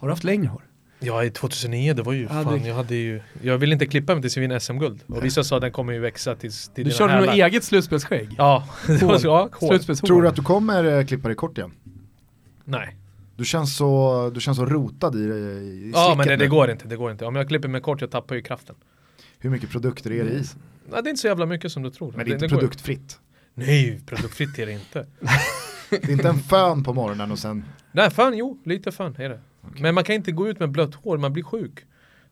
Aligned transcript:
Har 0.00 0.08
du 0.08 0.12
haft 0.12 0.24
längre 0.24 0.48
hår? 0.48 0.62
Ja, 1.02 1.24
i 1.24 1.30
2009 1.30 1.94
det 1.94 2.02
var 2.02 2.12
ju 2.12 2.22
Ja, 2.22 2.28
fan, 2.28 2.58
det- 2.62 2.68
jag 2.68 2.74
hade 2.74 2.94
ju 2.94 3.20
Jag 3.42 3.58
ville 3.58 3.72
inte 3.72 3.86
klippa 3.86 4.14
mig 4.14 4.22
tills 4.22 4.36
vi 4.36 4.40
vinner 4.40 4.58
SM-guld. 4.58 5.02
Och 5.06 5.24
vissa 5.24 5.44
sa 5.44 5.56
att 5.56 5.62
den 5.62 5.72
kommer 5.72 5.92
ju 5.92 5.98
växa 5.98 6.34
tills 6.34 6.68
till 6.68 6.84
Du 6.84 6.90
körde 6.90 7.16
nog 7.16 7.26
hälar. 7.28 7.46
eget 7.46 7.64
slutspelsskägg? 7.64 8.34
Ja, 8.38 8.68
det 8.86 9.02
var 9.02 9.18
så, 9.18 9.26
ja, 9.26 9.48
hår. 9.52 9.68
Slutspelshår? 9.68 10.06
Tror 10.06 10.22
du 10.22 10.28
att 10.28 10.36
du 10.36 10.42
kommer 10.42 10.84
eh, 10.98 11.04
klippa 11.06 11.28
dig 11.28 11.36
kort 11.36 11.58
igen? 11.58 11.72
Nej. 12.64 12.96
Du 13.36 13.44
känns 13.44 13.76
så, 13.76 14.30
du 14.34 14.40
känns 14.40 14.56
så 14.56 14.66
rotad 14.66 15.14
i, 15.16 15.18
i 15.18 15.90
Ja 15.94 16.14
men 16.18 16.26
det, 16.26 16.36
det 16.36 16.46
går 16.46 16.70
inte, 16.70 16.88
det 16.88 16.96
går 16.96 17.10
inte. 17.10 17.24
Om 17.26 17.36
jag 17.36 17.48
klipper 17.48 17.68
mig 17.68 17.80
kort, 17.80 18.00
jag 18.00 18.10
tappar 18.10 18.34
ju 18.34 18.42
kraften. 18.42 18.76
Hur 19.38 19.50
mycket 19.50 19.70
produkter 19.70 20.10
är 20.12 20.24
det 20.24 20.30
i? 20.30 20.34
Nej, 20.34 20.42
det 20.90 20.96
är 20.96 21.10
inte 21.10 21.16
så 21.20 21.26
jävla 21.26 21.46
mycket 21.46 21.72
som 21.72 21.82
du 21.82 21.90
tror. 21.90 22.12
Men 22.16 22.24
det 22.26 22.30
är 22.32 22.34
inte 22.34 22.46
går- 22.48 22.56
produktfritt. 22.56 23.18
Nej, 23.54 24.00
produktfritt 24.06 24.58
är 24.58 24.66
det 24.66 24.72
inte. 24.72 25.06
Det 25.90 26.04
är 26.04 26.10
inte 26.10 26.28
en 26.28 26.38
fön 26.38 26.84
på 26.84 26.94
morgonen 26.94 27.32
och 27.32 27.38
sen 27.38 27.64
Nej, 27.92 28.10
fan 28.10 28.36
jo, 28.38 28.58
lite 28.64 28.92
fan 28.92 29.14
är 29.18 29.28
det. 29.28 29.40
Men 29.78 29.94
man 29.94 30.04
kan 30.04 30.14
inte 30.14 30.32
gå 30.32 30.48
ut 30.48 30.60
med 30.60 30.70
blött 30.70 30.94
hår, 30.94 31.18
man 31.18 31.32
blir 31.32 31.42
sjuk. 31.44 31.72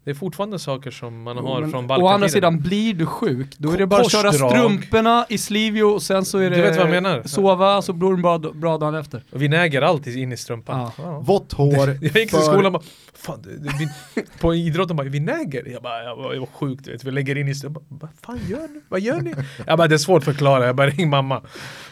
Det 0.05 0.11
är 0.11 0.15
fortfarande 0.15 0.59
saker 0.59 0.91
som 0.91 1.23
man 1.23 1.37
har 1.37 1.61
Men 1.61 1.71
från 1.71 1.85
Å 1.85 1.89
Balkantiden. 1.89 2.15
andra 2.15 2.29
sidan, 2.29 2.61
blir 2.61 2.95
du 2.95 3.07
sjuk, 3.07 3.55
då 3.59 3.73
är 3.73 3.79
det 3.79 3.87
bara 3.87 4.01
att 4.01 4.13
köra 4.13 4.33
strumporna 4.33 5.27
i 5.29 5.39
Slivio 5.39 5.83
och 5.83 6.03
sen 6.03 6.25
så 6.25 6.39
är 6.39 6.51
det 6.51 6.57
Du 6.57 6.63
vet 6.63 6.77
vad 6.77 6.87
jag 6.87 6.91
menar? 7.03 7.23
sova, 7.23 7.83
så 7.83 7.93
blir 7.93 8.11
det 8.11 8.17
bra, 8.23 8.39
bra 8.39 8.79
dagen 8.79 8.95
efter. 8.95 9.23
Och 9.33 9.43
vinäger 9.43 9.83
alltid 9.83 10.17
in 10.17 10.33
i 10.33 10.37
strumpan. 10.37 10.79
Ja. 10.81 10.93
Ja. 10.99 11.19
vått 11.19 11.53
hår 11.53 11.89
Jag 11.89 12.03
gick 12.03 12.13
till 12.13 12.29
för- 12.29 12.41
skolan 12.41 12.67
och 12.67 12.73
bara, 12.73 12.83
fan, 13.15 13.43
det, 13.43 13.57
det, 13.57 13.73
vi, 14.15 14.23
på 14.41 14.55
idrotten 14.55 14.97
bara, 14.97 15.09
vinäger? 15.09 15.69
Jag 15.73 15.83
bara, 15.83 16.03
jag 16.05 16.17
var, 16.17 16.33
jag 16.35 16.41
var 16.41 16.49
sjuk 16.53 16.79
du 16.85 16.93
vet, 16.93 17.05
vi 17.05 17.11
lägger 17.11 17.39
in 17.39 17.49
i 17.49 17.55
strumpan. 17.55 17.83
Vad 17.89 18.11
fan 18.23 18.41
gör 18.49 18.69
ni? 18.75 18.81
Vad 18.89 19.01
gör 19.01 19.21
ni? 19.21 19.35
Jag 19.67 19.79
bara, 19.79 19.89
det 19.89 19.95
är 19.95 19.99
svårt 19.99 20.19
att 20.19 20.25
förklara, 20.25 20.67
jag 20.67 20.77
bara, 20.77 20.87
ring 20.91 21.09
mamma. 21.11 21.43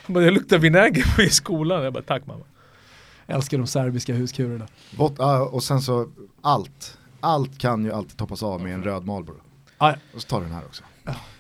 Jag, 0.07 0.15
bara, 0.15 0.25
jag 0.25 0.35
luktar 0.35 0.59
vinäger 0.59 1.21
i 1.21 1.31
skolan. 1.31 1.85
Jag 1.85 1.93
bara, 1.93 2.03
tack 2.03 2.27
mamma. 2.27 2.45
Älskar 3.27 3.59
de 3.59 3.67
serbiska 3.67 4.15
huskurerna. 4.15 4.67
vått, 4.97 5.15
ja, 5.19 5.49
och 5.49 5.63
sen 5.63 5.81
så 5.81 6.09
allt. 6.41 6.99
Allt 7.21 7.59
kan 7.59 7.85
ju 7.85 7.93
alltid 7.93 8.17
toppas 8.17 8.43
av 8.43 8.63
med 8.63 8.75
en 8.75 8.85
röd 8.85 9.05
Marlboro. 9.05 9.37
Ah, 9.79 9.91
ja. 9.91 9.97
Och 10.15 10.23
så 10.23 10.29
tar 10.29 10.41
du 10.41 10.47
den 10.47 10.55
här 10.55 10.65
också. 10.65 10.83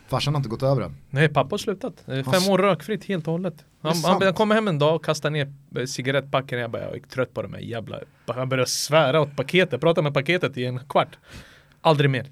Farsan 0.09 0.34
har 0.34 0.39
inte 0.39 0.48
gått 0.48 0.62
över 0.62 0.81
den. 0.83 0.97
Nej, 1.11 1.28
pappa 1.28 1.48
har 1.51 1.59
slutat. 1.59 2.05
Fem 2.06 2.53
år 2.53 2.59
rökfritt 2.59 3.05
helt 3.05 3.27
och 3.27 3.33
hållet. 3.33 3.65
Han, 3.81 3.97
han, 4.05 4.23
han 4.23 4.34
kom 4.34 4.51
hem 4.51 4.69
en 4.69 4.78
dag 4.78 4.97
och 4.97 5.05
kastade 5.05 5.33
ner 5.33 5.53
eh, 5.77 5.84
cigarettpacken. 5.84 6.59
Jag 6.59 6.70
bara, 6.70 6.83
jag 6.83 6.97
är 6.97 7.01
trött 7.01 7.34
på 7.34 7.43
de 7.43 7.53
här 7.53 7.61
jävla... 7.61 8.00
Han 8.27 8.48
började 8.48 8.71
svära 8.71 9.21
åt 9.21 9.37
paketet, 9.37 9.81
prata 9.81 10.03
med 10.03 10.15
paketet 10.15 10.56
i 10.56 10.65
en 10.65 10.81
kvart. 10.89 11.19
Aldrig 11.81 12.11
mer. 12.11 12.27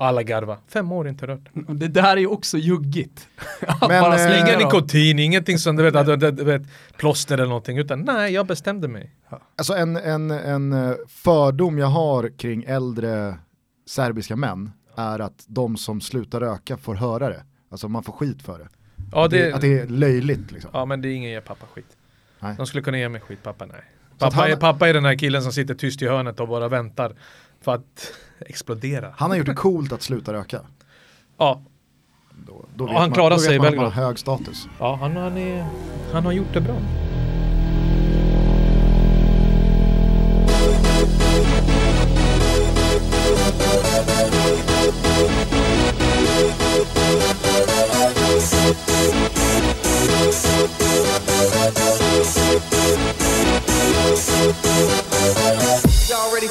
Alla 0.00 0.22
garva. 0.22 0.58
Fem 0.68 0.92
år 0.92 1.08
inte 1.08 1.26
rört. 1.26 1.48
Det 1.68 1.88
där 1.88 2.16
är 2.16 2.20
ju 2.20 2.26
också 2.26 2.58
juggigt. 2.58 3.28
Men, 3.80 3.88
bara 3.88 4.20
eh, 4.20 4.26
slänga 4.26 4.52
dem. 4.52 4.62
nikotin, 4.62 5.18
ingenting 5.18 5.58
som 5.58 5.76
du 5.76 5.82
vet, 5.82 5.96
att, 5.96 6.08
att, 6.08 6.22
vet, 6.40 6.62
plåster 6.96 7.34
eller 7.34 7.46
någonting. 7.46 7.78
Utan 7.78 8.00
nej, 8.00 8.32
jag 8.32 8.46
bestämde 8.46 8.88
mig. 8.88 9.14
Alltså 9.56 9.74
en, 9.74 9.96
en, 9.96 10.30
en 10.30 10.72
eh, 10.72 10.94
fördom 11.08 11.78
jag 11.78 11.86
har 11.86 12.38
kring 12.38 12.64
äldre 12.64 13.38
serbiska 13.86 14.36
män 14.36 14.70
är 14.96 15.18
att 15.18 15.44
de 15.46 15.76
som 15.76 16.00
slutar 16.00 16.40
röka 16.40 16.76
får 16.76 16.94
höra 16.94 17.28
det. 17.28 17.44
Alltså 17.70 17.88
man 17.88 18.02
får 18.02 18.12
skit 18.12 18.42
för 18.42 18.58
det. 18.58 18.68
Ja, 19.12 19.28
det, 19.28 19.42
det, 19.42 19.52
att 19.54 19.60
det 19.60 19.78
är 19.78 19.86
löjligt 19.86 20.52
liksom. 20.52 20.70
ja 20.74 20.84
men 20.84 21.00
det 21.02 21.08
är 21.08 21.12
ingen 21.12 21.30
ger 21.30 21.40
pappa 21.40 21.66
skit. 21.74 21.96
Nej. 22.40 22.54
De 22.56 22.66
skulle 22.66 22.82
kunna 22.82 22.98
ge 22.98 23.08
mig 23.08 23.20
skit, 23.20 23.42
pappa 23.42 23.66
nej. 23.66 23.82
Pappa, 24.18 24.36
han- 24.36 24.50
är, 24.50 24.56
pappa 24.56 24.88
är 24.88 24.94
den 24.94 25.04
här 25.04 25.18
killen 25.18 25.42
som 25.42 25.52
sitter 25.52 25.74
tyst 25.74 26.02
i 26.02 26.06
hörnet 26.08 26.40
och 26.40 26.48
bara 26.48 26.68
väntar 26.68 27.16
för 27.60 27.74
att 27.74 28.12
explodera. 28.46 29.14
Han 29.16 29.30
har 29.30 29.36
gjort 29.36 29.46
det 29.46 29.54
coolt 29.54 29.92
att 29.92 30.02
sluta 30.02 30.32
röka. 30.32 30.60
Ja, 31.38 31.62
Då, 32.46 32.64
då 32.74 32.84
Ja, 32.86 32.92
han 32.92 33.00
man, 33.00 33.12
klarar 33.12 33.30
då 33.30 33.38
sig 33.38 33.52
vet 33.52 33.58
man 33.58 33.66
att 33.66 33.72
väl 33.72 33.76
man 33.80 33.92
har 33.92 34.02
hög 34.06 34.18
status. 34.18 34.68
ja 34.78 34.98
han, 35.00 35.16
han, 35.16 35.38
är, 35.38 35.66
han 36.12 36.24
har 36.24 36.32
gjort 36.32 36.52
det 36.54 36.60
bra. 36.60 36.76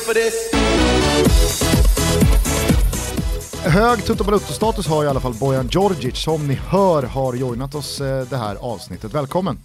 For 0.05 0.13
this? 0.13 0.58
Hög 3.69 4.05
Toto 4.05 4.23
Balutto-status 4.23 4.87
har 4.87 5.03
i 5.03 5.07
alla 5.07 5.19
fall 5.19 5.33
Bojan 5.33 5.67
Djordjic 5.67 6.17
som 6.17 6.47
ni 6.47 6.53
hör 6.53 7.03
har 7.03 7.33
joinat 7.33 7.75
oss 7.75 8.01
eh, 8.01 8.27
det 8.29 8.37
här 8.37 8.55
avsnittet. 8.55 9.13
Välkommen! 9.13 9.57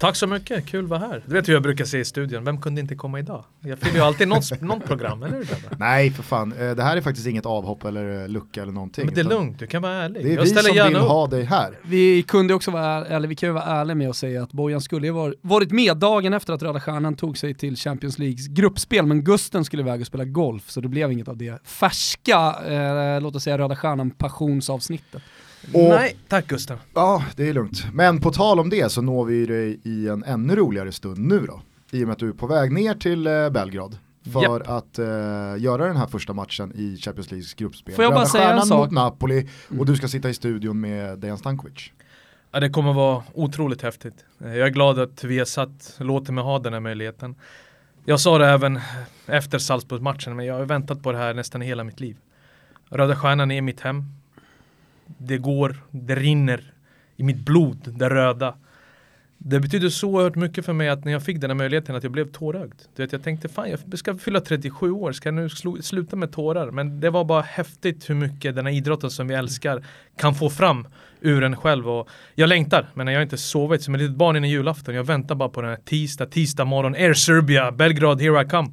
Tack 0.00 0.16
så 0.16 0.26
mycket, 0.26 0.66
kul 0.66 0.84
att 0.84 0.90
vara 0.90 1.00
här. 1.00 1.22
Du 1.26 1.34
vet 1.34 1.48
hur 1.48 1.52
jag 1.52 1.62
brukar 1.62 1.84
säga 1.84 2.00
i 2.00 2.04
studion, 2.04 2.44
vem 2.44 2.60
kunde 2.60 2.80
inte 2.80 2.94
komma 2.94 3.18
idag? 3.18 3.44
Jag 3.60 3.78
fyller 3.78 3.96
ju 3.96 4.00
alltid 4.04 4.28
något, 4.28 4.60
något 4.60 4.84
program, 4.84 5.22
eller 5.22 5.36
hur? 5.36 5.46
Nej 5.78 6.10
för 6.10 6.22
fan, 6.22 6.52
eh, 6.52 6.70
det 6.70 6.82
här 6.82 6.96
är 6.96 7.00
faktiskt 7.00 7.26
inget 7.26 7.46
avhopp 7.46 7.84
eller 7.84 8.22
eh, 8.22 8.28
lucka 8.28 8.62
eller 8.62 8.72
någonting. 8.72 9.04
Men 9.06 9.14
det 9.14 9.20
är 9.20 9.24
lugnt, 9.24 9.58
du 9.58 9.66
kan 9.66 9.82
vara 9.82 9.92
ärlig. 9.92 10.24
Det 10.24 10.30
är 10.30 10.34
jag 10.34 10.42
vi 10.42 10.48
ställer 10.48 10.68
som 10.68 10.76
gärna 10.76 10.88
vill 10.88 10.98
upp. 10.98 11.02
ha 11.08 11.26
dig 11.26 11.44
här. 11.44 11.78
Vi 11.82 12.22
kunde 12.22 12.54
också 12.54 12.70
vara, 12.70 13.06
eller 13.06 13.28
vi 13.28 13.34
kan 13.34 13.48
ju 13.48 13.52
vara 13.52 13.64
ärliga 13.64 13.94
med 13.94 14.10
att 14.10 14.16
säga 14.16 14.42
att 14.42 14.52
Bojan 14.52 14.80
skulle 14.80 15.06
ju 15.06 15.12
var- 15.12 15.34
varit 15.40 15.70
med 15.70 15.96
dagen 15.96 16.32
efter 16.34 16.52
att 16.52 16.62
Röda 16.62 16.80
Stjärnan 16.80 17.16
tog 17.16 17.38
sig 17.38 17.54
till 17.54 17.76
Champions 17.76 18.18
Leagues 18.18 18.46
gruppspel, 18.48 19.06
men 19.06 19.24
Gusten 19.24 19.64
skulle 19.64 19.82
iväg 19.82 20.00
och 20.00 20.06
spela 20.06 20.24
golf, 20.24 20.70
så 20.70 20.80
det 20.80 20.88
blev 20.88 21.12
inget 21.12 21.28
av 21.28 21.36
det 21.36 21.66
färska, 21.68 22.54
eh, 22.68 23.20
låt 23.20 23.36
oss 23.36 23.42
säga 23.44 23.58
Röda 23.58 23.76
Stjärnan 23.76 24.10
passionsavsnittet. 24.10 25.22
Och- 25.74 25.88
Nej, 25.88 26.16
tack 26.28 26.46
Gustav. 26.46 26.78
Ja, 26.94 27.24
det 27.36 27.48
är 27.48 27.52
lugnt. 27.54 27.84
Men 27.92 28.20
på 28.20 28.30
tal 28.32 28.60
om 28.60 28.70
det 28.70 28.92
så 28.92 29.02
når 29.02 29.24
vi 29.24 29.46
dig 29.46 29.80
i 29.84 30.08
en 30.08 30.24
ännu 30.24 30.56
roligare 30.56 30.92
stund 30.92 31.18
nu 31.18 31.46
då. 31.46 31.60
I 31.92 32.02
och 32.04 32.06
med 32.08 32.12
att 32.12 32.18
du 32.18 32.28
är 32.28 32.32
på 32.32 32.46
väg 32.46 32.72
ner 32.72 32.94
till 32.94 33.26
eh, 33.26 33.50
Belgrad 33.50 33.98
för 34.32 34.42
Japp. 34.42 34.68
att 34.68 34.98
eh, 34.98 35.04
göra 35.58 35.86
den 35.86 35.96
här 35.96 36.06
första 36.06 36.32
matchen 36.32 36.72
i 36.76 36.96
Champions 36.96 37.30
Leagues 37.30 37.54
gruppspel. 37.54 37.94
Får 37.94 38.04
jag 38.04 38.12
bara 38.12 38.20
Röda 38.20 38.28
säga 38.30 38.50
en 38.52 38.62
sak? 38.62 38.78
mot 38.78 38.90
Napoli 38.90 39.48
och 39.78 39.86
du 39.86 39.96
ska 39.96 40.08
sitta 40.08 40.28
i 40.30 40.34
studion 40.34 40.80
med 40.80 41.18
Dejan 41.18 41.38
Stankovic. 41.38 41.90
Ja, 42.52 42.60
det 42.60 42.70
kommer 42.70 42.92
vara 42.92 43.22
otroligt 43.34 43.82
häftigt. 43.82 44.14
Jag 44.38 44.56
är 44.58 44.68
glad 44.68 44.98
att 44.98 45.24
vi 45.24 45.38
har 45.38 45.44
satt, 45.44 45.94
låter 45.98 46.32
mig 46.32 46.44
ha 46.44 46.58
den 46.58 46.72
här 46.72 46.80
möjligheten. 46.80 47.34
Jag 48.04 48.20
sa 48.20 48.38
det 48.38 48.46
även 48.46 48.80
efter 49.26 49.58
Salzburg-matchen, 49.58 50.36
men 50.36 50.46
jag 50.46 50.54
har 50.54 50.64
väntat 50.64 51.02
på 51.02 51.12
det 51.12 51.18
här 51.18 51.34
nästan 51.34 51.60
hela 51.60 51.84
mitt 51.84 52.00
liv. 52.00 52.16
Röda 52.88 53.16
Stjärnan 53.16 53.50
är 53.50 53.62
mitt 53.62 53.80
hem. 53.80 54.04
Det 55.18 55.38
går, 55.38 55.76
det 55.90 56.14
rinner 56.14 56.72
i 57.16 57.22
mitt 57.22 57.44
blod, 57.44 57.94
det 57.98 58.10
röda. 58.10 58.54
Det 59.38 59.60
betyder 59.60 59.88
så 59.88 60.08
oerhört 60.08 60.34
mycket 60.34 60.64
för 60.64 60.72
mig 60.72 60.88
att 60.88 61.04
när 61.04 61.12
jag 61.12 61.22
fick 61.22 61.40
den 61.40 61.50
här 61.50 61.54
möjligheten 61.54 61.96
att 61.96 62.02
jag 62.02 62.12
blev 62.12 62.32
tårögd. 62.32 62.74
Du 62.96 63.02
vet, 63.02 63.12
jag 63.12 63.22
tänkte 63.22 63.48
fan 63.48 63.70
jag 63.70 63.98
ska 63.98 64.14
fylla 64.14 64.40
37 64.40 64.90
år, 64.90 65.12
ska 65.12 65.28
jag 65.28 65.34
nu 65.34 65.48
sluta 65.82 66.16
med 66.16 66.32
tårar? 66.32 66.70
Men 66.70 67.00
det 67.00 67.10
var 67.10 67.24
bara 67.24 67.42
häftigt 67.42 68.10
hur 68.10 68.14
mycket 68.14 68.54
den 68.54 68.66
här 68.66 68.72
idrotten 68.72 69.10
som 69.10 69.28
vi 69.28 69.34
älskar 69.34 69.84
kan 70.16 70.34
få 70.34 70.50
fram 70.50 70.86
ur 71.20 71.42
en 71.42 71.56
själv. 71.56 71.88
Och 71.88 72.08
jag 72.34 72.48
längtar, 72.48 72.86
men 72.94 73.06
jag 73.06 73.14
har 73.14 73.22
inte 73.22 73.38
sovit 73.38 73.82
som 73.82 73.94
ett 73.94 74.00
litet 74.00 74.16
barn 74.16 74.36
innan 74.36 74.50
julafton. 74.50 74.94
Jag 74.94 75.04
väntar 75.04 75.34
bara 75.34 75.48
på 75.48 75.60
den 75.60 75.70
här 75.70 75.78
tisdag, 75.84 76.26
tisdag 76.26 76.64
morgon, 76.64 76.94
Air 76.94 77.14
Serbia, 77.14 77.72
Belgrad, 77.72 78.20
here 78.20 78.42
I 78.42 78.48
come. 78.48 78.68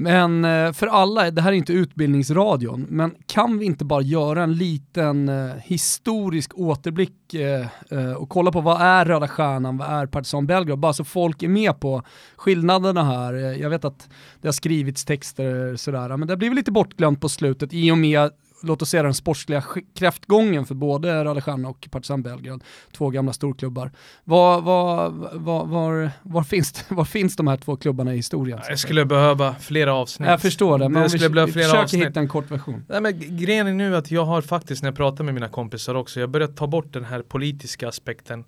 Men 0.00 0.44
eh, 0.44 0.72
för 0.72 0.86
alla, 0.86 1.30
det 1.30 1.42
här 1.42 1.52
är 1.52 1.56
inte 1.56 1.72
utbildningsradion, 1.72 2.86
men 2.88 3.14
kan 3.26 3.58
vi 3.58 3.64
inte 3.64 3.84
bara 3.84 4.02
göra 4.02 4.42
en 4.42 4.54
liten 4.54 5.28
eh, 5.28 5.54
historisk 5.64 6.58
återblick 6.58 7.34
eh, 7.34 8.12
och 8.16 8.28
kolla 8.28 8.52
på 8.52 8.60
vad 8.60 8.80
är 8.80 9.04
Röda 9.04 9.28
Stjärnan, 9.28 9.76
vad 9.76 9.88
är 9.88 10.06
Partizan 10.06 10.46
Belgrad, 10.46 10.78
bara 10.78 10.92
så 10.92 11.04
folk 11.04 11.42
är 11.42 11.48
med 11.48 11.80
på 11.80 12.02
skillnaderna 12.36 13.04
här. 13.04 13.32
Jag 13.34 13.70
vet 13.70 13.84
att 13.84 14.08
det 14.40 14.48
har 14.48 14.52
skrivits 14.52 15.04
texter 15.04 15.76
sådär, 15.76 16.16
men 16.16 16.28
det 16.28 16.36
blir 16.36 16.48
väl 16.48 16.56
lite 16.56 16.72
bortglömt 16.72 17.20
på 17.20 17.28
slutet 17.28 17.74
i 17.74 17.90
och 17.90 17.98
med 17.98 18.30
låt 18.62 18.82
oss 18.82 18.90
säga 18.90 19.02
den 19.02 19.14
sportsliga 19.14 19.64
kräftgången 19.94 20.66
för 20.66 20.74
både 20.74 21.24
Röda 21.24 21.40
Stjärnan 21.40 21.64
och 21.64 21.88
Partizan 21.90 22.22
Belgrad, 22.22 22.64
två 22.92 23.10
gamla 23.10 23.32
storklubbar. 23.32 23.90
Var, 24.24 24.60
var, 24.60 25.10
var, 25.34 25.66
var, 25.66 26.10
var, 26.22 26.42
finns, 26.42 26.84
var 26.88 27.04
finns 27.04 27.36
de 27.36 27.46
här 27.46 27.56
två 27.56 27.76
klubbarna 27.76 28.12
i 28.14 28.16
historien? 28.16 28.60
Jag 28.68 28.78
skulle 28.78 29.04
behöva 29.04 29.54
flera 29.54 29.94
avsnitt. 29.94 30.28
Jag 30.28 30.40
förstår 30.40 30.78
det, 30.78 30.88
men 30.88 30.92
det 30.92 30.98
om 30.98 31.02
vi, 31.12 31.18
skulle 31.18 31.30
behöva 31.30 31.52
flera 31.52 31.64
försöker 31.64 31.82
avsnitt. 31.84 32.06
hitta 32.06 32.20
en 32.20 32.28
kort 32.28 32.50
version. 32.50 32.84
Nej, 32.88 33.00
men 33.00 33.36
grejen 33.38 33.66
är 33.66 33.72
nu 33.72 33.96
att 33.96 34.10
jag 34.10 34.24
har 34.24 34.42
faktiskt, 34.42 34.82
när 34.82 34.88
jag 34.88 34.96
pratar 34.96 35.24
med 35.24 35.34
mina 35.34 35.48
kompisar 35.48 35.94
också, 35.94 36.20
jag 36.20 36.30
börjat 36.30 36.56
ta 36.56 36.66
bort 36.66 36.92
den 36.92 37.04
här 37.04 37.22
politiska 37.22 37.88
aspekten. 37.88 38.44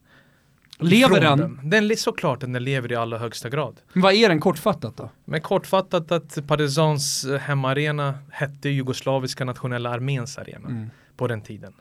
Lever 0.78 1.20
den? 1.20 1.60
Den 1.62 1.90
är 1.90 1.94
såklart 1.96 2.40
den 2.40 2.52
lever 2.64 2.92
i 2.92 2.96
allra 2.96 3.18
högsta 3.18 3.48
grad. 3.48 3.80
Vad 3.92 4.14
är 4.14 4.28
den 4.28 4.40
kortfattat 4.40 4.96
då? 4.96 5.10
Men 5.24 5.40
kortfattat 5.40 6.12
att 6.12 6.46
Partizans 6.46 7.24
eh, 7.24 7.38
hemmaarena 7.40 8.14
hette 8.30 8.68
Jugoslaviska 8.68 9.44
nationella 9.44 9.90
arméns 9.90 10.38
arena 10.38 10.68
Mm. 10.68 10.90
på 11.16 11.28
den 11.28 11.40
tiden. 11.40 11.72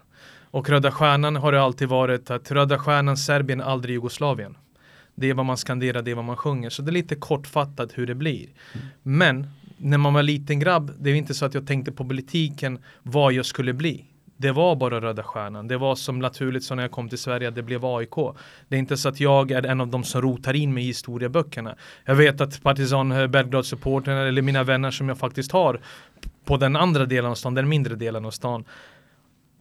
Och 0.52 0.70
Röda 0.70 0.92
Stjärnan 0.92 1.36
har 1.36 1.52
det 1.52 1.62
alltid 1.62 1.88
varit 1.90 2.32
att 2.32 2.52
Röda 2.52 2.80
Stjärnan 2.80 3.18
Serbien 3.18 3.62
aldrig 3.62 3.94
Jugoslavien. 3.94 4.58
Det 5.16 5.30
är 5.30 5.34
vad 5.34 5.46
man 5.46 5.58
skanderar, 5.58 6.02
det 6.02 6.12
är 6.12 6.16
vad 6.16 6.26
man 6.26 6.38
sjunger. 6.38 6.70
Så 6.70 6.82
det 6.82 6.90
är 6.90 6.94
lite 6.94 7.16
kortfattat 7.16 7.90
hur 7.98 8.08
det 8.08 8.16
blir. 8.16 8.48
Men 9.04 9.48
när 9.78 9.98
man 9.98 10.14
var 10.14 10.24
liten 10.24 10.60
grabb, 10.60 10.92
det 11.00 11.10
är 11.10 11.16
inte 11.16 11.34
så 11.34 11.46
att 11.46 11.54
jag 11.54 11.68
tänkte 11.68 11.92
på 11.92 12.06
politiken 12.06 12.80
vad 13.04 13.34
jag 13.34 13.46
skulle 13.46 13.74
bli. 13.74 14.06
Det 14.42 14.52
var 14.52 14.76
bara 14.76 15.02
Röda 15.02 15.24
Stjärnan. 15.24 15.68
Det 15.68 15.78
var 15.78 15.96
som 15.96 16.20
naturligt 16.20 16.64
så 16.64 16.76
när 16.76 16.84
jag 16.84 16.92
kom 16.92 17.10
till 17.10 17.18
Sverige 17.18 17.48
att 17.48 17.56
det 17.56 17.64
blev 17.64 17.86
AIK. 17.86 18.16
Det 18.68 18.76
är 18.76 18.80
inte 18.80 18.98
så 18.98 19.10
att 19.10 19.20
jag 19.20 19.52
är 19.52 19.66
en 19.66 19.82
av 19.82 19.88
de 19.88 20.04
som 20.04 20.22
rotar 20.22 20.54
in 20.54 20.74
mig 20.74 20.84
i 20.84 20.88
historieböckerna. 20.88 21.76
Jag 22.06 22.16
vet 22.16 22.42
att 22.42 22.64
Partizan 22.64 23.12
eh, 23.12 23.28
Belgrad-supporterna 23.28 24.28
eller 24.28 24.42
mina 24.42 24.64
vänner 24.64 24.92
som 24.92 25.10
jag 25.10 25.18
faktiskt 25.18 25.52
har 25.52 25.80
på 26.46 26.58
den 26.58 26.76
andra 26.76 27.06
delen 27.06 27.32
av 27.32 27.36
stan, 27.36 27.54
den 27.54 27.70
mindre 27.70 27.96
delen 27.96 28.26
av 28.26 28.32
stan. 28.32 28.64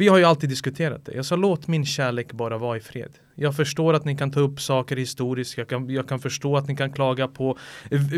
Vi 0.00 0.08
har 0.08 0.18
ju 0.18 0.24
alltid 0.24 0.48
diskuterat 0.48 1.04
det. 1.04 1.12
Jag 1.14 1.24
sa 1.24 1.36
låt 1.36 1.68
min 1.68 1.86
kärlek 1.86 2.32
bara 2.32 2.58
vara 2.58 2.76
i 2.76 2.80
fred. 2.80 3.12
Jag 3.34 3.56
förstår 3.56 3.94
att 3.94 4.04
ni 4.04 4.16
kan 4.16 4.30
ta 4.30 4.40
upp 4.40 4.60
saker 4.60 4.96
historiskt. 4.96 5.58
Jag 5.58 5.68
kan, 5.68 5.90
jag 5.90 6.08
kan 6.08 6.20
förstå 6.20 6.56
att 6.56 6.68
ni 6.68 6.76
kan 6.76 6.92
klaga 6.92 7.28
på 7.28 7.58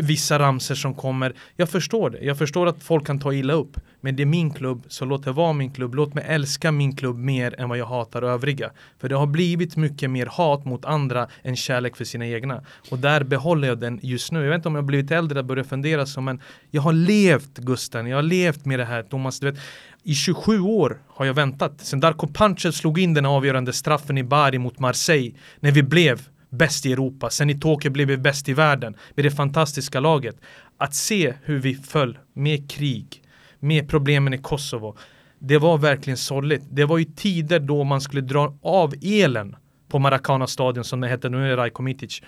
vissa 0.03 0.39
ramser 0.39 0.75
som 0.75 0.93
kommer. 0.93 1.33
Jag 1.55 1.69
förstår 1.69 2.09
det. 2.09 2.19
Jag 2.21 2.37
förstår 2.37 2.67
att 2.67 2.83
folk 2.83 3.07
kan 3.07 3.19
ta 3.19 3.33
illa 3.33 3.53
upp. 3.53 3.77
Men 4.01 4.15
det 4.15 4.23
är 4.23 4.25
min 4.25 4.53
klubb, 4.53 4.83
så 4.87 5.05
låt 5.05 5.23
det 5.23 5.31
vara 5.31 5.53
min 5.53 5.71
klubb. 5.71 5.95
Låt 5.95 6.13
mig 6.13 6.25
älska 6.27 6.71
min 6.71 6.95
klubb 6.95 7.17
mer 7.17 7.59
än 7.59 7.69
vad 7.69 7.77
jag 7.77 7.85
hatar 7.85 8.21
övriga. 8.21 8.71
För 8.99 9.09
det 9.09 9.15
har 9.15 9.27
blivit 9.27 9.75
mycket 9.75 10.09
mer 10.09 10.25
hat 10.25 10.65
mot 10.65 10.85
andra 10.85 11.27
än 11.43 11.55
kärlek 11.55 11.95
för 11.95 12.05
sina 12.05 12.27
egna. 12.27 12.61
Och 12.91 12.99
där 12.99 13.23
behåller 13.23 13.67
jag 13.67 13.79
den 13.79 13.99
just 14.03 14.31
nu. 14.31 14.41
Jag 14.41 14.49
vet 14.49 14.55
inte 14.55 14.67
om 14.67 14.75
jag 14.75 14.81
har 14.81 14.87
blivit 14.87 15.11
äldre 15.11 15.39
och 15.39 15.45
börjar 15.45 15.63
fundera 15.63 16.05
så, 16.05 16.21
men 16.21 16.41
jag 16.71 16.81
har 16.81 16.93
levt 16.93 17.57
Gusten. 17.57 18.07
Jag 18.07 18.17
har 18.17 18.23
levt 18.23 18.65
med 18.65 18.79
det 18.79 18.85
här, 18.85 19.03
Thomas. 19.03 19.39
Du 19.39 19.51
vet, 19.51 19.59
i 20.03 20.15
27 20.15 20.59
år 20.59 21.01
har 21.07 21.25
jag 21.25 21.33
väntat. 21.33 21.81
Sen 21.81 21.99
Darko 21.99 22.27
Pancic 22.27 22.75
slog 22.75 22.99
in 22.99 23.13
den 23.13 23.25
avgörande 23.25 23.73
straffen 23.73 24.17
i 24.17 24.23
Bari 24.23 24.57
mot 24.57 24.79
Marseille. 24.79 25.35
När 25.59 25.71
vi 25.71 25.83
blev 25.83 26.27
bäst 26.49 26.85
i 26.85 26.91
Europa. 26.91 27.29
Sen 27.29 27.49
i 27.49 27.59
Tokyo 27.59 27.91
blev 27.91 28.07
vi 28.07 28.17
bäst 28.17 28.49
i 28.49 28.53
världen. 28.53 28.95
Med 29.15 29.25
det 29.25 29.31
fantastiska 29.31 29.99
laget. 29.99 30.35
Att 30.77 30.95
se 30.95 31.33
hur 31.43 31.59
vi 31.59 31.75
föll 31.75 32.17
med 32.33 32.71
krig. 32.71 33.23
Med 33.59 33.89
problemen 33.89 34.33
i 34.33 34.37
Kosovo. 34.37 34.97
Det 35.39 35.57
var 35.57 35.77
verkligen 35.77 36.17
sorgligt. 36.17 36.63
Det 36.71 36.85
var 36.85 36.97
ju 36.97 37.05
tider 37.05 37.59
då 37.59 37.83
man 37.83 38.01
skulle 38.01 38.21
dra 38.21 38.57
av 38.61 38.93
elen 39.01 39.55
på 39.89 39.99
Maracana 39.99 40.47
stadion 40.47 40.83
som 40.83 41.01
det 41.01 41.07
hette, 41.07 41.29
nu 41.29 41.45
är 41.45 41.49
det 41.49 41.57
Rajko 41.57 41.83
Mitic. 41.83 42.21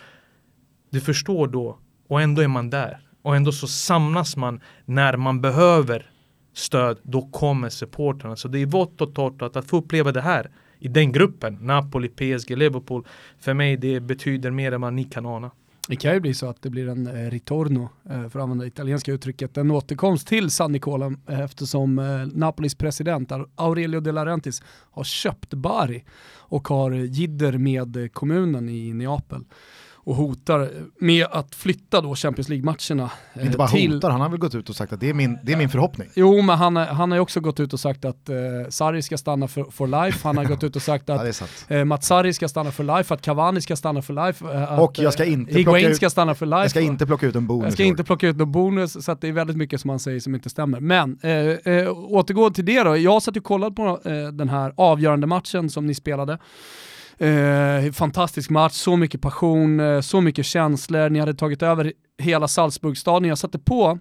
Du 0.91 1.01
förstår 1.01 1.47
då, 1.47 1.79
och 2.09 2.21
ändå 2.21 2.41
är 2.41 2.47
man 2.47 2.69
där. 2.69 2.99
Och 3.21 3.35
ändå 3.35 3.51
så 3.51 3.67
samlas 3.67 4.37
man 4.37 4.61
när 4.85 5.17
man 5.17 5.41
behöver 5.41 6.11
stöd, 6.57 6.97
då 7.03 7.21
kommer 7.21 7.69
supportrarna. 7.69 8.35
Så 8.35 8.47
det 8.47 8.59
är 8.59 8.65
vått 8.65 9.01
och 9.01 9.15
torrt 9.15 9.41
att, 9.41 9.55
att 9.55 9.65
få 9.65 9.77
uppleva 9.77 10.11
det 10.11 10.21
här 10.21 10.51
i 10.79 10.87
den 10.87 11.11
gruppen, 11.11 11.57
Napoli, 11.61 12.09
PSG, 12.09 12.57
Liverpool. 12.57 13.07
För 13.39 13.53
mig 13.53 13.77
det 13.77 13.99
betyder 13.99 14.51
mer 14.51 14.71
än 14.71 14.81
vad 14.81 14.93
ni 14.93 15.03
kan 15.03 15.25
ana. 15.25 15.51
Det 15.87 15.95
kan 15.95 16.13
ju 16.13 16.19
bli 16.19 16.33
så 16.33 16.49
att 16.49 16.61
det 16.61 16.69
blir 16.69 16.89
en 16.89 17.07
eh, 17.07 17.29
ritorno, 17.29 17.89
eh, 18.09 18.29
för 18.29 18.39
att 18.39 18.43
använda 18.43 18.63
det 18.63 18.67
italienska 18.67 19.11
uttrycket, 19.11 19.57
en 19.57 19.71
återkomst 19.71 20.27
till 20.27 20.51
San 20.51 20.71
Nicola 20.71 21.13
eh, 21.29 21.39
eftersom 21.39 21.95
Napolis 22.33 22.75
president 22.75 23.31
Aurelio 23.55 23.99
De 23.99 24.11
Laurentiis 24.11 24.63
har 24.91 25.03
köpt 25.03 25.53
Bari 25.53 26.03
och 26.27 26.67
har 26.67 26.91
jidder 26.91 27.57
med 27.57 28.13
kommunen 28.13 28.69
i 28.69 28.93
Neapel 28.93 29.43
och 30.05 30.15
hotar 30.15 30.69
med 30.99 31.25
att 31.31 31.55
flytta 31.55 32.01
då 32.01 32.15
Champions 32.15 32.49
League-matcherna 32.49 33.09
eh, 33.33 33.45
Inte 33.45 33.57
bara 33.57 33.67
till... 33.67 33.93
hotar, 33.93 34.09
han 34.09 34.21
har 34.21 34.29
väl 34.29 34.39
gått 34.39 34.55
ut 34.55 34.69
och 34.69 34.75
sagt 34.75 34.93
att 34.93 34.99
det 34.99 35.09
är 35.09 35.13
min, 35.13 35.37
det 35.43 35.53
är 35.53 35.57
min 35.57 35.69
förhoppning. 35.69 36.09
Jo, 36.15 36.41
men 36.41 36.57
han, 36.57 36.75
han 36.75 37.11
har 37.11 37.17
ju 37.17 37.21
också 37.21 37.39
gått 37.39 37.59
ut 37.59 37.73
och 37.73 37.79
sagt 37.79 38.05
att 38.05 38.29
eh, 38.29 38.35
Sarri 38.69 39.01
ska 39.01 39.17
stanna 39.17 39.47
för, 39.47 39.63
for 39.63 39.87
life, 40.05 40.19
han 40.27 40.37
har 40.37 40.45
gått 40.45 40.63
ut 40.63 40.75
och 40.75 40.81
sagt 40.81 41.03
Ja, 41.09 41.27
att 41.29 41.35
sant. 41.35 41.65
eh, 41.67 41.85
Mats 41.85 42.07
Sarri 42.07 42.33
ska 42.33 42.47
stanna 42.47 42.71
för 42.71 42.83
life, 42.97 43.13
att 43.13 43.21
Cavani 43.21 43.61
ska 43.61 43.75
stanna 43.75 44.01
för 44.01 44.13
life, 44.25 44.45
eh, 44.53 44.71
att, 44.73 44.79
Och 44.79 44.99
jag 44.99 45.13
ska 45.13 45.25
inte 45.25 45.51
eh, 45.51 45.55
plocka 45.55 45.57
Higuain 45.77 45.87
ut- 45.91 45.95
ska 45.95 46.09
stanna 46.09 46.35
för 46.35 46.45
life. 46.45 46.61
Jag 46.61 46.69
ska 46.71 46.81
inte 46.81 47.05
plocka 47.05 47.27
ut 47.27 47.35
en 47.35 47.47
bonus. 47.47 47.63
Jag 47.65 47.73
ska 47.73 47.83
inte 47.83 48.03
plocka 48.03 48.27
ut 48.27 48.37
någon 48.37 48.51
bonus, 48.51 49.05
så 49.05 49.11
att 49.11 49.21
det 49.21 49.27
är 49.27 49.31
väldigt 49.31 49.57
mycket 49.57 49.81
som 49.81 49.89
han 49.89 49.99
säger 49.99 50.19
som 50.19 50.35
inte 50.35 50.49
stämmer. 50.49 50.79
Men 50.79 51.17
eh, 51.21 51.31
eh, 51.31 51.89
återgå 51.91 52.49
till 52.49 52.65
det 52.65 52.83
då. 52.83 52.97
Jag 52.97 53.21
satt 53.21 53.37
och 53.37 53.43
kollade 53.43 53.75
på 53.75 53.99
eh, 54.05 54.27
den 54.27 54.49
här 54.49 54.73
avgörande 54.77 55.27
matchen 55.27 55.69
som 55.69 55.85
ni 55.85 55.95
spelade. 55.95 56.37
Eh, 57.17 57.91
fantastisk 57.91 58.49
match, 58.49 58.73
så 58.73 58.95
mycket 58.95 59.21
passion, 59.21 59.79
eh, 59.79 60.01
så 60.01 60.21
mycket 60.21 60.45
känslor. 60.45 61.09
Ni 61.09 61.19
hade 61.19 61.33
tagit 61.33 61.63
över 61.63 61.93
hela 62.17 62.47
Salzburgstaden. 62.47 63.29
Jag 63.29 63.37
satte 63.37 63.59
på 63.59 63.99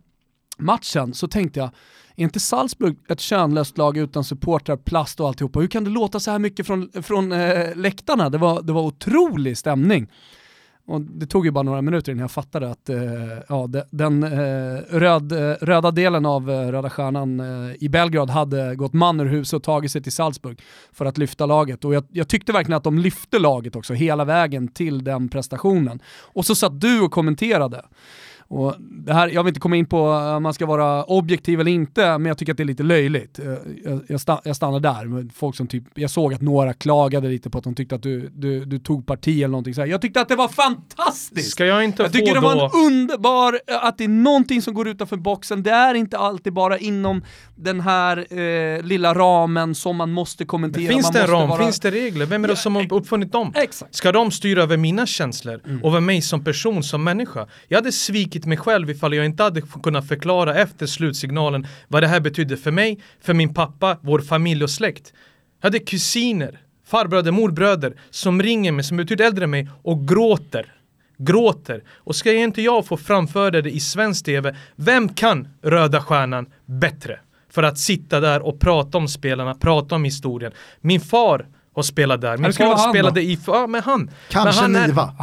matchen 0.58 1.14
så 1.14 1.28
tänkte 1.28 1.61
jag, 1.61 1.70
är 2.16 2.22
inte 2.22 2.40
Salzburg 2.40 2.96
ett 3.08 3.20
könlöst 3.20 3.78
lag 3.78 3.96
utan 3.96 4.25
supportrar, 4.25 4.76
plast 4.76 5.20
och 5.20 5.28
alltihopa? 5.28 5.61
Hur 5.61 5.66
kan 5.66 5.84
det 5.84 5.90
låta 5.90 6.20
så 6.20 6.31
här 6.31 6.38
mycket 6.38 6.66
från, 6.66 6.90
från 7.02 7.32
eh, 7.32 7.76
läktarna? 7.76 8.31
Det 8.31 8.38
var, 8.38 8.62
det 8.62 8.72
var 8.72 8.82
otrolig 8.82 9.58
stämning. 9.58 10.08
Och 10.86 11.00
det 11.00 11.26
tog 11.26 11.46
ju 11.46 11.50
bara 11.50 11.62
några 11.62 11.82
minuter 11.82 12.12
innan 12.12 12.20
jag 12.20 12.31
fattade 12.31 12.70
att 12.70 12.88
eh, 12.88 12.96
ja, 13.48 13.66
de, 13.66 13.82
den 13.90 14.22
eh, 14.22 14.82
röd, 14.90 15.32
eh, 15.32 15.56
röda 15.60 15.90
delen 15.90 16.26
av 16.26 16.50
eh, 16.50 16.69
Röda 16.69 16.90
Stjärnan 16.90 17.40
eh, 17.40 17.76
i 17.81 17.88
Belgrad 17.88 18.31
hade 18.31 18.75
gått 18.76 18.92
man 18.92 19.20
ur 19.20 19.26
huset 19.26 19.56
och 19.56 19.62
tagit 19.62 19.90
sig 19.90 20.02
till 20.02 20.12
Salzburg 20.12 20.62
för 20.92 21.04
att 21.04 21.19
lyfta 21.19 21.46
laget. 21.46 21.84
Och 21.84 21.94
jag, 21.94 22.04
jag 22.10 22.28
tyckte 22.28 22.52
verkligen 22.52 22.76
att 22.76 22.84
de 22.84 22.98
lyfte 22.98 23.38
laget 23.38 23.76
också 23.76 23.94
hela 23.94 24.25
vägen 24.25 24.69
till 24.69 25.04
den 25.04 25.28
prestationen. 25.28 26.00
Och 26.20 26.46
så 26.46 26.54
satt 26.54 26.81
du 26.81 27.00
och 27.00 27.10
kommenterade. 27.10 27.84
Och 28.49 28.75
det 28.81 29.12
här, 29.14 29.29
jag 29.29 29.43
vill 29.44 29.50
inte 29.50 29.61
komma 29.61 29.76
in 29.76 29.87
på 29.87 30.00
om 30.08 30.43
man 30.43 30.55
ska 30.55 30.67
vara 30.67 31.05
objektiv 31.05 31.61
eller 31.61 31.70
inte, 31.70 32.19
men 32.19 32.26
jag 32.26 32.38
tycker 32.38 32.52
att 32.52 32.56
det 32.56 32.62
är 32.62 32.64
lite 32.64 32.82
löjligt. 32.82 33.38
Eh, 33.38 33.44
Jag, 33.85 34.00
jag, 34.08 34.20
sta, 34.20 34.41
jag 34.44 34.56
stannar 34.56 34.81
där. 34.81 35.05
med 35.05 35.31
Folk 35.35 35.56
som 35.56 35.67
typ, 35.67 35.85
jag 35.94 36.11
såg 36.11 36.35
att 36.35 36.41
några 36.41 36.73
klagade 36.73 37.29
lite 37.29 37.50
på 37.50 37.58
att 37.58 37.64
de 37.64 37.75
tyckte 37.75 37.94
att 37.94 38.02
du, 38.02 38.29
du, 38.35 38.64
du 38.64 38.79
tog 38.79 39.06
parti 39.06 39.38
eller 39.38 39.49
någonting 39.49 39.75
så 39.75 39.81
här. 39.81 39.88
Jag 39.88 40.00
tyckte 40.02 40.20
att 40.20 40.29
det 40.29 40.37
var 40.37 40.49
fantastiskt! 40.49 41.50
Ska 41.50 41.64
jag 41.67 41.85
inte 41.85 42.02
Jag 42.02 42.12
få 42.12 42.19
tycker 42.19 42.35
det 42.35 42.41
var 42.41 42.64
en 42.64 42.87
underbar, 42.87 43.61
att 43.82 43.99
det 43.99 44.05
är 44.05 44.08
någonting 44.08 44.62
som 44.62 44.75
går 44.75 44.88
utanför 44.88 45.17
boxen. 45.17 45.62
Det 45.62 45.70
är 45.70 45.94
inte 45.94 46.19
alltid 46.19 46.52
bara 46.52 46.79
inom 46.79 47.23
den 47.56 47.81
här 47.81 48.38
eh, 48.38 48.82
lilla 48.82 49.14
ramen 49.14 49.75
som 49.75 49.96
man 49.96 50.12
måste 50.12 50.44
kommentera. 50.44 50.88
Finns 50.93 51.02
man 51.06 51.12
det 51.12 51.20
en 51.20 51.26
ram? 51.26 51.49
vara- 51.49 51.62
Finns 51.62 51.81
det 51.81 51.91
regler? 51.91 52.26
Vem 52.26 52.44
är 52.44 52.49
det 52.49 52.56
som 52.56 52.75
har 52.76 52.93
uppfunnit 52.93 53.32
dem? 53.32 53.52
Exakt. 53.55 53.94
Ska 53.94 54.12
de 54.12 54.31
styra 54.31 54.62
över 54.62 54.76
mina 54.76 55.06
känslor? 55.06 55.61
Mm. 55.67 55.82
Och 55.85 55.91
över 55.91 56.00
mig 56.00 56.23
som 56.23 56.44
person, 56.44 56.82
som 56.82 57.05
människa? 57.05 57.46
Jag 57.69 57.79
hade 57.79 57.93
svikit 57.93 58.33
mig 58.44 58.58
själv 58.58 58.90
ifall 58.90 59.14
jag 59.14 59.25
inte 59.26 59.42
hade 59.42 59.60
kunnat 59.82 60.08
förklara 60.08 60.54
efter 60.54 60.86
slutsignalen 60.86 61.66
vad 61.88 62.02
det 62.02 62.06
här 62.06 62.20
betydde 62.20 62.56
för 62.56 62.70
mig, 62.70 62.98
för 63.20 63.34
min 63.34 63.54
pappa, 63.54 63.98
vår 64.00 64.19
familj 64.20 64.64
och 64.64 64.70
släkt. 64.70 65.12
Jag 65.60 65.66
hade 65.66 65.78
kusiner, 65.78 66.60
farbröder, 66.86 67.31
morbröder 67.32 67.94
som 68.10 68.42
ringer 68.42 68.72
mig, 68.72 68.84
som 68.84 68.98
är 68.98 69.02
betydligt 69.04 69.26
äldre 69.26 69.44
än 69.44 69.50
mig 69.50 69.69
och 69.82 70.08
gråter. 70.08 70.72
Gråter. 71.19 71.82
Och 71.96 72.16
ska 72.16 72.32
inte 72.32 72.62
jag 72.62 72.86
få 72.86 72.96
framföra 72.96 73.50
det 73.62 73.70
i 73.70 73.81
svensk 73.81 74.25
tv, 74.25 74.56
vem 74.76 75.08
kan 75.08 75.48
Röda 75.62 76.02
Stjärnan 76.02 76.46
bättre? 76.66 77.19
För 77.50 77.62
att 77.62 77.78
sitta 77.78 78.20
där 78.20 78.42
och 78.42 78.60
prata 78.60 78.98
om 78.98 79.08
spelarna, 79.08 79.54
prata 79.54 79.94
om 79.94 80.04
historien. 80.04 80.52
Min 80.81 81.00
far 81.00 81.46
har 81.75 81.82
spelat 81.82 82.20
där, 82.20 82.36
min 82.36 82.52
far 82.52 82.90
spelade 82.90 83.22
i... 83.22 83.38
Ja, 83.46 83.66
men 83.66 83.82
han. 83.82 84.10
Kanske 84.28 84.62
men 84.62 84.75
han 84.75 84.82
är- 84.82 84.86
Niva. 84.88 85.14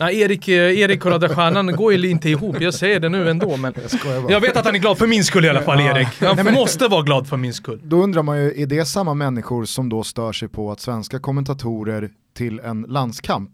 Nej, 0.00 0.20
Erik, 0.20 0.48
eh, 0.48 0.78
Erik 0.80 1.04
och 1.04 1.10
Röda 1.10 1.28
Stjärnan 1.28 1.76
går 1.76 1.92
ju 1.92 2.10
inte 2.10 2.30
ihop, 2.30 2.60
jag 2.60 2.74
säger 2.74 3.00
det 3.00 3.08
nu 3.08 3.30
ändå 3.30 3.56
men 3.56 3.72
bara. 3.72 4.30
Jag 4.32 4.40
vet 4.40 4.56
att 4.56 4.64
han 4.64 4.74
är 4.74 4.78
glad 4.78 4.98
för 4.98 5.06
min 5.06 5.24
skull 5.24 5.44
i 5.44 5.48
alla 5.48 5.62
fall 5.62 5.80
Ja. 5.80 5.96
Erik. 5.96 6.08
Han 6.20 6.54
måste 6.54 6.88
vara 6.88 7.02
glad 7.02 7.28
för 7.28 7.36
min 7.36 7.54
skull. 7.54 7.80
Då 7.84 8.02
undrar 8.02 8.22
man 8.22 8.38
ju, 8.38 8.62
är 8.62 8.66
det 8.66 8.84
samma 8.84 9.14
människor 9.14 9.64
som 9.64 9.88
då 9.88 10.02
stör 10.04 10.32
sig 10.32 10.48
på 10.48 10.72
att 10.72 10.80
svenska 10.80 11.18
kommentatorer 11.18 12.10
till 12.36 12.60
en 12.60 12.82
landskamp 12.88 13.50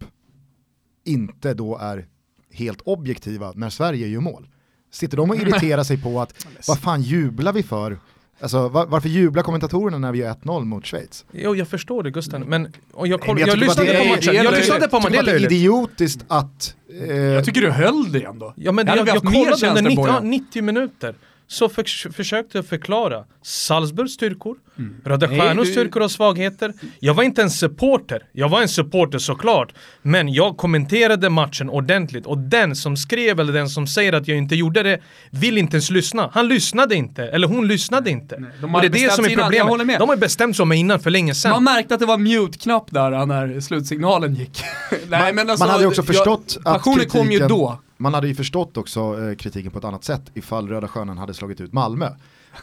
inte 1.04 1.54
då 1.54 1.78
är 1.78 2.06
helt 2.52 2.80
objektiva 2.85 3.52
när 3.54 3.71
Sverige 3.71 4.06
gör 4.06 4.21
mål? 4.21 4.49
Sitter 4.92 5.16
de 5.16 5.30
och 5.30 5.37
irriterar 5.37 5.85
sig 5.85 6.02
på 6.02 6.21
att 6.21 6.47
vad 6.68 6.78
fan 6.78 7.02
jublar 7.02 7.52
vi 7.52 7.62
för? 7.62 7.99
Alltså 8.40 8.69
var, 8.69 8.87
varför 8.87 9.09
jublar 9.09 9.43
kommentatorerna 9.43 9.99
när 9.99 10.12
vi 10.12 10.19
gör 10.19 10.35
1-0 10.35 10.64
mot 10.64 10.87
Schweiz? 10.87 11.25
Jo, 11.33 11.55
jag 11.57 11.69
förstår 11.69 12.02
det 12.02 12.11
Gusten, 12.11 12.43
men 12.43 12.73
och 12.93 13.09
jag, 13.09 13.21
koll, 13.21 13.35
Nej, 13.35 13.45
men 13.47 13.49
jag, 13.49 13.57
jag 13.57 13.69
lyssnade 13.69 13.93
det 13.93 13.99
på 13.99 14.05
matchen, 14.09 14.33
det 14.33 14.38
är 14.38 14.45
jag 14.45 14.55
lyssnade 14.55 14.88
på 14.88 15.00
matchen, 15.00 15.25
det 15.25 15.31
är 15.31 15.52
idiotiskt 15.52 16.25
att... 16.28 16.75
Eh, 17.09 17.16
Jag 17.16 17.45
tycker 17.45 17.61
du 17.61 17.71
höll 17.71 18.12
det 18.12 18.23
ändå. 18.25 18.52
Ja 18.57 18.73
men 18.73 18.87
Jag 18.87 18.99
jag, 18.99 19.09
jag, 19.09 19.23
kollade 19.23 19.38
under 19.38 19.57
känslor 19.57 19.83
90, 19.83 19.97
på 19.97 20.09
ja, 20.09 20.21
det. 20.21 20.26
90 20.26 20.62
minuter 20.62 21.14
så 21.49 21.69
för, 21.69 22.12
försökte 22.12 22.59
jag 22.59 22.67
förklara 22.67 23.25
Salzburgs 23.43 24.12
styrkor, 24.12 24.57
Röda 25.05 25.26
Nej, 25.26 25.41
Stjärnors 25.41 25.67
du- 25.67 25.73
styrkor 25.73 26.03
och 26.03 26.11
svagheter. 26.11 26.73
Jag 27.00 27.15
var 27.15 27.23
inte 27.23 27.43
en 27.43 27.50
supporter, 27.50 28.23
jag 28.33 28.49
var 28.49 28.62
en 28.62 28.69
supporter 28.69 29.19
såklart. 29.19 29.73
Men 30.03 30.33
jag 30.33 30.57
kommenterade 30.57 31.31
matchen 31.31 31.71
ordentligt 31.71 32.26
och 32.26 32.38
den 32.38 32.76
som 32.76 32.97
skrev 32.97 33.41
eller 33.41 33.53
den 33.53 33.69
som 33.69 33.87
säger 33.87 34.12
att 34.12 34.29
jag 34.29 34.38
inte 34.38 34.55
gjorde 34.55 34.83
det 34.83 35.00
vill 35.31 35.59
inte 35.59 35.76
ens 35.76 35.91
lyssna. 35.91 36.31
Han 36.33 36.49
lyssnade 36.49 36.95
inte, 36.95 37.23
eller 37.25 37.49
hon 37.49 37.69
lyssnade 37.69 38.11
inte. 38.11 38.37
de 38.61 38.75
och 38.75 38.81
det 38.81 38.87
är 38.87 38.91
det 38.91 39.12
som 39.12 39.25
är 39.25 39.29
innan, 39.31 39.53
jag 39.55 39.67
problemet. 39.69 39.87
med. 39.87 39.99
De 40.00 40.09
har 40.09 40.17
bestämt 40.17 40.57
sig 40.57 40.62
om 40.62 40.69
mig 40.69 40.79
innan 40.79 41.00
för 41.00 41.11
länge 41.11 41.35
sedan. 41.35 41.50
Man 41.50 41.65
märkte 41.65 41.95
att 41.95 42.00
det 42.00 42.07
var 42.07 42.19
mute-knapp 42.19 42.87
där 42.91 43.26
när 43.26 43.61
slutsignalen 43.61 44.35
gick. 44.35 44.61
Nej, 45.09 45.33
men 45.33 45.50
alltså, 45.50 45.65
man 45.65 45.71
hade 45.73 45.83
ju 45.85 45.88
också 45.88 46.00
jag- 46.00 46.07
förstått 46.07 46.57
att 46.59 46.65
Passionen 46.65 47.09
kom 47.09 47.21
ju 47.33 47.38
kritiken- 47.38 47.49
då. 47.49 47.79
Man 47.97 48.15
hade 48.15 48.29
ju 48.29 48.35
förstått 48.35 48.76
också 48.76 49.00
eh, 49.00 49.37
kritiken 49.37 49.71
på 49.71 49.79
ett 49.79 49.85
annat 49.85 50.05
sätt 50.05 50.23
ifall 50.35 50.69
Röda 50.69 50.88
Stjärnan 50.88 51.19
hade 51.19 51.35
slagit 51.35 51.61
ut 51.61 51.73
Malmö. 51.73 52.09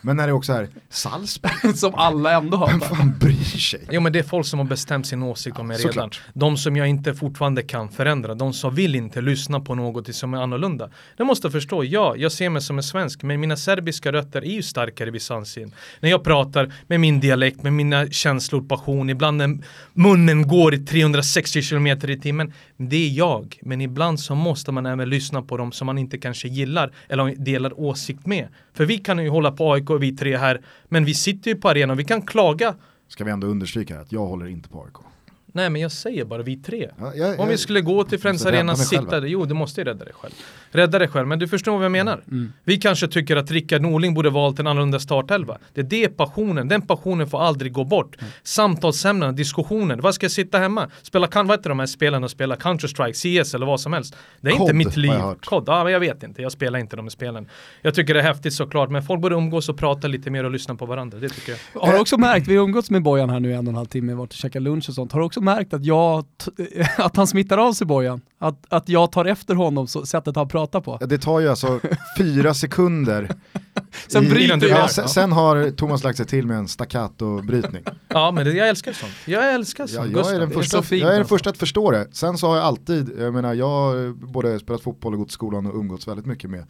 Men 0.01 0.17
när 0.17 0.27
det 0.27 0.33
också 0.33 0.53
är 0.53 0.69
Salzburg, 0.89 1.75
Som 1.75 1.95
alla 1.95 2.31
ändå 2.31 2.65
vem 2.67 2.81
hatar. 2.81 2.95
fan 2.95 3.13
bryr 3.19 3.43
sig? 3.43 3.87
Jo 3.91 4.01
men 4.01 4.13
det 4.13 4.19
är 4.19 4.23
folk 4.23 4.45
som 4.47 4.59
har 4.59 4.65
bestämt 4.65 5.07
sin 5.07 5.23
åsikt 5.23 5.59
om 5.59 5.67
mig 5.67 5.77
redan. 5.77 5.93
såklart. 5.93 6.21
De 6.33 6.57
som 6.57 6.75
jag 6.75 6.87
inte 6.87 7.13
fortfarande 7.13 7.63
kan 7.63 7.89
förändra. 7.89 8.35
De 8.35 8.53
som 8.53 8.75
vill 8.75 8.95
inte 8.95 9.21
lyssna 9.21 9.59
på 9.59 9.75
något 9.75 10.15
som 10.15 10.33
är 10.33 10.37
annorlunda. 10.37 10.89
De 11.17 11.27
måste 11.27 11.51
förstå, 11.51 11.83
ja, 11.83 12.15
jag 12.17 12.31
ser 12.31 12.49
mig 12.49 12.61
som 12.61 12.77
en 12.77 12.83
svensk. 12.83 13.23
Men 13.23 13.39
mina 13.39 13.57
serbiska 13.57 14.11
rötter 14.11 14.41
är 14.41 14.51
ju 14.51 14.63
starkare 14.63 15.07
i 15.09 15.11
vissa 15.11 15.35
avseenden. 15.35 15.77
När 15.99 16.09
jag 16.09 16.23
pratar 16.23 16.73
med 16.87 16.99
min 16.99 17.19
dialekt, 17.19 17.63
med 17.63 17.73
mina 17.73 18.07
känslor, 18.07 18.61
passion. 18.61 19.09
Ibland 19.09 19.37
när 19.37 19.57
munnen 19.93 20.47
går 20.47 20.73
i 20.73 20.77
360 20.77 21.61
km 21.61 21.87
i 21.87 22.19
timmen. 22.21 22.53
Det 22.89 22.95
är 22.95 23.09
jag. 23.09 23.59
Men 23.61 23.81
ibland 23.81 24.19
så 24.19 24.35
måste 24.35 24.71
man 24.71 24.85
även 24.85 25.09
lyssna 25.09 25.41
på 25.41 25.57
dem 25.57 25.71
som 25.71 25.85
man 25.85 25.97
inte 25.97 26.17
kanske 26.17 26.47
gillar 26.47 26.91
eller 27.09 27.35
delar 27.35 27.79
åsikt 27.79 28.25
med. 28.25 28.47
För 28.73 28.85
vi 28.85 28.97
kan 28.97 29.19
ju 29.19 29.29
hålla 29.29 29.51
på 29.51 29.73
AIK, 29.73 29.89
vi 29.99 30.15
tre 30.15 30.37
här. 30.37 30.61
Men 30.85 31.05
vi 31.05 31.13
sitter 31.13 31.51
ju 31.51 31.57
på 31.57 31.69
arenan, 31.69 31.97
vi 31.97 32.05
kan 32.05 32.21
klaga. 32.21 32.75
Ska 33.07 33.23
vi 33.23 33.31
ändå 33.31 33.47
understryka 33.47 33.99
att 33.99 34.11
jag 34.11 34.25
håller 34.25 34.45
inte 34.47 34.69
på 34.69 34.83
AIK. 34.83 35.12
Nej 35.55 35.69
men 35.69 35.81
jag 35.81 35.91
säger 35.91 36.25
bara 36.25 36.41
vi 36.41 36.55
tre. 36.57 36.89
Ja, 36.99 37.13
jag- 37.15 37.39
Om 37.39 37.47
vi 37.47 37.53
jag- 37.53 37.59
skulle 37.59 37.81
gå 37.81 38.03
till 38.03 38.19
Friends 38.19 38.45
Arena 38.45 38.75
sitta 38.75 39.19
där, 39.19 39.27
jo 39.27 39.45
du 39.45 39.53
måste 39.53 39.81
ju 39.81 39.85
rädda 39.85 40.05
dig 40.05 40.13
själv. 40.13 40.33
Rädda 40.71 40.99
dig 40.99 41.07
själv, 41.07 41.27
men 41.27 41.39
du 41.39 41.47
förstår 41.47 41.75
vad 41.75 41.85
jag 41.85 41.91
menar. 41.91 42.21
Mm. 42.31 42.53
Vi 42.63 42.77
kanske 42.77 43.07
tycker 43.07 43.35
att 43.35 43.51
Rickard 43.51 43.81
Norling 43.81 44.13
borde 44.13 44.29
valt 44.29 44.59
en 44.59 44.67
annorlunda 44.67 44.99
startelva. 44.99 45.57
Det 45.73 45.81
är 45.81 45.85
det 45.85 46.09
passionen, 46.09 46.67
den 46.67 46.81
passionen 46.81 47.27
får 47.27 47.41
aldrig 47.41 47.71
gå 47.73 47.83
bort. 47.83 48.15
Mm. 48.19 48.31
Samtalsämnena, 48.43 49.31
diskussioner, 49.31 49.97
vad 49.97 50.15
ska 50.15 50.23
jag 50.25 50.31
sitta 50.31 50.57
hemma? 50.57 50.89
Spela, 51.01 51.27
kan, 51.27 51.47
vad 51.47 51.59
heter 51.59 51.69
de 51.69 51.79
här 51.79 51.85
spelarna 51.85 52.25
och 52.25 52.31
spela 52.31 52.55
Counter-Strike, 52.55 53.13
CS 53.43 53.53
eller 53.55 53.65
vad 53.65 53.79
som 53.81 53.93
helst. 53.93 54.15
Det 54.41 54.49
är 54.49 54.51
COD 54.51 54.61
inte 54.61 54.73
mitt 54.73 54.97
liv. 54.97 55.11
COD, 55.45 55.63
ja, 55.67 55.83
men 55.83 55.93
jag 55.93 55.99
vet 55.99 56.23
inte, 56.23 56.41
jag 56.41 56.51
spelar 56.51 56.79
inte 56.79 56.95
de 56.95 57.05
här 57.05 57.09
spelen. 57.09 57.47
Jag 57.81 57.95
tycker 57.95 58.13
det 58.13 58.19
är 58.19 58.23
häftigt 58.23 58.53
såklart, 58.53 58.89
men 58.89 59.03
folk 59.03 59.21
borde 59.21 59.35
umgås 59.35 59.69
och 59.69 59.77
prata 59.77 60.07
lite 60.07 60.29
mer 60.29 60.43
och 60.43 60.51
lyssna 60.51 60.75
på 60.75 60.85
varandra, 60.85 61.17
det 61.19 61.29
tycker 61.29 61.51
jag. 61.73 61.81
Har 61.81 61.93
du 61.93 61.99
också 61.99 62.17
märkt, 62.17 62.47
vi 62.47 62.55
har 62.55 62.63
umgåtts 62.63 62.89
med 62.89 63.03
Bojan 63.03 63.29
här 63.29 63.39
nu 63.39 63.49
i 63.49 63.53
en 63.53 63.59
och 63.67 63.71
en 63.71 63.75
halv 63.75 63.85
timme, 63.85 64.13
varit 64.13 64.29
och 64.29 64.37
käkat 64.37 64.61
lunch 64.61 64.89
och 64.89 64.95
sånt. 64.95 65.11
Har 65.11 65.19
du 65.19 65.25
också 65.25 65.41
märkt 65.43 65.73
att 65.73 65.85
jag, 65.85 66.25
att 66.97 67.15
han 67.15 67.27
smittar 67.27 67.57
av 67.57 67.73
sig 67.73 67.87
Bojan? 67.87 68.21
Att, 68.39 68.65
att 68.73 68.89
jag 68.89 69.11
tar 69.11 69.25
efter 69.25 69.55
honom, 69.55 69.87
så, 69.87 70.05
sättet 70.05 70.35
han 70.35 70.47
pratar 70.47 70.81
på. 70.81 70.97
Ja, 71.01 71.05
Det 71.07 71.17
tar 71.17 71.39
ju 71.39 71.49
alltså 71.49 71.79
fyra 72.17 72.53
sekunder. 72.53 73.29
Sen 74.07 74.23
i- 74.23 74.27
du 74.59 74.67
ja, 74.67 74.77
jag. 74.79 74.91
sen, 74.91 75.09
sen 75.09 75.31
har 75.31 75.71
Thomas 75.71 76.03
lagt 76.03 76.17
sig 76.17 76.25
till 76.25 76.47
med 76.47 76.57
en 76.57 76.67
staccato-brytning. 76.67 77.83
Ja, 78.07 78.31
men 78.31 78.45
det, 78.45 78.51
jag 78.53 78.69
älskar 78.69 78.93
sånt. 78.93 79.11
Jag 79.25 79.53
älskar 79.53 79.83
Ja, 79.83 79.87
sånt. 79.87 80.11
jag 80.11 80.33
är 80.35 80.39
den 80.39 80.49
är 80.49 80.53
första, 80.53 80.77
så 80.77 80.83
fint 80.83 81.01
jag 81.01 81.07
är 81.09 81.13
den 81.13 81.21
alltså. 81.21 81.35
första 81.35 81.49
att 81.49 81.57
förstå 81.57 81.91
det. 81.91 82.07
Sen 82.11 82.37
så 82.37 82.47
har 82.47 82.55
jag 82.55 82.65
alltid, 82.65 83.11
jag 83.19 83.33
menar 83.33 83.53
jag 83.53 83.69
har 83.69 84.13
både 84.31 84.59
spelat 84.59 84.81
fotboll 84.81 85.13
och 85.13 85.19
gått 85.19 85.29
i 85.29 85.31
skolan 85.31 85.65
och 85.65 85.75
umgåtts 85.75 86.07
väldigt 86.07 86.25
mycket 86.25 86.49
med 86.49 86.65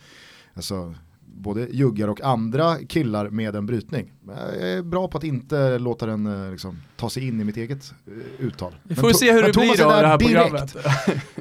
alltså, 0.56 0.94
både 1.34 1.68
juggar 1.72 2.08
och 2.08 2.22
andra 2.22 2.78
killar 2.90 3.30
med 3.30 3.56
en 3.56 3.66
brytning. 3.66 4.12
Men 4.24 4.36
Jag 4.38 4.70
är 4.72 4.82
bra 4.82 5.08
på 5.08 5.18
att 5.18 5.24
inte 5.24 5.80
låta 5.80 6.06
den 6.06 6.46
eh, 6.46 6.52
liksom, 6.52 6.78
ta 6.98 7.10
sig 7.10 7.28
in 7.28 7.42
i 7.42 7.44
mitt 7.44 7.58
eget 7.58 7.94
eh, 8.08 8.46
uttal. 8.46 8.72
Vi 8.84 8.96
Men 8.96 8.96
får 8.96 9.10
To- 9.10 9.14
se 9.14 9.32
hur 9.32 9.42
men 9.42 9.48
det 9.48 9.54
Thomas 9.54 9.76
blir 9.78 9.86
då 9.86 9.90
det 9.92 10.08
här 10.08 10.18
direkt. 10.18 10.74
programmet. 10.74 10.76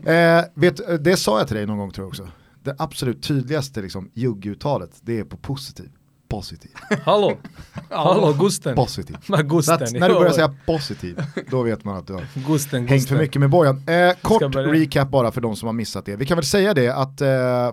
Eh, 0.06 0.44
vet, 0.54 1.04
det 1.04 1.16
sa 1.16 1.38
jag 1.38 1.46
till 1.48 1.56
dig 1.56 1.66
någon 1.66 1.78
gång 1.78 1.90
tror 1.90 2.04
jag 2.04 2.08
också. 2.08 2.28
Det 2.62 2.74
absolut 2.78 3.22
tydligaste 3.22 3.82
liksom, 3.82 4.10
jugguttalet, 4.14 4.90
det 5.02 5.18
är 5.18 5.24
på 5.24 5.36
positiv. 5.36 5.88
Positiv. 6.36 6.70
Hallå, 7.04 7.36
hallå 7.90 8.32
Gusten. 8.40 8.76
Positiv. 8.76 9.16
Gusten. 9.44 9.78
när 9.92 10.08
du 10.08 10.14
börjar 10.14 10.26
ja. 10.26 10.32
säga 10.32 10.54
positiv, 10.66 11.22
då 11.50 11.62
vet 11.62 11.84
man 11.84 11.96
att 11.96 12.06
du 12.06 12.12
har 12.12 12.24
Gusten, 12.46 12.80
hängt 12.80 12.88
för 12.88 12.94
Gusten. 12.96 13.18
mycket 13.18 13.40
med 13.40 13.50
Bojan. 13.50 13.82
Eh, 13.88 14.12
kort 14.22 14.52
börja. 14.52 14.72
recap 14.72 15.08
bara 15.08 15.32
för 15.32 15.40
de 15.40 15.56
som 15.56 15.66
har 15.66 15.72
missat 15.72 16.04
det. 16.06 16.16
Vi 16.16 16.26
kan 16.26 16.36
väl 16.36 16.44
säga 16.44 16.74
det 16.74 16.88
att 16.88 17.20
eh, 17.20 17.68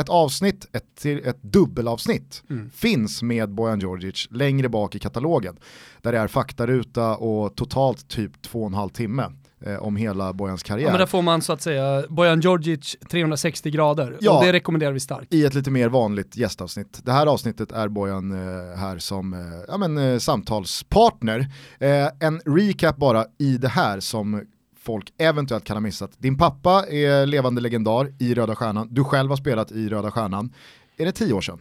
ett 0.00 0.08
avsnitt, 0.08 0.66
ett, 0.72 0.84
till- 1.00 1.26
ett 1.26 1.42
dubbelavsnitt 1.42 2.42
Mm. 2.50 2.70
finns 2.70 3.22
med 3.22 3.50
Bojan 3.50 3.80
Djordjic 3.80 4.26
längre 4.30 4.68
bak 4.68 4.94
i 4.94 4.98
katalogen. 4.98 5.56
Där 6.02 6.12
det 6.12 6.18
är 6.18 6.26
faktaruta 6.28 7.16
och 7.16 7.56
totalt 7.56 8.08
typ 8.08 8.42
två 8.42 8.60
och 8.60 8.66
en 8.66 8.74
halv 8.74 8.88
timme 8.90 9.24
eh, 9.66 9.76
om 9.82 9.96
hela 9.96 10.32
Bojans 10.32 10.62
karriär. 10.62 10.86
Ja, 10.86 10.90
men 10.92 10.98
där 10.98 11.06
får 11.06 11.22
man 11.22 11.42
så 11.42 11.52
att 11.52 11.62
säga 11.62 12.02
Bojan 12.08 12.40
Djordjic 12.40 12.96
360 13.10 13.70
grader 13.70 14.16
Ja. 14.20 14.38
och 14.38 14.44
det 14.44 14.52
rekommenderar 14.52 14.92
vi 14.92 15.00
starkt. 15.00 15.34
i 15.34 15.44
ett 15.44 15.54
lite 15.54 15.70
mer 15.70 15.88
vanligt 15.88 16.36
gästavsnitt. 16.36 17.00
Det 17.04 17.12
här 17.12 17.26
avsnittet 17.26 17.72
är 17.72 17.88
Bojan 17.88 18.32
eh, 18.32 18.76
här 18.78 18.98
som 18.98 19.32
eh, 19.32 19.40
ja, 19.68 19.76
men, 19.76 19.98
eh, 19.98 20.18
samtalspartner. 20.18 21.38
Eh, 21.78 22.08
en 22.20 22.40
recap 22.44 22.96
bara 22.96 23.24
i 23.38 23.56
det 23.56 23.68
här 23.68 24.00
som 24.00 24.42
folk 24.80 25.12
eventuellt 25.18 25.64
kan 25.64 25.76
ha 25.76 25.80
missat. 25.80 26.10
Din 26.18 26.38
pappa 26.38 26.84
är 26.86 27.26
levande 27.26 27.60
legendar 27.60 28.12
i 28.18 28.34
Röda 28.34 28.56
Stjärnan, 28.56 28.88
du 28.90 29.04
själv 29.04 29.30
har 29.30 29.36
spelat 29.36 29.72
i 29.72 29.88
Röda 29.88 30.10
Stjärnan. 30.10 30.52
Är 30.96 31.04
det 31.04 31.12
tio 31.12 31.32
år 31.32 31.40
sedan? 31.40 31.58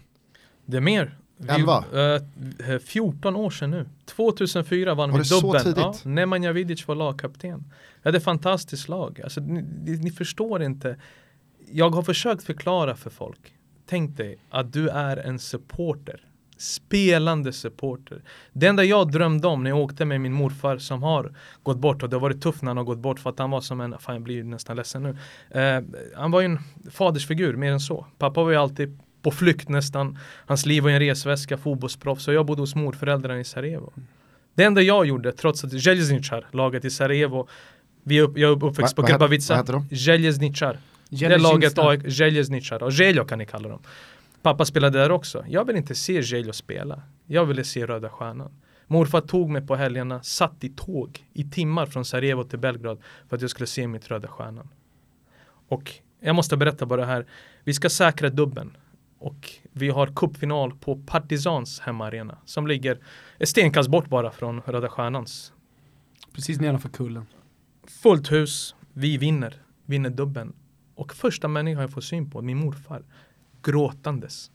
Det 0.66 0.78
är 0.78 0.82
mer. 0.82 1.18
Vi- 1.38 1.50
Elva? 1.50 1.78
eh, 2.74 2.80
14 2.86 3.36
år 3.36 3.50
sedan 3.50 3.72
nu. 3.72 3.86
2004 4.06 4.94
vann 4.96 5.10
Var 5.12 5.18
vi 5.18 5.22
det 5.24 5.26
så 5.30 5.42
dubbeln. 5.42 5.64
tidigt? 5.64 5.78
Ja, 5.78 5.94
Nemanja 6.04 6.52
Vidic 6.52 6.88
var 6.88 6.96
lagkapten. 6.96 7.64
Ja, 8.04 8.12
det 8.12 8.16
är 8.16 8.20
ett 8.20 8.24
fantastiskt 8.24 8.90
lag. 8.90 9.22
Alltså, 9.24 9.42
ni, 9.42 9.62
ni, 9.98 10.12
förstår 10.12 10.64
inte. 10.64 10.98
Jag 11.72 11.90
har 11.90 12.02
försökt 12.02 12.44
förklara 12.44 12.96
för 12.96 13.10
folk. 13.10 13.54
Tänk 13.86 14.18
dig 14.18 14.38
att 14.50 14.74
du 14.74 14.90
är 14.90 15.18
en 15.18 15.40
supporter. 15.40 16.22
Spelande 16.58 17.54
supporter. 17.54 18.22
Det 18.54 18.68
enda 18.68 18.84
jag 18.84 19.12
drömde 19.12 19.48
om 19.48 19.64
när 19.64 19.70
jag 19.70 19.80
åkte 19.80 20.06
med 20.06 20.22
min 20.22 20.34
morfar 20.34 20.78
som 20.78 21.04
har 21.04 21.34
gått 21.64 21.78
bort 21.78 22.04
och 22.04 22.10
det 22.10 22.16
har 22.16 22.22
varit 22.22 22.42
tufft 22.42 22.62
när 22.62 22.70
han 22.70 22.78
har 22.78 22.84
gått 22.84 23.00
bort 23.00 23.20
för 23.20 23.30
att 23.30 23.40
han 23.40 23.52
var 23.52 23.62
som 23.62 23.82
en, 23.82 23.96
fan 24.00 24.16
jag 24.16 24.24
blir 24.24 24.44
nästan 24.44 24.76
ledsen 24.76 25.04
nu. 25.04 25.18
Eh, 25.60 25.84
han 26.16 26.32
var 26.32 26.42
ju 26.42 26.46
en 26.46 26.60
fadersfigur 26.92 27.56
mer 27.56 27.72
än 27.72 27.80
så. 27.80 28.06
Pappa 28.18 28.44
var 28.44 28.52
ju 28.52 28.58
alltid 28.58 29.00
på 29.22 29.32
flykt 29.32 29.70
nästan. 29.70 30.18
Hans 30.46 30.66
liv 30.66 30.84
var 30.84 30.90
en 30.90 31.00
resväska, 31.00 31.58
fotbollsproffs 31.58 32.28
och 32.28 32.34
jag 32.34 32.46
bodde 32.46 32.62
hos 32.62 32.76
morföräldrarna 32.76 33.40
i 33.40 33.44
Sarajevo. 33.44 33.94
Det 34.56 34.64
enda 34.64 34.82
jag 34.82 35.06
gjorde, 35.06 35.32
trots 35.32 35.64
att 35.64 35.74
Željezničar, 35.74 36.46
laget 36.52 36.86
i 36.86 36.90
Sarajevo, 36.90 37.48
vi 38.04 38.22
upp, 38.22 38.38
jag 38.38 38.52
är 38.52 38.66
uppväxt 38.66 38.98
Va- 38.98 39.04
på 39.04 39.08
de? 39.74 39.96
Željezničar. 39.96 40.80
Det 41.10 41.26
är 41.26 41.40
laget 41.40 41.78
AIK, 41.80 42.02
Željezničar, 42.12 42.84
och 42.84 42.92
Željo 42.92 43.26
kan 43.26 43.40
ni 43.40 43.46
kalla 43.46 43.70
dem. 43.70 43.80
Pappa 44.42 44.66
spelade 44.66 45.00
där 45.00 45.12
också. 45.12 45.46
Jag 45.48 45.66
vill 45.66 45.76
inte 45.76 45.96
se 45.96 46.22
Željo 46.22 46.54
spela. 46.54 47.02
Jag 47.26 47.46
ville 47.46 47.64
se 47.64 47.86
Röda 47.86 48.10
Stjärnan. 48.10 48.52
Morfar 48.88 49.22
tog 49.22 49.50
mig 49.50 49.68
på 49.68 49.76
helgerna, 49.76 50.24
satt 50.24 50.64
i 50.64 50.70
tåg 50.70 51.26
i 51.34 51.44
timmar 51.44 51.86
från 51.86 52.06
Sarajevo 52.06 52.44
till 52.44 52.60
Belgrad 52.60 52.98
för 53.30 53.36
att 53.36 53.42
jag 53.42 53.50
skulle 53.50 53.68
se 53.68 53.88
mitt 53.88 54.12
Röda 54.12 54.28
Stjärnan. 54.28 54.70
Och 55.68 55.92
jag 56.20 56.36
måste 56.36 56.58
berätta 56.58 56.86
bara 56.86 57.06
här. 57.06 57.26
Vi 57.64 57.74
ska 57.74 57.90
säkra 57.90 58.30
dubben. 58.30 58.78
Och 59.20 59.50
vi 59.72 59.90
har 59.90 60.08
cupfinal 60.16 60.72
på 60.76 60.96
Partizans 61.06 61.80
hemmaarena 61.80 62.38
som 62.46 62.68
ligger 62.68 63.00
ett 63.40 63.50
stenkast 63.50 63.90
bort 63.90 64.08
bara 64.10 64.32
från 64.32 64.62
Röda 64.62 64.90
Stjärnans. 64.90 65.54
Precis 66.34 66.60
nedanför 66.60 66.90
kullen. 66.90 67.26
Fullt 67.88 68.32
hus, 68.32 68.76
vi 68.94 69.18
vinner, 69.18 69.62
vinner 69.86 70.10
dubben. 70.10 70.54
Och 70.96 71.14
första 71.14 71.48
människan 71.48 71.82
jag 71.82 71.92
får 71.92 72.02
syn 72.02 72.30
på, 72.30 72.42
min 72.42 72.58
morfar, 72.58 73.04
gråtandes. 73.64 74.52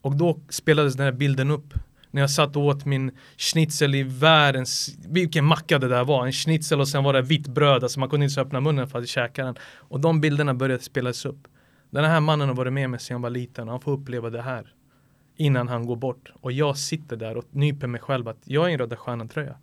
Och 0.00 0.16
då 0.16 0.40
spelades 0.48 0.94
den 0.94 1.04
här 1.04 1.12
bilden 1.12 1.50
upp. 1.50 1.74
När 2.10 2.20
jag 2.20 2.30
satt 2.30 2.56
och 2.56 2.64
åt 2.64 2.84
min 2.84 3.10
schnitzel 3.36 3.94
i 3.94 4.02
världens, 4.02 4.96
vilken 5.08 5.44
macka 5.44 5.78
det 5.78 5.88
där 5.88 6.04
var. 6.04 6.26
En 6.26 6.32
schnitzel 6.32 6.80
och 6.80 6.88
sen 6.88 7.04
var 7.04 7.12
det 7.12 7.22
vitt 7.22 7.48
bröd, 7.48 7.82
alltså 7.82 8.00
man 8.00 8.08
kunde 8.08 8.24
inte 8.24 8.40
ens 8.40 8.46
öppna 8.46 8.60
munnen 8.60 8.88
för 8.88 8.98
att 8.98 9.08
käka 9.08 9.44
den. 9.44 9.54
Och 9.76 10.00
de 10.00 10.20
bilderna 10.20 10.54
började 10.54 10.82
spelas 10.82 11.24
upp. 11.24 11.48
Den 11.90 12.04
här 12.04 12.20
mannen 12.20 12.48
har 12.48 12.56
varit 12.56 12.72
med 12.72 12.90
mig 12.90 13.00
sedan 13.00 13.14
jag 13.14 13.22
var 13.22 13.30
liten 13.30 13.68
och 13.68 13.72
han 13.72 13.80
får 13.80 13.92
uppleva 13.92 14.30
det 14.30 14.42
här. 14.42 14.74
Innan 15.36 15.68
han 15.68 15.86
går 15.86 15.96
bort. 15.96 16.32
Och 16.40 16.52
jag 16.52 16.76
sitter 16.76 17.16
där 17.16 17.36
och 17.36 17.44
nyper 17.50 17.86
mig 17.86 18.00
själv 18.00 18.28
att 18.28 18.40
jag 18.44 18.68
är 18.68 18.72
en 18.72 18.78
Röda 18.78 18.96
Stjärnan-tröja. 18.96 19.56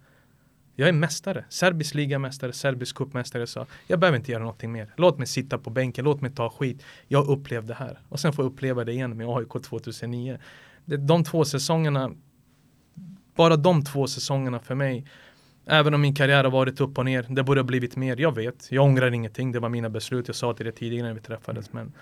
Jag 0.79 0.89
är 0.89 0.93
mästare, 0.93 1.45
serbisk 1.49 1.93
ligamästare, 1.93 2.53
serbisk 2.53 2.95
cupmästare. 2.95 3.47
Så 3.47 3.65
jag 3.87 3.99
behöver 3.99 4.17
inte 4.17 4.31
göra 4.31 4.43
någonting 4.43 4.71
mer. 4.71 4.93
Låt 4.97 5.17
mig 5.17 5.27
sitta 5.27 5.57
på 5.57 5.69
bänken, 5.69 6.05
låt 6.05 6.21
mig 6.21 6.31
ta 6.31 6.49
skit. 6.49 6.83
Jag 7.07 7.27
upplevde 7.27 7.67
det 7.67 7.73
här. 7.73 7.99
Och 8.09 8.19
sen 8.19 8.33
får 8.33 8.45
jag 8.45 8.51
uppleva 8.51 8.83
det 8.83 8.91
igen 8.91 9.17
med 9.17 9.27
AIK 9.27 9.63
2009. 9.63 10.37
De 10.85 11.23
två 11.23 11.45
säsongerna, 11.45 12.11
bara 13.35 13.55
de 13.55 13.85
två 13.85 14.07
säsongerna 14.07 14.59
för 14.59 14.75
mig. 14.75 15.05
Även 15.65 15.93
om 15.93 16.01
min 16.01 16.15
karriär 16.15 16.43
har 16.43 16.51
varit 16.51 16.81
upp 16.81 16.97
och 16.97 17.05
ner, 17.05 17.25
det 17.29 17.43
borde 17.43 17.59
ha 17.59 17.65
blivit 17.65 17.95
mer. 17.95 18.21
Jag 18.21 18.35
vet, 18.35 18.67
jag 18.71 18.85
ångrar 18.85 19.13
ingenting. 19.13 19.51
Det 19.51 19.59
var 19.59 19.69
mina 19.69 19.89
beslut. 19.89 20.27
Jag 20.27 20.35
sa 20.35 20.53
till 20.53 20.65
det 20.65 20.71
tidigare 20.71 21.07
när 21.07 21.13
vi 21.13 21.21
träffades. 21.21 21.73
Men 21.73 21.93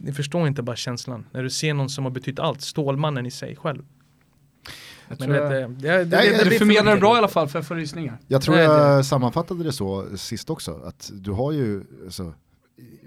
ni 0.00 0.12
förstår 0.12 0.46
inte 0.46 0.62
bara 0.62 0.76
känslan. 0.76 1.26
När 1.32 1.42
du 1.42 1.50
ser 1.50 1.74
någon 1.74 1.90
som 1.90 2.04
har 2.04 2.10
betytt 2.10 2.38
allt, 2.38 2.60
Stålmannen 2.60 3.26
i 3.26 3.30
sig 3.30 3.56
själv. 3.56 3.84
Jag 5.10 5.20
Men 5.20 5.28
tror 5.28 5.50
det, 5.50 5.60
jag, 5.60 6.08
det, 6.08 6.16
Nej, 6.16 6.58
förmedlar 6.58 6.96
bra 6.96 7.14
i 7.14 7.18
alla 7.18 7.28
fall 7.28 7.48
för 7.48 7.58
jag 7.58 7.66
får 7.66 7.74
rysningar. 7.74 8.18
Jag 8.28 8.42
tror 8.42 8.56
jag 8.58 9.06
sammanfattade 9.06 9.64
det 9.64 9.72
så 9.72 10.16
sist 10.16 10.50
också, 10.50 10.80
att 10.84 11.10
du 11.14 11.30
har 11.30 11.52
ju 11.52 11.82
alltså, 12.04 12.34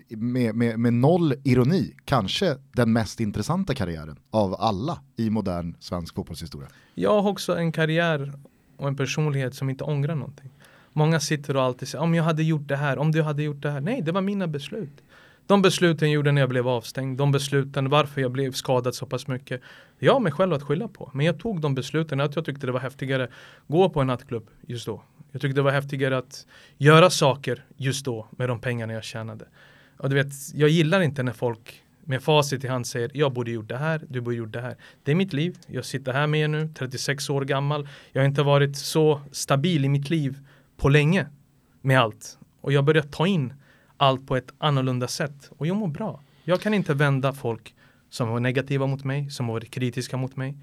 med, 0.10 0.56
med, 0.56 0.80
med 0.80 0.94
noll 0.94 1.34
ironi 1.44 1.96
kanske 2.06 2.56
den 2.72 2.94
mest 2.94 3.20
intressanta 3.20 3.74
karriären 3.74 4.20
av 4.32 4.56
alla 4.60 5.00
i 5.16 5.30
modern 5.30 5.76
svensk 5.80 6.16
fotbollshistoria. 6.16 6.68
Jag 6.94 7.22
har 7.22 7.30
också 7.30 7.58
en 7.58 7.72
karriär 7.72 8.34
och 8.78 8.88
en 8.88 8.96
personlighet 8.96 9.56
som 9.56 9.70
inte 9.70 9.84
ångrar 9.84 10.16
någonting. 10.16 10.50
Många 10.94 11.20
sitter 11.20 11.56
och 11.56 11.64
alltid 11.64 11.88
säger 11.88 12.04
om 12.04 12.16
jag 12.16 12.24
hade 12.24 12.44
gjort 12.44 12.68
det 12.68 12.76
här, 12.76 12.98
om 12.98 13.12
du 13.12 13.22
hade 13.22 13.44
gjort 13.44 13.62
det 13.62 13.72
här. 13.72 13.82
Nej, 13.82 14.02
det 14.02 14.12
var 14.12 14.22
mina 14.22 14.48
beslut. 14.48 15.04
De 15.48 15.62
besluten 15.62 16.08
jag 16.08 16.16
gjorde 16.16 16.32
när 16.32 16.42
jag 16.42 16.50
blev 16.50 16.68
avstängd, 16.68 17.18
de 17.18 17.32
besluten 17.32 17.90
varför 17.90 18.22
jag 18.22 18.32
blev 18.32 18.52
skadad 18.52 18.96
så 18.96 19.06
pass 19.06 19.28
mycket. 19.28 19.62
Jag 20.00 20.14
har 20.14 20.20
mig 20.20 20.32
själv 20.32 20.54
att 20.54 20.64
skylla 20.64 20.88
på. 20.88 21.12
Men 21.14 21.26
jag 21.26 21.40
tog 21.40 21.62
de 21.62 21.76
besluten 21.76 22.22
att 22.22 22.36
jag 22.36 22.46
tyckte 22.46 22.66
det 22.66 22.72
var 22.72 22.80
häftigare 22.80 23.28
gå 23.68 23.90
på 23.90 24.02
en 24.02 24.08
nattklubb 24.08 24.50
just 24.68 24.86
då. 24.86 25.04
Jag 25.32 25.42
tyckte 25.42 25.56
det 25.56 25.62
var 25.62 25.72
häftigare 25.72 26.18
att 26.18 26.46
göra 26.78 27.10
saker 27.10 27.66
just 27.78 28.06
då 28.06 28.28
med 28.32 28.50
de 28.50 28.60
pengarna 28.60 28.94
jag 28.94 29.04
tjänade. 29.04 29.46
Och 29.98 30.10
du 30.10 30.16
vet, 30.16 30.34
jag 30.54 30.70
gillar 30.70 31.02
inte 31.02 31.24
när 31.24 31.34
folk 31.34 31.84
med 32.06 32.24
facit 32.24 32.64
i 32.64 32.68
hand 32.68 32.88
säger 32.88 33.12
jag 33.14 33.34
borde 33.34 33.52
gjort 33.52 33.70
det 33.70 33.78
här, 33.78 34.02
du 34.10 34.22
borde 34.22 34.36
gjort 34.36 34.52
det 34.52 34.62
här. 34.62 34.76
Det 35.04 35.12
är 35.12 35.16
mitt 35.16 35.34
liv, 35.34 35.58
jag 35.68 35.86
sitter 35.86 36.14
här 36.14 36.28
med 36.28 36.40
er 36.40 36.48
nu, 36.48 36.70
36 36.78 37.30
år 37.30 37.42
gammal. 37.42 37.88
Jag 38.12 38.22
har 38.22 38.28
inte 38.28 38.44
varit 38.44 38.78
så 38.78 39.22
stabil 39.32 39.86
i 39.86 39.90
mitt 39.90 40.10
liv 40.10 40.38
på 40.78 40.90
länge 40.90 41.28
med 41.82 42.00
allt. 42.00 42.38
Och 42.62 42.74
jag 42.74 42.86
börjar 42.86 43.04
ta 43.04 43.28
in 43.28 43.54
allt 43.98 44.28
på 44.28 44.36
ett 44.36 44.54
annorlunda 44.58 45.08
sätt. 45.08 45.50
Och 45.58 45.68
jag 45.68 45.76
mår 45.78 45.88
bra. 45.88 46.22
Jag 46.44 46.62
kan 46.62 46.74
inte 46.74 46.94
vända 46.94 47.34
folk 47.34 47.76
som 48.10 48.30
var 48.30 48.40
negativa 48.40 48.88
mot 48.88 49.04
mig, 49.04 49.30
som 49.30 49.48
varit 49.48 49.72
kritiska 49.72 50.18
mot 50.18 50.36
mig. 50.36 50.58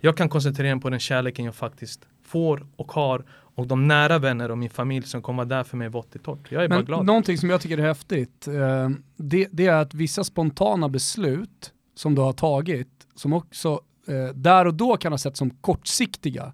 Jag 0.00 0.16
kan 0.16 0.28
koncentrera 0.28 0.74
mig 0.74 0.82
på 0.82 0.90
den 0.90 1.00
kärleken 1.00 1.44
jag 1.44 1.54
faktiskt 1.54 2.06
får 2.24 2.66
och 2.76 2.92
har 2.92 3.24
och 3.30 3.66
de 3.66 3.88
nära 3.88 4.18
vänner 4.18 4.50
och 4.50 4.58
min 4.58 4.70
familj 4.70 5.06
som 5.06 5.22
kommer 5.22 5.36
vara 5.36 5.58
där 5.58 5.64
för 5.64 5.76
mig 5.76 5.88
vått 5.88 6.16
i 6.16 6.18
torrt. 6.18 6.52
Jag 6.52 6.64
är 6.64 6.68
Men 6.68 6.78
bara 6.78 6.84
glad. 6.84 7.06
någonting 7.06 7.38
som 7.38 7.50
jag 7.50 7.60
tycker 7.60 7.78
är 7.78 7.82
häftigt, 7.82 8.48
eh, 8.48 8.90
det, 9.16 9.48
det 9.52 9.66
är 9.66 9.72
att 9.74 9.94
vissa 9.94 10.24
spontana 10.24 10.88
beslut 10.88 11.72
som 11.94 12.14
du 12.14 12.20
har 12.20 12.32
tagit, 12.32 12.88
som 13.14 13.32
också 13.32 13.80
eh, 14.08 14.34
där 14.34 14.66
och 14.66 14.74
då 14.74 14.96
kan 14.96 15.12
ha 15.12 15.18
sett 15.18 15.36
som 15.36 15.50
kortsiktiga, 15.50 16.52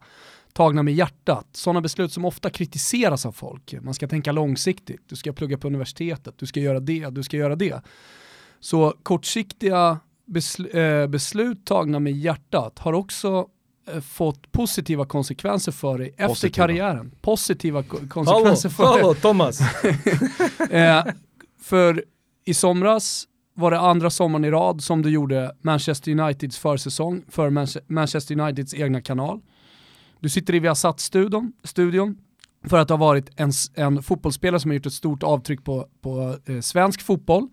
tagna 0.53 0.83
med 0.83 0.95
hjärtat. 0.95 1.47
Sådana 1.53 1.81
beslut 1.81 2.13
som 2.13 2.25
ofta 2.25 2.51
kritiseras 2.51 3.27
av 3.27 3.33
folk. 3.33 3.75
Man 3.83 3.95
ska 3.95 4.09
tänka 4.09 4.33
långsiktigt, 4.33 5.01
du 5.09 5.17
ska 5.17 5.33
plugga 5.33 5.59
på 5.59 5.67
universitetet, 5.67 6.35
du 6.39 6.47
ska 6.47 6.61
göra 6.61 6.81
det, 6.81 7.11
du 7.11 7.23
ska 7.23 7.37
göra 7.37 7.57
det. 7.57 7.83
Så 8.61 8.95
kortsiktiga 9.03 9.99
besl 10.27 10.67
eh, 10.77 11.07
beslut 11.07 11.65
tagna 11.67 11.99
med 12.01 12.13
hjärtat 12.13 12.79
har 12.79 12.93
också 12.93 13.47
eh, 13.93 14.01
fått 14.01 14.53
positiva 14.53 15.05
konsekvenser 15.07 15.73
för 15.73 15.99
dig 15.99 16.09
efter 16.09 16.27
Positiva. 16.29 16.67
karriären. 16.67 17.11
Positiva 17.21 17.83
ko- 17.83 17.97
Hallå, 17.97 18.09
konsekvenser 18.09 18.69
för 18.69 18.83
dig. 18.85 18.93
hallå 19.03 19.15
Thomas! 19.15 19.61
Eh, 20.71 21.05
för 21.63 22.05
i 22.45 22.55
somras 22.55 23.25
var 23.55 23.71
det 23.71 23.79
andra 23.81 24.11
sommaren 24.11 24.45
i 24.45 24.51
rad 24.51 24.83
som 24.83 25.03
du 25.03 25.11
gjorde 25.11 25.57
Manchester 25.63 26.13
Uniteds 26.21 26.59
försäsong 26.59 27.23
för 27.29 27.51
Manche- 27.51 27.81
Manchester 27.87 28.41
Uniteds 28.41 28.75
egna 28.75 29.01
kanal. 29.01 29.41
Du 30.23 30.29
sitter 30.29 30.55
i 30.55 30.59
Viasat-studion 30.59 31.53
studion 31.65 32.17
för 32.65 32.79
att 32.79 32.91
ha 32.91 32.97
varit 32.97 33.31
en, 33.37 33.53
en 33.75 34.03
fotbollsspelare 34.03 34.61
som 34.61 34.71
har 34.71 34.75
gjort 34.75 34.87
ett 34.87 34.93
stort 34.93 35.23
avtryck 35.23 35.65
på, 35.65 35.87
på 36.01 36.37
eh, 36.47 36.61
svensk 36.61 37.03
fotboll. 37.03 37.49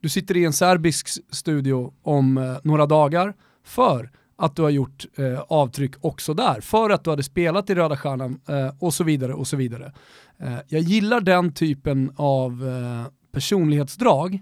Du 0.00 0.08
sitter 0.08 0.36
i 0.36 0.44
en 0.44 0.52
serbisk 0.52 1.08
studio 1.30 1.92
om 2.02 2.38
eh, 2.38 2.56
några 2.62 2.86
dagar 2.86 3.34
för 3.64 4.10
att 4.36 4.56
du 4.56 4.62
har 4.62 4.70
gjort 4.70 5.06
eh, 5.16 5.40
avtryck 5.48 5.94
också 6.00 6.34
där, 6.34 6.60
för 6.60 6.90
att 6.90 7.04
du 7.04 7.10
hade 7.10 7.22
spelat 7.22 7.70
i 7.70 7.74
Röda 7.74 7.96
Stjärnan 7.96 8.40
eh, 8.48 8.70
och 8.78 8.94
så 8.94 9.04
vidare 9.04 9.34
och 9.34 9.46
så 9.46 9.56
vidare. 9.56 9.92
Eh, 10.38 10.58
jag 10.68 10.80
gillar 10.80 11.20
den 11.20 11.52
typen 11.52 12.12
av 12.16 12.68
eh, 12.68 13.12
personlighetsdrag 13.32 14.34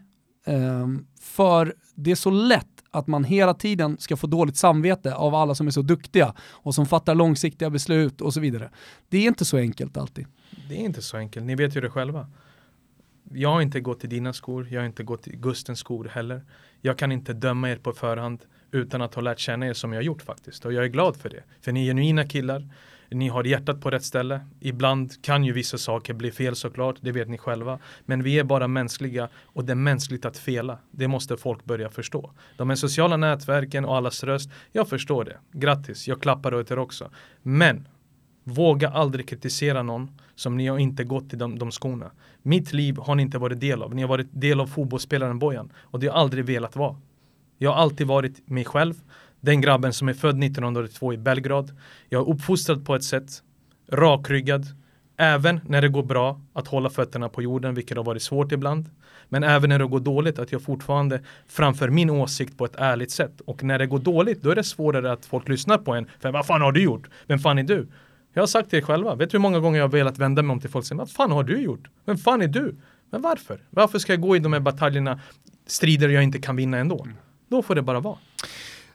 eh, 0.47 0.87
för 1.21 1.75
det 1.95 2.11
är 2.11 2.15
så 2.15 2.31
lätt 2.31 2.76
att 2.97 3.07
man 3.07 3.25
hela 3.25 3.55
tiden 3.55 3.97
ska 3.99 4.17
få 4.17 4.27
dåligt 4.27 4.57
samvete 4.57 5.15
av 5.15 5.35
alla 5.35 5.55
som 5.55 5.67
är 5.67 5.71
så 5.71 5.83
duktiga 5.83 6.35
och 6.39 6.75
som 6.75 6.87
fattar 6.87 7.15
långsiktiga 7.15 7.71
beslut 7.71 8.21
och 8.21 8.35
så 8.35 8.41
vidare. 8.41 8.71
Det 9.09 9.19
är 9.19 9.23
inte 9.23 9.45
så 9.45 9.57
enkelt 9.57 9.97
alltid. 9.97 10.27
Det 10.69 10.75
är 10.75 10.85
inte 10.85 11.03
så 11.03 11.17
enkelt, 11.17 11.47
ni 11.47 11.55
vet 11.55 11.77
ju 11.77 11.81
det 11.81 11.91
själva. 11.91 12.27
Jag 13.33 13.49
har 13.49 13.63
inte 13.63 13.81
gått 13.81 14.05
i 14.05 14.07
dina 14.07 14.33
skor, 14.33 14.69
jag 14.71 14.81
har 14.81 14.87
inte 14.87 15.03
gått 15.03 15.29
i 15.29 15.37
Gustens 15.37 15.79
skor 15.79 16.05
heller. 16.05 16.43
Jag 16.81 16.99
kan 16.99 17.13
inte 17.13 17.33
döma 17.33 17.71
er 17.71 17.77
på 17.77 17.93
förhand 17.93 18.41
utan 18.71 19.03
att 19.03 19.15
ha 19.15 19.23
lärt 19.23 19.39
känna 19.39 19.67
er 19.67 19.73
som 19.73 19.93
jag 19.93 19.99
har 19.99 20.05
gjort 20.05 20.23
faktiskt. 20.23 20.65
Och 20.65 20.73
jag 20.73 20.85
är 20.85 20.89
glad 20.89 21.17
för 21.17 21.29
det. 21.29 21.43
För 21.61 21.73
ni 21.73 21.89
är 21.89 21.91
genuina 21.91 22.25
killar, 22.29 22.69
ni 23.11 23.29
har 23.29 23.45
hjärtat 23.45 23.81
på 23.81 23.91
rätt 23.91 24.05
ställe. 24.05 24.41
Ibland 24.61 25.23
kan 25.23 25.45
ju 25.45 25.53
vissa 25.53 25.79
saker 25.79 26.15
bli 26.15 26.31
fel 26.31 26.57
såklart, 26.57 26.97
det 27.01 27.13
vet 27.13 27.29
ni 27.29 27.39
själva. 27.39 27.79
Men 28.05 28.23
vi 28.23 28.39
är 28.39 28.45
bara 28.45 28.69
mänskliga 28.69 29.29
och 29.45 29.65
det 29.65 29.73
är 29.73 29.77
mänskligt 29.77 30.25
att 30.25 30.39
fela. 30.39 30.79
Det 30.91 31.09
måste 31.09 31.37
folk 31.37 31.65
börja 31.65 31.91
förstå. 31.91 32.33
De 32.57 32.69
här 32.69 32.77
sociala 32.77 33.17
nätverken 33.17 33.85
och 33.85 33.97
allas 33.97 34.25
röst, 34.25 34.51
jag 34.73 34.89
förstår 34.89 35.25
det. 35.25 35.39
Grattis, 35.53 36.09
jag 36.09 36.23
klappar 36.23 36.55
åt 36.55 36.71
er 36.71 36.79
också. 36.79 37.11
Men 37.43 37.89
Våga 38.49 38.89
aldrig 38.89 39.29
kritisera 39.29 39.83
någon 39.83 40.11
som 40.35 40.57
ni 40.57 40.67
har 40.67 40.79
inte 40.79 41.05
gått 41.05 41.33
i 41.33 41.37
de, 41.37 41.59
de 41.59 41.71
skorna. 41.71 42.11
Mitt 42.43 42.73
liv 42.73 42.97
har 42.99 43.15
ni 43.15 43.23
inte 43.23 43.39
varit 43.39 43.61
del 43.61 43.83
av. 43.83 43.95
Ni 43.95 44.03
har 44.03 44.09
varit 44.09 44.29
del 44.31 44.61
av 44.61 44.67
fotbollsspelaren 44.67 45.39
Bojan. 45.39 45.73
Och 45.77 46.01
det 46.01 46.07
har 46.07 46.15
jag 46.15 46.21
aldrig 46.21 46.45
velat 46.45 46.77
vara. 46.77 46.97
Jag 47.59 47.71
har 47.71 47.77
alltid 47.77 48.07
varit 48.07 48.49
mig 48.49 48.65
själv. 48.65 48.95
Den 49.47 49.61
grabben 49.61 49.93
som 49.93 50.09
är 50.09 50.15
född 50.15 50.45
1982 50.45 51.13
i 51.13 51.17
Belgrad. 51.17 51.71
Jag 52.09 52.23
är 52.23 52.33
uppfostrad 52.33 52.87
på 52.87 52.95
ett 52.95 53.05
sätt. 53.05 53.43
Rakryggad. 53.93 54.67
Även 55.17 55.61
när 55.67 55.83
det 55.83 55.89
går 55.89 56.03
bra 56.03 56.41
att 56.53 56.69
hålla 56.69 56.91
fötterna 56.91 57.29
på 57.29 57.43
jorden, 57.43 57.75
vilket 57.75 57.97
har 57.97 58.05
varit 58.05 58.23
svårt 58.23 58.53
ibland. 58.53 58.91
Men 59.29 59.45
även 59.45 59.71
när 59.71 59.79
det 59.79 59.87
går 59.87 60.01
dåligt 60.01 60.39
att 60.39 60.53
jag 60.53 60.63
fortfarande 60.63 61.21
framför 61.49 61.89
min 61.89 62.11
åsikt 62.11 62.59
på 62.59 62.65
ett 62.65 62.77
ärligt 62.77 63.11
sätt. 63.11 63.41
Och 63.41 63.63
när 63.63 63.79
det 63.79 63.87
går 63.87 63.99
dåligt, 63.99 64.43
då 64.43 64.51
är 64.51 64.55
det 64.55 64.65
svårare 64.65 65.13
att 65.13 65.27
folk 65.27 65.49
lyssnar 65.49 65.79
på 65.79 65.95
en. 65.95 66.07
För 66.21 66.33
vad 66.33 66.47
fan 66.47 66.61
har 66.61 66.73
du 66.73 66.83
gjort? 66.83 67.09
Vem 67.27 67.39
fan 67.39 67.59
är 67.59 67.63
du? 67.63 67.89
Jag 68.33 68.43
har 68.43 68.47
sagt 68.47 68.71
till 68.71 68.79
er 68.79 68.83
själva, 68.83 69.15
vet 69.15 69.31
du 69.31 69.37
hur 69.37 69.43
många 69.43 69.61
gånger 69.61 69.79
jag 69.79 69.85
har 69.85 69.93
velat 69.93 70.19
vända 70.19 70.43
mig 70.43 70.53
om 70.53 70.61
till 70.61 70.71
folk 70.71 70.83
och 70.83 70.87
säga 70.87 70.99
Vad 70.99 71.11
fan 71.11 71.33
har 71.33 71.45
du 71.45 71.61
gjort? 71.61 71.89
Vem 72.05 72.17
fan 72.17 72.43
är 72.43 72.49
du? 72.49 72.77
Men 73.11 73.23
varför? 73.23 73.61
Varför 73.71 73.99
ska 73.99 74.13
jag 74.13 74.21
gå 74.21 74.37
i 74.37 74.39
de 74.39 74.53
här 74.53 74.61
bataljerna, 74.61 75.21
strider 75.67 76.09
jag 76.09 76.23
inte 76.23 76.39
kan 76.39 76.57
vinna 76.57 76.79
ändå? 76.79 77.07
Då 77.49 77.63
får 77.63 77.75
det 77.75 77.83
bara 77.83 78.01
vara. 78.01 78.19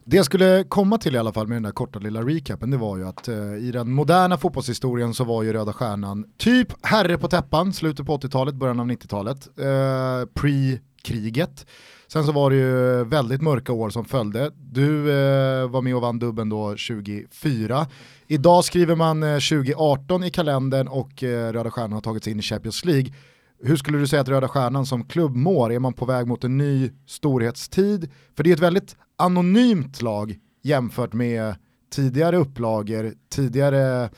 Det 0.05 0.17
jag 0.17 0.25
skulle 0.25 0.63
komma 0.63 0.97
till 0.97 1.15
i 1.15 1.17
alla 1.17 1.33
fall 1.33 1.47
med 1.47 1.55
den 1.55 1.63
där 1.63 1.71
korta 1.71 1.99
lilla 1.99 2.21
recapen 2.21 2.71
det 2.71 2.77
var 2.77 2.97
ju 2.97 3.07
att 3.07 3.27
eh, 3.27 3.55
i 3.55 3.71
den 3.73 3.91
moderna 3.91 4.37
fotbollshistorien 4.37 5.13
så 5.13 5.23
var 5.23 5.43
ju 5.43 5.53
Röda 5.53 5.73
Stjärnan 5.73 6.25
typ 6.37 6.85
herre 6.85 7.17
på 7.17 7.27
täppan, 7.27 7.73
slutet 7.73 8.05
på 8.05 8.17
80-talet, 8.17 8.55
början 8.55 8.79
av 8.79 8.85
90-talet, 8.85 9.47
eh, 9.57 10.27
pre-kriget. 10.33 11.65
Sen 12.07 12.25
så 12.25 12.31
var 12.31 12.49
det 12.49 12.55
ju 12.55 13.03
väldigt 13.03 13.41
mörka 13.41 13.73
år 13.73 13.89
som 13.89 14.05
följde. 14.05 14.51
Du 14.57 15.11
eh, 15.11 15.69
var 15.69 15.81
med 15.81 15.95
och 15.95 16.01
vann 16.01 16.19
dubben 16.19 16.49
då 16.49 16.69
2004. 16.69 17.87
Idag 18.27 18.63
skriver 18.63 18.95
man 18.95 19.23
eh, 19.23 19.33
2018 19.33 20.23
i 20.23 20.29
kalendern 20.29 20.87
och 20.87 21.23
eh, 21.23 21.53
Röda 21.53 21.71
Stjärnan 21.71 21.93
har 21.93 22.01
tagit 22.01 22.23
sig 22.23 22.33
in 22.33 22.39
i 22.39 22.41
Champions 22.41 22.85
League. 22.85 23.13
Hur 23.63 23.75
skulle 23.75 23.97
du 23.97 24.07
säga 24.07 24.21
att 24.21 24.29
Röda 24.29 24.47
Stjärnan 24.47 24.85
som 24.85 25.05
klubb 25.05 25.35
mår? 25.35 25.73
Är 25.73 25.79
man 25.79 25.93
på 25.93 26.05
väg 26.05 26.27
mot 26.27 26.43
en 26.43 26.57
ny 26.57 26.91
storhetstid? 27.05 28.11
För 28.35 28.43
det 28.43 28.49
är 28.49 28.53
ett 28.53 28.59
väldigt 28.59 28.95
anonymt 29.17 30.01
lag 30.01 30.37
jämfört 30.63 31.13
med 31.13 31.55
tidigare 31.91 32.37
upplagor, 32.37 33.13
tidigare 33.29 34.09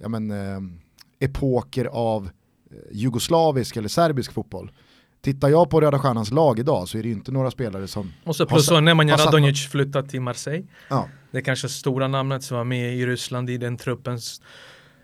ja 0.00 0.08
men, 0.08 0.30
eh, 0.30 0.60
epoker 1.20 1.84
av 1.84 2.30
eh, 2.70 2.76
jugoslavisk 2.92 3.76
eller 3.76 3.88
serbisk 3.88 4.32
fotboll. 4.32 4.70
Tittar 5.22 5.48
jag 5.48 5.70
på 5.70 5.80
Röda 5.80 5.98
Stjärnans 5.98 6.30
lag 6.30 6.58
idag 6.58 6.88
så 6.88 6.98
är 6.98 7.02
det 7.02 7.08
ju 7.08 7.14
inte 7.14 7.32
några 7.32 7.50
spelare 7.50 7.86
som... 7.86 8.12
Och 8.24 8.36
så 8.36 8.46
plus 8.46 8.66
så 8.66 8.80
Nemanja 8.80 9.16
Radonjic 9.16 9.68
flyttat 9.68 10.08
till 10.08 10.20
Marseille. 10.20 10.66
Ja, 10.88 11.08
Det 11.30 11.38
är 11.38 11.42
kanske 11.42 11.68
stora 11.68 12.08
namnet 12.08 12.42
som 12.42 12.56
var 12.56 12.64
med 12.64 12.96
i 12.96 13.06
Ryssland 13.06 13.50
i 13.50 13.56
den 13.56 13.76
truppen. 13.76 14.18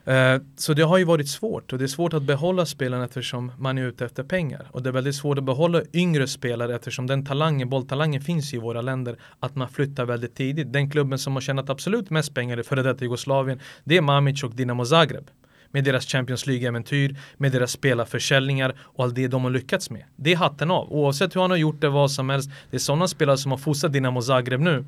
Eh, 0.07 0.41
så 0.57 0.75
det 0.75 0.83
har 0.83 0.99
ju 0.99 1.05
varit 1.05 1.29
svårt 1.29 1.73
och 1.73 1.79
det 1.79 1.85
är 1.85 1.89
svårt 1.89 2.15
att 2.15 2.23
behålla 2.23 2.67
spelarna 2.67 3.05
eftersom 3.05 3.53
man 3.59 3.79
är 3.79 3.83
ute 3.83 4.05
efter 4.05 4.23
pengar. 4.23 4.69
Och 4.71 4.83
det 4.83 4.89
är 4.89 4.93
väldigt 4.93 5.15
svårt 5.15 5.39
att 5.39 5.45
behålla 5.45 5.83
yngre 5.93 6.27
spelare 6.27 6.75
eftersom 6.75 7.07
den 7.07 7.27
talangen, 7.27 7.69
bolltalangen 7.69 8.21
finns 8.21 8.55
i 8.55 8.59
våra 8.59 8.81
länder. 8.81 9.17
Att 9.41 9.57
man 9.57 9.69
flyttar 9.69 10.05
väldigt 10.05 10.35
tidigt. 10.35 10.73
Den 10.73 10.91
klubben 10.91 11.19
som 11.19 11.33
har 11.33 11.41
tjänat 11.41 11.71
absolut 11.71 12.11
mest 12.11 12.35
pengar 12.35 12.61
i 12.61 12.63
före 12.63 12.83
detta 12.83 13.05
Jugoslavien 13.05 13.61
det 13.85 13.97
är 13.97 14.01
Mamic 14.01 14.43
och 14.43 14.55
Dinamo 14.55 14.85
Zagreb. 14.85 15.31
Med 15.71 15.85
deras 15.85 16.07
Champions 16.07 16.47
League-äventyr, 16.47 17.17
med 17.37 17.53
deras 17.53 17.73
spelarförsäljningar 17.73 18.75
och 18.81 19.05
allt 19.05 19.15
det 19.15 19.29
de 19.29 19.45
har 19.45 19.51
lyckats 19.51 19.91
med. 19.91 20.05
Det 20.17 20.33
är 20.33 20.37
hatten 20.37 20.71
av. 20.71 20.93
Oavsett 20.93 21.37
hur 21.37 21.41
han 21.41 21.51
har 21.51 21.59
gjort 21.59 21.81
det, 21.81 21.89
vad 21.89 22.11
som 22.11 22.29
helst. 22.29 22.51
Det 22.71 22.77
är 22.77 22.79
sådana 22.79 23.09
spelare 23.09 23.39
som 23.39 23.51
har 23.51 23.59
fostrat 23.59 23.93
Dinamo 23.93 24.23
Zagreb 24.23 24.61
nu. 24.61 24.85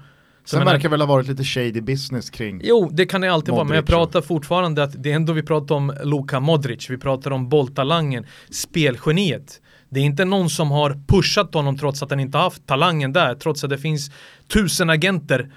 Så 0.49 0.53
sen 0.53 0.59
menar- 0.59 0.73
verkar 0.73 0.89
väl 0.89 1.01
ha 1.01 1.07
varit 1.07 1.29
lite 1.29 1.45
shady 1.45 1.81
business 1.81 2.31
kring... 2.31 2.61
Jo, 2.65 2.91
det 2.93 3.07
kan 3.07 3.21
det 3.21 3.33
alltid 3.33 3.55
vara, 3.55 3.65
men 3.65 3.75
jag 3.75 3.83
Modric, 3.83 3.95
ja. 3.95 3.97
pratar 3.97 4.21
fortfarande 4.21 4.83
att 4.83 5.03
det 5.03 5.13
är 5.13 5.17
ändå 5.17 5.33
vi 5.33 5.43
pratar 5.43 5.75
om 5.75 5.95
Luka 6.05 6.41
Modric, 6.41 6.91
vi 6.91 6.99
pratar 6.99 7.31
om 7.31 7.49
bolltalangen, 7.49 8.27
spelgeniet. 8.51 9.61
Det 9.89 10.01
är 10.01 10.05
inte 10.05 10.25
någon 10.25 10.51
som 10.51 10.71
har 10.71 11.01
pushat 11.07 11.55
honom 11.55 11.79
trots 11.79 12.03
att 12.03 12.11
han 12.11 12.21
inte 12.21 12.39
haft 12.39 12.67
talangen 12.67 13.13
där, 13.13 13.35
trots 13.35 13.65
att 13.65 13.71
det 13.71 13.79
finns 13.79 14.11
tusen 14.53 14.91
agenter 14.91 15.53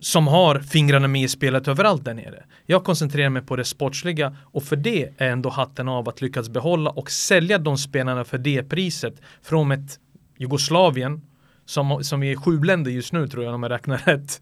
som 0.00 0.26
har 0.26 0.60
fingrarna 0.60 1.08
med 1.08 1.22
i 1.22 1.28
spelet 1.28 1.68
överallt 1.68 2.04
där 2.04 2.14
nere. 2.14 2.44
Jag 2.66 2.84
koncentrerar 2.84 3.30
mig 3.30 3.42
på 3.42 3.56
det 3.56 3.64
sportsliga 3.64 4.36
och 4.42 4.62
för 4.62 4.76
det 4.76 5.12
är 5.18 5.30
ändå 5.30 5.48
hatten 5.48 5.88
av 5.88 6.08
att 6.08 6.20
lyckas 6.20 6.48
behålla 6.48 6.90
och 6.90 7.10
sälja 7.10 7.58
de 7.58 7.78
spelarna 7.78 8.24
för 8.24 8.38
det 8.38 8.62
priset 8.62 9.14
från 9.42 9.72
ett 9.72 9.98
Jugoslavien 10.38 11.20
som, 11.66 12.04
som 12.04 12.22
är 12.22 12.36
sju 12.36 12.62
länder 12.62 12.90
just 12.90 13.12
nu 13.12 13.28
tror 13.28 13.44
jag 13.44 13.54
om 13.54 13.62
jag 13.62 13.72
räknar 13.72 13.98
rätt. 13.98 14.40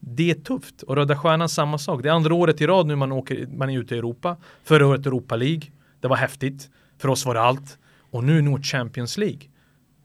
Det 0.00 0.30
är 0.30 0.34
tufft 0.34 0.82
och 0.82 0.96
Röda 0.96 1.18
Stjärnan 1.18 1.48
samma 1.48 1.78
sak. 1.78 2.02
Det 2.02 2.08
är 2.08 2.12
andra 2.12 2.34
året 2.34 2.60
i 2.60 2.66
rad 2.66 2.86
nu 2.86 2.96
man, 2.96 3.12
åker, 3.12 3.46
man 3.46 3.70
är 3.70 3.78
ute 3.78 3.94
i 3.94 3.98
Europa. 3.98 4.36
Förra 4.64 4.86
året 4.86 5.06
Europa 5.06 5.36
League. 5.36 5.62
Det 6.00 6.08
var 6.08 6.16
häftigt. 6.16 6.70
För 6.98 7.08
oss 7.08 7.26
var 7.26 7.34
det 7.34 7.40
allt. 7.40 7.78
Och 8.10 8.24
nu 8.24 8.42
når 8.42 8.62
Champions 8.62 9.18
League. 9.18 9.40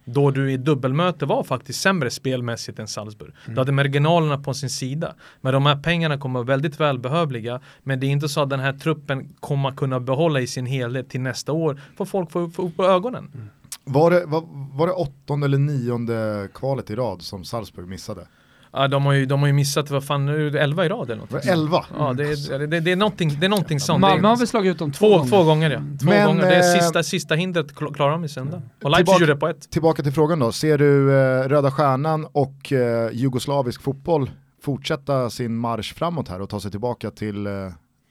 då 0.06 0.32
du 0.32 0.52
i 0.52 0.58
dubbelmöte 0.58 1.26
var 1.26 1.44
faktiskt 1.44 1.82
sämre 1.82 2.10
spelmässigt 2.10 2.80
än 2.80 2.88
Salzburg. 2.88 3.34
Du 3.46 3.58
hade 3.58 3.72
marginalerna 3.72 4.38
på 4.38 4.54
sin 4.54 4.70
sida. 4.70 5.16
Men 5.42 5.54
de 5.54 5.66
här 5.66 5.76
pengarna 5.76 6.18
kommer 6.18 6.44
väldigt 6.44 6.80
välbehövliga. 6.80 7.62
Men 7.84 8.00
det 8.00 8.06
är 8.06 8.10
inte 8.10 8.30
så 8.30 8.42
att 8.42 8.50
den 8.50 8.60
här 8.60 8.74
truppen 8.74 9.34
kommer 9.40 9.72
kunna 9.72 10.00
behålla 10.00 10.40
i 10.40 10.48
sin 10.48 10.66
helhet 10.66 11.10
till 11.10 11.22
nästa 11.22 11.52
år. 11.52 11.82
För 11.98 12.06
folk 12.06 12.32
får 12.32 12.50
få 12.50 12.62
upp 12.62 12.78
på 12.78 12.86
ögonen. 12.86 13.50
Var 13.94 14.12
det, 14.12 14.26
var, 14.26 14.44
var 14.78 14.88
det 14.88 14.94
åttonde 14.94 15.46
eller 15.46 15.58
nionde 15.58 16.48
kvalet 16.54 16.90
i 16.90 16.96
rad 16.96 17.22
som 17.22 17.44
Salzburg 17.44 17.88
missade? 17.88 18.28
Ja, 18.74 18.88
de, 18.88 19.06
har 19.06 19.14
ju, 19.14 19.26
de 19.26 19.40
har 19.40 19.48
ju 19.48 19.54
missat, 19.54 19.90
vad 19.90 20.04
fan, 20.04 20.26
nu 20.26 20.48
är 20.48 20.52
det 20.52 20.60
11 20.62 20.86
i 20.86 20.90
rad 20.90 21.10
eller 21.12 21.22
något. 21.22 21.32
Var 21.32 21.40
det 21.40 21.50
elva? 21.50 21.86
Ja, 21.98 22.14
det 22.14 22.24
är, 22.24 22.68
det, 22.68 22.80
det 22.80 22.92
är 22.92 22.96
någonting, 22.96 23.38
det 23.40 23.46
är 23.46 23.50
någonting 23.50 23.80
sånt. 23.80 24.02
Malmö 24.02 24.28
har 24.28 24.38
väl 24.38 24.48
slagit 24.48 24.72
ut 24.72 24.80
dem 24.80 24.92
två, 24.92 25.08
Två, 25.08 25.18
gånger. 25.18 25.30
två 25.30 25.44
gånger 25.44 25.70
ja. 25.72 25.80
Två 25.80 26.06
Men, 26.10 26.28
gånger. 26.28 26.42
Det 26.42 26.56
är 26.56 26.76
eh, 26.76 26.80
sista, 26.82 27.04
sista 27.04 27.36
hindret 27.36 27.74
kl- 27.74 27.94
klarar 27.94 28.12
de 28.12 28.24
i 28.26 28.30
söndag. 28.30 28.62
Och 28.84 28.90
Leipzig 28.90 29.06
tillbaka- 29.06 29.20
gjorde 29.22 29.34
det 29.34 29.40
på 29.40 29.48
ett. 29.48 29.70
Tillbaka 29.72 30.04
till 30.04 30.12
frågan 30.12 30.40
då, 30.40 30.52
ser 30.52 30.78
du 30.78 31.12
eh, 31.20 31.48
Röda 31.50 31.72
Stjärnan 31.72 32.26
och 32.32 32.74
eh, 32.74 33.10
jugoslavisk 33.14 33.82
fotboll 33.82 34.32
fortsätta 34.64 35.30
sin 35.30 35.58
marsch 35.58 35.94
framåt 35.96 36.28
här 36.28 36.42
och 36.42 36.50
ta 36.50 36.60
sig 36.60 36.72
tillbaka 36.72 37.12
till 37.12 37.48
eh, 37.48 37.54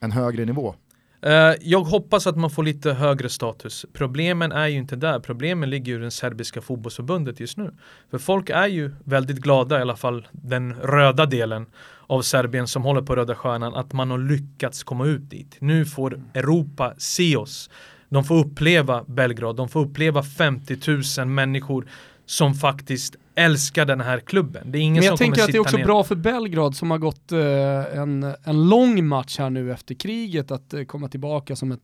en 0.02 0.10
högre 0.12 0.44
nivå? 0.44 0.74
Eh, 1.22 1.54
jag 1.60 1.80
hoppas 1.80 2.26
att 2.26 2.36
man 2.36 2.50
får 2.50 2.62
lite 2.62 2.92
högre 2.92 3.28
status. 3.28 3.86
Problemen 3.92 4.52
är 4.52 4.66
ju 4.66 4.76
inte 4.76 4.96
där. 4.96 5.20
Problemen 5.20 5.70
ligger 5.70 5.92
ju 5.92 5.98
i 5.98 6.04
det 6.04 6.10
serbiska 6.10 6.60
fotbollsförbundet 6.60 7.40
just 7.40 7.56
nu. 7.56 7.74
För 8.10 8.18
folk 8.18 8.50
är 8.50 8.66
ju 8.66 8.90
väldigt 9.04 9.38
glada, 9.38 9.78
i 9.78 9.82
alla 9.82 9.96
fall 9.96 10.28
den 10.32 10.74
röda 10.74 11.26
delen 11.26 11.66
av 12.06 12.22
Serbien 12.22 12.66
som 12.66 12.82
håller 12.82 13.02
på 13.02 13.16
Röda 13.16 13.34
Stjärnan, 13.34 13.74
att 13.74 13.92
man 13.92 14.10
har 14.10 14.18
lyckats 14.18 14.82
komma 14.82 15.06
ut 15.06 15.30
dit. 15.30 15.56
Nu 15.58 15.84
får 15.86 16.20
Europa 16.34 16.94
se 16.98 17.36
oss. 17.36 17.70
De 18.08 18.24
får 18.24 18.38
uppleva 18.38 19.04
Belgrad, 19.06 19.56
de 19.56 19.68
får 19.68 19.80
uppleva 19.80 20.22
50 20.22 20.78
000 21.18 21.28
människor 21.28 21.86
som 22.26 22.54
faktiskt 22.54 23.16
älskar 23.38 23.84
den 23.84 24.00
här 24.00 24.20
klubben. 24.20 24.72
Det 24.72 24.78
är 24.78 24.82
ingen 24.82 24.94
Men 24.94 25.02
som 25.02 25.06
jag 25.10 25.18
tänker 25.18 25.34
kommer 25.34 25.44
att 25.44 25.52
det 25.52 25.58
är 25.58 25.60
också 25.60 25.76
ner. 25.76 25.84
bra 25.84 26.04
för 26.04 26.14
Belgrad 26.14 26.76
som 26.76 26.90
har 26.90 26.98
gått 26.98 27.32
eh, 27.32 27.98
en, 27.98 28.34
en 28.44 28.68
lång 28.68 29.06
match 29.06 29.38
här 29.38 29.50
nu 29.50 29.72
efter 29.72 29.94
kriget 29.94 30.50
att 30.50 30.74
eh, 30.74 30.84
komma 30.84 31.08
tillbaka 31.08 31.56
som 31.56 31.72
ett, 31.72 31.80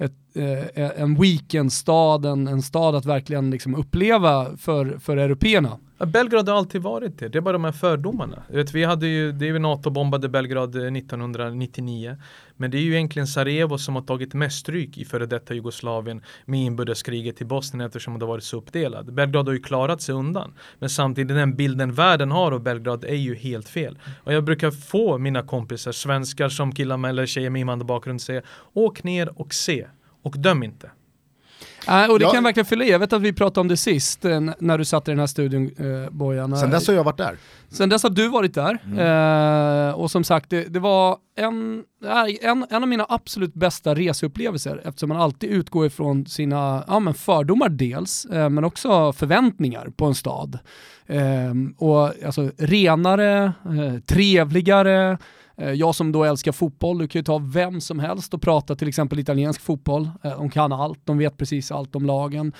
ett, 0.00 0.12
eh, 0.34 0.84
eh, 0.84 1.02
en 1.02 1.14
weekendstad, 1.14 2.28
en, 2.28 2.48
en 2.48 2.62
stad 2.62 2.94
att 2.94 3.06
verkligen 3.06 3.50
liksom 3.50 3.74
uppleva 3.74 4.56
för, 4.56 4.98
för 4.98 5.16
européerna. 5.16 5.78
Ja, 5.98 6.06
Belgrad 6.06 6.48
har 6.48 6.56
alltid 6.56 6.82
varit 6.82 7.18
det, 7.18 7.28
det 7.28 7.38
är 7.38 7.42
bara 7.42 7.52
de 7.52 7.64
här 7.64 7.72
fördomarna. 7.72 8.42
Vet, 8.48 8.74
vi 8.74 8.84
hade 8.84 9.06
ju, 9.06 9.32
det 9.32 9.44
är 9.44 9.46
ju 9.46 9.58
NATO-bombade 9.58 10.28
Belgrad 10.28 10.76
eh, 10.76 10.82
1999. 10.82 12.16
Men 12.56 12.70
det 12.70 12.78
är 12.78 12.80
ju 12.80 12.94
egentligen 12.94 13.26
Sarajevo 13.26 13.78
som 13.78 13.94
har 13.94 14.02
tagit 14.02 14.34
mest 14.34 14.58
stryk 14.58 14.98
i 14.98 15.04
före 15.04 15.26
detta 15.26 15.54
Jugoslavien 15.54 16.22
med 16.44 16.60
inbördeskriget 16.60 17.40
i 17.40 17.44
Bosnien 17.44 17.86
eftersom 17.86 18.18
det 18.18 18.24
har 18.24 18.32
varit 18.32 18.44
så 18.44 18.56
uppdelad. 18.56 19.14
Belgrad 19.14 19.46
har 19.46 19.54
ju 19.54 19.62
klarat 19.62 20.02
sig 20.02 20.14
undan. 20.14 20.52
Men 20.78 20.90
samtidigt 20.90 21.36
den 21.36 21.56
bilden 21.56 21.92
världen 21.92 22.30
har 22.30 22.52
av 22.52 22.62
Belgrad 22.62 23.04
är 23.04 23.14
ju 23.14 23.34
helt 23.34 23.68
fel. 23.68 23.98
Och 24.24 24.32
jag 24.32 24.44
brukar 24.44 24.70
få 24.70 25.18
mina 25.18 25.42
kompisar, 25.42 25.92
svenskar 25.92 26.48
som 26.48 26.72
killar 26.72 26.96
med 26.96 27.08
eller 27.08 27.26
tjejer 27.26 27.50
med 27.50 27.60
invandrarbakgrund 27.60 28.22
säga 28.22 28.42
Åk 28.72 29.02
ner 29.02 29.40
och 29.40 29.54
se 29.54 29.86
döm 30.22 30.62
inte. 30.62 30.90
Äh, 31.88 32.10
och 32.10 32.18
det 32.18 32.22
Ja. 32.24 32.28
kan 32.30 32.34
jag 32.36 32.42
verkligen 32.42 32.64
fylla 32.66 32.84
i. 32.84 32.90
Jag 32.90 32.98
vet 32.98 33.12
att 33.12 33.22
vi 33.22 33.32
pratade 33.32 33.60
om 33.60 33.68
det 33.68 33.76
sist 33.76 34.24
eh, 34.24 34.40
när 34.58 34.78
du 34.78 34.84
satt 34.84 35.08
i 35.08 35.10
den 35.10 35.18
här 35.18 35.26
studion 35.26 35.70
eh, 35.78 36.10
Bojan. 36.10 36.56
Sen 36.56 36.70
dess 36.70 36.86
har 36.88 36.94
jag 36.94 37.04
varit 37.04 37.16
där. 37.18 37.36
Sen 37.68 37.88
dess 37.88 38.02
har 38.02 38.10
du 38.10 38.28
varit 38.28 38.54
där. 38.54 38.78
Eh, 39.88 39.94
och 39.94 40.10
som 40.10 40.24
sagt, 40.24 40.50
det, 40.50 40.64
det 40.64 40.78
var 40.80 41.16
en, 41.36 41.84
en, 42.42 42.66
en 42.70 42.82
av 42.82 42.88
mina 42.88 43.06
absolut 43.08 43.54
bästa 43.54 43.94
reseupplevelser 43.94 44.80
eftersom 44.84 45.08
man 45.08 45.20
alltid 45.20 45.50
utgår 45.50 45.86
ifrån 45.86 46.26
sina 46.26 46.84
ja, 46.88 47.00
men 47.00 47.14
fördomar 47.14 47.68
dels, 47.68 48.24
eh, 48.24 48.48
men 48.48 48.64
också 48.64 49.12
förväntningar 49.12 49.88
på 49.96 50.04
en 50.06 50.14
stad. 50.14 50.58
Eh, 51.06 51.54
och 51.78 52.24
alltså 52.26 52.50
renare, 52.58 53.52
eh, 53.64 54.00
trevligare, 54.06 55.18
Eh, 55.60 55.72
jag 55.72 55.94
som 55.94 56.12
då 56.12 56.24
älskar 56.24 56.52
fotboll, 56.52 56.98
du 56.98 57.08
kan 57.08 57.18
ju 57.18 57.24
ta 57.24 57.38
vem 57.38 57.80
som 57.80 57.98
helst 57.98 58.34
och 58.34 58.42
prata 58.42 58.76
till 58.76 58.88
exempel 58.88 59.18
italiensk 59.18 59.60
fotboll. 59.60 60.10
Eh, 60.22 60.30
de 60.30 60.50
kan 60.50 60.72
allt, 60.72 61.00
de 61.04 61.18
vet 61.18 61.36
precis 61.36 61.70
allt 61.70 61.96
om 61.96 62.06
lagen. 62.06 62.52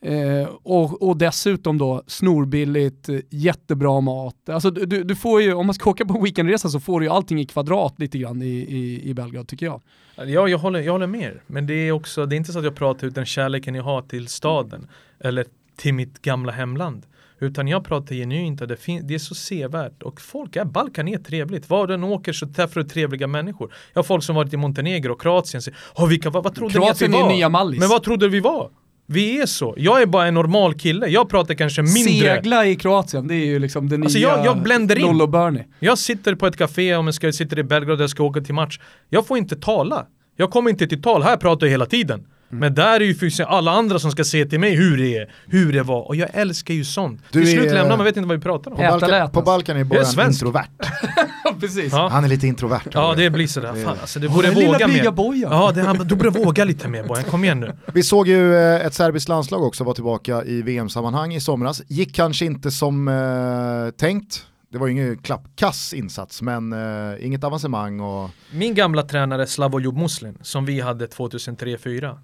Eh, 0.00 0.48
och, 0.62 1.02
och 1.02 1.16
dessutom 1.16 1.78
då 1.78 2.02
snorbilligt, 2.06 3.08
eh, 3.08 3.18
jättebra 3.30 4.00
mat. 4.00 4.48
Alltså 4.48 4.70
du, 4.70 5.04
du 5.04 5.16
får 5.16 5.42
ju, 5.42 5.54
om 5.54 5.66
man 5.66 5.74
ska 5.74 5.90
åka 5.90 6.04
på 6.04 6.14
en 6.14 6.24
weekendresa 6.24 6.68
så 6.68 6.80
får 6.80 7.00
du 7.00 7.06
ju 7.06 7.12
allting 7.12 7.40
i 7.40 7.46
kvadrat 7.46 7.98
lite 7.98 8.18
grann 8.18 8.42
i, 8.42 8.46
i, 8.46 9.10
i 9.10 9.14
Belgrad 9.14 9.48
tycker 9.48 9.66
jag. 9.66 9.82
Ja, 10.16 10.48
jag 10.48 10.58
håller, 10.58 10.80
jag 10.80 10.92
håller 10.92 11.06
med 11.06 11.22
er. 11.22 11.42
Men 11.46 11.66
det 11.66 11.74
är 11.74 11.92
också, 11.92 12.26
det 12.26 12.34
är 12.34 12.36
inte 12.36 12.52
så 12.52 12.58
att 12.58 12.64
jag 12.64 12.74
pratar 12.74 13.06
ut 13.06 13.14
den 13.14 13.26
kärleken 13.26 13.74
jag 13.74 13.84
har 13.84 14.02
till 14.02 14.28
staden 14.28 14.88
eller 15.20 15.44
till 15.76 15.94
mitt 15.94 16.22
gamla 16.22 16.52
hemland. 16.52 17.06
Utan 17.40 17.68
jag 17.68 17.84
pratar 17.84 18.14
genuint 18.14 18.62
att 18.62 18.68
det, 18.68 18.76
fin- 18.76 19.06
det 19.06 19.14
är 19.14 19.18
så 19.18 19.34
sevärt 19.34 20.02
och 20.02 20.20
folk 20.20 20.56
är, 20.56 20.64
Balkan 20.64 21.08
är 21.08 21.18
trevligt. 21.18 21.70
Var 21.70 21.86
du 21.86 21.94
än 21.94 22.04
åker 22.04 22.32
så 22.32 22.46
träffar 22.48 22.80
du 22.82 22.88
trevliga 22.88 23.26
människor. 23.26 23.72
Jag 23.92 23.98
har 23.98 24.04
folk 24.04 24.24
som 24.24 24.34
varit 24.36 24.52
i 24.52 24.56
Montenegro 24.56 25.12
och 25.12 25.20
Kroatien 25.20 25.62
säger, 25.62 25.78
"Åh, 25.94 26.08
vilka, 26.08 26.30
vad, 26.30 26.44
vad 26.44 26.54
trodde 26.54 26.74
Kroatien 26.74 27.10
ni 27.10 27.16
att 27.16 27.20
vi 27.20 27.26
var? 27.28 27.32
nya 27.34 27.48
Mallis. 27.48 27.80
Men 27.80 27.88
vad 27.88 28.02
trodde 28.02 28.28
vi 28.28 28.40
var? 28.40 28.70
Vi 29.06 29.40
är 29.40 29.46
så. 29.46 29.74
Jag 29.76 30.02
är 30.02 30.06
bara 30.06 30.26
en 30.26 30.34
normal 30.34 30.74
kille. 30.74 31.06
Jag 31.06 31.28
pratar 31.28 31.54
kanske 31.54 31.82
mindre. 31.82 32.02
Segla 32.36 32.66
i 32.66 32.76
Kroatien, 32.76 33.28
det 33.28 33.34
är 33.34 33.46
ju 33.46 33.58
liksom 33.58 33.88
det 33.88 33.96
Alltså, 33.96 34.18
nya 34.18 34.28
jag- 34.28 34.46
jag 34.46 34.62
bländar 34.62 34.96
in. 34.98 35.06
Lollo 35.06 35.26
Bernie. 35.26 35.64
Jag 35.80 35.98
sitter 35.98 36.34
på 36.34 36.46
ett 36.46 36.56
café 36.56 36.94
om 36.96 37.06
jag 37.06 37.14
ska, 37.14 37.32
sitter 37.32 37.58
i 37.58 37.62
Belgrad 37.62 37.98
och 37.98 38.02
jag 38.02 38.10
ska 38.10 38.22
åka 38.24 38.40
till 38.40 38.54
match. 38.54 38.80
Jag 39.08 39.26
får 39.26 39.38
inte 39.38 39.56
tala. 39.56 40.06
Jag 40.36 40.50
kommer 40.50 40.70
inte 40.70 40.86
till 40.86 41.02
tal, 41.02 41.22
här 41.22 41.36
pratar 41.36 41.66
jag 41.66 41.70
hela 41.70 41.86
tiden. 41.86 42.26
Mm. 42.54 42.60
Men 42.60 42.74
där 42.74 43.00
är 43.00 43.04
ju 43.04 43.14
för 43.14 43.42
alla 43.42 43.70
andra 43.70 43.98
som 43.98 44.10
ska 44.10 44.24
se 44.24 44.44
till 44.44 44.60
mig 44.60 44.74
hur 44.74 44.96
det 44.96 45.16
är, 45.18 45.34
hur 45.46 45.72
det 45.72 45.82
var. 45.82 46.08
Och 46.08 46.16
jag 46.16 46.28
älskar 46.32 46.74
ju 46.74 46.84
sånt. 46.84 47.22
Du 47.30 47.40
till 47.40 47.52
slut 47.52 47.70
är- 47.70 47.74
lämnar 47.74 47.96
man 47.96 48.04
vet 48.04 48.16
inte 48.16 48.28
vad 48.28 48.36
vi 48.36 48.42
pratar 48.42 48.70
om. 48.70 48.76
På, 48.76 48.82
Balkan, 48.82 49.30
på 49.30 49.42
Balkan 49.42 49.76
är 49.76 49.84
Bojan 49.84 50.30
introvert. 50.30 50.68
Precis. 51.60 51.92
Ja. 51.92 52.08
Han 52.08 52.24
är 52.24 52.28
lite 52.28 52.46
introvert. 52.46 52.80
Ja 52.92 53.14
det 53.16 53.30
blir 53.30 53.46
sådär. 53.46 53.74
Fan, 53.84 53.96
alltså, 54.00 54.20
Åh, 54.22 54.34
borde 54.34 54.50
våga 54.50 54.88
mer. 54.88 55.10
Bojan. 55.10 55.52
Ja, 55.52 55.72
det, 55.72 55.82
han, 55.82 55.98
du 55.98 56.14
borde 56.14 56.30
våga 56.30 56.64
lite 56.64 56.88
mer 56.88 57.04
Bojan. 57.04 57.24
Kom 57.24 57.44
igen 57.44 57.60
nu. 57.60 57.72
Vi 57.92 58.02
såg 58.02 58.28
ju 58.28 58.54
eh, 58.56 58.86
ett 58.86 58.94
serbiskt 58.94 59.28
landslag 59.28 59.62
också 59.62 59.84
vara 59.84 59.94
tillbaka 59.94 60.44
i 60.44 60.62
VM-sammanhang 60.62 61.34
i 61.34 61.40
somras. 61.40 61.82
Gick 61.88 62.14
kanske 62.14 62.44
inte 62.44 62.70
som 62.70 63.08
eh, 63.08 63.90
tänkt. 63.98 64.46
Det 64.72 64.78
var 64.78 64.86
ju 64.86 64.92
ingen 64.92 65.18
klappkass 65.18 65.94
insats, 65.94 66.42
men 66.42 66.72
eh, 66.72 67.26
inget 67.26 67.44
avancemang 67.44 68.00
och 68.00 68.30
Min 68.50 68.74
gamla 68.74 69.02
tränare 69.02 69.46
Slavoljub 69.46 69.96
Muslin, 69.96 70.38
som 70.42 70.64
vi 70.64 70.80
hade 70.80 71.06
2003-2004, 71.06 72.18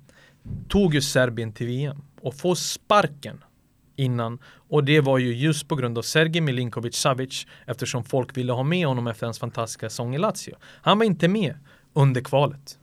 tog 0.68 0.94
ju 0.94 1.00
Serbien 1.00 1.52
till 1.52 1.66
VM 1.66 2.02
och 2.20 2.34
får 2.34 2.54
sparken 2.54 3.44
innan. 3.96 4.38
Och 4.68 4.84
det 4.84 5.00
var 5.00 5.18
ju 5.18 5.34
just 5.34 5.68
på 5.68 5.76
grund 5.76 5.98
av 5.98 6.02
Sergej 6.02 6.40
Milinkovic 6.40 6.96
Savic 6.96 7.46
eftersom 7.66 8.04
folk 8.04 8.36
ville 8.36 8.52
ha 8.52 8.62
med 8.62 8.86
honom 8.86 9.06
efter 9.06 9.26
hans 9.26 9.38
fantastiska 9.38 9.90
sång 9.90 10.14
i 10.14 10.18
Lazio. 10.18 10.56
Han 10.62 10.98
var 10.98 11.04
inte 11.04 11.28
med 11.28 11.54
under 11.92 12.20
kvalet. 12.20 12.78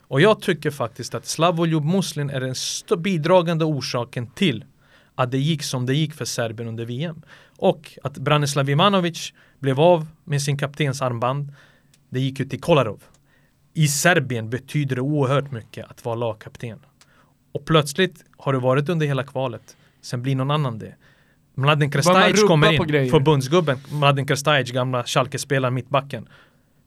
Och 0.00 0.20
jag 0.20 0.42
tycker 0.42 0.70
faktiskt 0.70 1.14
att 1.14 1.26
Slavoljub 1.26 1.84
Muslin 1.84 2.30
är 2.30 2.40
den 2.40 2.54
bidragande 3.02 3.64
orsaken 3.64 4.26
till 4.26 4.64
att 5.14 5.30
det 5.30 5.38
gick 5.38 5.62
som 5.62 5.86
det 5.86 5.94
gick 5.94 6.14
för 6.14 6.24
Serbien 6.24 6.68
under 6.68 6.84
VM. 6.84 7.22
Och 7.58 7.98
att 8.02 8.18
Branislav 8.18 8.70
Ivanovic 8.70 9.32
blev 9.58 9.80
av 9.80 10.06
med 10.24 10.42
sin 10.42 10.58
kaptensarmband. 10.58 11.52
Det 12.08 12.20
gick 12.20 12.40
ju 12.40 12.44
till 12.44 12.60
Kolarov. 12.60 13.02
I 13.74 13.88
Serbien 13.88 14.50
betyder 14.50 14.96
det 14.96 15.02
oerhört 15.02 15.50
mycket 15.50 15.90
att 15.90 16.04
vara 16.04 16.14
lagkapten. 16.14 16.78
Och 17.52 17.64
plötsligt 17.64 18.24
har 18.36 18.52
det 18.52 18.58
varit 18.58 18.88
under 18.88 19.06
hela 19.06 19.22
kvalet. 19.22 19.76
Sen 20.02 20.22
blir 20.22 20.36
någon 20.36 20.50
annan 20.50 20.78
det. 20.78 20.94
Mladen 21.54 21.90
Krstajic 21.90 22.44
kommer 22.44 22.94
in. 22.94 23.10
Förbundsgubben 23.10 23.78
Mladen 23.92 24.26
Krstajic, 24.26 24.70
gamla 24.70 25.04
Schalke-spelaren, 25.04 25.74
mittbacken. 25.74 26.28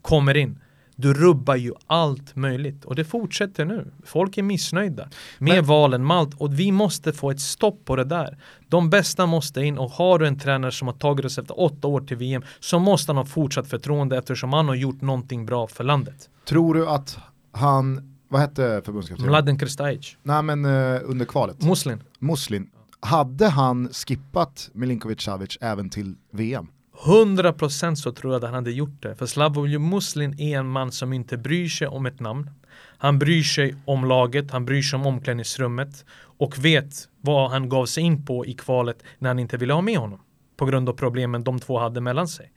Kommer 0.01 0.37
in. 0.37 0.59
Du 0.97 1.13
rubbar 1.13 1.55
ju 1.55 1.73
allt 1.87 2.35
möjligt 2.35 2.85
och 2.85 2.95
det 2.95 3.05
fortsätter 3.05 3.65
nu. 3.65 3.91
Folk 4.05 4.37
är 4.37 4.43
missnöjda 4.43 5.09
med 5.39 5.55
Men- 5.55 5.65
valen 5.65 6.07
med 6.07 6.17
allt 6.17 6.33
och 6.41 6.59
vi 6.59 6.71
måste 6.71 7.13
få 7.13 7.31
ett 7.31 7.39
stopp 7.41 7.85
på 7.85 7.95
det 7.95 8.03
där. 8.03 8.37
De 8.67 8.89
bästa 8.89 9.25
måste 9.25 9.61
in 9.61 9.77
och 9.77 9.91
har 9.91 10.19
du 10.19 10.27
en 10.27 10.39
tränare 10.39 10.71
som 10.71 10.87
har 10.87 10.95
tagit 10.95 11.25
oss 11.25 11.37
efter 11.37 11.59
åtta 11.59 11.87
år 11.87 12.01
till 12.01 12.17
VM 12.17 12.43
så 12.59 12.79
måste 12.79 13.09
han 13.11 13.17
ha 13.17 13.25
fortsatt 13.25 13.67
förtroende 13.67 14.17
eftersom 14.17 14.53
han 14.53 14.67
har 14.67 14.75
gjort 14.75 15.01
någonting 15.01 15.45
bra 15.45 15.67
för 15.67 15.83
landet. 15.83 16.29
tror 16.45 16.73
du 16.73 16.87
att 16.87 17.17
han, 17.51 18.14
vad 18.27 18.41
hette 18.41 18.81
förbundskaptenen? 18.85 19.29
Mladen 19.29 19.57
Krstajic, 19.57 20.17
Nej 20.23 20.43
men 20.43 20.65
eh, 20.65 21.01
under 21.03 21.25
kvalet, 21.25 21.63
Muslin. 21.63 22.03
Muslin. 22.19 22.69
Hade 22.99 23.47
han 23.47 23.89
skippat 23.93 24.69
Milinkovic 24.73 25.21
Savic 25.21 25.57
även 25.61 25.89
till 25.89 26.15
VM? 26.31 26.67
100% 27.03 27.95
så 27.95 28.11
tror 28.11 28.33
jag 28.33 28.37
att 28.39 28.45
han 28.45 28.53
hade 28.53 28.71
gjort 28.71 29.01
det. 29.03 29.15
För 29.15 29.25
Slavoj 29.25 29.77
Muslin 29.77 30.39
är 30.39 30.59
en 30.59 30.67
man 30.67 30.91
som 30.91 31.13
inte 31.13 31.37
bryr 31.37 31.67
sig 31.67 31.87
om 31.87 32.05
ett 32.05 32.19
namn. 32.19 32.49
Han 32.97 33.19
bryr 33.19 33.43
sig 33.43 33.75
om 33.85 34.05
laget, 34.05 34.51
han 34.51 34.65
bryr 34.65 34.81
sig 34.81 34.97
om 34.97 35.05
omklädningsrummet 35.05 36.05
och 36.37 36.65
vet 36.65 37.09
vad 37.21 37.51
han 37.51 37.69
gav 37.69 37.85
sig 37.85 38.03
in 38.03 38.25
på 38.25 38.45
i 38.45 38.53
kvalet 38.53 39.03
när 39.19 39.29
han 39.29 39.39
inte 39.39 39.57
ville 39.57 39.73
ha 39.73 39.81
med 39.81 39.97
honom. 39.97 40.19
På 40.57 40.65
grund 40.65 40.89
av 40.89 40.93
problemen 40.93 41.43
de 41.43 41.59
två 41.59 41.79
hade 41.79 42.01
mellan 42.01 42.27
sig. 42.27 42.51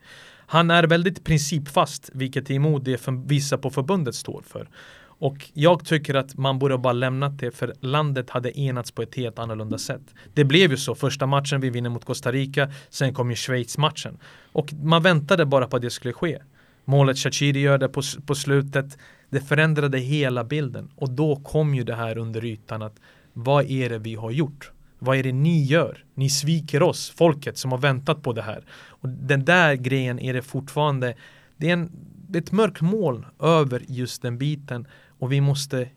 Han 0.46 0.70
är 0.70 0.84
väldigt 0.84 1.24
principfast, 1.24 2.10
vilket 2.14 2.50
är 2.50 2.54
emot 2.54 2.84
det 2.84 3.08
vissa 3.26 3.58
på 3.58 3.70
förbundet 3.70 4.14
står 4.14 4.42
för. 4.46 4.68
Och 5.18 5.50
jag 5.52 5.84
tycker 5.84 6.14
att 6.14 6.36
man 6.36 6.58
borde 6.58 6.78
bara 6.78 6.92
lämnat 6.92 7.38
det 7.38 7.50
för 7.50 7.74
landet 7.80 8.30
hade 8.30 8.60
enats 8.60 8.90
på 8.90 9.02
ett 9.02 9.14
helt 9.14 9.38
annorlunda 9.38 9.78
sätt. 9.78 10.02
Det 10.34 10.44
blev 10.44 10.70
ju 10.70 10.76
så, 10.76 10.94
första 10.94 11.26
matchen 11.26 11.60
vi 11.60 11.70
vinner 11.70 11.90
mot 11.90 12.04
Costa 12.04 12.32
Rica, 12.32 12.70
sen 12.88 13.14
kom 13.14 13.30
ju 13.30 13.36
Schweiz-matchen. 13.36 14.18
Och 14.52 14.72
man 14.72 15.02
väntade 15.02 15.46
bara 15.46 15.66
på 15.66 15.76
att 15.76 15.82
det 15.82 15.90
skulle 15.90 16.14
ske. 16.14 16.38
Målet 16.84 17.18
Shaqiri 17.18 17.60
gör 17.60 17.78
det 17.78 17.88
på, 17.88 18.02
på 18.26 18.34
slutet, 18.34 18.98
det 19.30 19.40
förändrade 19.40 19.98
hela 19.98 20.44
bilden. 20.44 20.90
Och 20.96 21.10
då 21.10 21.36
kom 21.36 21.74
ju 21.74 21.84
det 21.84 21.94
här 21.94 22.18
under 22.18 22.44
ytan 22.44 22.82
att 22.82 22.96
vad 23.32 23.70
är 23.70 23.88
det 23.88 23.98
vi 23.98 24.14
har 24.14 24.30
gjort? 24.30 24.70
Vad 24.98 25.16
är 25.16 25.22
det 25.22 25.32
ni 25.32 25.64
gör? 25.64 26.04
Ni 26.14 26.30
sviker 26.30 26.82
oss, 26.82 27.10
folket 27.10 27.58
som 27.58 27.72
har 27.72 27.78
väntat 27.78 28.22
på 28.22 28.32
det 28.32 28.42
här. 28.42 28.64
Och 28.88 29.08
den 29.08 29.44
där 29.44 29.74
grejen 29.74 30.18
är 30.18 30.34
det 30.34 30.42
fortfarande, 30.42 31.14
det 31.56 31.68
är, 31.68 31.72
en, 31.72 31.90
det 32.28 32.38
är 32.38 32.42
ett 32.42 32.52
mörkt 32.52 32.80
moln 32.80 33.26
över 33.40 33.82
just 33.88 34.22
den 34.22 34.38
biten 34.38 34.86
och 35.18 35.32
vi 35.32 35.40
måste 35.40 35.88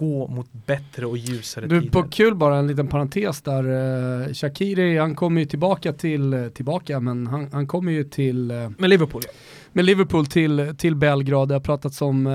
gå 0.00 0.28
mot 0.28 0.52
bättre 0.52 1.06
och 1.06 1.16
ljusare 1.16 1.66
du, 1.66 1.80
tider. 1.80 1.92
På 1.92 2.08
kul 2.08 2.34
bara 2.34 2.56
en 2.56 2.66
liten 2.66 2.86
parentes 2.88 3.42
där, 3.42 3.68
uh, 3.68 4.32
Shakiri 4.32 4.98
han 4.98 5.14
kommer 5.14 5.40
ju 5.40 5.46
tillbaka 5.46 5.92
till, 5.92 6.34
uh, 6.34 6.48
tillbaka 6.48 7.00
men 7.00 7.26
han, 7.26 7.48
han 7.52 7.66
kommer 7.66 7.92
ju 7.92 8.04
till 8.04 8.50
uh, 8.50 8.70
Med 8.78 8.90
Liverpool 8.90 9.22
ja. 9.26 9.32
Med 9.72 9.84
Liverpool 9.84 10.26
till, 10.26 10.74
till 10.78 10.96
Belgrad, 10.96 11.48
det 11.48 11.54
har 11.54 11.60
pratats 11.60 12.02
om 12.02 12.26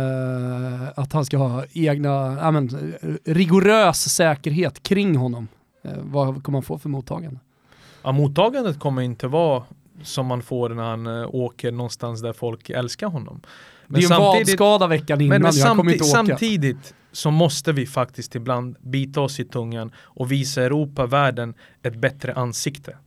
att 0.95 1.13
han 1.13 1.25
ska 1.25 1.37
ha 1.37 1.63
egna, 1.73 2.39
äh, 2.41 2.51
men, 2.51 2.93
rigorös 3.25 4.13
säkerhet 4.13 4.83
kring 4.83 5.15
honom. 5.15 5.47
vad 6.01 6.43
kommer 6.43 6.57
han 6.57 6.63
få 6.63 6.77
för 6.77 6.89
mottagande? 6.89 7.39
Ja, 8.03 8.11
mottagandet 8.11 8.79
kommer 8.79 9.01
inte 9.01 9.27
vara 9.27 9.63
som 10.03 10.25
man 10.25 10.41
får 10.41 10.69
när 10.69 10.83
han 10.83 11.07
åker 11.25 11.71
någonstans 11.71 12.21
där 12.21 12.33
folk 12.33 12.69
älskar 12.69 13.07
honom. 13.07 13.41
Men 13.87 14.01
det 14.01 14.07
är 14.07 14.13
en 14.13 14.21
vadskada 14.21 14.87
veckan 14.87 15.21
innan, 15.21 15.29
men, 15.29 15.41
men 15.41 15.55
jag 15.55 15.77
kommer 15.77 15.91
inte 15.91 16.03
åka. 16.03 16.11
Samtidigt 16.11 16.93
så 17.11 17.31
måste 17.31 17.71
vi 17.71 17.85
faktiskt 17.85 18.35
ibland 18.35 18.75
bita 18.81 19.21
oss 19.21 19.39
i 19.39 19.45
tungan 19.45 19.91
och 19.97 20.31
visa 20.31 20.63
Europa, 20.63 21.05
världen, 21.05 21.53
ett 21.83 21.95
bättre 21.95 22.33
ansikte. 22.33 22.97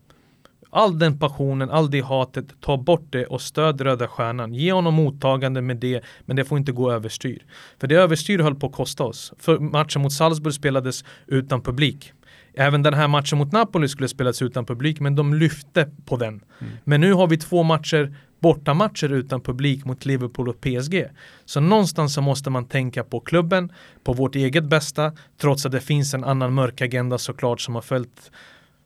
All 0.70 0.98
den 0.98 1.18
passionen, 1.18 1.70
all 1.70 1.90
det 1.90 2.00
hatet, 2.00 2.60
ta 2.60 2.76
bort 2.76 3.06
det 3.10 3.26
och 3.26 3.40
stöd 3.40 3.80
Röda 3.80 4.08
Stjärnan. 4.08 4.54
Ge 4.54 4.72
honom 4.72 4.94
mottagande 4.94 5.62
med 5.62 5.76
det, 5.76 6.04
men 6.26 6.36
det 6.36 6.44
får 6.44 6.58
inte 6.58 6.72
gå 6.72 6.92
överstyr. 6.92 7.42
För 7.80 7.86
det 7.86 7.94
överstyr 7.94 8.38
höll 8.38 8.54
på 8.54 8.66
att 8.66 8.72
kosta 8.72 9.04
oss. 9.04 9.32
För 9.38 9.58
matchen 9.58 10.02
mot 10.02 10.12
Salzburg 10.12 10.54
spelades 10.54 11.04
utan 11.26 11.62
publik. 11.62 12.12
Även 12.54 12.82
den 12.82 12.94
här 12.94 13.08
matchen 13.08 13.38
mot 13.38 13.52
Napoli 13.52 13.88
skulle 13.88 14.08
spelas 14.08 14.42
utan 14.42 14.66
publik, 14.66 15.00
men 15.00 15.16
de 15.16 15.34
lyfte 15.34 15.90
på 16.04 16.16
den. 16.16 16.40
Mm. 16.60 16.72
Men 16.84 17.00
nu 17.00 17.12
har 17.12 17.26
vi 17.26 17.36
två 17.36 17.62
matcher 17.62 18.14
bortamatcher 18.40 19.12
utan 19.12 19.40
publik 19.40 19.84
mot 19.84 20.06
Liverpool 20.06 20.48
och 20.48 20.60
PSG. 20.60 21.04
Så 21.44 21.60
någonstans 21.60 22.14
så 22.14 22.20
måste 22.20 22.50
man 22.50 22.64
tänka 22.64 23.04
på 23.04 23.20
klubben, 23.20 23.72
på 24.02 24.12
vårt 24.12 24.34
eget 24.34 24.64
bästa, 24.64 25.12
trots 25.40 25.66
att 25.66 25.72
det 25.72 25.80
finns 25.80 26.14
en 26.14 26.24
annan 26.24 26.54
mörk 26.54 26.80
agenda 26.80 27.18
såklart 27.18 27.60
som 27.60 27.74
har 27.74 27.82
följt 27.82 28.30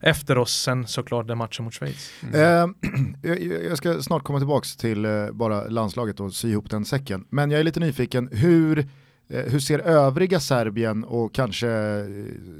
efter 0.02 0.38
oss 0.38 0.62
sen 0.62 0.86
såklart 0.86 1.28
den 1.28 1.38
matchen 1.38 1.64
mot 1.64 1.74
Schweiz. 1.74 2.10
Mm. 2.32 2.74
Eh, 3.22 3.32
jag, 3.32 3.64
jag, 3.64 3.78
ska 3.78 4.02
snart 4.02 4.22
komma 4.22 4.38
tillbaka 4.38 4.66
till 4.78 5.04
eh, 5.04 5.30
bara 5.32 5.64
landslaget 5.64 6.20
och 6.20 6.34
sy 6.34 6.50
ihop 6.50 6.70
den 6.70 6.84
säcken. 6.84 7.24
Men 7.30 7.50
jag 7.50 7.60
är 7.60 7.64
lite 7.64 7.80
nyfiken, 7.80 8.28
hur, 8.32 8.78
eh, 8.78 8.84
hur 9.28 9.60
ser 9.60 9.78
övriga 9.78 10.40
Serbien 10.40 11.04
och 11.04 11.34
kanske 11.34 11.68
eh, 11.68 12.04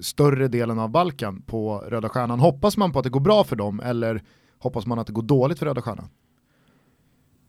större 0.00 0.48
delen 0.48 0.78
av 0.78 0.90
Balkan 0.90 1.42
på 1.42 1.78
Röda 1.78 2.08
Stjärnan? 2.08 2.40
Hoppas 2.40 2.76
man 2.76 2.92
på 2.92 2.98
att 2.98 3.04
det 3.04 3.10
går 3.10 3.20
bra 3.20 3.44
för 3.44 3.56
dem 3.56 3.80
eller 3.80 4.22
hoppas 4.58 4.86
man 4.86 4.98
att 4.98 5.06
det 5.06 5.12
går 5.12 5.22
dåligt 5.22 5.58
för 5.58 5.66
Röda 5.66 5.82
Stjärnan? 5.82 6.08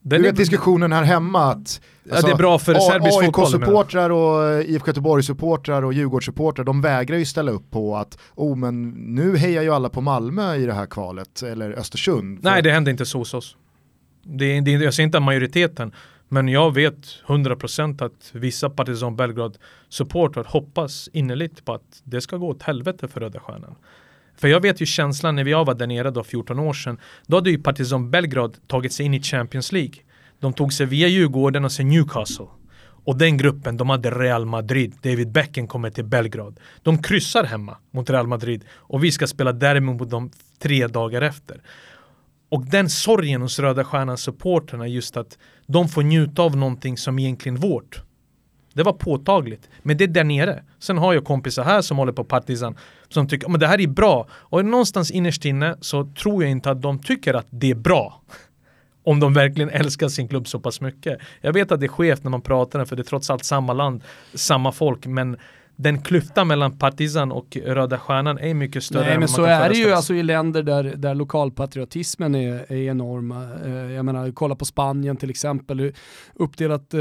Den 0.06 0.22
du 0.22 0.28
vet 0.28 0.36
diskussionen 0.36 0.92
här 0.92 1.02
hemma 1.02 1.44
att 1.44 1.56
alltså, 1.56 1.80
ja, 2.02 2.08
det 2.08 2.12
är 2.12 2.16
alltså, 2.16 2.36
bra 2.36 2.58
för 2.58 2.74
serbisk 2.74 3.24
fotboll. 3.24 3.44
AIK-supportrar 3.44 4.10
och 4.10 4.62
IFK 4.62 4.86
Göteborg-supportrar 4.86 5.84
och 5.84 5.92
Djurgårdssupportrar, 5.92 6.64
de 6.64 6.80
vägrar 6.80 7.16
ju 7.16 7.24
ställa 7.24 7.52
upp 7.52 7.70
på 7.70 7.96
att 7.96 8.18
oh, 8.34 8.56
men 8.56 8.90
nu 8.90 9.36
hejar 9.36 9.62
ju 9.62 9.70
alla 9.70 9.88
på 9.88 10.00
Malmö 10.00 10.56
i 10.56 10.66
det 10.66 10.72
här 10.72 10.86
kvalet, 10.86 11.42
eller 11.42 11.72
Östersund. 11.72 12.38
Nej, 12.42 12.62
det 12.62 12.70
händer 12.70 12.90
inte 12.92 13.06
så 13.06 13.18
hos 13.18 13.34
oss. 13.34 13.56
Det, 14.22 14.60
det, 14.60 14.70
jag 14.70 14.94
säger 14.94 15.06
inte 15.06 15.20
majoriteten, 15.20 15.92
men 16.28 16.48
jag 16.48 16.74
vet 16.74 17.06
100% 17.26 18.04
att 18.04 18.30
vissa 18.32 18.70
Partizan 18.70 19.16
Belgrad-supportrar 19.16 20.44
hoppas 20.44 21.08
innerligt 21.12 21.64
på 21.64 21.74
att 21.74 22.02
det 22.04 22.20
ska 22.20 22.36
gå 22.36 22.48
åt 22.48 22.62
helvete 22.62 23.08
för 23.08 23.20
Röda 23.20 23.40
Stjärnan. 23.40 23.74
För 24.36 24.48
jag 24.48 24.60
vet 24.60 24.80
ju 24.80 24.86
känslan 24.86 25.36
när 25.36 25.44
vi 25.44 25.52
var 25.52 25.74
där 25.74 25.86
nere 25.86 26.10
då 26.10 26.24
14 26.24 26.58
år 26.58 26.72
sedan. 26.72 26.98
Då 27.26 27.36
hade 27.36 27.50
ju 27.50 27.58
Partizan 27.58 28.10
Belgrad 28.10 28.56
tagit 28.66 28.92
sig 28.92 29.06
in 29.06 29.14
i 29.14 29.22
Champions 29.22 29.72
League. 29.72 29.94
De 30.40 30.52
tog 30.52 30.72
sig 30.72 30.86
via 30.86 31.08
Djurgården 31.08 31.64
och 31.64 31.72
sen 31.72 31.88
Newcastle. 31.88 32.46
Och 33.04 33.18
den 33.18 33.36
gruppen, 33.36 33.76
de 33.76 33.90
hade 33.90 34.10
Real 34.10 34.46
Madrid. 34.46 34.94
David 35.02 35.32
Beckham 35.32 35.68
kommer 35.68 35.90
till 35.90 36.04
Belgrad. 36.04 36.60
De 36.82 37.02
kryssar 37.02 37.44
hemma 37.44 37.76
mot 37.90 38.10
Real 38.10 38.26
Madrid. 38.26 38.64
Och 38.72 39.04
vi 39.04 39.12
ska 39.12 39.26
spela 39.26 39.52
derby 39.52 39.80
mot 39.80 40.10
dem 40.10 40.30
tre 40.58 40.86
dagar 40.86 41.22
efter. 41.22 41.62
Och 42.48 42.66
den 42.66 42.90
sorgen 42.90 43.42
hos 43.42 43.58
Röda 43.58 43.84
Stjärnan 43.84 44.18
supporterna 44.18 44.88
just 44.88 45.16
att 45.16 45.38
de 45.66 45.88
får 45.88 46.02
njuta 46.02 46.42
av 46.42 46.56
någonting 46.56 46.96
som 46.96 47.18
egentligen 47.18 47.56
vårt. 47.56 48.02
Det 48.74 48.82
var 48.82 48.92
påtagligt. 48.92 49.68
Men 49.82 49.96
det 49.96 50.04
är 50.04 50.08
där 50.08 50.24
nere. 50.24 50.62
Sen 50.78 50.98
har 50.98 51.14
jag 51.14 51.24
kompisar 51.24 51.64
här 51.64 51.82
som 51.82 51.98
håller 51.98 52.12
på 52.12 52.24
Partizan 52.24 52.76
som 53.08 53.28
tycker 53.28 53.54
att 53.54 53.60
det 53.60 53.66
här 53.66 53.80
är 53.80 53.86
bra. 53.86 54.26
Och 54.30 54.64
någonstans 54.64 55.10
innerst 55.10 55.44
inne 55.44 55.76
så 55.80 56.04
tror 56.04 56.42
jag 56.42 56.50
inte 56.50 56.70
att 56.70 56.82
de 56.82 57.02
tycker 57.02 57.34
att 57.34 57.46
det 57.50 57.70
är 57.70 57.74
bra. 57.74 58.22
Om 59.04 59.20
de 59.20 59.34
verkligen 59.34 59.70
älskar 59.70 60.08
sin 60.08 60.28
klubb 60.28 60.48
så 60.48 60.60
pass 60.60 60.80
mycket. 60.80 61.18
Jag 61.40 61.52
vet 61.52 61.72
att 61.72 61.80
det 61.80 61.86
är 61.86 61.88
skevt 61.88 62.24
när 62.24 62.30
man 62.30 62.40
pratar 62.40 62.84
för 62.84 62.96
det 62.96 63.02
är 63.02 63.04
trots 63.04 63.30
allt 63.30 63.44
samma 63.44 63.72
land, 63.72 64.02
samma 64.34 64.72
folk. 64.72 65.06
Men 65.06 65.36
den 65.76 66.02
klyftan 66.02 66.48
mellan 66.48 66.78
Partizan 66.78 67.32
och 67.32 67.56
Röda 67.64 67.98
Stjärnan 67.98 68.38
är 68.38 68.54
mycket 68.54 68.84
större. 68.84 69.06
Nej 69.06 69.18
men 69.18 69.28
så 69.28 69.44
är 69.44 69.68
det 69.68 69.76
ju 69.76 69.92
alltså 69.92 70.14
i 70.14 70.22
länder 70.22 70.62
där, 70.62 70.84
där 70.96 71.14
lokalpatriotismen 71.14 72.34
är, 72.34 72.72
är 72.72 72.76
enorma. 72.76 73.48
Eh, 73.64 73.72
jag 73.72 74.04
menar, 74.04 74.30
kolla 74.30 74.54
på 74.54 74.64
Spanien 74.64 75.16
till 75.16 75.30
exempel, 75.30 75.92
uppdelat 76.34 76.94
eh, 76.94 77.00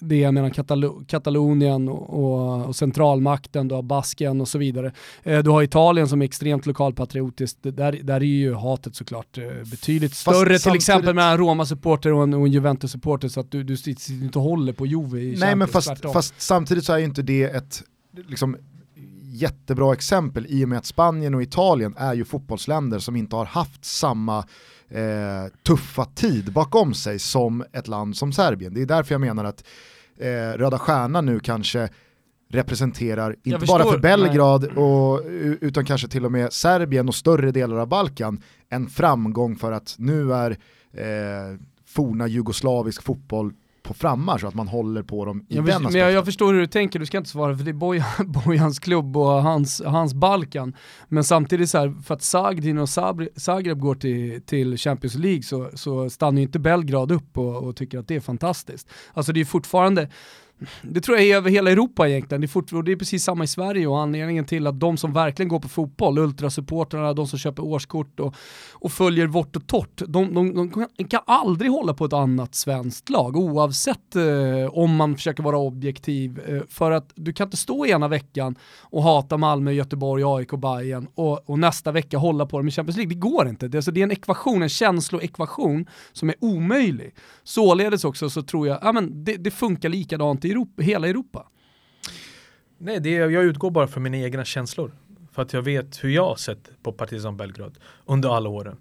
det 0.00 0.16
jag 0.16 0.34
menar 0.34 0.50
Katal 0.50 1.04
Katalonien 1.06 1.88
och, 1.88 2.24
och, 2.24 2.66
och, 2.66 2.76
centralmakten, 2.76 3.68
du 3.68 3.74
har 3.74 3.82
Basken 3.82 4.40
och 4.40 4.48
så 4.48 4.58
vidare. 4.58 4.92
Eh, 5.22 5.38
du 5.38 5.50
har 5.50 5.62
Italien 5.62 6.08
som 6.08 6.22
är 6.22 6.26
extremt 6.26 6.66
lokalpatriotiskt, 6.66 7.58
där, 7.62 8.00
där 8.02 8.14
är 8.14 8.24
ju 8.24 8.54
hatet 8.54 8.94
såklart 8.94 9.38
betydligt 9.70 10.16
Fast 10.16 10.38
större 10.38 10.58
till 10.58 10.74
exempel 10.74 11.14
mellan 11.14 11.38
Roma-supporter 11.38 12.12
och 12.12 12.22
en, 12.22 12.32
en 12.32 12.52
Juventus-supporter 12.52 13.28
så 13.28 13.40
att 13.40 13.50
du, 13.50 13.62
du 13.62 13.76
sitter 13.76 14.12
inte 14.12 14.38
håller 14.38 14.72
på 14.72 14.86
Juve 14.86 15.20
i 15.20 15.36
Nej 15.38 15.56
men 15.56 15.68
fast, 15.68 16.12
fast 16.12 16.34
samtidigt 16.40 16.84
så 16.84 16.92
är 16.92 16.98
ju 16.98 17.04
inte 17.04 17.22
det 17.22 17.42
ett 17.42 17.69
liksom, 18.12 18.56
jättebra 19.22 19.92
exempel 19.92 20.46
i 20.48 20.64
och 20.64 20.68
med 20.68 20.78
att 20.78 20.86
Spanien 20.86 21.34
och 21.34 21.42
Italien 21.42 21.94
är 21.96 22.14
ju 22.14 22.24
fotbollsländer 22.24 22.98
som 22.98 23.16
inte 23.16 23.36
har 23.36 23.44
haft 23.44 23.84
samma 23.84 24.38
eh, 24.88 25.52
tuffa 25.62 26.04
tid 26.04 26.52
bakom 26.52 26.94
sig 26.94 27.18
som 27.18 27.64
ett 27.72 27.88
land 27.88 28.16
som 28.16 28.32
Serbien. 28.32 28.74
Det 28.74 28.82
är 28.82 28.86
därför 28.86 29.14
jag 29.14 29.20
menar 29.20 29.44
att 29.44 29.64
eh, 30.18 30.58
Röda 30.58 30.78
Stjärnan 30.78 31.26
nu 31.26 31.40
kanske 31.40 31.88
representerar, 32.48 33.36
inte 33.42 33.66
bara 33.66 33.84
för 33.84 33.98
Belgrad, 33.98 34.64
och, 34.64 35.20
utan 35.60 35.84
kanske 35.84 36.08
till 36.08 36.24
och 36.24 36.32
med 36.32 36.52
Serbien 36.52 37.08
och 37.08 37.14
större 37.14 37.50
delar 37.50 37.76
av 37.76 37.88
Balkan, 37.88 38.42
en 38.68 38.86
framgång 38.86 39.56
för 39.56 39.72
att 39.72 39.94
nu 39.98 40.32
är 40.32 40.50
eh, 40.92 41.58
forna 41.86 42.26
jugoslavisk 42.26 43.02
fotboll 43.02 43.52
på 43.90 43.94
frammarsch 43.94 44.40
så 44.40 44.46
att 44.46 44.54
man 44.54 44.68
håller 44.68 45.02
på 45.02 45.24
dem 45.24 45.44
i 45.48 45.56
jag 45.56 45.64
den 45.64 45.82
Men 45.82 45.94
jag, 45.94 46.12
jag, 46.12 46.24
förstår 46.24 46.52
hur 46.52 46.60
du 46.60 46.66
tänker, 46.66 46.98
du 46.98 47.06
ska 47.06 47.18
inte 47.18 47.30
svara 47.30 47.56
för 47.56 47.64
det 47.64 47.70
är 47.70 47.72
Bojan, 47.72 48.06
Bojans 48.44 48.78
klubb 48.78 49.16
och 49.16 49.42
hans, 49.42 49.82
hans 49.86 50.14
Balkan. 50.14 50.76
Men 51.08 51.24
samtidigt 51.24 51.70
så 51.70 51.78
här, 51.78 52.02
för 52.02 52.14
att 52.14 52.22
Zagrin 52.22 52.78
och 52.78 52.88
Zagreb 53.36 53.80
går 53.80 53.94
till, 53.94 54.42
till 54.42 54.78
Champions 54.78 55.14
League 55.14 55.42
så, 55.42 55.70
så 55.74 56.10
stannar 56.10 56.38
ju 56.38 56.42
inte 56.42 56.58
Belgrad 56.58 57.12
upp 57.12 57.38
och, 57.38 57.56
och 57.56 57.76
tycker 57.76 57.98
att 57.98 58.08
det 58.08 58.16
är 58.16 58.20
fantastiskt. 58.20 58.88
Alltså 59.12 59.32
det 59.32 59.40
är 59.40 59.44
fortfarande 59.44 60.08
det 60.82 61.00
tror 61.00 61.18
jag 61.18 61.26
är 61.26 61.36
över 61.36 61.50
hela 61.50 61.70
Europa 61.70 62.08
egentligen. 62.08 62.40
Det 62.40 62.44
är, 62.44 62.48
fort, 62.48 62.70
det 62.84 62.92
är 62.92 62.96
precis 62.96 63.24
samma 63.24 63.44
i 63.44 63.46
Sverige 63.46 63.86
och 63.86 64.00
anledningen 64.00 64.44
till 64.44 64.66
att 64.66 64.80
de 64.80 64.96
som 64.96 65.12
verkligen 65.12 65.48
går 65.48 65.60
på 65.60 65.68
fotboll, 65.68 66.18
ultrasupportrarna, 66.18 67.12
de 67.12 67.26
som 67.26 67.38
köper 67.38 67.64
årskort 67.64 68.20
och, 68.20 68.34
och 68.72 68.92
följer 68.92 69.26
vårt 69.26 69.56
och 69.56 69.66
torrt, 69.66 70.02
de, 70.06 70.34
de, 70.34 70.54
de, 70.96 71.04
kan 71.08 71.20
aldrig 71.26 71.70
hålla 71.70 71.94
på 71.94 72.04
ett 72.04 72.12
annat 72.12 72.54
svenskt 72.54 73.08
lag 73.08 73.36
oavsett 73.36 74.16
eh, 74.16 74.24
om 74.72 74.96
man 74.96 75.16
försöker 75.16 75.42
vara 75.42 75.58
objektiv. 75.58 76.40
Eh, 76.46 76.62
för 76.68 76.90
att 76.90 77.12
du 77.14 77.32
kan 77.32 77.46
inte 77.46 77.56
stå 77.56 77.86
ena 77.86 78.08
veckan 78.08 78.56
och 78.80 79.02
hata 79.02 79.36
Malmö, 79.36 79.72
Göteborg, 79.72 80.22
AIK, 80.26 80.50
Bayern 80.50 81.06
och, 81.14 81.50
och 81.50 81.58
nästa 81.58 81.92
vecka 81.92 82.18
hålla 82.18 82.46
på 82.46 82.58
dem 82.58 82.68
i 82.68 82.70
Champions 82.70 82.96
League. 82.96 83.14
Det 83.14 83.20
går 83.20 83.48
inte. 83.48 83.68
Det, 83.68 83.78
alltså, 83.78 83.90
det 83.90 84.00
är 84.00 84.04
en 84.04 84.10
ekvation, 84.10 84.62
en 84.62 84.68
känsloekvation 84.68 85.86
som 86.12 86.28
är 86.28 86.34
omöjlig. 86.40 87.14
Således 87.44 88.04
också 88.04 88.30
så 88.30 88.42
tror 88.42 88.68
jag, 88.68 88.78
ja 88.82 88.92
men 88.92 89.24
det, 89.24 89.36
det 89.36 89.50
funkar 89.50 89.88
likadant 89.88 90.44
i 90.44 90.49
Europa, 90.50 90.82
hela 90.82 91.08
Europa? 91.08 91.46
Nej, 92.78 93.00
det 93.00 93.10
jag 93.10 93.44
utgår 93.44 93.70
bara 93.70 93.86
från 93.86 94.02
mina 94.02 94.16
egna 94.16 94.44
känslor. 94.44 94.92
För 95.32 95.42
att 95.42 95.52
jag 95.52 95.62
vet 95.62 96.04
hur 96.04 96.10
jag 96.10 96.24
har 96.24 96.36
sett 96.36 96.70
på 96.82 96.92
Partizan 96.92 97.36
Belgrad 97.36 97.78
under 98.06 98.36
alla 98.36 98.48
åren. 98.48 98.76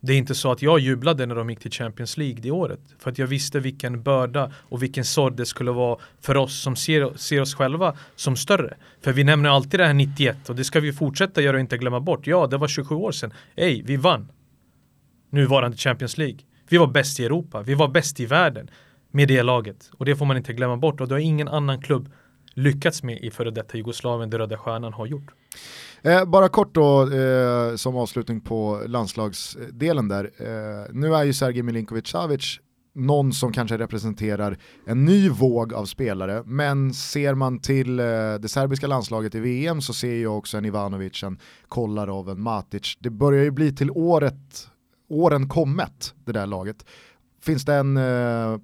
Det 0.00 0.12
är 0.12 0.18
inte 0.18 0.34
så 0.34 0.52
att 0.52 0.62
jag 0.62 0.78
jublade 0.78 1.26
när 1.26 1.34
de 1.34 1.50
gick 1.50 1.60
till 1.60 1.70
Champions 1.70 2.16
League 2.16 2.40
det 2.40 2.50
året. 2.50 2.80
För 2.98 3.10
att 3.10 3.18
jag 3.18 3.26
visste 3.26 3.60
vilken 3.60 4.02
börda 4.02 4.52
och 4.56 4.82
vilken 4.82 5.04
sorg 5.04 5.36
det 5.36 5.46
skulle 5.46 5.70
vara 5.70 5.98
för 6.20 6.36
oss 6.36 6.62
som 6.62 6.76
ser, 6.76 7.16
ser 7.16 7.40
oss 7.40 7.54
själva 7.54 7.96
som 8.16 8.36
större. 8.36 8.76
För 9.00 9.12
vi 9.12 9.24
nämner 9.24 9.50
alltid 9.50 9.80
det 9.80 9.86
här 9.86 9.94
91 9.94 10.48
och 10.48 10.56
det 10.56 10.64
ska 10.64 10.80
vi 10.80 10.92
fortsätta 10.92 11.40
göra 11.42 11.56
och 11.56 11.60
inte 11.60 11.78
glömma 11.78 12.00
bort. 12.00 12.26
Ja, 12.26 12.46
det 12.46 12.56
var 12.56 12.68
27 12.68 12.94
år 12.94 13.12
sedan. 13.12 13.32
Ej, 13.56 13.82
vi 13.82 13.96
vann. 13.96 14.28
Nuvarande 15.30 15.76
Champions 15.76 16.18
League. 16.18 16.38
Vi 16.68 16.76
var 16.76 16.86
bäst 16.86 17.20
i 17.20 17.24
Europa. 17.24 17.62
Vi 17.62 17.74
var 17.74 17.88
bäst 17.88 18.20
i 18.20 18.26
världen 18.26 18.70
med 19.14 19.28
det 19.28 19.42
laget. 19.42 19.90
Och 19.98 20.04
det 20.04 20.16
får 20.16 20.26
man 20.26 20.36
inte 20.36 20.52
glömma 20.52 20.76
bort. 20.76 21.00
Och 21.00 21.08
det 21.08 21.14
har 21.14 21.20
ingen 21.20 21.48
annan 21.48 21.82
klubb 21.82 22.08
lyckats 22.54 23.02
med 23.02 23.18
i 23.18 23.30
före 23.30 23.50
detta 23.50 23.76
Jugoslavien, 23.76 24.30
det 24.30 24.38
Röda 24.38 24.58
Stjärnan 24.58 24.92
har 24.92 25.06
gjort. 25.06 25.34
Eh, 26.02 26.24
bara 26.24 26.48
kort 26.48 26.74
då, 26.74 27.12
eh, 27.12 27.76
som 27.76 27.96
avslutning 27.96 28.40
på 28.40 28.82
landslagsdelen 28.86 30.08
där. 30.08 30.24
Eh, 30.24 30.86
nu 30.92 31.14
är 31.14 31.24
ju 31.24 31.32
Sergej 31.32 31.62
Milinkovic 31.62 32.06
Savic 32.06 32.60
någon 32.94 33.32
som 33.32 33.52
kanske 33.52 33.78
representerar 33.78 34.58
en 34.86 35.04
ny 35.04 35.28
våg 35.28 35.74
av 35.74 35.84
spelare, 35.84 36.42
men 36.46 36.94
ser 36.94 37.34
man 37.34 37.58
till 37.58 38.00
eh, 38.00 38.04
det 38.40 38.48
serbiska 38.48 38.86
landslaget 38.86 39.34
i 39.34 39.40
VM 39.40 39.80
så 39.80 39.94
ser 39.94 40.22
jag 40.22 40.38
också 40.38 40.58
en 40.58 40.64
Ivanovic, 40.64 41.22
en 41.22 41.38
Kolarov, 41.68 42.28
en 42.28 42.42
Matic. 42.42 42.96
Det 43.00 43.10
börjar 43.10 43.44
ju 43.44 43.50
bli 43.50 43.72
till 43.72 43.90
året, 43.90 44.68
åren 45.08 45.48
kommet, 45.48 46.14
det 46.24 46.32
där 46.32 46.46
laget. 46.46 46.86
Finns 47.42 47.64
det 47.64 47.74
en 47.74 47.96
eh, 47.96 48.58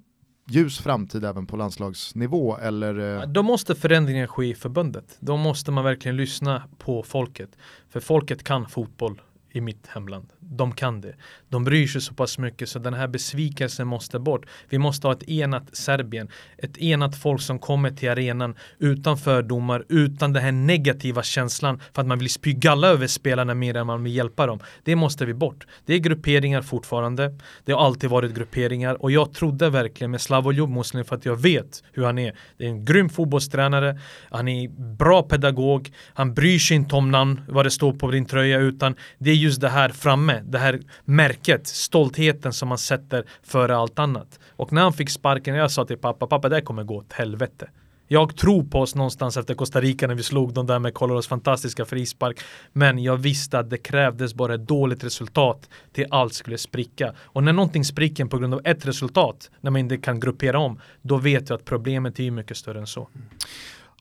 ljus 0.51 0.79
framtid 0.79 1.25
även 1.25 1.47
på 1.47 1.57
landslagsnivå 1.57 2.57
eller? 2.57 3.21
Eh? 3.21 3.27
Då 3.27 3.43
måste 3.43 3.75
förändringar 3.75 4.27
ske 4.27 4.45
i 4.45 4.55
förbundet. 4.55 5.17
Då 5.19 5.37
måste 5.37 5.71
man 5.71 5.83
verkligen 5.83 6.17
lyssna 6.17 6.63
på 6.77 7.03
folket. 7.03 7.49
För 7.89 7.99
folket 7.99 8.43
kan 8.43 8.69
fotboll 8.69 9.21
i 9.51 9.61
mitt 9.61 9.87
hemland. 9.87 10.27
De 10.39 10.71
kan 10.71 11.01
det. 11.01 11.15
De 11.51 11.63
bryr 11.63 11.87
sig 11.87 12.01
så 12.01 12.13
pass 12.13 12.37
mycket 12.37 12.69
så 12.69 12.79
den 12.79 12.93
här 12.93 13.07
besvikelsen 13.07 13.87
måste 13.87 14.19
bort. 14.19 14.45
Vi 14.69 14.77
måste 14.77 15.07
ha 15.07 15.13
ett 15.13 15.29
enat 15.29 15.63
Serbien. 15.73 16.27
Ett 16.57 16.77
enat 16.77 17.15
folk 17.15 17.41
som 17.41 17.59
kommer 17.59 17.91
till 17.91 18.09
arenan 18.09 18.55
utan 18.79 19.17
fördomar, 19.17 19.85
utan 19.89 20.33
den 20.33 20.43
här 20.43 20.51
negativa 20.51 21.23
känslan 21.23 21.79
för 21.93 22.01
att 22.01 22.07
man 22.07 22.19
vill 22.19 22.29
spy 22.29 22.53
galla 22.53 22.87
över 22.87 23.07
spelarna 23.07 23.53
mer 23.53 23.77
än 23.77 23.87
man 23.87 24.03
vill 24.03 24.15
hjälpa 24.15 24.45
dem. 24.45 24.59
Det 24.83 24.95
måste 24.95 25.25
vi 25.25 25.33
bort. 25.33 25.67
Det 25.85 25.93
är 25.93 25.97
grupperingar 25.97 26.61
fortfarande. 26.61 27.39
Det 27.65 27.71
har 27.71 27.85
alltid 27.85 28.09
varit 28.09 28.35
grupperingar 28.35 29.01
och 29.01 29.11
jag 29.11 29.33
trodde 29.33 29.69
verkligen 29.69 30.11
med 30.11 30.21
Slavoljub 30.21 30.69
Muslim 30.69 31.05
för 31.05 31.15
att 31.15 31.25
jag 31.25 31.35
vet 31.35 31.83
hur 31.93 32.03
han 32.03 32.17
är. 32.17 32.35
Det 32.57 32.63
är 32.65 32.69
en 32.69 32.85
grym 32.85 33.09
fotbollstränare. 33.09 33.99
Han 34.29 34.47
är 34.47 34.69
bra 34.97 35.23
pedagog. 35.23 35.91
Han 36.13 36.33
bryr 36.33 36.59
sig 36.59 36.77
inte 36.77 36.95
om 36.95 37.11
namn, 37.11 37.41
vad 37.47 37.65
det 37.65 37.71
står 37.71 37.93
på 37.93 38.11
din 38.11 38.25
tröja, 38.25 38.59
utan 38.59 38.95
det 39.17 39.31
är 39.31 39.35
just 39.35 39.61
det 39.61 39.69
här 39.69 39.89
framme, 39.89 40.41
det 40.45 40.57
här 40.57 40.79
märket, 41.05 41.40
stoltheten 41.63 42.53
som 42.53 42.69
man 42.69 42.77
sätter 42.77 43.25
före 43.43 43.75
allt 43.75 43.99
annat. 43.99 44.39
Och 44.49 44.73
när 44.73 44.81
han 44.81 44.93
fick 44.93 45.09
sparken, 45.09 45.55
jag 45.55 45.71
sa 45.71 45.85
till 45.85 45.97
pappa, 45.97 46.27
pappa 46.27 46.49
det 46.49 46.61
kommer 46.61 46.83
gå 46.83 46.97
åt 46.97 47.13
helvete. 47.13 47.69
Jag 48.13 48.37
tror 48.37 48.63
på 48.63 48.79
oss 48.79 48.95
någonstans 48.95 49.37
efter 49.37 49.53
Costa 49.53 49.81
Rica 49.81 50.07
när 50.07 50.15
vi 50.15 50.23
slog 50.23 50.53
dem 50.53 50.67
där 50.67 50.79
med 50.79 50.93
Colorados 50.93 51.27
fantastiska 51.27 51.85
frispark. 51.85 52.39
Men 52.73 53.03
jag 53.03 53.17
visste 53.17 53.59
att 53.59 53.69
det 53.69 53.77
krävdes 53.77 54.33
bara 54.33 54.55
ett 54.55 54.67
dåligt 54.67 55.03
resultat 55.03 55.69
till 55.93 56.05
allt 56.09 56.33
skulle 56.33 56.57
spricka. 56.57 57.13
Och 57.19 57.43
när 57.43 57.53
någonting 57.53 57.85
spricker 57.85 58.25
på 58.25 58.37
grund 58.37 58.53
av 58.53 58.61
ett 58.63 58.85
resultat, 58.85 59.49
när 59.61 59.71
man 59.71 59.79
inte 59.79 59.97
kan 59.97 60.19
gruppera 60.19 60.59
om, 60.59 60.79
då 61.01 61.17
vet 61.17 61.49
jag 61.49 61.57
att 61.57 61.65
problemet 61.65 62.19
är 62.19 62.31
mycket 62.31 62.57
större 62.57 62.79
än 62.79 62.87
så. 62.87 63.07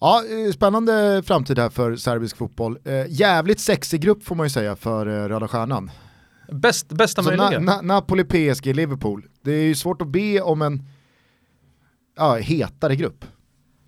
Ja, 0.00 0.22
eh, 0.46 0.52
spännande 0.52 1.22
framtid 1.26 1.58
här 1.58 1.70
för 1.70 1.96
serbisk 1.96 2.36
fotboll. 2.36 2.78
Eh, 2.84 3.06
jävligt 3.08 3.60
sexig 3.60 4.00
grupp 4.00 4.24
får 4.24 4.34
man 4.34 4.46
ju 4.46 4.50
säga 4.50 4.76
för 4.76 5.06
eh, 5.06 5.28
Röda 5.28 5.48
Stjärnan. 5.48 5.90
Bäst, 6.52 6.88
bästa 6.88 7.22
möjliga. 7.22 7.50
Na, 7.50 7.76
na, 7.76 7.82
Napoli, 7.82 8.24
PSG, 8.24 8.66
Liverpool. 8.66 9.24
Det 9.44 9.52
är 9.52 9.62
ju 9.62 9.74
svårt 9.74 10.02
att 10.02 10.08
be 10.08 10.40
om 10.40 10.62
en 10.62 10.82
ja, 12.16 12.36
hetare 12.36 12.96
grupp. 12.96 13.24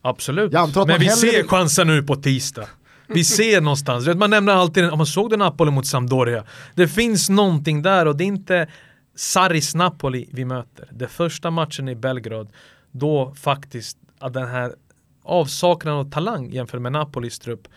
Absolut. 0.03 0.53
Men 0.53 1.01
vi 1.01 1.09
ser 1.09 1.49
chansen 1.49 1.87
nu 1.87 2.03
på 2.03 2.17
tisdag. 2.17 2.69
Vi 3.07 3.25
ser 3.39 3.61
någonstans, 3.61 4.07
man 4.07 4.31
nämner 4.31 4.53
alltid, 4.53 4.91
om 4.91 4.99
man 4.99 5.07
såg 5.07 5.31
det 5.31 5.37
Napoli 5.37 5.71
mot 5.71 5.87
Sampdoria. 5.87 6.45
Det 6.75 6.89
finns 6.89 7.31
någonting 7.31 7.83
där 7.83 8.07
och 8.07 8.17
det 8.17 8.25
är 8.25 8.27
inte 8.27 8.69
Saris 9.15 9.75
Napoli 9.75 10.29
vi 10.33 10.45
möter. 10.45 10.89
Det 10.93 11.09
första 11.09 11.51
matchen 11.51 11.89
i 11.89 11.95
Belgrad, 11.95 12.53
då 12.91 13.35
faktiskt 13.35 13.99
den 14.31 14.49
här 14.49 14.75
avsaknaden 15.23 16.01
av 16.01 16.11
talang 16.11 16.51
jämfört 16.51 16.81
med 16.81 16.93
Napolis 16.93 17.39
trupp 17.39 17.69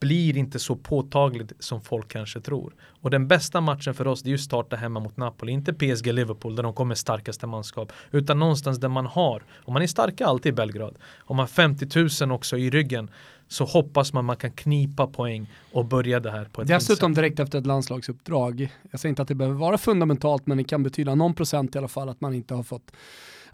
blir 0.00 0.36
inte 0.36 0.58
så 0.58 0.76
påtagligt 0.76 1.52
som 1.58 1.80
folk 1.80 2.08
kanske 2.08 2.40
tror. 2.40 2.74
Och 3.00 3.10
den 3.10 3.28
bästa 3.28 3.60
matchen 3.60 3.94
för 3.94 4.06
oss 4.06 4.22
det 4.22 4.28
är 4.28 4.32
ju 4.32 4.38
starta 4.38 4.76
hemma 4.76 5.00
mot 5.00 5.16
Napoli, 5.16 5.52
inte 5.52 5.72
PSG 5.72 6.12
Liverpool 6.12 6.56
där 6.56 6.62
de 6.62 6.74
kommer 6.74 6.94
starkaste 6.94 7.46
manskap, 7.46 7.92
utan 8.10 8.38
någonstans 8.38 8.78
där 8.78 8.88
man 8.88 9.06
har, 9.06 9.42
och 9.52 9.72
man 9.72 9.82
är 9.82 9.86
starka 9.86 10.26
alltid 10.26 10.52
i 10.52 10.52
Belgrad, 10.52 10.98
om 11.18 11.36
man 11.36 11.42
har 11.42 11.48
50 11.48 12.26
000 12.26 12.32
också 12.32 12.56
i 12.56 12.70
ryggen 12.70 13.10
så 13.48 13.64
hoppas 13.64 14.12
man 14.12 14.24
man 14.24 14.36
kan 14.36 14.50
knipa 14.50 15.06
poäng 15.06 15.52
och 15.72 15.84
börja 15.84 16.20
det 16.20 16.30
här 16.30 16.44
på 16.44 16.62
ett 16.62 16.68
Dessutom 16.68 17.14
direkt 17.14 17.40
efter 17.40 17.58
ett 17.58 17.66
landslagsuppdrag. 17.66 18.72
Jag 18.90 19.00
säger 19.00 19.10
inte 19.10 19.22
att 19.22 19.28
det 19.28 19.34
behöver 19.34 19.58
vara 19.58 19.78
fundamentalt 19.78 20.46
men 20.46 20.58
det 20.58 20.64
kan 20.64 20.82
betyda 20.82 21.14
någon 21.14 21.34
procent 21.34 21.74
i 21.74 21.78
alla 21.78 21.88
fall 21.88 22.08
att 22.08 22.20
man 22.20 22.34
inte 22.34 22.54
har 22.54 22.62
fått 22.62 22.92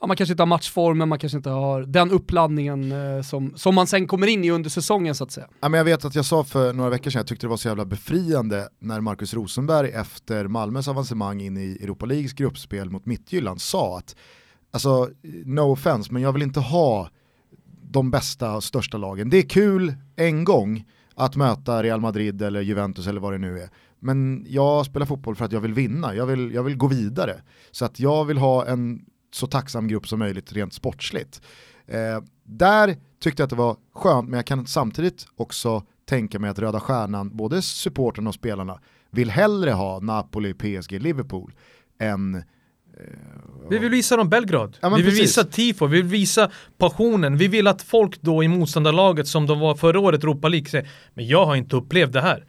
ja, 0.01 0.07
man 0.07 0.17
kanske 0.17 0.33
inte 0.33 0.43
har 0.43 0.47
matchformen, 0.47 1.09
man 1.09 1.19
kanske 1.19 1.37
inte 1.37 1.51
har 1.51 1.83
den 1.83 2.11
uppladdningen 2.11 2.93
eh, 2.93 3.23
som, 3.23 3.53
som 3.57 3.75
man 3.75 3.87
sen 3.87 4.07
kommer 4.07 4.27
in 4.27 4.45
i 4.45 4.51
under 4.51 4.71
säsongen 4.71 5.15
så 5.15 5.25
att 5.25 5.31
säga. 5.31 5.47
Ja, 5.61 5.69
men 5.69 5.79
jag 5.79 5.85
vet 5.85 6.05
att 6.05 6.15
jag 6.15 6.25
sa 6.25 6.45
för 6.45 6.73
några 6.73 6.91
veckor 6.91 7.11
sedan, 7.11 7.19
jag 7.19 7.27
tyckte 7.27 7.47
det 7.47 7.51
var 7.51 7.57
så 7.57 7.69
jävla 7.69 7.85
befriande 7.85 8.69
när 8.79 9.01
Markus 9.01 9.35
Rosenberg 9.35 9.91
efter 9.91 10.49
Malmös 10.49 10.89
avancemang 10.89 11.41
in 11.41 11.57
i 11.57 11.79
Europa 11.83 12.07
Leagues 12.07 12.33
gruppspel 12.33 12.91
mot 12.91 13.07
Mittjylland 13.07 13.61
sa 13.61 13.99
att, 13.99 14.17
alltså 14.71 15.11
no 15.45 15.61
offense, 15.61 16.13
men 16.13 16.23
jag 16.23 16.33
vill 16.33 16.43
inte 16.43 16.61
ha 16.61 17.11
de 17.91 18.11
bästa 18.11 18.57
och 18.57 18.65
största 18.65 18.97
lagen. 18.97 19.31
Det 19.31 19.37
är 19.37 19.49
kul 19.49 19.95
en 20.17 20.45
gång 20.45 20.85
att 21.15 21.37
möta 21.37 21.83
Real 21.83 22.01
Madrid 22.01 22.43
eller 22.43 22.61
Juventus 22.61 23.07
eller 23.07 23.21
vad 23.21 23.33
det 23.33 23.39
nu 23.39 23.61
är. 23.61 23.71
Men 24.01 24.47
jag 24.49 24.87
spelar 24.87 25.07
fotboll 25.07 25.37
för 25.37 25.45
att 25.45 25.53
jag 25.53 25.61
vill 25.61 25.75
vinna, 25.75 26.15
jag 26.15 26.27
vill, 26.27 26.55
jag 26.55 26.63
vill 26.63 26.77
gå 26.77 26.87
vidare. 26.87 27.43
Så 27.71 27.85
att 27.85 28.01
jag 28.01 28.25
vill 28.25 28.39
ha 28.39 28.67
en 28.67 29.01
så 29.37 29.46
tacksam 29.46 29.88
grupp 29.88 30.09
som 30.09 30.18
möjligt 30.18 30.53
rent 30.53 30.75
sportsligt. 30.75 31.40
Eh, 31.87 32.22
där 32.44 32.96
tyckte 33.20 33.42
jag 33.42 33.44
att 33.44 33.51
det 33.51 33.57
var 33.57 33.77
skönt, 33.94 34.29
men 34.29 34.37
jag 34.38 34.46
kan 34.46 34.66
samtidigt 34.66 35.27
också 35.37 35.83
tänka 36.05 36.38
mig 36.38 36.51
att 36.51 36.59
Röda 36.59 36.81
Stjärnan, 36.81 37.37
både 37.37 37.62
supporten 37.62 38.27
och 38.27 38.35
spelarna, 38.35 38.81
vill 39.11 39.31
hellre 39.31 39.70
ha 39.70 40.01
Napoli, 40.01 40.55
PSG, 40.55 40.92
Liverpool 40.92 41.53
än 41.99 42.35
eh, 42.35 42.42
vi 43.70 43.79
vill 43.79 43.90
visa 43.90 44.16
dem 44.16 44.29
Belgrad. 44.29 44.79
Ja, 44.81 44.88
vi 44.88 44.96
vill 44.96 45.05
precis. 45.05 45.22
visa 45.22 45.44
tifo, 45.44 45.87
vi 45.87 45.96
vill 45.96 46.11
visa 46.11 46.51
passionen. 46.79 47.37
Vi 47.37 47.49
vill 47.49 47.66
att 47.66 47.83
folk 47.83 48.22
då 48.22 48.44
i 48.44 48.49
motståndarlaget 48.49 49.29
som 49.29 49.46
de 49.46 49.61
var 49.61 49.75
förra 49.75 50.01
året, 50.01 50.22
Europa 50.22 50.49
League, 50.49 50.68
säger 50.68 50.88
men 51.14 51.27
jag 51.27 51.46
har 51.46 51.57
inte 51.57 51.77
upplevt 51.77 52.12
det 52.12 52.20
här. 52.20 52.44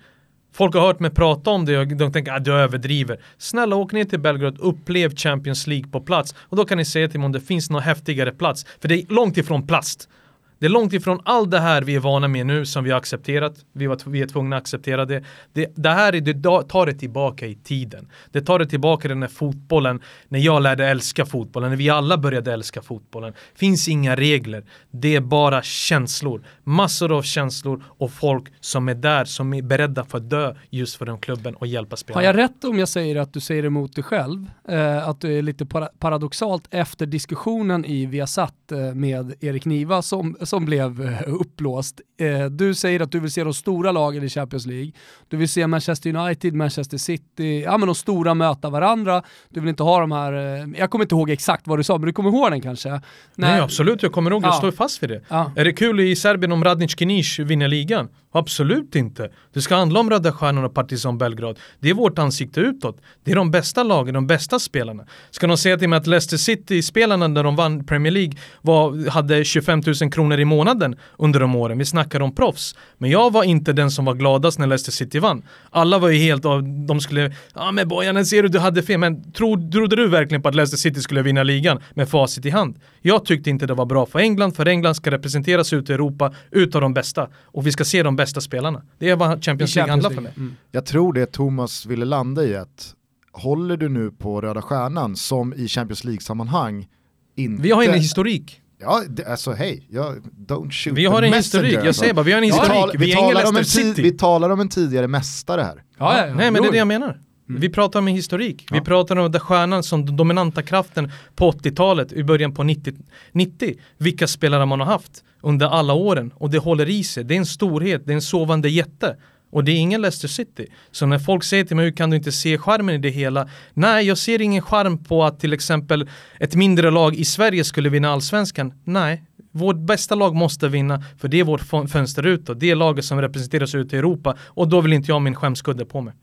Folk 0.53 0.75
har 0.75 0.81
hört 0.81 0.99
mig 0.99 1.11
prata 1.11 1.49
om 1.49 1.65
det 1.65 1.77
och 1.77 1.87
de 1.87 2.11
tänker 2.11 2.31
att 2.31 2.47
ah, 2.47 2.51
jag 2.51 2.59
överdriver. 2.59 3.19
Snälla 3.37 3.75
åk 3.75 3.91
ner 3.91 4.03
till 4.03 4.19
Belgrad, 4.19 4.57
upplev 4.59 5.15
Champions 5.15 5.67
League 5.67 5.91
på 5.91 6.01
plats. 6.01 6.35
Och 6.39 6.57
då 6.57 6.65
kan 6.65 6.77
ni 6.77 6.85
säga 6.85 7.07
till 7.07 7.19
mig 7.19 7.25
om 7.25 7.31
det 7.31 7.41
finns 7.41 7.69
någon 7.69 7.81
häftigare 7.81 8.31
plats. 8.31 8.65
För 8.81 8.87
det 8.87 8.95
är 8.95 9.13
långt 9.13 9.37
ifrån 9.37 9.67
plast. 9.67 10.09
Det 10.59 10.65
är 10.65 10.69
långt 10.69 10.93
ifrån 10.93 11.19
allt 11.25 11.51
det 11.51 11.59
här 11.59 11.81
vi 11.81 11.95
är 11.95 11.99
vana 11.99 12.27
med 12.27 12.45
nu 12.45 12.65
som 12.65 12.83
vi 12.83 12.91
har 12.91 12.97
accepterat. 12.97 13.65
Vi, 13.73 13.87
var, 13.87 13.99
vi 14.05 14.21
är 14.21 14.27
tvungna 14.27 14.55
att 14.55 14.61
acceptera 14.61 15.05
det. 15.05 15.23
Det, 15.53 15.73
det 15.75 15.89
här 15.89 16.15
är, 16.15 16.21
det 16.21 16.41
tar 16.69 16.85
det 16.85 16.93
tillbaka 16.93 17.45
i 17.45 17.55
tiden. 17.55 18.09
Det 18.31 18.41
tar 18.41 18.59
det 18.59 18.65
tillbaka 18.65 19.07
den 19.07 19.21
här 19.21 19.29
fotbollen, 19.29 20.01
när 20.27 20.39
jag 20.39 20.61
lärde 20.61 20.87
älska 20.87 21.25
fotbollen, 21.25 21.69
när 21.69 21.77
vi 21.77 21.89
alla 21.89 22.17
började 22.17 22.53
älska 22.53 22.81
fotbollen. 22.81 23.33
Finns 23.55 23.87
inga 23.87 24.15
regler. 24.15 24.65
Det 24.91 25.15
är 25.15 25.21
bara 25.21 25.61
känslor. 25.61 26.43
Massor 26.63 27.17
av 27.17 27.21
känslor 27.21 27.83
och 27.87 28.11
folk 28.11 28.53
som 28.59 28.89
är 28.89 28.95
där, 28.95 29.25
som 29.25 29.53
är 29.53 29.61
beredda 29.61 30.03
för 30.03 30.17
att 30.17 30.29
dö 30.29 30.55
just 30.69 30.95
för 30.95 31.05
den 31.05 31.17
klubben 31.17 31.55
och 31.55 31.67
hjälpa 31.67 31.95
spelarna. 31.95 32.27
Har 32.27 32.33
jag 32.33 32.43
rätt 32.43 32.63
om 32.63 32.79
jag 32.79 32.89
säger 32.89 33.15
att 33.15 33.33
du 33.33 33.39
säger 33.39 33.65
emot 33.65 33.95
dig 33.95 34.03
själv? 34.03 34.45
Eh, 34.67 35.07
att 35.07 35.21
det 35.21 35.29
är 35.29 35.41
lite 35.41 35.65
para 35.65 35.89
paradoxalt 35.99 36.63
efter 36.71 37.05
diskussionen 37.05 37.85
i 37.85 38.05
Viasat 38.05 38.71
eh, 38.71 38.77
med 38.77 39.33
Erik 39.39 39.65
Niva 39.65 40.01
som 40.01 40.37
som 40.47 40.65
blev 40.65 41.01
eh, 41.01 41.33
uppblåst. 41.33 42.01
Eh, 42.19 42.45
du 42.45 42.73
säger 42.73 42.99
att 42.99 43.11
du 43.11 43.19
vill 43.19 43.31
se 43.31 43.43
de 43.43 43.53
stora 43.53 43.91
lagen 43.91 44.23
i 44.23 44.29
Champions 44.29 44.65
League. 44.65 44.91
Du 45.27 45.37
vill 45.37 45.49
se 45.49 45.67
Manchester 45.67 46.15
United, 46.15 46.53
Manchester 46.53 46.97
City, 46.97 47.61
ja 47.61 47.77
men 47.77 47.87
de 47.87 47.95
stora 47.95 48.33
möta 48.33 48.69
varandra. 48.69 49.23
Du 49.49 49.59
vill 49.59 49.69
inte 49.69 49.83
ha 49.83 49.99
de 49.99 50.11
här, 50.11 50.33
eh, 50.33 50.67
jag 50.77 50.89
kommer 50.89 51.05
inte 51.05 51.15
ihåg 51.15 51.29
exakt 51.29 51.67
vad 51.67 51.79
du 51.79 51.83
sa, 51.83 51.97
men 51.97 52.05
du 52.05 52.13
kommer 52.13 52.29
ihåg 52.29 52.51
den 52.51 52.61
kanske? 52.61 52.89
När... 52.89 53.01
Nej 53.35 53.59
absolut, 53.59 54.03
jag 54.03 54.11
kommer 54.11 54.31
ihåg, 54.31 54.43
jag 54.43 54.49
ja. 54.49 54.53
står 54.57 54.71
fast 54.71 55.03
vid 55.03 55.09
det. 55.09 55.21
Ja. 55.27 55.51
Är 55.55 55.65
det 55.65 55.73
kul 55.73 55.99
i 55.99 56.15
Serbien 56.15 56.51
om 56.51 56.63
Radnic 56.63 56.99
Kinic 56.99 57.39
vinner 57.39 57.67
ligan? 57.67 58.09
Absolut 58.31 58.95
inte. 58.95 59.29
Det 59.53 59.61
ska 59.61 59.75
handla 59.75 59.99
om 59.99 60.09
Röda 60.09 60.31
Stjärnan 60.31 60.63
och 60.63 60.73
Partizan 60.73 61.17
Belgrad. 61.17 61.59
Det 61.79 61.89
är 61.89 61.93
vårt 61.93 62.19
ansikte 62.19 62.59
utåt. 62.59 63.01
Det 63.23 63.31
är 63.31 63.35
de 63.35 63.51
bästa 63.51 63.83
lagen, 63.83 64.13
de 64.13 64.27
bästa 64.27 64.59
spelarna. 64.59 65.05
Ska 65.31 65.47
de 65.47 65.57
säga 65.57 65.77
till 65.77 65.89
mig 65.89 65.97
att 65.97 66.07
Leicester 66.07 66.37
City-spelarna 66.37 67.27
när 67.27 67.43
de 67.43 67.55
vann 67.55 67.85
Premier 67.85 68.11
League 68.11 68.37
var, 68.61 69.09
hade 69.09 69.43
25 69.43 69.81
000 70.01 70.11
kronor 70.11 70.36
miljoner 70.37 70.39
i 70.39 70.45
månaden 70.45 70.95
under 71.17 71.39
de 71.39 71.55
åren. 71.55 71.77
Vi 71.77 71.85
snackar 71.85 72.21
om 72.21 72.35
proffs. 72.35 72.75
Men 72.97 73.09
jag 73.09 73.33
var 73.33 73.43
inte 73.43 73.73
den 73.73 73.91
som 73.91 74.05
var 74.05 74.15
gladast 74.15 74.59
när 74.59 74.67
Leicester 74.67 74.91
City 74.91 75.19
vann. 75.19 75.43
Alla 75.71 75.99
var 75.99 76.09
ju 76.09 76.19
helt 76.19 76.45
av, 76.45 76.63
de 76.87 76.99
skulle, 76.99 77.33
ja 77.55 77.71
men 77.71 77.87
Bojan, 77.87 78.25
ser 78.25 78.43
du, 78.43 78.49
du 78.49 78.59
hade 78.59 78.83
fel. 78.83 78.99
Men 78.99 79.31
tro, 79.31 79.71
trodde 79.71 79.95
du 79.95 80.07
verkligen 80.07 80.41
på 80.41 80.49
att 80.49 80.55
Leicester 80.55 80.77
City 80.77 81.01
skulle 81.01 81.21
vinna 81.21 81.43
ligan 81.43 81.79
med 81.95 82.09
facit 82.09 82.45
i 82.45 82.49
hand? 82.49 82.79
Jag 83.01 83.25
tyckte 83.25 83.49
inte 83.49 83.65
det 83.65 83.75
var 83.75 83.85
bra 83.85 84.05
för 84.05 84.19
England, 84.19 84.55
för 84.55 84.67
England 84.67 84.95
ska 84.95 85.11
representeras 85.11 85.73
ut 85.73 85.89
i 85.89 85.93
Europa 85.93 86.33
utav 86.51 86.81
de 86.81 86.93
bästa. 86.93 87.29
Och 87.53 87.65
vi 87.65 87.71
ska 87.71 87.83
se 87.83 88.03
de 88.03 88.15
bästa 88.15 88.41
spelarna. 88.41 88.81
Det 88.99 89.09
är 89.09 89.15
vad 89.15 89.43
Champions 89.43 89.75
League 89.75 89.91
handlar 89.91 90.09
för 90.09 90.21
mig. 90.21 90.33
Mm. 90.37 90.55
Jag 90.71 90.85
tror 90.85 91.13
det 91.13 91.25
Thomas 91.25 91.85
ville 91.85 92.05
landa 92.05 92.43
i 92.43 92.55
att 92.55 92.93
håller 93.31 93.77
du 93.77 93.89
nu 93.89 94.11
på 94.11 94.41
Röda 94.41 94.61
Stjärnan 94.61 95.15
som 95.15 95.53
i 95.53 95.67
Champions 95.67 96.03
League-sammanhang 96.03 96.87
inte... 97.35 97.63
Vi 97.63 97.71
har 97.71 97.83
en 97.83 97.93
historik. 97.93 98.61
Ja, 98.79 99.01
det, 99.09 99.25
alltså 99.25 99.51
hej, 99.51 99.87
jag, 99.89 100.15
don't 100.47 100.71
shoot 100.71 100.97
Vi 100.97 101.05
har 101.05 101.21
en 101.21 101.29
messenger, 101.31 101.63
historik, 101.63 101.73
jag 101.73 101.87
alltså. 101.87 101.99
säger 101.99 102.13
bara, 102.13 102.21
vi 102.23 102.31
har 102.31 102.37
en 102.37 102.41
Vi 102.41 102.47
historik. 102.47 102.71
tal- 102.71 102.91
Vi 102.97 103.05
vi, 103.05 103.13
talar 103.13 103.45
om 103.49 103.55
en 103.57 103.63
tid, 103.63 103.95
vi 103.95 104.11
talar 104.11 104.49
om 104.49 104.59
en 104.59 104.69
tidigare 104.69 105.07
mästare 105.07 105.61
här. 105.61 105.83
Ja, 105.99 106.17
ja, 106.17 106.27
ja. 106.27 106.33
Nej 106.33 106.51
men 106.51 106.61
det 106.61 106.67
är 106.67 106.71
det 106.71 106.77
jag 106.77 106.87
menar. 106.87 107.19
Mm. 107.49 107.61
Vi 107.61 107.69
pratar 107.69 107.99
om 107.99 108.07
en 108.07 108.13
historik. 108.15 108.65
Vi 108.71 108.81
pratar 108.81 109.15
om 109.15 109.31
där 109.31 109.39
stjärnan 109.39 109.83
som 109.83 110.05
den 110.05 110.15
dominanta 110.17 110.61
kraften 110.61 111.11
på 111.35 111.51
80-talet, 111.51 112.11
i 112.13 112.23
början 112.23 112.53
på 112.53 112.63
90, 112.63 112.93
90. 113.31 113.75
Vilka 113.97 114.27
spelare 114.27 114.65
man 114.65 114.79
har 114.79 114.87
haft 114.87 115.23
under 115.41 115.65
alla 115.65 115.93
åren. 115.93 116.31
Och 116.35 116.49
det 116.49 116.57
håller 116.57 116.89
i 116.89 117.03
sig. 117.03 117.23
Det 117.23 117.33
är 117.33 117.37
en 117.37 117.45
storhet, 117.45 118.01
det 118.05 118.11
är 118.11 118.15
en 118.15 118.21
sovande 118.21 118.69
jätte. 118.69 119.15
Och 119.57 119.63
det 119.63 119.71
är 119.71 119.75
ingen 119.75 120.01
Leicester 120.01 120.27
City. 120.27 120.67
Så 120.91 121.05
när 121.05 121.19
folk 121.19 121.43
säger 121.43 121.63
till 121.65 121.75
mig, 121.75 121.85
hur 121.85 121.91
kan 121.91 122.09
du 122.09 122.17
inte 122.17 122.31
se 122.31 122.57
charmen 122.57 122.95
i 122.95 122.97
det 122.97 123.09
hela? 123.09 123.47
Nej, 123.73 124.05
jag 124.07 124.17
ser 124.17 124.41
ingen 124.41 124.61
charm 124.61 125.03
på 125.03 125.23
att 125.23 125.39
till 125.39 125.53
exempel 125.53 126.09
ett 126.39 126.55
mindre 126.55 126.91
lag 126.91 127.15
i 127.15 127.25
Sverige 127.25 127.63
skulle 127.63 127.89
vinna 127.89 128.09
allsvenskan. 128.09 128.73
Nej, 128.83 129.23
vårt 129.51 129.77
bästa 129.77 130.15
lag 130.15 130.35
måste 130.35 130.67
vinna, 130.67 131.03
för 131.19 131.27
det 131.27 131.39
är 131.39 131.43
vårt 131.43 131.61
fön- 131.61 131.87
fönster 131.87 132.25
utåt. 132.27 132.59
Det 132.59 132.71
är 132.71 132.75
laget 132.75 133.05
som 133.05 133.21
representeras 133.21 133.75
ut 133.75 133.93
i 133.93 133.97
Europa. 133.97 134.35
Och 134.41 134.67
då 134.67 134.81
vill 134.81 134.93
inte 134.93 135.11
jag 135.11 135.15
ha 135.15 135.19
min 135.19 135.35
skämskudde 135.35 135.85
på 135.85 136.01
mig. 136.01 136.13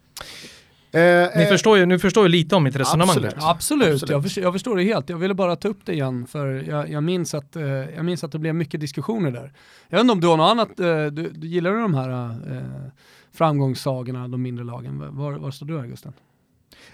Eh, 0.92 1.00
Ni 1.36 1.42
eh, 1.42 1.48
förstår 1.48 1.78
ju, 1.78 1.86
nu 1.86 1.98
förstår 1.98 2.22
ju 2.24 2.28
lite 2.28 2.56
om 2.56 2.64
mitt 2.64 2.76
resonemang. 2.76 3.08
Absolut. 3.16 3.34
Absolut, 3.38 3.92
Absolut. 3.92 4.10
Jag, 4.10 4.22
förstår, 4.22 4.44
jag 4.44 4.52
förstår 4.52 4.76
det 4.76 4.82
helt. 4.82 5.08
Jag 5.08 5.16
ville 5.18 5.34
bara 5.34 5.56
ta 5.56 5.68
upp 5.68 5.80
det 5.84 5.92
igen 5.92 6.26
för 6.26 6.64
jag, 6.68 6.90
jag, 6.90 7.02
minns 7.02 7.34
att, 7.34 7.56
eh, 7.56 7.62
jag 7.64 8.04
minns 8.04 8.24
att 8.24 8.32
det 8.32 8.38
blev 8.38 8.54
mycket 8.54 8.80
diskussioner 8.80 9.30
där. 9.30 9.52
Jag 9.88 9.96
vet 9.98 10.00
inte 10.00 10.12
om 10.12 10.20
du 10.20 10.26
har 10.26 10.36
något 10.36 10.50
annat, 10.50 10.80
eh, 10.80 11.06
du, 11.06 11.30
du 11.34 11.46
gillar 11.48 11.70
du 11.70 11.80
de 11.80 11.94
här 11.94 12.10
eh, 12.30 12.90
framgångssagorna, 13.34 14.28
de 14.28 14.42
mindre 14.42 14.64
lagen? 14.64 15.16
Var, 15.16 15.32
var 15.32 15.50
står 15.50 15.66
du 15.66 15.78
här 15.80 15.86
Gusten? 15.86 16.12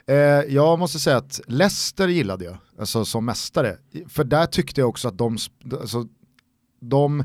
Eh, 0.06 0.14
jag 0.54 0.78
måste 0.78 0.98
säga 0.98 1.16
att 1.16 1.40
Leicester 1.46 2.08
gillade 2.08 2.44
jag, 2.44 2.56
alltså 2.78 3.04
som 3.04 3.24
mästare. 3.24 3.76
För 4.08 4.24
där 4.24 4.46
tyckte 4.46 4.80
jag 4.80 4.88
också 4.88 5.08
att 5.08 5.18
de, 5.18 5.36
alltså, 5.80 6.06
de 6.80 7.24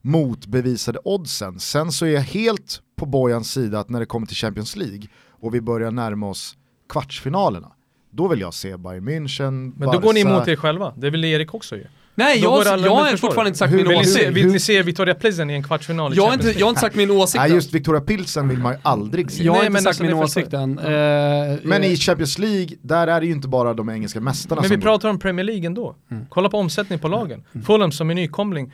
motbevisade 0.00 0.98
oddsen. 1.04 1.60
Sen 1.60 1.92
så 1.92 2.06
är 2.06 2.10
jag 2.10 2.20
helt 2.20 2.82
på 2.96 3.06
Bojans 3.06 3.52
sida 3.52 3.80
att 3.80 3.88
när 3.88 4.00
det 4.00 4.06
kommer 4.06 4.26
till 4.26 4.36
Champions 4.36 4.76
League 4.76 5.06
och 5.30 5.54
vi 5.54 5.60
börjar 5.60 5.90
närma 5.90 6.28
oss 6.28 6.56
kvartsfinalerna, 6.88 7.72
då 8.10 8.28
vill 8.28 8.40
jag 8.40 8.54
se 8.54 8.76
Bayern 8.76 9.08
München, 9.08 9.72
Men 9.76 9.88
då 9.90 9.98
går 9.98 10.12
ni 10.12 10.24
Barca. 10.24 10.36
emot 10.36 10.48
er 10.48 10.56
själva, 10.56 10.92
det 10.96 11.10
vill 11.10 11.24
Erik 11.24 11.54
också 11.54 11.76
ju. 11.76 11.86
Nej, 12.18 12.38
jag, 12.38 12.52
går 12.52 12.64
jag 12.66 12.80
men 12.80 12.88
har 12.90 13.16
fortfarande 13.16 13.48
inte 13.48 13.58
sagt 13.58 13.72
Hur- 13.72 13.76
min 13.76 13.86
Vill 13.88 13.96
ni 13.98 14.04
hur- 14.04 14.04
se, 14.04 14.20
åsikt. 14.20 14.36
vill 14.36 14.46
ni 14.46 14.60
se 14.60 14.82
Victoria 14.82 15.14
Pleasant 15.14 15.50
i 15.50 15.54
en 15.54 15.62
kvartsfinal 15.62 16.12
i 16.12 16.16
Jag 16.16 16.22
har, 16.26 16.32
inte, 16.34 16.50
jag 16.58 16.66
har 16.66 16.68
inte 16.70 16.80
sagt 16.80 16.96
min 16.96 17.10
åsikt 17.10 17.42
Nej 17.42 17.52
just 17.52 17.74
Victoria 17.74 18.00
Pilsen 18.00 18.48
vill 18.48 18.58
man 18.58 18.72
ju 18.72 18.78
aldrig 18.82 19.30
se. 19.30 19.44
Jag 19.44 19.52
har 19.52 19.58
Nej, 19.58 19.66
inte 19.66 19.72
men 19.72 19.82
sagt 19.82 19.88
alltså, 19.88 20.02
min 20.02 20.12
ni 20.16 20.22
åsikt 20.22 20.52
än. 20.52 20.78
Eh, 20.78 21.58
Men 21.62 21.82
eh, 21.82 21.92
i 21.92 21.96
Champions 21.96 22.38
League, 22.38 22.68
där 22.82 23.06
är 23.06 23.20
det 23.20 23.26
ju 23.26 23.32
inte 23.32 23.48
bara 23.48 23.74
de 23.74 23.88
engelska 23.90 24.20
mästarna 24.20 24.60
Men 24.60 24.68
som 24.70 24.76
vi 24.76 24.82
pratar 24.82 25.08
om 25.08 25.18
Premier 25.18 25.44
League 25.44 25.66
ändå. 25.66 25.96
Mm. 26.10 26.26
Kolla 26.28 26.48
på 26.48 26.58
omsättning 26.58 26.98
på 26.98 27.08
lagen. 27.08 27.44
Fulham 27.66 27.92
som 27.92 28.10
är 28.10 28.14
nykomling, 28.14 28.72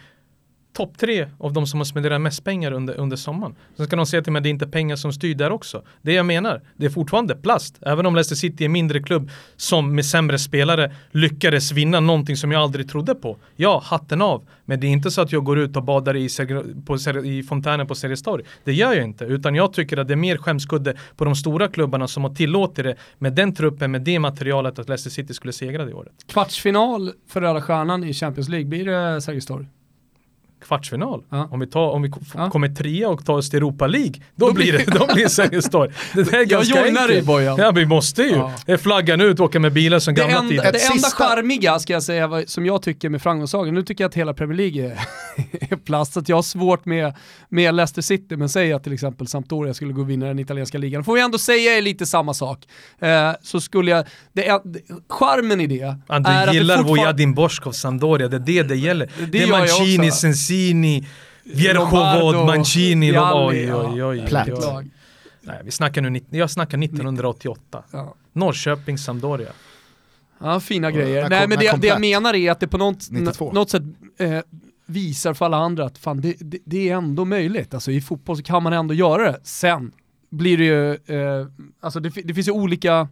topp 0.74 0.98
tre 0.98 1.26
av 1.38 1.52
de 1.52 1.66
som 1.66 1.80
har 1.80 1.84
spenderat 1.84 2.20
mest 2.20 2.44
pengar 2.44 2.72
under, 2.72 2.94
under 2.94 3.16
sommaren. 3.16 3.54
Sen 3.76 3.86
ska 3.86 3.96
de 3.96 4.06
säga 4.06 4.22
till 4.22 4.32
mig 4.32 4.40
att 4.40 4.42
det 4.42 4.48
är 4.48 4.50
inte 4.50 4.66
pengar 4.66 4.96
som 4.96 5.12
styr 5.12 5.34
där 5.34 5.52
också. 5.52 5.82
Det 6.02 6.12
jag 6.12 6.26
menar, 6.26 6.62
det 6.76 6.86
är 6.86 6.90
fortfarande 6.90 7.34
plast. 7.34 7.78
Även 7.82 8.06
om 8.06 8.14
Leicester 8.14 8.36
City 8.36 8.64
är 8.64 8.66
en 8.66 8.72
mindre 8.72 9.02
klubb 9.02 9.30
som 9.56 9.94
med 9.94 10.06
sämre 10.06 10.38
spelare 10.38 10.94
lyckades 11.10 11.72
vinna 11.72 12.00
någonting 12.00 12.36
som 12.36 12.52
jag 12.52 12.62
aldrig 12.62 12.88
trodde 12.88 13.14
på. 13.14 13.36
Ja, 13.56 13.82
hatten 13.84 14.22
av. 14.22 14.48
Men 14.64 14.80
det 14.80 14.86
är 14.86 14.90
inte 14.90 15.10
så 15.10 15.20
att 15.20 15.32
jag 15.32 15.44
går 15.44 15.58
ut 15.58 15.76
och 15.76 15.82
badar 15.82 16.16
i, 16.16 16.28
på, 16.86 16.96
i 17.24 17.42
fontänen 17.42 17.86
på 17.86 17.94
Sergels 17.94 18.22
torg. 18.22 18.44
Det 18.64 18.72
gör 18.72 18.94
jag 18.94 19.04
inte, 19.04 19.24
utan 19.24 19.54
jag 19.54 19.72
tycker 19.72 19.96
att 19.96 20.08
det 20.08 20.14
är 20.14 20.16
mer 20.16 20.36
skämskudde 20.36 20.96
på 21.16 21.24
de 21.24 21.36
stora 21.36 21.68
klubbarna 21.68 22.08
som 22.08 22.24
har 22.24 22.34
tillåtit 22.34 22.84
det 22.84 22.96
med 23.18 23.32
den 23.32 23.54
truppen, 23.54 23.90
med 23.90 24.02
det 24.02 24.18
materialet 24.18 24.78
att 24.78 24.88
Leicester 24.88 25.10
City 25.10 25.34
skulle 25.34 25.52
segra 25.52 25.84
det 25.84 25.94
året. 25.94 26.12
Kvartsfinal 26.28 27.12
för 27.28 27.40
Röda 27.40 27.62
Stjärnan 27.62 28.04
i 28.04 28.14
Champions 28.14 28.48
League, 28.48 28.68
blir 28.68 28.84
det 28.84 29.20
Sergels 29.22 29.46
torg? 29.46 29.66
Kvartsfinal. 30.66 31.22
Ja. 31.30 31.48
Om 31.50 31.60
vi, 31.60 31.66
tar, 31.66 31.90
om 31.90 32.02
vi 32.02 32.10
Ja. 32.34 32.50
kommer 32.50 32.68
trea 32.68 33.08
och 33.08 33.24
tar 33.26 33.34
oss 33.34 33.50
till 33.50 33.56
Europa 33.56 33.86
League, 33.86 34.12
då, 34.36 34.46
Då 34.46 34.52
blir 34.52 34.72
det, 34.72 34.84
då 34.98 35.14
blir 35.14 35.28
Sergels 35.28 35.70
torg. 35.70 35.90
Det 36.14 36.22
där 36.30 36.32
är 36.34 36.38
Jag 36.38 36.48
ganska 36.48 36.80
joinar 36.84 37.00
enkelt. 37.00 37.08
dig, 37.08 37.22
Bojan. 37.22 37.56
Ja, 37.58 37.70
vi 37.70 37.86
måste 37.86 38.22
ju. 38.22 38.30
Ja. 38.36 38.52
Det 38.66 38.72
är 38.72 38.76
flaggan 38.76 39.20
ut, 39.20 39.40
åka 39.40 39.60
med 39.60 39.72
bilar 39.72 39.98
som 39.98 40.14
Det 40.14 40.20
gamla 40.20 40.40
tider. 40.40 40.62
det 40.62 40.68
enda 40.68 40.78
sista- 40.78 41.10
charmiga 41.28 41.78
ska 41.78 41.92
jag 41.92 42.02
säga, 42.02 42.42
som 42.46 42.66
jag 42.66 42.82
tycker 42.82 43.08
med 43.08 43.22
framgångssagan, 43.22 43.74
nu 43.74 43.82
tycker 43.82 44.04
jag 44.04 44.08
att 44.08 44.14
hela 44.14 44.34
Premier 44.34 44.56
League 44.56 44.84
är, 44.92 45.00
är 45.72 45.76
plast, 45.76 46.12
så 46.12 46.20
att 46.20 46.28
jag 46.28 46.36
har 46.36 46.42
svårt 46.42 46.84
med, 46.84 47.14
med 47.48 47.74
Leicester 47.74 48.02
City, 48.02 48.36
men 48.36 48.48
säg 48.48 48.72
att 48.72 48.84
till 48.84 48.92
exempel 48.92 49.26
Sampdoria 49.26 49.74
skulle 49.74 49.92
gå 49.92 50.00
och 50.00 50.10
vinna 50.10 50.26
den 50.26 50.38
italienska 50.38 50.78
ligan, 50.78 51.04
får 51.04 51.14
vi 51.14 51.20
ändå 51.20 51.38
säga 51.38 51.78
är 51.78 51.82
lite 51.82 52.06
samma 52.06 52.34
sak. 52.34 52.58
Eh, 52.98 53.30
så 53.42 53.60
skulle 53.60 53.90
jag, 53.90 54.04
det 54.32 54.48
är, 54.48 54.60
det, 54.64 54.80
charmen 55.08 55.60
i 55.60 55.66
det 55.66 55.74
Ja, 55.74 55.96
är 56.08 56.20
du 56.20 56.28
att 56.28 56.54
gillar 56.54 56.76
det 56.76 56.82
fortfarande... 56.82 57.02
Vojadin 57.04 57.34
Boskov 57.34 57.72
Sampdoria, 57.72 58.28
det 58.28 58.36
är 58.36 58.40
det 58.40 58.62
det 58.62 58.74
gäller. 58.76 59.10
Det 59.18 59.26
Det, 59.26 59.42
är 59.42 59.46
gör 59.46 59.58
jag 59.58 59.68
Mancini, 60.55 61.07
Lombardo, 61.74 62.44
Mancini, 62.46 63.12
Lom- 63.12 63.50
Vialli, 63.52 63.72
oj, 63.72 64.02
oj, 64.05 64.05
oj, 64.05 64.26
Platt. 64.28 64.48
oj. 64.48 64.90
Nej, 65.40 65.61
vi 65.64 65.70
snackar 65.70 66.02
nu, 66.02 66.20
jag 66.30 66.50
snackar 66.50 66.78
1988. 66.78 67.82
Ja. 67.90 68.14
Norrköping, 68.32 68.98
Sampdoria. 68.98 69.48
Ja, 70.40 70.61
fina 70.61 70.90
grejer. 70.90 71.22
kom- 71.22 71.30
Nej 71.30 71.48
men 71.48 71.59
det, 71.59 71.76
det 71.80 71.86
jag 71.86 72.00
menar 72.00 72.34
är 72.34 72.50
att 72.50 72.61
det 72.61 72.68
på 72.68 72.78
något, 72.78 73.11
92. 73.11 73.52
något 73.52 73.70
sätt 73.70 73.82
eh, 74.18 74.38
visar 74.86 75.34
för 75.34 75.44
alla 75.44 75.57
andra 75.57 75.84
att 75.84 75.98
fan, 75.98 76.20
det, 76.20 76.34
det, 76.40 76.59
det 76.64 76.88
är 76.90 76.96
ändå 76.96 77.24
möjligt. 77.24 77.74
Alltså 77.74 77.90
i 77.90 78.00
fotboll 78.00 78.36
så 78.36 78.42
kan 78.42 78.62
man 78.62 78.72
ändå 78.72 78.94
göra 78.94 79.32
det. 79.32 79.40
Sen 79.42 79.92
blir 80.30 80.59
det 80.59 80.64
ju, 80.64 80.92
eh, 80.92 81.46
alltså 81.80 82.00
det 82.00 82.34
finns 82.34 82.48
ju 82.48 82.52
olika 82.52 83.09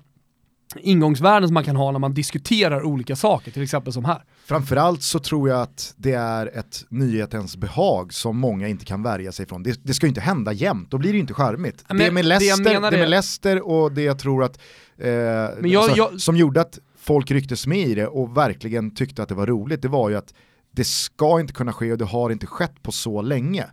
ingångsvärden 0.80 1.48
som 1.48 1.54
man 1.54 1.64
kan 1.64 1.76
ha 1.76 1.90
när 1.92 1.98
man 1.98 2.14
diskuterar 2.14 2.82
olika 2.82 3.16
saker, 3.16 3.50
till 3.50 3.62
exempel 3.62 3.92
som 3.92 4.04
här. 4.04 4.24
Framförallt 4.46 5.02
så 5.02 5.18
tror 5.18 5.48
jag 5.48 5.60
att 5.60 5.94
det 5.96 6.12
är 6.12 6.58
ett 6.58 6.84
nyhetens 6.88 7.56
behag 7.56 8.12
som 8.14 8.36
många 8.38 8.68
inte 8.68 8.84
kan 8.84 9.02
värja 9.02 9.32
sig 9.32 9.46
från. 9.46 9.62
Det, 9.62 9.80
det 9.84 9.94
ska 9.94 10.06
ju 10.06 10.08
inte 10.08 10.20
hända 10.20 10.52
jämt, 10.52 10.90
då 10.90 10.98
blir 10.98 11.10
det 11.10 11.14
ju 11.16 11.20
inte 11.20 11.34
charmigt. 11.34 11.84
Men 11.88 11.98
det, 11.98 12.10
med 12.10 12.24
det 12.24 12.28
jag 12.28 12.38
Leicester, 12.40 12.64
det 12.80 12.96
är- 12.96 13.00
med 13.00 13.10
Leicester 13.10 13.68
och 13.68 13.92
det 13.92 14.02
jag 14.02 14.18
tror 14.18 14.44
att, 14.44 14.58
eh, 14.98 15.08
jag- 15.10 15.74
alltså, 15.76 15.96
jag- 15.96 16.20
som 16.20 16.36
gjorde 16.36 16.60
att 16.60 16.78
folk 16.98 17.30
rycktes 17.30 17.66
med 17.66 17.78
i 17.88 17.94
det 17.94 18.06
och 18.06 18.36
verkligen 18.36 18.94
tyckte 18.94 19.22
att 19.22 19.28
det 19.28 19.34
var 19.34 19.46
roligt, 19.46 19.82
det 19.82 19.88
var 19.88 20.10
ju 20.10 20.16
att 20.16 20.34
det 20.74 20.84
ska 20.84 21.40
inte 21.40 21.52
kunna 21.52 21.72
ske 21.72 21.92
och 21.92 21.98
det 21.98 22.04
har 22.04 22.30
inte 22.30 22.46
skett 22.46 22.82
på 22.82 22.92
så 22.92 23.22
länge. 23.22 23.64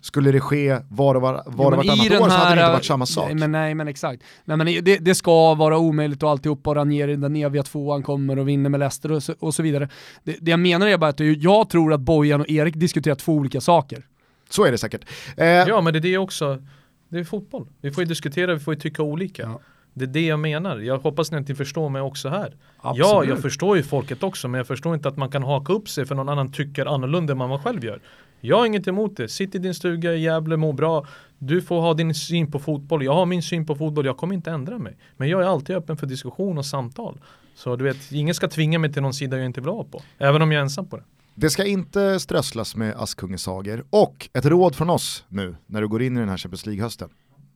Skulle 0.00 0.32
det 0.32 0.40
ske 0.40 0.78
var 0.88 1.14
och, 1.14 1.22
var, 1.22 1.32
var 1.46 1.70
och 1.72 1.76
vartannat 1.76 2.20
år 2.20 2.28
så 2.28 2.34
hade 2.34 2.48
det 2.48 2.52
inte 2.52 2.62
här- 2.64 2.72
varit 2.72 2.84
samma 2.84 3.06
sak. 3.06 3.24
Nej 3.26 3.34
men, 3.34 3.52
nej, 3.52 3.74
men 3.74 3.88
exakt. 3.88 4.22
Nej, 4.44 4.56
men 4.56 4.66
det, 4.66 4.98
det 4.98 5.14
ska 5.14 5.54
vara 5.54 5.78
omöjligt 5.78 6.22
och 6.22 6.30
alltihopa 6.30 6.70
och 6.70 6.76
Ranieri, 6.76 7.16
den 7.16 7.36
eviga 7.36 7.62
tvåan 7.62 8.02
kommer 8.02 8.38
och 8.38 8.48
vinner 8.48 8.70
med 8.70 8.80
Leicester 8.80 9.12
och 9.12 9.22
så, 9.22 9.34
och 9.38 9.54
så 9.54 9.62
vidare. 9.62 9.88
Det, 10.24 10.36
det 10.40 10.50
jag 10.50 10.60
menar 10.60 10.86
är 10.86 10.98
bara 10.98 11.10
att 11.10 11.20
jag 11.20 11.70
tror 11.70 11.92
att 11.92 12.00
Bojan 12.00 12.40
och 12.40 12.50
Erik 12.50 12.74
diskuterar 12.76 13.14
två 13.14 13.32
olika 13.32 13.60
saker. 13.60 14.06
Så 14.50 14.64
är 14.64 14.70
det 14.72 14.78
säkert. 14.78 15.04
Eh, 15.36 15.46
Ja, 15.46 15.80
men 15.80 15.92
det 15.92 15.98
är 15.98 16.00
det 16.00 16.18
också. 16.18 16.62
Det 17.08 17.18
är 17.18 17.24
fotboll. 17.24 17.66
Vi 17.80 17.90
får 17.90 18.02
ju 18.04 18.08
diskutera, 18.08 18.54
vi 18.54 18.60
får 18.60 18.74
ju 18.74 18.80
tycka 18.80 19.02
olika. 19.02 19.42
Ja. 19.42 19.60
Det 19.94 20.04
är 20.04 20.08
det 20.08 20.26
jag 20.26 20.38
menar. 20.40 20.78
Jag 20.78 20.98
hoppas 20.98 21.32
att 21.32 21.48
ni 21.48 21.54
förstår 21.54 21.88
mig 21.88 22.02
också 22.02 22.28
här. 22.28 22.56
Ja, 22.82 22.90
Absolut. 22.90 23.28
jag 23.28 23.38
förstår 23.42 23.76
ju 23.76 23.82
folket 23.82 24.22
också, 24.22 24.48
men 24.48 24.58
jag 24.58 24.66
förstår 24.66 24.94
inte 24.94 25.08
att 25.08 25.16
man 25.16 25.30
kan 25.30 25.42
haka 25.42 25.72
upp 25.72 25.88
sig 25.88 26.06
för 26.06 26.14
någon 26.14 26.28
annan 26.28 26.52
tycker 26.52 26.86
annorlunda 26.86 27.32
än 27.32 27.38
vad 27.38 27.48
man 27.48 27.58
själv 27.62 27.84
gör. 27.84 28.00
Jag 28.40 28.58
har 28.58 28.66
inget 28.66 28.88
emot 28.88 29.16
det. 29.16 29.28
Sitt 29.28 29.54
i 29.54 29.58
din 29.58 29.74
stuga 29.74 30.14
i 30.14 30.20
Gävle, 30.20 30.56
må 30.56 30.72
bra. 30.72 31.06
Du 31.38 31.62
får 31.62 31.80
ha 31.80 31.94
din 31.94 32.14
syn 32.14 32.50
på 32.50 32.58
fotboll. 32.58 33.04
Jag 33.04 33.14
har 33.14 33.26
min 33.26 33.42
syn 33.42 33.66
på 33.66 33.74
fotboll. 33.74 34.06
Jag 34.06 34.16
kommer 34.16 34.34
inte 34.34 34.50
ändra 34.50 34.78
mig. 34.78 34.96
Men 35.16 35.28
jag 35.28 35.42
är 35.42 35.46
alltid 35.46 35.76
öppen 35.76 35.96
för 35.96 36.06
diskussion 36.06 36.58
och 36.58 36.66
samtal. 36.66 37.20
Så 37.54 37.76
du 37.76 37.84
vet, 37.84 38.12
ingen 38.12 38.34
ska 38.34 38.48
tvinga 38.48 38.78
mig 38.78 38.92
till 38.92 39.02
någon 39.02 39.14
sida 39.14 39.36
jag 39.36 39.46
inte 39.46 39.60
vill 39.60 39.70
ha 39.70 39.84
på. 39.84 40.02
Även 40.18 40.42
om 40.42 40.52
jag 40.52 40.58
är 40.58 40.62
ensam 40.62 40.86
på 40.86 40.96
det. 40.96 41.02
Det 41.34 41.50
ska 41.50 41.64
inte 41.64 42.20
strösslas 42.20 42.76
med 42.76 42.94
Askungesager 42.96 43.84
och 43.90 44.28
ett 44.32 44.46
råd 44.46 44.74
från 44.74 44.90
oss 44.90 45.24
nu 45.28 45.56
när 45.66 45.80
du 45.80 45.88
går 45.88 46.02
in 46.02 46.16
i 46.16 46.20
den 46.20 46.28
här 46.28 46.36
Champions 46.36 46.66
League-hösten. 46.66 47.08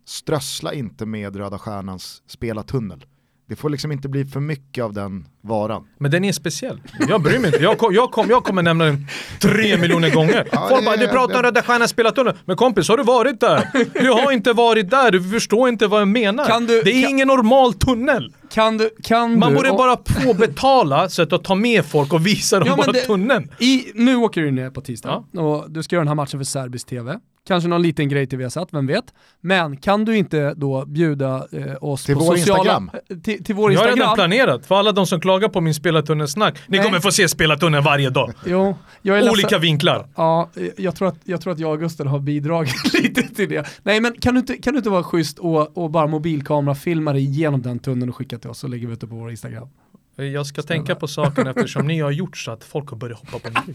Strössla 0.05 0.72
inte 0.72 1.07
med 1.07 1.37
Röda 1.37 1.59
Stjärnans 1.59 2.22
spela 2.26 2.62
tunnel. 2.62 3.05
Det 3.53 3.57
får 3.57 3.70
liksom 3.70 3.92
inte 3.92 4.09
bli 4.09 4.24
för 4.24 4.40
mycket 4.40 4.84
av 4.84 4.92
den 4.92 5.26
varan. 5.42 5.84
Men 5.98 6.11
den 6.11 6.24
är 6.24 6.32
speciell. 6.32 6.80
Jag 7.09 7.22
bryr 7.22 7.38
mig 7.38 7.46
inte. 7.50 7.62
Jag, 7.62 7.78
kom, 7.78 7.94
jag, 7.94 8.11
kom, 8.11 8.30
jag 8.30 8.44
kommer 8.44 8.62
nämna 8.62 8.84
den 8.84 9.07
tre 9.40 9.78
miljoner 9.78 10.11
gånger. 10.11 10.48
Ja, 10.53 10.66
Folk 10.70 10.84
bara, 10.84 10.96
du 10.96 11.09
pratar 11.09 11.36
om 11.36 11.42
Röda 11.42 11.62
Stjärnan 11.62 11.88
spelat 11.88 12.14
tunnel. 12.14 12.34
Men 12.44 12.57
kompis, 12.57 12.88
har 12.88 12.96
du 12.96 13.03
varit 13.03 13.40
där? 13.40 13.68
Du 14.03 14.11
har 14.11 14.32
inte 14.32 14.53
varit 14.53 14.90
där, 14.90 15.11
du 15.11 15.22
förstår 15.30 15.68
inte 15.68 15.86
vad 15.86 16.00
jag 16.00 16.09
menar. 16.09 16.44
Kan 16.46 16.66
du- 16.66 16.82
det 16.82 16.90
är 16.90 17.03
kan- 17.03 17.11
ingen 17.11 17.28
normal 17.28 17.74
tunnel. 17.74 18.32
Kan 18.50 18.78
du, 18.78 18.90
kan 19.03 19.38
Man 19.38 19.50
du, 19.50 19.57
borde 19.57 19.70
och- 19.70 19.76
bara 19.76 19.96
få 20.24 20.34
betala 20.34 21.09
så 21.09 21.22
att 21.22 21.44
ta 21.44 21.55
med 21.55 21.84
folk 21.84 22.12
och 22.12 22.26
visa 22.26 22.59
dem 22.59 22.68
Ja, 22.68 22.76
bara 22.76 22.92
det- 22.92 23.00
tunneln. 23.00 23.48
I, 23.59 23.84
nu 23.94 24.16
åker 24.16 24.40
du 24.40 24.50
ner 24.50 24.70
på 24.70 24.80
tisdag 24.80 25.24
och 25.36 25.70
du 25.70 25.82
ska 25.82 25.96
göra 25.96 26.00
den 26.05 26.09
här 26.09 26.14
matchen 26.14 26.40
för 26.40 26.44
serbisk 26.44 26.86
TV. 26.86 27.18
Kanske 27.47 27.68
någon 27.68 27.82
liten 27.82 28.09
grej 28.09 28.26
till 28.26 28.38
Viasat, 28.38 28.68
vem 28.72 28.86
vet? 28.86 29.05
Men 29.40 29.76
kan 29.76 30.05
du 30.05 30.16
inte 30.16 30.55
då 30.57 30.84
bjuda 30.86 31.47
eh, 31.53 31.64
oss 31.80 32.05
Till 32.05 32.14
på 32.14 32.20
vår 32.20 32.36
sociala... 32.36 32.59
Instagram? 32.59 32.90
eh, 33.11 33.16
Till, 33.16 33.45
till 33.45 33.55
vår 33.55 33.72
Jag 33.72 33.80
har 33.80 33.86
Instagram? 33.88 33.99
redan 33.99 34.14
planerat 34.47 34.66
för 34.66 34.74
alla 34.74 34.93
de 34.93 35.07
som 35.07 35.20
klagar 35.20 35.49
på 35.49 35.61
min 35.61 35.74
spelartunnelsnack. 35.74 36.59
Ni 36.66 36.78
Nej. 36.78 36.86
kommer 36.86 37.01
få 37.01 37.11
se 37.12 37.28
spelartunneln 37.28 37.84
varje 37.84 38.11
dag. 38.11 38.32
Jo, 38.47 38.76
jag 39.03 39.16
är 39.18 39.20
ledsen- 39.22 39.32
Olika 39.32 39.59
vinklar. 39.59 40.07
Ja, 40.16 40.49
eh, 40.57 40.66
jag 40.76 40.97
tror, 40.97 41.09
att, 41.09 41.16
jag 41.24 41.40
tror 41.40 41.53
att 41.53 41.59
jag 41.59 41.72
och 41.72 41.80
Gusten 41.80 42.07
har 42.07 42.18
bidragit 42.18 42.95
lite 43.03 43.22
till 43.22 43.49
det. 43.49 43.66
Nej 43.82 44.01
men 44.01 44.12
kan 44.20 44.34
du 44.34 44.40
inte, 44.40 44.57
kan 44.57 44.72
du 44.72 44.78
inte 44.78 44.90
vara 44.90 45.03
schysst 45.03 45.38
och, 45.38 45.78
och 45.78 45.90
bara 45.90 46.07
mobilkamera 46.07 46.74
filma 46.74 47.12
dig 47.12 47.22
igenom 47.22 47.62
den 47.62 47.78
tunneln 47.78 48.09
och 48.11 48.16
skicka 48.16 48.38
till 48.38 48.51
oss 48.51 48.59
så 48.59 48.68
lägger 48.68 48.86
vi 48.86 48.93
ut 48.93 49.01
det 49.01 49.07
på 49.07 49.14
vår 49.14 49.30
Instagram. 49.30 49.68
Jag 50.16 50.47
ska 50.47 50.62
tänka 50.62 50.95
på 50.95 51.09
saken 51.09 51.47
eftersom 51.47 51.86
ni 51.86 52.01
har 52.01 52.11
gjort 52.11 52.36
så 52.36 52.51
att 52.51 52.64
folk 52.64 52.90
har 52.90 52.97
börjat 52.97 53.18
hoppa 53.18 53.38
på 53.49 53.53
mig. 53.55 53.62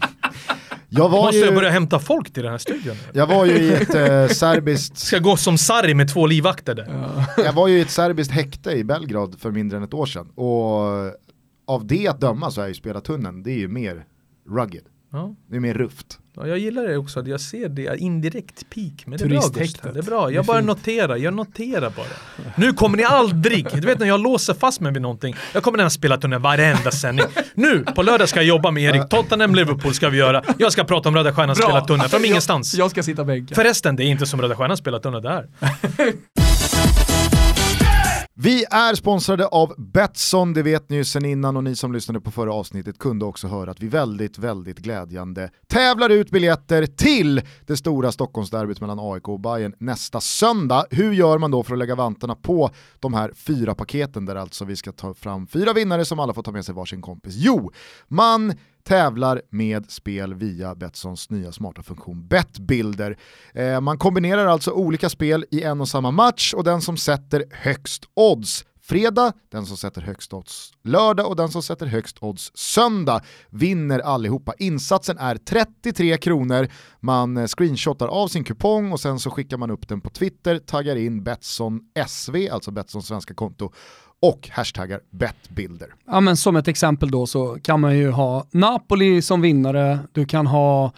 Jag 0.88 1.08
var, 1.08 1.22
Måste 1.22 1.38
jag 1.38 1.48
ju, 1.48 1.54
börja 1.54 1.70
hämta 1.70 1.98
folk 1.98 2.32
till 2.32 2.42
den 2.42 2.52
här 2.52 2.58
studion? 2.58 2.96
jag 3.12 3.26
var 3.26 3.44
ju 3.44 3.52
i 3.52 3.72
ett 3.74 3.94
eh, 3.94 4.28
serbiskt 4.34 4.98
Ska 4.98 5.18
gå 5.18 5.36
som 5.36 5.58
Sarri 5.58 5.94
med 5.94 6.12
två 6.12 6.26
livvakter 6.26 6.74
där. 6.74 7.24
Jag 7.44 7.52
var 7.52 7.68
ju 7.68 7.78
i 7.78 7.80
ett 7.80 7.90
serbiskt 7.90 8.32
häkte 8.32 8.70
i 8.70 8.84
Belgrad 8.84 9.40
för 9.40 9.50
mindre 9.50 9.78
än 9.78 9.84
ett 9.84 9.94
år 9.94 10.06
sedan 10.06 10.28
och 10.34 10.48
av 11.66 11.86
det 11.86 12.08
att 12.08 12.20
döma 12.20 12.50
så 12.50 12.60
är 12.60 12.68
ju 12.68 12.74
spelartunneln, 12.74 13.42
det 13.42 13.50
är 13.50 13.58
ju 13.58 13.68
mer 13.68 14.04
rugged. 14.50 14.84
Ja. 15.12 15.34
Det 15.50 15.56
är 15.56 15.60
mer 15.60 15.74
ruft. 15.74 16.18
Ja, 16.36 16.46
jag 16.46 16.58
gillar 16.58 16.82
det 16.82 16.96
också, 16.96 17.26
jag 17.26 17.40
ser 17.40 17.68
det 17.68 17.96
indirekt 17.98 18.70
peak. 18.70 19.06
Men 19.06 19.18
det 19.18 19.24
är 19.24 19.28
bra. 19.28 19.40
Gustav, 19.54 19.92
det 19.92 19.98
är 19.98 20.02
bra. 20.02 20.28
Är 20.28 20.32
Jag 20.32 20.44
bara 20.44 20.56
fint. 20.56 20.66
noterar, 20.66 21.16
jag 21.16 21.34
noterar 21.34 21.90
bara. 21.96 22.06
Nu 22.56 22.72
kommer 22.72 22.96
ni 22.96 23.04
aldrig, 23.04 23.66
du 23.72 23.80
vet 23.80 23.98
när 23.98 24.06
jag 24.06 24.20
låser 24.20 24.54
fast 24.54 24.80
mig 24.80 24.92
vid 24.92 25.02
någonting, 25.02 25.34
jag 25.54 25.62
kommer 25.62 25.78
den 25.78 25.90
spela 25.90 26.16
tunneln 26.16 26.42
varenda 26.42 26.90
sändning. 26.90 27.26
Nu, 27.54 27.84
på 27.94 28.02
lördag 28.02 28.28
ska 28.28 28.38
jag 28.38 28.46
jobba 28.46 28.70
med 28.70 28.82
Erik, 28.82 29.08
Tottenham, 29.08 29.54
Liverpool 29.54 29.94
ska 29.94 30.08
vi 30.08 30.18
göra. 30.18 30.42
Jag 30.58 30.72
ska 30.72 30.84
prata 30.84 31.08
om 31.08 31.14
Röda 31.16 31.34
Stjärnan 31.34 31.56
Bra. 31.56 31.64
spelar 31.66 31.80
tunneln 31.80 32.08
från 32.10 32.24
ingenstans. 32.24 32.74
Jag, 32.74 32.84
jag 32.84 32.90
ska 32.90 33.02
sitta 33.02 33.24
bänken. 33.24 33.54
Förresten, 33.54 33.96
det 33.96 34.04
är 34.04 34.06
inte 34.06 34.26
som 34.26 34.42
Röda 34.42 34.56
Stjärnan 34.56 34.76
spelar 34.76 34.98
tunneln 34.98 35.22
där. 35.24 35.48
Vi 38.40 38.64
är 38.70 38.94
sponsrade 38.94 39.46
av 39.46 39.74
Betsson, 39.78 40.52
det 40.52 40.62
vet 40.62 40.88
ni 40.88 40.96
ju 40.96 41.04
sen 41.04 41.24
innan 41.24 41.56
och 41.56 41.64
ni 41.64 41.76
som 41.76 41.92
lyssnade 41.92 42.20
på 42.20 42.30
förra 42.30 42.54
avsnittet 42.54 42.98
kunde 42.98 43.24
också 43.24 43.48
höra 43.48 43.70
att 43.70 43.80
vi 43.80 43.88
väldigt, 43.88 44.38
väldigt 44.38 44.78
glädjande 44.78 45.50
tävlar 45.66 46.10
ut 46.10 46.30
biljetter 46.30 46.86
till 46.86 47.42
det 47.66 47.76
stora 47.76 48.12
Stockholmsderbyt 48.12 48.80
mellan 48.80 48.98
AIK 49.00 49.28
och 49.28 49.40
Bayern 49.40 49.74
nästa 49.78 50.20
söndag. 50.20 50.84
Hur 50.90 51.12
gör 51.12 51.38
man 51.38 51.50
då 51.50 51.62
för 51.62 51.72
att 51.72 51.78
lägga 51.78 51.94
vantarna 51.94 52.34
på 52.34 52.70
de 53.00 53.14
här 53.14 53.32
fyra 53.36 53.74
paketen 53.74 54.26
där 54.26 54.36
alltså 54.36 54.64
vi 54.64 54.76
ska 54.76 54.92
ta 54.92 55.14
fram 55.14 55.46
fyra 55.46 55.72
vinnare 55.72 56.04
som 56.04 56.20
alla 56.20 56.34
får 56.34 56.42
ta 56.42 56.52
med 56.52 56.64
sig 56.64 56.74
varsin 56.74 57.02
kompis? 57.02 57.34
Jo, 57.36 57.72
man 58.08 58.54
tävlar 58.88 59.42
med 59.50 59.90
spel 59.90 60.34
via 60.34 60.74
Betssons 60.74 61.30
nya 61.30 61.52
smarta 61.52 61.82
funktion 61.82 62.26
Bettbilder. 62.28 63.18
Eh, 63.54 63.80
man 63.80 63.98
kombinerar 63.98 64.46
alltså 64.46 64.70
olika 64.70 65.08
spel 65.08 65.44
i 65.50 65.62
en 65.62 65.80
och 65.80 65.88
samma 65.88 66.10
match 66.10 66.54
och 66.54 66.64
den 66.64 66.80
som 66.80 66.96
sätter 66.96 67.44
högst 67.50 68.04
odds 68.14 68.64
fredag, 68.82 69.32
den 69.48 69.66
som 69.66 69.76
sätter 69.76 70.02
högst 70.02 70.32
odds 70.32 70.72
lördag 70.84 71.26
och 71.26 71.36
den 71.36 71.48
som 71.48 71.62
sätter 71.62 71.86
högst 71.86 72.16
odds 72.20 72.50
söndag 72.54 73.20
vinner 73.50 73.98
allihopa. 73.98 74.54
Insatsen 74.58 75.18
är 75.18 75.36
33 75.36 76.16
kronor, 76.16 76.68
man 77.00 77.36
eh, 77.36 77.46
screenshotar 77.46 78.08
av 78.08 78.28
sin 78.28 78.44
kupong 78.44 78.92
och 78.92 79.00
sen 79.00 79.18
så 79.18 79.30
skickar 79.30 79.56
man 79.56 79.70
upp 79.70 79.88
den 79.88 80.00
på 80.00 80.10
Twitter, 80.10 80.58
taggar 80.58 80.96
in 80.96 81.24
Betsson 81.24 81.80
SV, 82.06 82.36
alltså 82.52 82.70
Betssons 82.70 83.06
svenska 83.06 83.34
konto 83.34 83.72
och 84.22 84.48
hashtaggar 84.52 85.00
bettbilder. 85.10 85.94
Ja 86.06 86.20
men 86.20 86.36
som 86.36 86.56
ett 86.56 86.68
exempel 86.68 87.10
då 87.10 87.26
så 87.26 87.58
kan 87.62 87.80
man 87.80 87.98
ju 87.98 88.10
ha 88.10 88.46
Napoli 88.50 89.22
som 89.22 89.40
vinnare, 89.40 89.98
du 90.12 90.26
kan 90.26 90.46
ha 90.46 90.92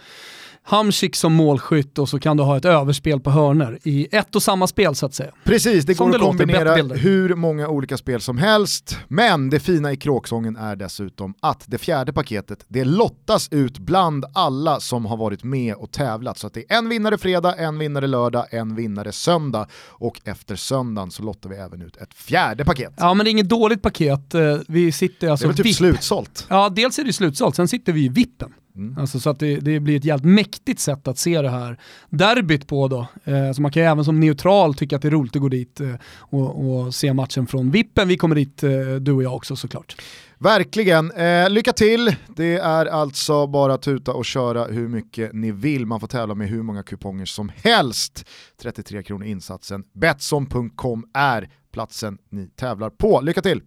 Hamsik 0.63 1.15
som 1.15 1.33
målskytt 1.33 1.97
och 1.97 2.09
så 2.09 2.19
kan 2.19 2.37
du 2.37 2.43
ha 2.43 2.57
ett 2.57 2.65
överspel 2.65 3.19
på 3.19 3.29
hörner 3.29 3.79
i 3.83 4.07
ett 4.11 4.35
och 4.35 4.43
samma 4.43 4.67
spel 4.67 4.95
så 4.95 5.05
att 5.05 5.13
säga. 5.13 5.31
Precis, 5.43 5.85
det 5.85 5.95
Som 5.95 6.05
går 6.11 6.17
det 6.17 6.23
att 6.23 6.27
kombinera 6.27 6.75
hur 6.95 7.35
många 7.35 7.67
olika 7.67 7.97
spel 7.97 8.21
som 8.21 8.37
helst. 8.37 8.97
Men 9.07 9.49
det 9.49 9.59
fina 9.59 9.91
i 9.91 9.97
kråksången 9.97 10.55
är 10.55 10.75
dessutom 10.75 11.33
att 11.39 11.63
det 11.67 11.77
fjärde 11.77 12.13
paketet, 12.13 12.65
det 12.67 12.83
lottas 12.83 13.47
ut 13.51 13.79
bland 13.79 14.25
alla 14.33 14.79
som 14.79 15.05
har 15.05 15.17
varit 15.17 15.43
med 15.43 15.75
och 15.75 15.91
tävlat. 15.91 16.37
Så 16.37 16.47
att 16.47 16.53
det 16.53 16.71
är 16.71 16.77
en 16.77 16.89
vinnare 16.89 17.17
fredag, 17.17 17.55
en 17.55 17.77
vinnare 17.79 18.07
lördag, 18.07 18.45
en 18.49 18.75
vinnare 18.75 19.11
söndag. 19.11 19.67
Och 19.87 20.21
efter 20.23 20.55
söndagen 20.55 21.11
så 21.11 21.23
lottar 21.23 21.49
vi 21.49 21.55
även 21.55 21.81
ut 21.81 21.97
ett 21.97 22.13
fjärde 22.13 22.65
paket. 22.65 22.93
Ja 22.97 23.13
men 23.13 23.23
det 23.23 23.29
är 23.29 23.31
inget 23.31 23.49
dåligt 23.49 23.81
paket, 23.81 24.33
Eh, 24.33 24.57
vi 24.67 24.91
sitter 24.91 25.27
det 25.27 25.31
alltså 25.31 25.45
är 25.45 25.47
väl 25.47 25.57
typ 25.57 25.65
VIP. 25.65 25.75
slutsålt. 25.75 26.45
Ja, 26.49 26.69
dels 26.69 26.99
är 26.99 27.03
det 27.03 27.13
slutsålt, 27.13 27.55
sen 27.55 27.67
sitter 27.67 27.93
vi 27.93 28.05
i 28.05 28.09
vippen. 28.09 28.53
Mm. 28.75 28.97
Alltså, 28.97 29.19
så 29.19 29.29
att 29.29 29.39
det, 29.39 29.55
det 29.55 29.79
blir 29.79 29.97
ett 29.97 30.05
jävligt 30.05 30.25
mäktigt 30.25 30.79
sätt 30.79 31.07
att 31.07 31.17
se 31.17 31.41
det 31.41 31.49
här 31.49 31.79
derbyt 32.09 32.67
på 32.67 32.87
då. 32.87 33.07
Eh, 33.23 33.51
så 33.51 33.61
man 33.61 33.71
kan 33.71 33.83
ju 33.83 33.89
även 33.89 34.05
som 34.05 34.19
neutral 34.19 34.73
tycka 34.73 34.95
att 34.95 35.01
det 35.01 35.07
är 35.07 35.11
roligt 35.11 35.35
att 35.35 35.41
gå 35.41 35.49
dit 35.49 35.81
eh, 35.81 35.95
och, 36.17 36.65
och 36.65 36.95
se 36.95 37.13
matchen 37.13 37.47
från 37.47 37.71
vippen. 37.71 38.07
Vi 38.07 38.17
kommer 38.17 38.35
dit, 38.35 38.63
eh, 38.63 38.71
du 38.99 39.11
och 39.11 39.23
jag 39.23 39.35
också 39.35 39.55
såklart. 39.55 39.95
Verkligen. 40.37 41.11
Eh, 41.11 41.49
lycka 41.49 41.73
till! 41.73 42.15
Det 42.27 42.57
är 42.57 42.85
alltså 42.85 43.47
bara 43.47 43.73
att 43.73 43.81
tuta 43.81 44.13
och 44.13 44.25
köra 44.25 44.65
hur 44.65 44.87
mycket 44.87 45.33
ni 45.33 45.51
vill. 45.51 45.85
Man 45.85 45.99
får 45.99 46.07
tävla 46.07 46.35
med 46.35 46.49
hur 46.49 46.63
många 46.63 46.83
kuponger 46.83 47.25
som 47.25 47.51
helst. 47.55 48.25
33 48.61 49.03
kronor 49.03 49.25
insatsen. 49.25 49.83
Betsson.com 49.93 51.05
är 51.13 51.49
platsen 51.73 52.17
ni 52.29 52.47
tävlar 52.47 52.89
på. 52.89 53.21
Lycka 53.21 53.41
till! 53.41 53.61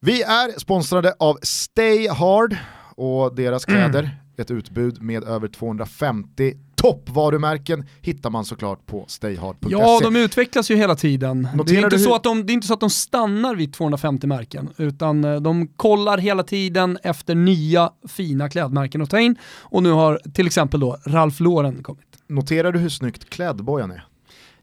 Vi 0.00 0.22
är 0.22 0.60
sponsrade 0.60 1.14
av 1.18 1.38
Stay 1.42 2.08
Hard 2.08 2.56
och 2.94 3.34
deras 3.34 3.64
kläder. 3.64 4.10
Ett 4.36 4.50
utbud 4.50 5.02
med 5.02 5.24
över 5.24 5.48
250 5.48 6.54
toppvarumärken 6.84 7.84
hittar 8.00 8.30
man 8.30 8.44
såklart 8.44 8.86
på 8.86 9.04
stayhard.se. 9.08 9.72
Ja, 9.72 10.00
de 10.02 10.16
utvecklas 10.16 10.70
ju 10.70 10.76
hela 10.76 10.96
tiden. 10.96 11.48
Det 11.66 11.76
är, 11.76 11.84
inte 11.84 11.98
så 11.98 12.14
att 12.14 12.22
de, 12.22 12.46
det 12.46 12.52
är 12.52 12.54
inte 12.54 12.66
så 12.66 12.74
att 12.74 12.80
de 12.80 12.90
stannar 12.90 13.54
vid 13.54 13.72
250 13.72 14.26
märken, 14.26 14.68
utan 14.76 15.24
eh, 15.24 15.40
de 15.40 15.68
kollar 15.68 16.18
hela 16.18 16.42
tiden 16.42 16.98
efter 17.02 17.34
nya 17.34 17.90
fina 18.08 18.48
klädmärken 18.48 19.02
att 19.02 19.10
ta 19.10 19.20
in. 19.20 19.36
Och 19.60 19.82
nu 19.82 19.90
har 19.90 20.20
till 20.34 20.46
exempel 20.46 20.80
då 20.80 20.96
Ralph 21.06 21.42
Lauren 21.42 21.82
kommit. 21.82 22.06
Noterar 22.26 22.72
du 22.72 22.78
hur 22.78 22.88
snyggt 22.88 23.30
klädd 23.30 23.56
Bojan 23.56 23.90
är? 23.90 24.06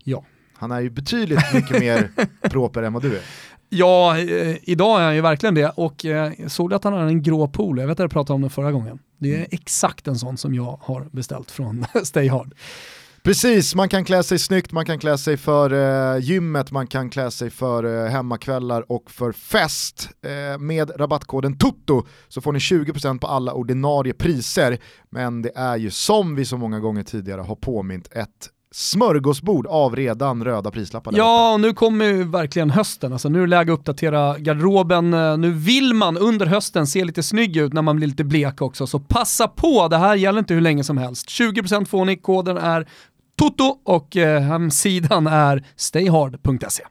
Ja. 0.03 0.25
Han 0.53 0.71
är 0.71 0.79
ju 0.79 0.89
betydligt 0.89 1.53
mycket 1.53 1.79
mer 1.79 2.11
proper 2.49 2.83
än 2.83 2.93
vad 2.93 3.01
du 3.01 3.15
är. 3.15 3.21
Ja, 3.73 4.17
eh, 4.17 4.57
idag 4.63 4.99
är 4.99 5.05
han 5.05 5.15
ju 5.15 5.21
verkligen 5.21 5.55
det 5.55 5.69
och 5.69 6.05
eh, 6.05 6.31
såg 6.47 6.73
att 6.73 6.83
han 6.83 6.93
har 6.93 6.99
en 6.99 7.23
grå 7.23 7.47
polo, 7.47 7.81
jag 7.81 7.87
vet 7.87 7.99
att 7.99 8.03
jag 8.03 8.11
pratade 8.11 8.35
om 8.35 8.41
det 8.41 8.49
förra 8.49 8.71
gången. 8.71 8.99
Det 9.17 9.35
är 9.35 9.47
exakt 9.51 10.07
en 10.07 10.15
sån 10.15 10.37
som 10.37 10.53
jag 10.53 10.79
har 10.81 11.07
beställt 11.11 11.51
från 11.51 11.85
Stay 12.03 12.27
Hard. 12.27 12.53
Precis, 13.23 13.75
man 13.75 13.89
kan 13.89 14.05
klä 14.05 14.23
sig 14.23 14.39
snyggt, 14.39 14.71
man 14.71 14.85
kan 14.85 14.99
klä 14.99 15.17
sig 15.17 15.37
för 15.37 15.73
eh, 15.73 16.23
gymmet, 16.23 16.71
man 16.71 16.87
kan 16.87 17.09
klä 17.09 17.31
sig 17.31 17.49
för 17.49 18.05
eh, 18.05 18.11
hemmakvällar 18.11 18.91
och 18.91 19.11
för 19.11 19.31
fest. 19.31 20.09
Eh, 20.21 20.59
med 20.59 20.91
rabattkoden 20.95 21.57
TUTTO 21.57 22.05
så 22.27 22.41
får 22.41 22.53
ni 22.53 22.59
20% 22.59 23.19
på 23.19 23.27
alla 23.27 23.53
ordinarie 23.53 24.13
priser. 24.13 24.77
Men 25.09 25.41
det 25.41 25.51
är 25.55 25.77
ju 25.77 25.89
som 25.89 26.35
vi 26.35 26.45
så 26.45 26.57
många 26.57 26.79
gånger 26.79 27.03
tidigare 27.03 27.41
har 27.41 27.55
påmint 27.55 28.07
ett 28.11 28.49
smörgåsbord 28.71 29.67
av 29.67 29.95
redan 29.95 30.43
röda 30.43 30.71
prislappar. 30.71 31.13
Ja, 31.15 31.53
och 31.53 31.59
nu 31.59 31.73
kommer 31.73 32.05
ju 32.05 32.23
verkligen 32.23 32.69
hösten. 32.69 33.13
Alltså, 33.13 33.29
nu 33.29 33.37
är 33.37 33.41
det 33.41 33.47
läge 33.49 33.73
att 33.73 33.79
uppdatera 33.79 34.37
garderoben. 34.37 35.13
Eh, 35.13 35.37
Nu 35.37 35.51
vill 35.51 35.93
man 35.93 36.17
under 36.17 36.45
hösten 36.45 36.87
se 36.87 37.05
lite 37.05 37.23
snygg 37.23 37.57
ut 37.57 37.73
när 37.73 37.81
man 37.81 37.95
blir 37.95 38.07
lite 38.07 38.23
blek 38.23 38.61
också. 38.61 38.87
Så 38.87 38.99
passa 38.99 39.47
på, 39.47 39.87
det 39.87 39.97
här 39.97 40.15
gäller 40.15 40.39
inte 40.39 40.53
hur 40.53 40.61
länge 40.61 40.83
som 40.83 40.97
helst. 40.97 41.27
20% 41.29 41.85
får 41.85 42.05
ni, 42.05 42.17
koden 42.17 42.57
är 42.57 42.87
TOTO 43.37 43.77
och 43.83 44.17
eh, 44.17 44.41
hemsidan 44.41 45.27
är 45.27 45.65
stayhard.se. 45.75 46.83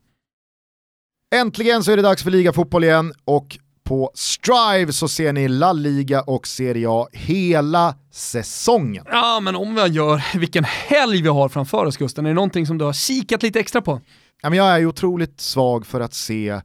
Äntligen 1.35 1.85
så 1.85 1.93
är 1.93 1.97
det 1.97 2.03
dags 2.03 2.23
för 2.23 2.31
ligafotboll 2.31 2.85
igen 2.85 3.13
och 3.25 3.59
på 3.91 4.11
Strive 4.15 4.93
så 4.93 5.09
ser 5.09 5.33
ni 5.33 5.49
La 5.49 5.73
Liga 5.73 6.23
och 6.23 6.47
Serie 6.47 6.87
A 6.91 7.09
hela 7.13 7.95
säsongen. 8.13 9.05
Ja, 9.11 9.41
men 9.41 9.57
om 9.57 9.75
vi 9.75 9.87
gör, 9.87 10.39
vilken 10.39 10.65
helg 10.65 11.23
vi 11.23 11.29
har 11.29 11.49
framför 11.49 11.87
oss 11.87 11.97
Gusten. 11.97 12.27
Är 12.27 12.31
det 12.31 12.35
någonting 12.35 12.67
som 12.67 12.79
du 12.79 12.85
har 12.85 12.93
kikat 12.93 13.43
lite 13.43 13.61
extra 13.61 13.81
på? 13.81 14.01
Ja, 14.43 14.51
men 14.51 14.59
jag 14.59 14.67
är 14.67 14.79
ju 14.79 14.87
otroligt 14.87 15.41
svag 15.41 15.87
för 15.87 16.01
att 16.01 16.15
se 16.15 16.61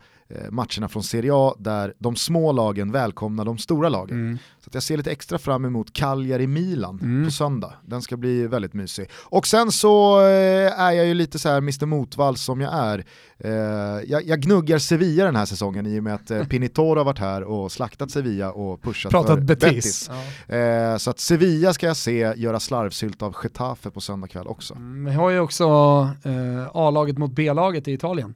matcherna 0.50 0.88
från 0.90 1.04
Serie 1.04 1.32
A 1.34 1.56
där 1.60 1.94
de 2.00 2.16
små 2.16 2.52
lagen 2.52 2.92
välkomnar 2.92 3.46
de 3.46 3.58
stora 3.58 3.90
lagen. 3.90 4.18
Mm. 4.18 4.38
Så 4.64 4.70
jag 4.74 4.84
ser 4.84 4.98
lite 4.98 5.12
extra 5.12 5.38
fram 5.38 5.66
emot 5.66 5.94
Cagliari-Milan 5.94 7.00
Mm. 7.04 7.26
på 7.26 7.32
söndag. 7.32 7.74
Den 7.86 8.02
ska 8.02 8.18
bli 8.18 8.48
väldigt 8.48 8.74
mysig. 8.74 9.10
Och 9.24 9.48
sen 9.48 9.72
så 9.72 10.20
eh, 10.22 10.80
är 10.82 10.92
jag 10.92 11.06
ju 11.06 11.14
lite 11.14 11.40
så 11.40 11.50
här 11.50 11.58
Mr 11.58 11.86
Motvall 11.86 12.38
som 12.38 12.62
jag 12.62 12.74
är. 12.74 13.06
Eh, 13.38 13.52
jag, 14.12 14.24
jag 14.26 14.40
gnuggar 14.42 14.78
Sevilla 14.78 15.26
den 15.26 15.36
här 15.36 15.46
säsongen 15.46 15.86
i 15.86 16.00
och 16.00 16.04
med 16.04 16.16
att 16.16 16.32
eh, 16.32 16.44
Pinitoro 16.44 16.98
har 16.98 17.06
varit 17.06 17.20
här 17.20 17.44
och 17.44 17.72
slaktat 17.72 18.12
Sevilla 18.12 18.52
och 18.52 18.82
pushat 18.82 19.12
Pratat 19.12 19.36
för 19.36 19.42
Betis. 19.42 20.10
Ja. 20.48 20.56
Eh, 20.56 20.98
så 20.98 21.10
att 21.10 21.20
Sevilla 21.20 21.74
ska 21.74 21.88
jag 21.88 21.98
se 21.98 22.34
göra 22.36 22.60
slarvsylt 22.60 23.22
av 23.22 23.36
Getafe 23.44 23.90
på 23.90 24.02
söndag 24.02 24.28
kväll 24.28 24.48
också. 24.48 24.74
Mm, 24.76 25.06
Vi 25.06 25.14
har 25.14 25.30
ju 25.30 25.40
också 25.40 25.66
eh, 26.24 26.68
A-laget 26.74 27.18
mot 27.18 27.32
B-laget 27.32 27.88
i 27.88 27.94
Italien. 27.94 28.34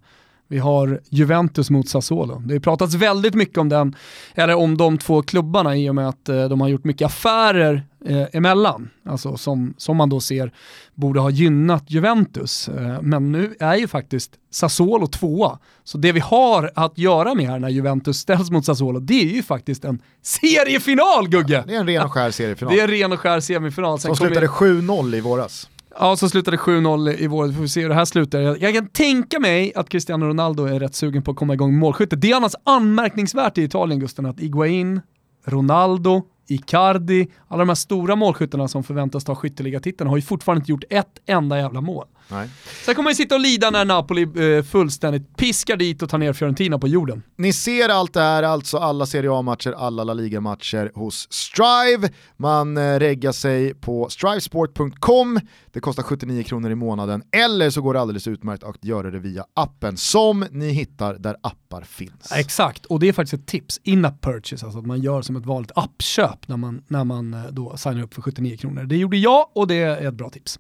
Vi 0.52 0.58
har 0.60 1.00
Juventus 1.10 1.70
mot 1.70 1.90
Sassuolo. 1.90 2.42
Det 2.46 2.54
har 2.54 2.60
pratats 2.60 2.96
väldigt 2.96 3.34
mycket 3.34 3.58
om 3.58 3.70
den, 3.70 3.96
eller 4.36 4.56
om 4.56 4.78
de 4.78 4.98
två 4.98 5.22
klubbarna 5.22 5.78
i 5.78 5.90
och 5.90 5.96
med 5.96 6.10
att 6.10 6.30
eh, 6.30 6.44
de 6.50 6.62
har 6.62 6.68
gjort 6.68 6.84
mycket 6.84 7.06
affärer 7.06 7.84
eh, 8.06 8.26
emellan. 8.34 8.90
Alltså 9.06 9.38
som, 9.38 9.74
som 9.78 9.98
man 9.98 10.10
då 10.10 10.20
ser 10.20 10.52
borde 10.96 11.20
ha 11.20 11.30
gynnat 11.30 11.84
Juventus. 11.88 12.70
Eh, 12.70 13.02
men 13.02 13.32
nu 13.32 13.56
är 13.60 13.76
ju 13.76 13.88
faktiskt 13.88 14.32
Sassuolo 14.52 15.08
tvåa. 15.08 15.60
Så 15.84 15.98
det 15.98 16.12
vi 16.12 16.20
har 16.20 16.72
att 16.76 16.98
göra 16.98 17.36
med 17.36 17.48
här 17.48 17.60
när 17.60 17.70
Juventus 17.70 18.18
ställs 18.18 18.52
mot 18.52 18.66
Sassuolo, 18.66 19.00
det 19.00 19.22
är 19.22 19.36
ju 19.36 19.44
faktiskt 19.44 19.86
en 19.86 20.02
seriefinal 20.22 21.30
Gugge! 21.30 21.64
Det 21.68 21.76
är 21.76 21.80
en 21.80 21.88
ren 21.88 22.04
och 22.04 22.14
skär 22.14 22.32
seriefinal. 22.32 22.74
Det 22.74 22.80
är 22.80 22.84
en 22.84 22.90
ren 22.90 23.12
och 23.12 23.20
skär 23.20 23.40
semifinal. 23.40 24.00
Sen 24.00 24.16
Som 24.16 24.28
slutade 24.28 24.48
7-0 24.48 25.16
i 25.16 25.22
våras. 25.22 25.70
Ja, 26.00 26.16
så 26.16 26.30
slutade 26.30 26.58
7-0 26.58 27.16
i 27.20 27.28
vår. 27.28 27.48
Vi 27.48 27.54
får 27.54 27.68
se 27.68 27.82
hur 27.82 27.90
det 27.90 27.96
här 27.96 28.06
slutar. 28.06 28.40
Jag, 28.40 28.62
jag 28.62 28.74
kan 28.74 28.88
tänka 28.88 29.40
mig 29.40 29.74
att 29.76 29.90
Cristiano 29.90 30.26
Ronaldo 30.26 30.66
är 30.66 30.80
rätt 30.80 30.96
sugen 30.96 31.24
på 31.24 31.32
att 31.32 31.38
komma 31.38 31.54
igång 31.54 31.72
med 31.72 31.80
målskytte. 31.80 32.16
Det 32.16 32.32
är 32.32 32.36
annars 32.36 32.56
anmärkningsvärt 32.64 33.58
i 33.58 33.64
Italien, 33.64 34.00
Gusten, 34.00 34.26
att 34.26 34.40
Iguain, 34.40 35.02
Ronaldo, 35.46 36.22
Icardi, 36.48 37.28
alla 37.48 37.60
de 37.60 37.70
här 37.70 37.76
stora 37.76 38.16
målskyttarna 38.16 38.68
som 38.68 38.84
förväntas 38.84 39.24
ta 39.24 39.36
skytteligatiteln 39.36 40.10
har 40.10 40.18
ju 40.18 40.22
fortfarande 40.22 40.60
inte 40.62 40.72
gjort 40.72 40.84
ett 40.90 41.20
enda 41.26 41.58
jävla 41.58 41.82
mål. 41.82 42.06
Nej. 42.32 42.50
Sen 42.86 42.96
kommer 42.96 43.10
ju 43.10 43.16
sitta 43.16 43.36
och 43.36 43.42
lida 43.42 43.70
när 43.70 43.86
Napoli 43.86 44.58
eh, 44.58 44.64
fullständigt 44.64 45.38
piskar 45.38 45.78
dit 45.78 46.02
och 46.02 46.10
tar 46.10 46.18
ner 46.18 46.34
Fiorentina 46.34 46.80
på 46.80 46.88
jorden. 46.88 47.24
Ni 47.36 47.54
ser 47.54 47.90
allt 47.90 48.14
det 48.14 48.22
här, 48.22 48.44
alltså 48.44 48.78
alla 48.78 49.06
Serie 49.06 49.32
A-matcher, 49.34 49.72
alla 49.72 50.04
La 50.04 50.14
Liga-matcher 50.14 50.92
hos 50.96 51.28
Strive. 51.32 52.10
Man 52.38 52.78
eh, 52.78 53.00
reggar 53.00 53.32
sig 53.32 53.74
på 53.74 54.10
strivesport.com, 54.10 55.40
det 55.74 55.80
kostar 55.80 56.04
79 56.04 56.44
kronor 56.44 56.72
i 56.72 56.76
månaden, 56.76 57.24
eller 57.32 57.70
så 57.70 57.82
går 57.82 57.94
det 57.94 58.02
alldeles 58.02 58.28
utmärkt 58.28 58.64
att 58.64 58.86
göra 58.86 59.12
det 59.12 59.20
via 59.20 59.46
appen 59.54 59.98
som 59.98 60.46
ni 60.52 60.70
hittar 60.70 61.14
där 61.14 61.36
appar 61.42 61.82
finns. 61.82 62.32
Exakt, 62.36 62.86
och 62.86 63.00
det 63.00 63.08
är 63.08 63.14
faktiskt 63.14 63.42
ett 63.42 63.48
tips. 63.48 63.80
In-app 63.84 64.22
purchase, 64.22 64.66
alltså 64.66 64.80
att 64.80 64.86
man 64.86 65.02
gör 65.02 65.22
som 65.22 65.36
ett 65.36 65.46
vanligt 65.46 65.72
appköp 65.76 66.48
när 66.48 66.58
man, 66.58 66.84
när 66.88 67.04
man 67.04 67.34
eh, 67.34 67.44
då 67.52 67.78
signar 67.78 68.04
upp 68.04 68.14
för 68.14 68.22
79 68.22 68.58
kronor. 68.58 68.84
Det 68.84 68.98
gjorde 68.98 69.18
jag 69.18 69.46
och 69.54 69.68
det 69.68 69.76
är 69.76 70.08
ett 70.08 70.14
bra 70.14 70.30
tips. 70.30 70.60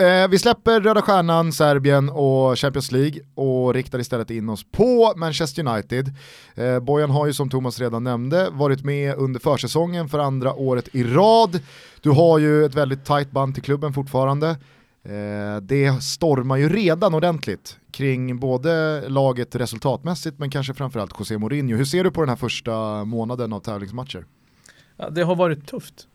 Eh, 0.00 0.28
vi 0.28 0.38
släpper 0.38 0.80
Röda 0.80 1.02
Stjärnan, 1.02 1.52
Serbien 1.52 2.08
och 2.08 2.58
Champions 2.58 2.92
League 2.92 3.20
och 3.34 3.74
riktar 3.74 3.98
istället 3.98 4.30
in 4.30 4.48
oss 4.48 4.64
på 4.70 5.12
Manchester 5.16 5.68
United. 5.68 6.14
Eh, 6.54 6.80
Bojan 6.80 7.10
har 7.10 7.26
ju 7.26 7.32
som 7.32 7.50
Thomas 7.50 7.80
redan 7.80 8.04
nämnde 8.04 8.48
varit 8.50 8.84
med 8.84 9.14
under 9.14 9.40
försäsongen 9.40 10.08
för 10.08 10.18
andra 10.18 10.54
året 10.54 10.94
i 10.94 11.04
rad. 11.04 11.60
Du 12.00 12.10
har 12.10 12.38
ju 12.38 12.64
ett 12.64 12.74
väldigt 12.74 13.04
tajt 13.04 13.30
band 13.30 13.54
till 13.54 13.62
klubben 13.62 13.92
fortfarande. 13.92 14.48
Eh, 15.04 15.56
det 15.62 16.02
stormar 16.02 16.56
ju 16.56 16.68
redan 16.68 17.14
ordentligt 17.14 17.76
kring 17.90 18.40
både 18.40 19.04
laget 19.08 19.54
resultatmässigt 19.54 20.38
men 20.38 20.50
kanske 20.50 20.74
framförallt 20.74 21.12
José 21.18 21.38
Mourinho. 21.38 21.76
Hur 21.76 21.84
ser 21.84 22.04
du 22.04 22.10
på 22.10 22.20
den 22.20 22.28
här 22.28 22.36
första 22.36 23.04
månaden 23.04 23.52
av 23.52 23.60
tävlingsmatcher? 23.60 24.24
Ja, 24.96 25.10
det 25.10 25.22
har 25.22 25.36
varit 25.36 25.66
tufft. 25.66 26.06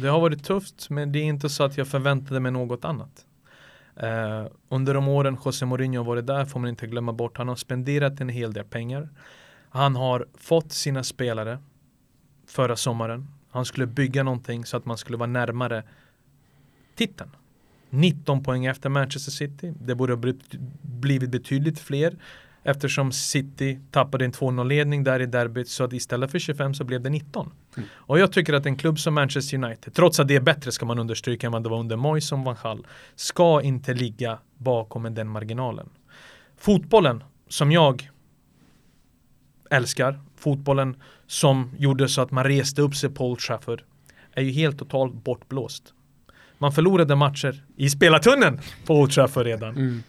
Det 0.00 0.08
har 0.08 0.20
varit 0.20 0.44
tufft, 0.44 0.90
men 0.90 1.12
det 1.12 1.18
är 1.18 1.24
inte 1.24 1.48
så 1.48 1.64
att 1.64 1.76
jag 1.76 1.88
förväntade 1.88 2.40
mig 2.40 2.52
något 2.52 2.84
annat. 2.84 3.26
Eh, 3.96 4.46
under 4.68 4.94
de 4.94 5.08
åren 5.08 5.36
José 5.44 5.66
Mourinho 5.66 5.98
har 5.98 6.04
varit 6.04 6.26
där 6.26 6.44
får 6.44 6.60
man 6.60 6.68
inte 6.70 6.86
glömma 6.86 7.12
bort. 7.12 7.38
Han 7.38 7.48
har 7.48 7.56
spenderat 7.56 8.20
en 8.20 8.28
hel 8.28 8.52
del 8.52 8.64
pengar. 8.64 9.08
Han 9.70 9.96
har 9.96 10.26
fått 10.34 10.72
sina 10.72 11.04
spelare 11.04 11.58
förra 12.46 12.76
sommaren. 12.76 13.28
Han 13.50 13.64
skulle 13.64 13.86
bygga 13.86 14.22
någonting 14.22 14.64
så 14.64 14.76
att 14.76 14.84
man 14.84 14.98
skulle 14.98 15.18
vara 15.18 15.30
närmare 15.30 15.82
titeln. 16.94 17.30
19 17.90 18.42
poäng 18.42 18.66
efter 18.66 18.88
Manchester 18.88 19.30
City. 19.32 19.74
Det 19.80 19.94
borde 19.94 20.12
ha 20.12 20.16
blivit- 20.16 20.54
blivit 20.82 21.30
betydligt 21.30 21.78
fler 21.78 22.16
eftersom 22.64 23.12
City 23.12 23.78
tappade 23.90 24.24
en 24.24 24.32
2-0-ledning 24.32 25.04
där 25.04 25.20
i 25.20 25.26
derbyt 25.26 25.68
så 25.68 25.84
att 25.84 25.92
istället 25.92 26.30
för 26.30 26.38
25 26.38 26.74
så 26.74 26.84
blev 26.84 27.02
det 27.02 27.10
19. 27.10 27.52
Och 27.92 28.18
jag 28.18 28.32
tycker 28.32 28.52
att 28.52 28.66
en 28.66 28.76
klubb 28.76 28.98
som 28.98 29.14
Manchester 29.14 29.64
United, 29.64 29.94
trots 29.94 30.20
att 30.20 30.28
det 30.28 30.36
är 30.36 30.40
bättre 30.40 30.72
ska 30.72 30.86
man 30.86 30.98
understryka 30.98 31.46
än 31.46 31.52
vad 31.52 31.62
det 31.62 31.68
var 31.68 31.80
under 31.80 31.96
Moyes 31.96 32.28
som 32.28 32.44
Van 32.44 32.56
Gaal, 32.62 32.86
ska 33.14 33.62
inte 33.62 33.94
ligga 33.94 34.38
bakom 34.58 35.14
den 35.14 35.28
marginalen. 35.28 35.88
Fotbollen 36.56 37.24
som 37.48 37.72
jag 37.72 38.10
älskar, 39.70 40.20
fotbollen 40.36 40.96
som 41.26 41.70
gjorde 41.78 42.08
så 42.08 42.20
att 42.20 42.30
man 42.30 42.44
reste 42.44 42.82
upp 42.82 42.94
sig 42.94 43.10
på 43.10 43.30
Old 43.30 43.38
Trafford, 43.38 43.82
är 44.32 44.42
ju 44.42 44.50
helt 44.50 44.78
totalt 44.78 45.24
bortblåst. 45.24 45.94
Man 46.58 46.72
förlorade 46.72 47.16
matcher 47.16 47.64
i 47.76 47.90
spelartunneln 47.90 48.60
på 48.86 48.94
Old 49.00 49.10
Trafford 49.10 49.46
redan. 49.46 50.02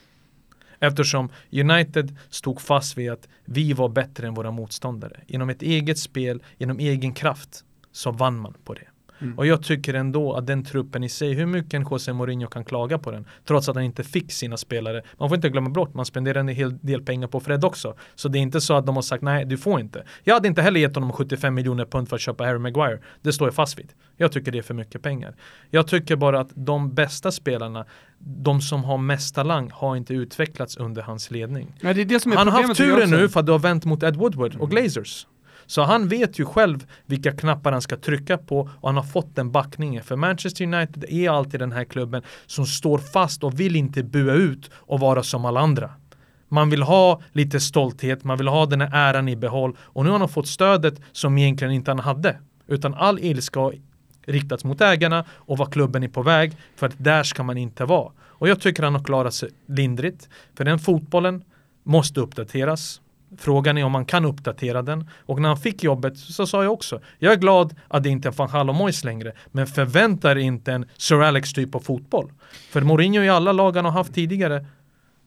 Eftersom 0.79 1.29
United 1.51 2.17
stod 2.29 2.61
fast 2.61 2.97
vid 2.97 3.11
att 3.11 3.27
vi 3.45 3.73
var 3.73 3.89
bättre 3.89 4.27
än 4.27 4.33
våra 4.33 4.51
motståndare. 4.51 5.21
Genom 5.27 5.49
ett 5.49 5.61
eget 5.61 5.99
spel, 5.99 6.43
genom 6.57 6.79
egen 6.79 7.13
kraft, 7.13 7.63
så 7.91 8.11
vann 8.11 8.37
man 8.39 8.53
på 8.63 8.73
det. 8.73 8.87
Mm. 9.19 9.37
Och 9.37 9.45
jag 9.45 9.63
tycker 9.63 9.93
ändå 9.93 10.33
att 10.33 10.47
den 10.47 10.63
truppen 10.63 11.03
i 11.03 11.09
sig, 11.09 11.33
hur 11.33 11.45
mycket 11.45 11.73
en 11.73 11.85
José 11.91 12.13
Mourinho 12.13 12.47
kan 12.47 12.65
klaga 12.65 12.97
på 12.97 13.11
den, 13.11 13.25
trots 13.45 13.69
att 13.69 13.75
han 13.75 13.83
inte 13.83 14.03
fick 14.03 14.31
sina 14.31 14.57
spelare. 14.57 15.01
Man 15.17 15.29
får 15.29 15.35
inte 15.35 15.49
glömma 15.49 15.69
bort, 15.69 15.93
man 15.93 16.05
spenderar 16.05 16.39
en 16.39 16.47
hel 16.47 16.77
del 16.77 17.01
pengar 17.01 17.27
på 17.27 17.39
Fred 17.39 17.65
också. 17.65 17.95
Så 18.15 18.27
det 18.27 18.37
är 18.37 18.41
inte 18.41 18.61
så 18.61 18.73
att 18.73 18.85
de 18.85 18.95
har 18.95 19.03
sagt 19.03 19.23
nej, 19.23 19.45
du 19.45 19.57
får 19.57 19.79
inte. 19.79 20.03
Jag 20.23 20.33
hade 20.33 20.47
inte 20.47 20.61
heller 20.61 20.79
gett 20.79 20.95
honom 20.95 21.11
75 21.11 21.53
miljoner 21.53 21.85
pund 21.85 22.09
för 22.09 22.15
att 22.15 22.21
köpa 22.21 22.43
Harry 22.43 22.59
Maguire. 22.59 22.99
Det 23.21 23.33
står 23.33 23.47
jag 23.47 23.55
fast 23.55 23.79
vid. 23.79 23.93
Jag 24.17 24.31
tycker 24.31 24.51
det 24.51 24.57
är 24.57 24.61
för 24.61 24.73
mycket 24.73 25.01
pengar. 25.01 25.35
Jag 25.69 25.87
tycker 25.87 26.15
bara 26.15 26.39
att 26.39 26.49
de 26.53 26.93
bästa 26.93 27.31
spelarna, 27.31 27.85
de 28.19 28.61
som 28.61 28.83
har 28.83 28.97
mest 28.97 29.35
talang, 29.35 29.71
har 29.73 29.95
inte 29.95 30.13
utvecklats 30.13 30.77
under 30.77 31.01
hans 31.01 31.31
ledning. 31.31 31.73
Ja, 31.81 31.93
det 31.93 32.05
det 32.05 32.25
Han 32.25 32.47
har 32.47 32.61
haft 32.61 32.77
turen 32.77 33.09
nu 33.09 33.29
för 33.29 33.39
att 33.39 33.45
det 33.45 33.51
har 33.51 33.59
vänt 33.59 33.85
mot 33.85 34.03
Ed 34.03 34.15
Woodward 34.15 34.55
och 34.55 34.69
Glazers. 34.69 35.27
Så 35.67 35.81
han 35.83 36.07
vet 36.07 36.39
ju 36.39 36.45
själv 36.45 36.85
vilka 37.05 37.31
knappar 37.31 37.71
han 37.71 37.81
ska 37.81 37.97
trycka 37.97 38.37
på 38.37 38.69
och 38.81 38.89
han 38.89 38.95
har 38.95 39.03
fått 39.03 39.35
den 39.35 39.51
backningen. 39.51 40.03
För 40.03 40.15
Manchester 40.15 40.63
United 40.63 41.05
är 41.09 41.29
alltid 41.29 41.59
den 41.59 41.71
här 41.71 41.83
klubben 41.83 42.21
som 42.45 42.65
står 42.65 42.97
fast 42.97 43.43
och 43.43 43.59
vill 43.59 43.75
inte 43.75 44.03
bua 44.03 44.33
ut 44.33 44.71
och 44.73 44.99
vara 44.99 45.23
som 45.23 45.45
alla 45.45 45.59
andra. 45.59 45.91
Man 46.47 46.69
vill 46.69 46.83
ha 46.83 47.21
lite 47.31 47.59
stolthet, 47.59 48.23
man 48.23 48.37
vill 48.37 48.47
ha 48.47 48.65
den 48.65 48.81
här 48.81 48.89
äran 48.93 49.29
i 49.29 49.35
behåll 49.35 49.77
och 49.79 50.03
nu 50.03 50.11
har 50.11 50.19
han 50.19 50.29
fått 50.29 50.47
stödet 50.47 51.01
som 51.11 51.37
egentligen 51.37 51.73
inte 51.73 51.91
han 51.91 51.99
hade. 51.99 52.37
Utan 52.67 52.93
all 52.93 53.19
ilska 53.19 53.59
har 53.59 53.75
riktats 54.25 54.63
mot 54.63 54.81
ägarna 54.81 55.25
och 55.31 55.57
vad 55.57 55.73
klubben 55.73 56.03
är 56.03 56.07
på 56.07 56.21
väg 56.21 56.57
för 56.75 56.87
att 56.87 56.93
där 56.97 57.23
ska 57.23 57.43
man 57.43 57.57
inte 57.57 57.85
vara. 57.85 58.11
Och 58.21 58.49
jag 58.49 58.61
tycker 58.61 58.83
han 58.83 58.95
har 58.95 59.03
klarat 59.03 59.33
sig 59.33 59.49
lindrigt. 59.65 60.29
För 60.55 60.63
den 60.63 60.79
fotbollen 60.79 61.43
måste 61.83 62.19
uppdateras. 62.19 63.01
Frågan 63.37 63.77
är 63.77 63.83
om 63.83 63.91
man 63.91 64.05
kan 64.05 64.25
uppdatera 64.25 64.81
den. 64.81 65.09
Och 65.25 65.41
när 65.41 65.49
han 65.49 65.57
fick 65.57 65.83
jobbet 65.83 66.17
så 66.17 66.47
sa 66.47 66.63
jag 66.63 66.73
också, 66.73 67.01
jag 67.19 67.33
är 67.33 67.37
glad 67.37 67.75
att 67.87 68.03
det 68.03 68.09
inte 68.09 68.27
är 68.27 68.31
van 68.31 68.49
Gaal 68.51 68.69
och 68.69 69.03
längre, 69.05 69.33
men 69.51 69.67
förvänta 69.67 70.31
er 70.31 70.35
inte 70.35 70.73
en 70.73 70.85
Sir 70.97 71.21
Alex 71.21 71.53
typ 71.53 71.75
av 71.75 71.79
fotboll. 71.79 72.31
För 72.69 72.81
Mourinho 72.81 73.21
i 73.21 73.29
alla 73.29 73.51
lag 73.51 73.75
han 73.75 73.85
har 73.85 73.91
haft 73.91 74.13
tidigare, 74.13 74.65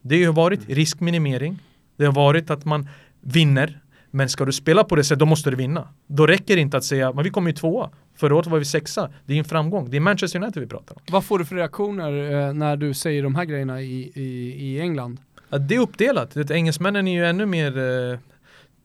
det 0.01 0.23
har 0.23 0.33
varit 0.33 0.69
riskminimering, 0.69 1.59
det 1.97 2.05
har 2.05 2.13
varit 2.13 2.49
att 2.49 2.65
man 2.65 2.87
vinner, 3.21 3.79
men 4.11 4.29
ska 4.29 4.45
du 4.45 4.51
spela 4.51 4.83
på 4.83 4.95
det 4.95 5.03
sättet, 5.03 5.19
då 5.19 5.25
måste 5.25 5.49
du 5.49 5.55
vinna. 5.55 5.87
Då 6.07 6.27
räcker 6.27 6.55
det 6.55 6.61
inte 6.61 6.77
att 6.77 6.83
säga, 6.83 7.13
men 7.13 7.23
vi 7.23 7.29
kommer 7.29 7.49
ju 7.49 7.55
tvåa. 7.55 7.89
Förra 8.15 8.35
året 8.35 8.47
var 8.47 8.59
vi 8.59 8.65
sexa. 8.65 9.09
Det 9.25 9.33
är 9.33 9.37
en 9.37 9.45
framgång. 9.45 9.89
Det 9.89 9.97
är 9.97 10.01
Manchester 10.01 10.43
United 10.43 10.63
vi 10.63 10.67
pratar 10.67 10.95
om. 10.95 11.01
Vad 11.11 11.25
får 11.25 11.39
du 11.39 11.45
för 11.45 11.55
reaktioner 11.55 12.31
eh, 12.47 12.53
när 12.53 12.77
du 12.77 12.93
säger 12.93 13.23
de 13.23 13.35
här 13.35 13.45
grejerna 13.45 13.81
i, 13.81 14.11
i, 14.15 14.55
i 14.67 14.79
England? 14.79 15.19
Ja, 15.49 15.57
det 15.57 15.75
är 15.75 15.79
uppdelat. 15.79 16.31
Det, 16.31 16.51
engelsmännen 16.51 17.07
är 17.07 17.13
ju 17.13 17.25
ännu 17.25 17.45
mer 17.45 17.77
eh, 17.77 18.19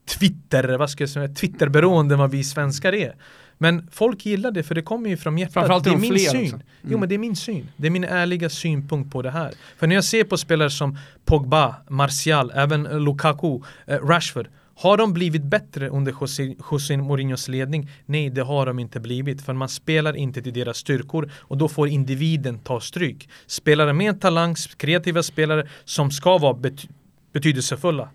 Twitter, 0.07 0.79
vad 0.79 0.91
ska 0.91 1.03
jag 1.03 1.11
säga, 1.11 1.29
Twitterberoende 1.29 2.15
än 2.15 2.19
vad 2.19 2.31
vi 2.31 2.45
svenskar 2.45 2.95
är. 2.95 3.15
Men 3.59 3.89
folk 3.93 4.27
gillar 4.27 4.51
det 4.51 4.63
för 4.63 4.75
det 4.75 4.83
kommer 4.83 5.11
ju 5.11 5.17
från 5.17 5.39
hjärtat. 5.39 5.53
Framförallt 5.55 5.85
det 5.85 5.91
är 5.91 5.95
de 5.95 6.01
min 6.01 6.19
syn. 6.19 6.49
Mm. 6.49 6.61
Jo 6.83 6.99
men 6.99 7.09
det 7.09 7.15
är 7.15 7.19
min 7.19 7.37
syn. 7.37 7.69
Det 7.77 7.87
är 7.87 7.91
min 7.91 8.05
ärliga 8.05 8.49
synpunkt 8.49 9.13
på 9.13 9.23
det 9.23 9.31
här. 9.31 9.53
För 9.77 9.87
när 9.87 9.95
jag 9.95 10.05
ser 10.05 10.25
på 10.25 10.37
spelare 10.37 10.71
som 10.71 10.99
Pogba, 11.25 11.75
Martial, 11.89 12.53
även 12.55 12.83
Lukaku, 12.83 13.61
eh, 13.87 13.99
Rashford. 13.99 14.49
Har 14.77 14.97
de 14.97 15.13
blivit 15.13 15.43
bättre 15.45 15.89
under 15.89 16.15
José, 16.21 16.57
José 16.71 16.97
Mourinhos 16.97 17.49
ledning? 17.49 17.91
Nej, 18.07 18.31
det 18.31 18.43
har 18.43 18.67
de 18.67 18.79
inte 18.79 19.01
blivit. 19.01 19.43
För 19.43 19.53
man 19.53 19.69
spelar 19.69 20.17
inte 20.17 20.43
till 20.43 20.53
deras 20.53 20.77
styrkor 20.77 21.31
och 21.35 21.59
då 21.59 21.69
får 21.69 21.89
individen 21.89 22.59
ta 22.59 22.81
stryk. 22.81 23.29
Spelare 23.47 23.93
med 23.93 24.21
talang, 24.21 24.55
kreativa 24.77 25.23
spelare 25.23 25.69
som 25.85 26.11
ska 26.11 26.39
vara 26.39 26.55
bet- 26.55 26.89
betydelsefulla 27.33 28.09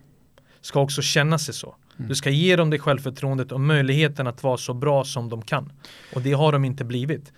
ska 0.61 0.81
också 0.81 1.01
känna 1.01 1.39
sig 1.39 1.53
så. 1.53 1.75
Mm. 1.97 2.09
Du 2.09 2.15
ska 2.15 2.29
ge 2.29 2.55
dem 2.55 2.69
det 2.69 2.79
självförtroendet 2.79 3.51
och 3.51 3.61
möjligheten 3.61 4.27
att 4.27 4.43
vara 4.43 4.57
så 4.57 4.73
bra 4.73 5.03
som 5.03 5.29
de 5.29 5.41
kan. 5.41 5.71
Och 6.15 6.21
det 6.21 6.33
har 6.33 6.51
de 6.51 6.65
inte 6.65 6.85
blivit. 6.85 7.33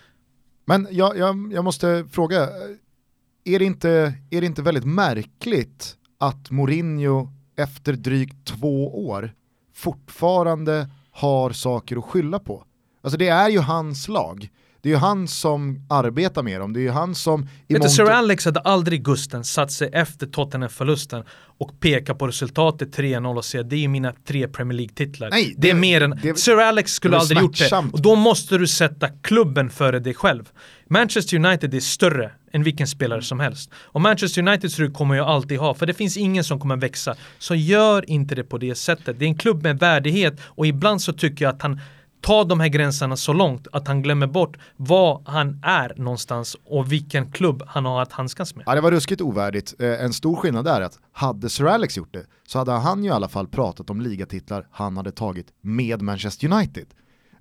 Men 0.65 0.87
jag, 0.91 1.17
jag, 1.17 1.53
jag 1.53 1.63
måste 1.63 2.05
fråga, 2.11 2.49
är 3.43 3.59
det, 3.59 3.65
inte, 3.65 4.13
är 4.29 4.41
det 4.41 4.47
inte 4.47 4.61
väldigt 4.61 4.85
märkligt 4.85 5.95
att 6.17 6.51
Mourinho 6.51 7.29
efter 7.61 7.93
drygt 7.93 8.47
två 8.47 9.05
år 9.07 9.33
fortfarande 9.73 10.89
har 11.11 11.51
saker 11.51 11.97
att 11.97 12.03
skylla 12.05 12.39
på? 12.39 12.63
Alltså 13.01 13.17
det 13.17 13.27
är 13.27 13.49
ju 13.49 13.59
hans 13.59 14.07
lag. 14.07 14.49
Det 14.83 14.89
är 14.89 14.93
ju 14.93 14.97
han 14.99 15.27
som 15.27 15.85
arbetar 15.89 16.43
med 16.43 16.61
dem, 16.61 16.73
det 16.73 16.79
är 16.79 16.81
ju 16.81 16.89
han 16.89 17.15
som... 17.15 17.47
i 17.67 17.73
Vet 17.73 17.91
Sir 17.91 18.09
Alex 18.09 18.45
hade 18.45 18.59
aldrig 18.59 19.03
Gusten 19.03 19.43
satt 19.43 19.71
sig 19.71 19.89
efter 19.93 20.27
Tottenham-förlusten 20.27 21.23
och 21.57 21.79
peka 21.79 22.15
på 22.15 22.27
resultatet 22.27 22.97
3-0 22.97 23.37
och 23.37 23.45
säga 23.45 23.63
det 23.63 23.83
är 23.83 23.87
mina 23.87 24.13
tre 24.27 24.47
Premier 24.47 24.77
League-titlar. 24.77 25.29
Nej, 25.29 25.53
det, 25.57 25.69
är 25.69 25.73
det- 25.73 25.79
mer 25.79 26.01
än... 26.01 26.19
det- 26.23 26.39
Sir 26.39 26.57
Alex 26.57 26.91
skulle 26.93 27.15
är 27.15 27.19
aldrig 27.19 27.41
gjort 27.41 27.57
det. 27.57 27.77
Och 27.93 28.01
då 28.01 28.15
måste 28.15 28.57
du 28.57 28.67
sätta 28.67 29.07
klubben 29.07 29.69
före 29.69 29.99
dig 29.99 30.13
själv. 30.13 30.49
Manchester 30.87 31.37
United 31.45 31.73
är 31.73 31.79
större 31.79 32.31
än 32.53 32.63
vilken 32.63 32.87
spelare 32.87 33.21
som 33.21 33.39
helst. 33.39 33.71
Och 33.75 34.01
Manchester 34.01 34.41
Uniteds 34.47 34.79
rygg 34.79 34.93
kommer 34.93 35.15
jag 35.15 35.27
alltid 35.27 35.59
ha, 35.59 35.73
för 35.73 35.85
det 35.85 35.93
finns 35.93 36.17
ingen 36.17 36.43
som 36.43 36.59
kommer 36.59 36.75
växa. 36.75 37.15
Så 37.39 37.55
gör 37.55 38.09
inte 38.09 38.35
det 38.35 38.43
på 38.43 38.57
det 38.57 38.75
sättet. 38.75 39.19
Det 39.19 39.25
är 39.25 39.27
en 39.27 39.37
klubb 39.37 39.63
med 39.63 39.79
värdighet 39.79 40.41
och 40.45 40.67
ibland 40.67 41.01
så 41.01 41.13
tycker 41.13 41.45
jag 41.45 41.55
att 41.55 41.61
han 41.61 41.79
tar 42.21 42.45
de 42.45 42.59
här 42.59 42.67
gränserna 42.67 43.17
så 43.17 43.33
långt 43.33 43.67
att 43.71 43.87
han 43.87 44.01
glömmer 44.01 44.27
bort 44.27 44.57
vad 44.75 45.27
han 45.27 45.59
är 45.63 45.93
någonstans 45.97 46.57
och 46.65 46.91
vilken 46.91 47.31
klubb 47.31 47.63
han 47.67 47.85
har 47.85 48.01
att 48.01 48.11
handskas 48.11 48.55
med. 48.55 48.63
Ja, 48.67 48.75
det 48.75 48.81
var 48.81 48.91
ruskigt 48.91 49.21
ovärdigt. 49.21 49.73
Eh, 49.79 50.03
en 50.03 50.13
stor 50.13 50.35
skillnad 50.35 50.67
är 50.67 50.81
att 50.81 50.99
hade 51.11 51.49
Sir 51.49 51.65
Alex 51.65 51.97
gjort 51.97 52.13
det 52.13 52.25
så 52.47 52.59
hade 52.59 52.71
han 52.71 53.03
ju 53.03 53.09
i 53.09 53.13
alla 53.13 53.29
fall 53.29 53.47
pratat 53.47 53.89
om 53.89 54.01
ligatitlar 54.01 54.67
han 54.71 54.97
hade 54.97 55.11
tagit 55.11 55.47
med 55.61 56.01
Manchester 56.01 56.53
United. 56.53 56.85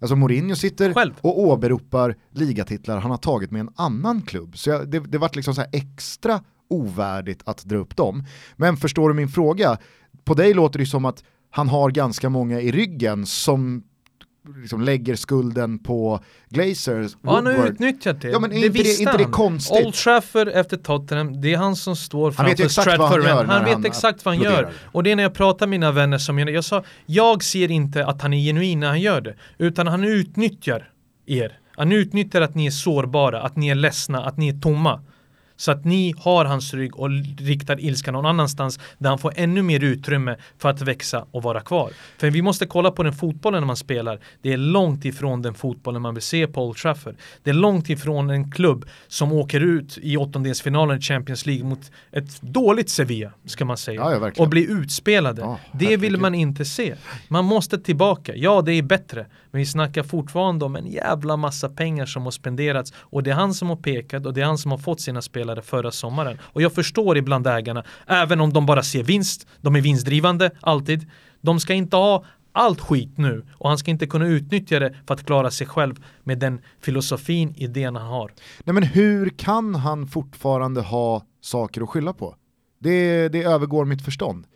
Alltså 0.01 0.17
Mourinho 0.17 0.57
sitter 0.57 0.95
Själv. 0.95 1.15
och 1.21 1.41
åberopar 1.41 2.17
ligatitlar 2.31 3.01
han 3.01 3.11
har 3.11 3.19
tagit 3.19 3.51
med 3.51 3.61
en 3.61 3.71
annan 3.77 4.23
klubb. 4.23 4.59
Så 4.59 4.71
jag, 4.71 4.91
det, 4.91 4.99
det 4.99 5.19
vart 5.19 5.37
liksom 5.37 5.55
så 5.55 5.61
här 5.61 5.71
extra 5.73 6.41
ovärdigt 6.71 7.43
att 7.47 7.65
dra 7.65 7.77
upp 7.77 7.97
dem. 7.97 8.25
Men 8.57 8.77
förstår 8.77 9.09
du 9.09 9.15
min 9.15 9.29
fråga? 9.29 9.79
På 10.25 10.35
dig 10.35 10.55
låter 10.55 10.79
det 10.79 10.87
som 10.87 11.05
att 11.05 11.25
han 11.51 11.69
har 11.69 11.91
ganska 11.91 12.29
många 12.29 12.61
i 12.61 12.73
ryggen 12.73 13.27
som 13.27 13.83
liksom 14.57 14.81
lägger 14.81 15.15
skulden 15.17 15.79
på 15.79 16.21
Glazers, 16.49 17.17
Ja, 17.23 17.35
han 17.35 17.47
har 17.47 17.67
utnyttjat 17.67 18.21
det. 18.21 18.29
Ja, 18.29 18.39
men 18.39 18.53
är 18.53 18.61
det 18.61 18.67
inte 18.67 18.83
det- 18.83 19.01
inte 19.01 19.17
det 19.17 19.23
han. 19.23 19.33
konstigt? 19.33 19.87
Old 19.87 19.95
Trafford 19.95 20.49
efter 20.49 20.77
Tottenham, 20.77 21.41
det 21.41 21.53
är 21.53 21.57
han 21.57 21.77
som 21.77 21.97
står 21.97 22.33
Han 22.37 22.47
vet 22.47 22.61
ju 22.61 22.69
framför 22.69 22.81
exakt 22.91 22.99
vad 22.99 23.09
han 23.09 23.21
Stratford 23.23 23.47
gör 23.49 23.55
Han 23.55 23.65
vet 23.65 23.73
han 23.75 23.85
exakt 23.87 24.25
vad 24.25 24.35
han 24.35 24.45
gör. 24.45 24.73
Och 24.93 25.03
det 25.03 25.11
är 25.13 25.17
när 25.17 25.23
jag 25.23 25.35
pratar 25.35 25.67
med 25.67 25.71
mina 25.81 25.93
vänner 25.93 26.19
som 26.19 26.39
jag, 26.39 26.51
jag 26.51 26.65
sa, 26.65 26.85
jag 27.07 27.45
ser 27.45 27.71
inte 27.71 28.07
att 28.07 28.23
han 28.23 28.33
är 28.33 28.39
genuin 28.47 28.81
när 28.81 28.89
han 28.89 29.01
gör 29.01 29.21
det, 29.21 29.35
utan 29.59 29.87
han 29.87 30.05
utnyttjar 30.05 30.89
er. 31.27 31.59
Han 31.77 31.93
utnyttjar 31.93 32.41
att 32.41 32.55
ni 32.55 32.67
är 32.67 32.71
sårbara, 32.71 33.43
att 33.43 33.57
ni 33.57 33.69
är 33.69 33.75
ledsna, 33.75 34.25
att 34.25 34.37
ni 34.37 34.49
är 34.49 34.61
tomma. 34.61 35.01
Så 35.61 35.73
att 35.73 35.85
ni 35.85 36.15
har 36.19 36.45
hans 36.45 36.75
rygg 36.75 36.97
och 36.97 37.11
riktar 37.39 37.81
ilskan 37.81 38.15
någon 38.15 38.27
annanstans 38.27 38.81
där 38.99 39.09
han 39.09 39.19
får 39.19 39.33
ännu 39.37 39.63
mer 39.63 39.85
utrymme 39.85 40.37
för 40.59 40.69
att 40.69 40.81
växa 40.81 41.27
och 41.31 41.43
vara 41.43 41.61
kvar. 41.61 41.91
För 42.19 42.31
vi 42.31 42.43
måste 42.43 42.67
kolla 42.67 42.91
på 42.91 43.03
den 43.03 43.13
fotbollen 43.13 43.67
man 43.67 43.77
spelar. 43.77 44.21
Det 44.43 44.53
är 44.53 44.57
långt 44.57 45.05
ifrån 45.05 45.43
den 45.43 45.55
fotbollen 45.55 46.03
man 46.03 46.15
vill 46.15 46.23
se 46.23 46.47
på 46.47 46.67
Old 46.67 46.77
Trafford. 46.77 47.15
Det 47.43 47.51
är 47.51 47.55
långt 47.55 47.91
ifrån 47.91 48.31
en 48.31 48.51
klubb 48.51 48.85
som 49.09 49.33
åker 49.33 49.61
ut 49.61 49.99
i 50.03 50.17
åttondelsfinalen 50.17 50.99
i 50.99 51.01
Champions 51.01 51.47
League 51.47 51.65
mot 51.65 51.91
ett 52.13 52.43
dåligt 52.43 52.91
Sevilla, 52.91 53.33
ska 53.45 53.65
man 53.65 53.77
säga. 53.77 54.01
Ja, 54.01 54.13
ja, 54.13 54.43
och 54.43 54.49
blir 54.49 54.71
utspelade. 54.71 55.43
Ja, 55.43 55.59
det 55.73 55.97
vill 55.97 56.17
man 56.17 56.35
inte 56.35 56.65
se. 56.65 56.95
Man 57.29 57.45
måste 57.45 57.79
tillbaka. 57.79 58.37
Ja, 58.37 58.63
det 58.63 58.73
är 58.73 58.83
bättre. 58.83 59.27
Men 59.51 59.59
vi 59.59 59.67
snackar 59.67 60.03
fortfarande 60.03 60.65
om 60.65 60.77
en 60.77 60.87
jävla 60.87 61.37
massa 61.37 61.69
pengar 61.69 62.07
som 62.07 62.23
har 62.23 62.31
spenderats 62.31 62.93
och 62.97 63.23
det 63.23 63.31
är 63.31 63.35
han 63.35 63.55
som 63.55 63.69
har 63.69 63.77
pekat 63.77 64.27
och 64.27 64.35
det 64.35 64.41
är 64.41 64.45
han 64.45 64.59
som 64.59 64.71
har 64.71 64.79
fått 64.79 65.01
sina 65.01 65.23
spelare 65.23 65.50
förra 65.57 65.91
sommaren. 65.91 66.39
Och 66.43 66.63
jag 66.63 66.73
förstår 66.73 67.17
ibland 67.17 67.47
ägarna, 67.47 67.85
även 68.07 68.41
om 68.41 68.53
de 68.53 68.67
bara 68.67 68.83
ser 68.83 69.03
vinst, 69.03 69.47
de 69.61 69.77
är 69.77 69.81
vinstdrivande 69.81 70.51
alltid. 70.61 71.11
De 71.41 71.61
ska 71.61 71.75
inte 71.75 71.97
ha 71.97 72.25
allt 72.53 72.81
skit 72.81 73.19
nu 73.19 73.47
och 73.53 73.69
han 73.69 73.79
ska 73.79 73.91
inte 73.91 74.07
kunna 74.07 74.27
utnyttja 74.27 74.79
det 74.79 74.95
för 75.07 75.15
att 75.15 75.27
klara 75.27 75.51
sig 75.51 75.67
själv 75.67 76.05
med 76.23 76.39
den 76.39 76.61
filosofin, 76.81 77.55
idén 77.57 77.97
han 77.97 78.07
har. 78.07 78.33
Nej 78.65 78.75
men 78.75 78.83
hur 78.83 79.29
kan 79.29 79.75
han 79.75 80.07
fortfarande 80.07 80.81
ha 80.81 81.23
saker 81.41 81.83
att 81.83 81.89
skylla 81.89 82.13
på? 82.13 82.37
Det, 82.79 83.29
det 83.29 83.43
övergår 83.43 83.85
mitt 83.85 84.05
förstånd. 84.05 84.47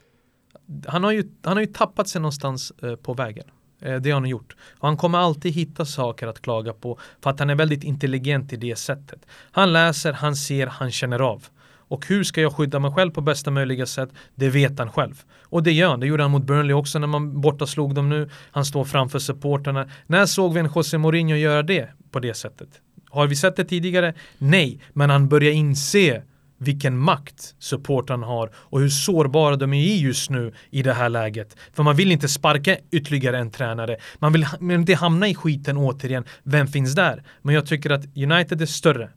han 0.87 1.05
har 1.05 1.13
ju, 1.13 1.31
han 1.43 1.53
har 1.57 1.61
ju 1.61 1.73
tappat 1.73 2.09
sig 2.09 2.21
någonstans 2.21 2.73
eh, 2.83 2.97
på 2.97 3.15
vägen. 3.15 3.45
Eh, 3.85 3.97
det 3.97 4.11
har 4.11 4.21
han 4.21 4.29
gjort. 4.29 4.57
Och 4.79 4.89
han 4.89 4.97
kommer 4.97 5.19
alltid 5.19 5.53
hitta 5.53 5.85
saker 5.85 6.27
att 6.27 6.43
klaga 6.43 6.73
på 6.73 6.99
för 7.21 7.31
att 7.31 7.39
han 7.39 7.51
är 7.51 7.55
väldigt 7.55 7.85
intelligent 7.85 8.53
i 8.53 8.57
det 8.57 8.77
sättet. 8.77 9.27
Han 9.51 9.73
läser, 9.73 10.13
han 10.13 10.37
ser, 10.37 10.67
han 10.67 10.91
känner 10.91 11.19
av. 11.19 11.47
Och 11.89 12.07
hur 12.07 12.25
ska 12.25 12.41
jag 12.41 12.53
skydda 12.53 12.79
mig 12.79 12.91
själv 12.91 13.11
på 13.11 13.21
bästa 13.21 13.51
möjliga 13.51 13.87
sätt? 13.87 14.11
Det 14.35 14.49
vet 14.49 14.79
han 14.79 14.93
själv. 14.93 15.23
Och 15.43 15.63
det 15.63 15.73
gör 15.73 15.89
han. 15.89 16.01
Det 16.01 16.07
gjorde 16.07 16.23
han 16.23 16.31
mot 16.31 16.45
Burnley 16.45 16.73
också 16.73 16.99
när 16.99 17.07
man 17.07 17.41
borta 17.41 17.67
slog 17.67 17.95
dem 17.95 18.09
nu. 18.09 18.31
Han 18.51 18.65
står 18.65 18.85
framför 18.85 19.19
supporterna. 19.19 19.89
När 20.07 20.27
såg 20.27 20.55
vi 20.55 20.61
en 20.61 20.71
José 20.75 20.99
Mourinho 20.99 21.37
göra 21.37 21.63
det 21.63 21.89
på 22.11 22.21
det 22.21 22.35
sättet? 22.35 22.69
Har 23.11 23.27
vi 23.27 23.37
sett 23.37 23.57
det 23.57 23.65
tidigare? 23.65 24.15
Nej, 24.39 24.81
men 24.93 25.11
han 25.11 25.29
börjar 25.29 25.53
inse 25.53 26.23
vilken 26.65 26.99
makt 26.99 27.55
supportrarna 27.59 28.27
har 28.27 28.51
och 28.55 28.81
hur 28.81 28.89
sårbara 28.89 29.57
de 29.57 29.73
är 29.73 29.97
just 29.97 30.31
nu 30.31 30.53
i 30.71 30.83
det 30.83 30.93
här 30.93 31.09
läget. 31.09 31.57
För 31.73 31.83
man 31.83 31.97
vill 31.97 32.13
inte 32.13 32.29
sparka 32.29 32.77
ytterligare 32.91 33.39
en 33.39 33.51
tränare. 33.51 33.97
Man 34.19 34.33
vill 34.33 34.47
inte 34.61 34.95
hamna 34.95 35.29
i 35.29 35.35
skiten 35.35 35.77
återigen. 35.77 36.25
Vem 36.43 36.67
finns 36.67 36.95
där? 36.95 37.23
Men 37.43 37.55
jag 37.55 37.67
tycker 37.67 37.91
att 37.91 38.05
United 38.17 38.63
är 38.63 38.67
större 38.67 39.11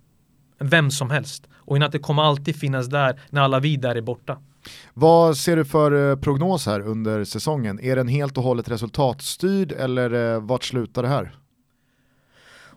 än 0.59 0.69
vem 0.69 0.91
som 0.91 1.09
helst. 1.09 1.47
Och 1.55 1.75
United 1.75 2.01
kommer 2.01 2.23
alltid 2.23 2.55
finnas 2.55 2.87
där 2.87 3.19
när 3.29 3.41
alla 3.41 3.59
vi 3.59 3.77
där 3.77 3.95
är 3.95 4.01
borta. 4.01 4.37
Vad 4.93 5.37
ser 5.37 5.55
du 5.55 5.65
för 5.65 6.11
eh, 6.11 6.15
prognos 6.15 6.65
här 6.65 6.79
under 6.79 7.23
säsongen? 7.23 7.79
Är 7.79 7.95
den 7.95 8.07
helt 8.07 8.37
och 8.37 8.43
hållet 8.43 8.69
resultatstyrd 8.69 9.71
eller 9.71 10.33
eh, 10.33 10.41
vart 10.41 10.63
slutar 10.63 11.03
det 11.03 11.09
här? 11.09 11.35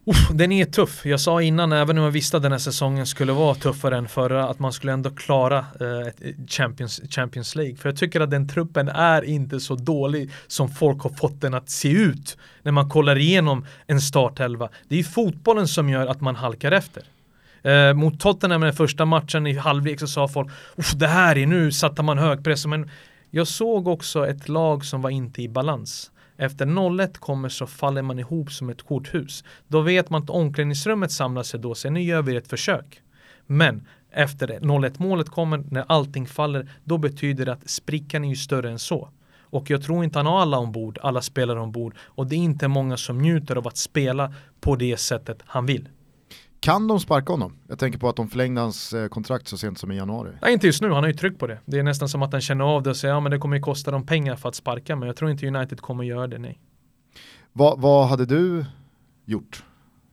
Uff, 0.05 0.29
den 0.33 0.53
är 0.53 0.65
tuff. 0.65 1.07
Jag 1.07 1.21
sa 1.21 1.43
innan, 1.43 1.73
även 1.73 1.99
om 1.99 2.05
jag 2.05 2.11
visste 2.11 2.37
att 2.37 2.43
den 2.43 2.53
här 2.53 2.59
säsongen 2.59 3.07
skulle 3.07 3.33
vara 3.33 3.55
tuffare 3.55 3.97
än 3.97 4.09
förra, 4.09 4.49
att 4.49 4.59
man 4.59 4.73
skulle 4.73 4.93
ändå 4.93 5.11
klara 5.11 5.59
eh, 5.59 5.87
eh, 5.89 6.35
Champions, 6.49 7.01
Champions 7.11 7.57
League. 7.57 7.77
För 7.77 7.89
jag 7.89 7.97
tycker 7.97 8.21
att 8.21 8.31
den 8.31 8.49
truppen 8.49 8.89
är 8.89 9.23
inte 9.23 9.61
så 9.61 9.75
dålig 9.75 10.31
som 10.47 10.69
folk 10.69 11.03
har 11.03 11.11
fått 11.11 11.41
den 11.41 11.55
att 11.55 11.71
se 11.71 11.91
ut 11.91 12.39
när 12.63 12.73
man 12.73 12.89
kollar 12.89 13.19
igenom 13.19 13.67
en 13.87 14.01
startelva. 14.01 14.69
Det 14.89 14.95
är 14.95 14.97
ju 14.97 15.05
fotbollen 15.05 15.69
som 15.69 15.89
gör 15.89 16.07
att 16.07 16.21
man 16.21 16.37
halkar 16.37 16.73
efter. 16.73 17.03
Eh, 17.63 17.95
mot 17.95 18.21
Tottenham 18.21 18.63
i 18.63 18.67
den 18.67 18.75
första 18.75 19.05
matchen 19.05 19.47
i 19.47 19.53
halvlek 19.53 20.01
så 20.01 20.07
sa 20.07 20.29
folk 20.29 20.51
det 20.95 21.09
här 21.09 21.39
är 21.39 21.47
nu 21.47 21.73
satte 21.73 22.03
man 22.03 22.19
hög 22.19 22.45
press. 22.45 22.67
Men 22.67 22.91
jag 23.31 23.49
såg 23.49 23.89
också 23.89 24.27
ett 24.27 24.49
lag 24.49 24.85
som 24.85 25.03
var 25.03 25.11
inte 25.11 25.43
i 25.43 25.49
balans. 25.49 26.11
Efter 26.41 26.67
0-1 26.67 27.19
kommer 27.19 27.49
så 27.49 27.67
faller 27.67 28.03
man 28.03 28.19
ihop 28.19 28.53
som 28.53 28.71
ett 28.71 28.83
korthus. 28.83 29.45
Då 29.69 29.81
vet 29.81 30.11
man 30.11 30.23
att 30.23 30.31
omklädningsrummet 30.31 31.13
samlar 31.13 31.43
sig 31.43 31.61
då 31.61 31.71
och 31.71 31.79
säger 31.79 31.93
nu 31.93 32.03
gör 32.03 32.23
vi 32.23 32.37
ett 32.37 32.49
försök. 32.49 33.03
Men 33.47 33.87
efter 34.11 34.49
0-1 34.49 34.95
målet 34.99 35.29
kommer, 35.29 35.65
när 35.71 35.85
allting 35.89 36.27
faller, 36.27 36.69
då 36.85 36.99
betyder 36.99 37.47
det 37.47 37.53
att 37.53 37.71
sprickan 37.71 38.25
är 38.25 38.29
ju 38.29 38.37
större 38.37 38.71
än 38.71 38.79
så. 38.79 39.09
Och 39.41 39.71
jag 39.71 39.83
tror 39.83 40.05
inte 40.05 40.19
han 40.19 40.27
har 40.27 40.41
alla 40.41 40.59
ombord, 40.59 40.99
alla 41.03 41.23
spelare 41.23 41.61
ombord. 41.61 41.95
Och 41.99 42.27
det 42.27 42.37
är 42.37 42.39
inte 42.39 42.69
många 42.69 42.97
som 42.97 43.19
njuter 43.19 43.57
av 43.57 43.69
att 43.69 43.77
spela 43.77 44.35
på 44.61 44.77
det 44.77 44.97
sättet 44.97 45.43
han 45.47 45.67
vill. 45.67 45.89
Kan 46.61 46.89
de 46.89 47.01
sparka 47.01 47.33
honom? 47.33 47.57
Jag 47.69 47.79
tänker 47.79 47.99
på 47.99 48.09
att 48.09 48.17
de 48.17 48.29
förlängde 48.29 48.61
hans 48.61 48.93
eh, 48.93 49.09
kontrakt 49.09 49.49
så 49.49 49.59
sent 49.59 49.79
som 49.79 49.93
i 49.93 49.97
januari. 49.97 50.31
Nej, 50.43 50.53
inte 50.53 50.67
just 50.67 50.83
nu, 50.83 50.89
han 50.91 51.03
har 51.03 51.09
ju 51.09 51.17
tryck 51.17 51.39
på 51.39 51.47
det. 51.47 51.59
Det 51.65 51.79
är 51.79 51.83
nästan 51.83 52.09
som 52.09 52.23
att 52.23 52.33
han 52.33 52.41
känner 52.41 52.65
av 52.65 52.83
det 52.83 52.91
och 52.91 52.97
säger 52.97 53.15
ja 53.15 53.21
men 53.21 53.33
det 53.33 53.39
kommer 53.39 53.57
ju 53.57 53.63
kosta 53.63 53.91
dem 53.91 54.07
pengar 54.07 54.37
för 54.37 54.49
att 54.49 54.55
sparka 54.55 54.97
men 54.97 55.07
jag 55.07 55.17
tror 55.17 55.31
inte 55.31 55.47
United 55.47 55.81
kommer 55.81 56.05
göra 56.05 56.27
det, 56.27 56.39
nej. 56.39 56.61
Vad, 57.53 57.81
vad 57.81 58.09
hade 58.09 58.27
du 58.27 58.65
gjort? 59.25 59.65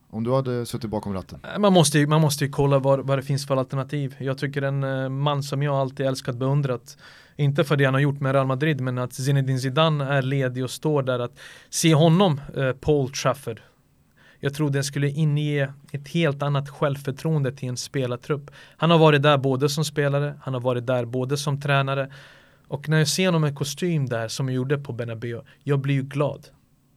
Om 0.09 0.23
du 0.23 0.33
hade 0.33 0.65
suttit 0.65 0.89
bakom 0.89 1.13
ratten? 1.13 1.39
Eh, 1.53 1.59
Man 1.59 1.73
måste 1.73 1.99
ju, 1.99 2.07
man 2.07 2.21
måste 2.21 2.45
ju 2.45 2.51
kolla 2.51 2.79
vad, 2.79 3.07
vad 3.07 3.17
det 3.17 3.23
finns 3.23 3.47
för 3.47 3.57
alternativ. 3.57 4.15
Jag 4.19 4.37
tycker 4.37 4.61
en 4.61 4.83
eh, 4.83 5.09
man 5.09 5.43
som 5.43 5.63
jag 5.63 5.75
alltid 5.75 6.05
älskat 6.05 6.35
beundrat, 6.35 6.97
inte 7.35 7.63
för 7.63 7.75
det 7.75 7.85
han 7.85 7.93
har 7.93 8.01
gjort 8.01 8.19
med 8.19 8.33
Real 8.33 8.47
Madrid, 8.47 8.81
men 8.81 8.97
att 8.97 9.13
Zinedine 9.13 9.59
Zidane 9.59 10.05
är 10.05 10.21
ledig 10.21 10.63
och 10.63 10.71
står 10.71 11.03
där, 11.03 11.19
att 11.19 11.39
se 11.69 11.95
honom 11.95 12.41
eh, 12.57 12.89
Old 12.89 13.13
Trafford. 13.13 13.61
Jag 14.39 14.53
tror 14.53 14.69
den 14.69 14.83
skulle 14.83 15.09
inge 15.09 15.73
ett 15.91 16.07
helt 16.07 16.43
annat 16.43 16.69
självförtroende 16.69 17.51
till 17.51 17.69
en 17.69 17.77
spelartrupp. 17.77 18.51
Han 18.77 18.91
har 18.91 18.97
varit 18.97 19.23
där 19.23 19.38
både 19.38 19.69
som 19.69 19.85
spelare, 19.85 20.39
han 20.41 20.53
har 20.53 20.61
varit 20.61 20.88
där 20.88 21.05
både 21.05 21.38
som 21.38 21.61
tränare. 21.61 22.11
Och 22.67 22.89
när 22.89 22.97
jag 22.97 23.07
ser 23.07 23.25
honom 23.25 23.41
med 23.41 23.55
kostym 23.55 24.05
där 24.05 24.27
som 24.27 24.49
jag 24.49 24.55
gjorde 24.55 24.77
på 24.77 24.93
Bernabéu, 24.93 25.41
jag 25.63 25.79
blir 25.79 25.95
ju 25.95 26.03
glad 26.03 26.47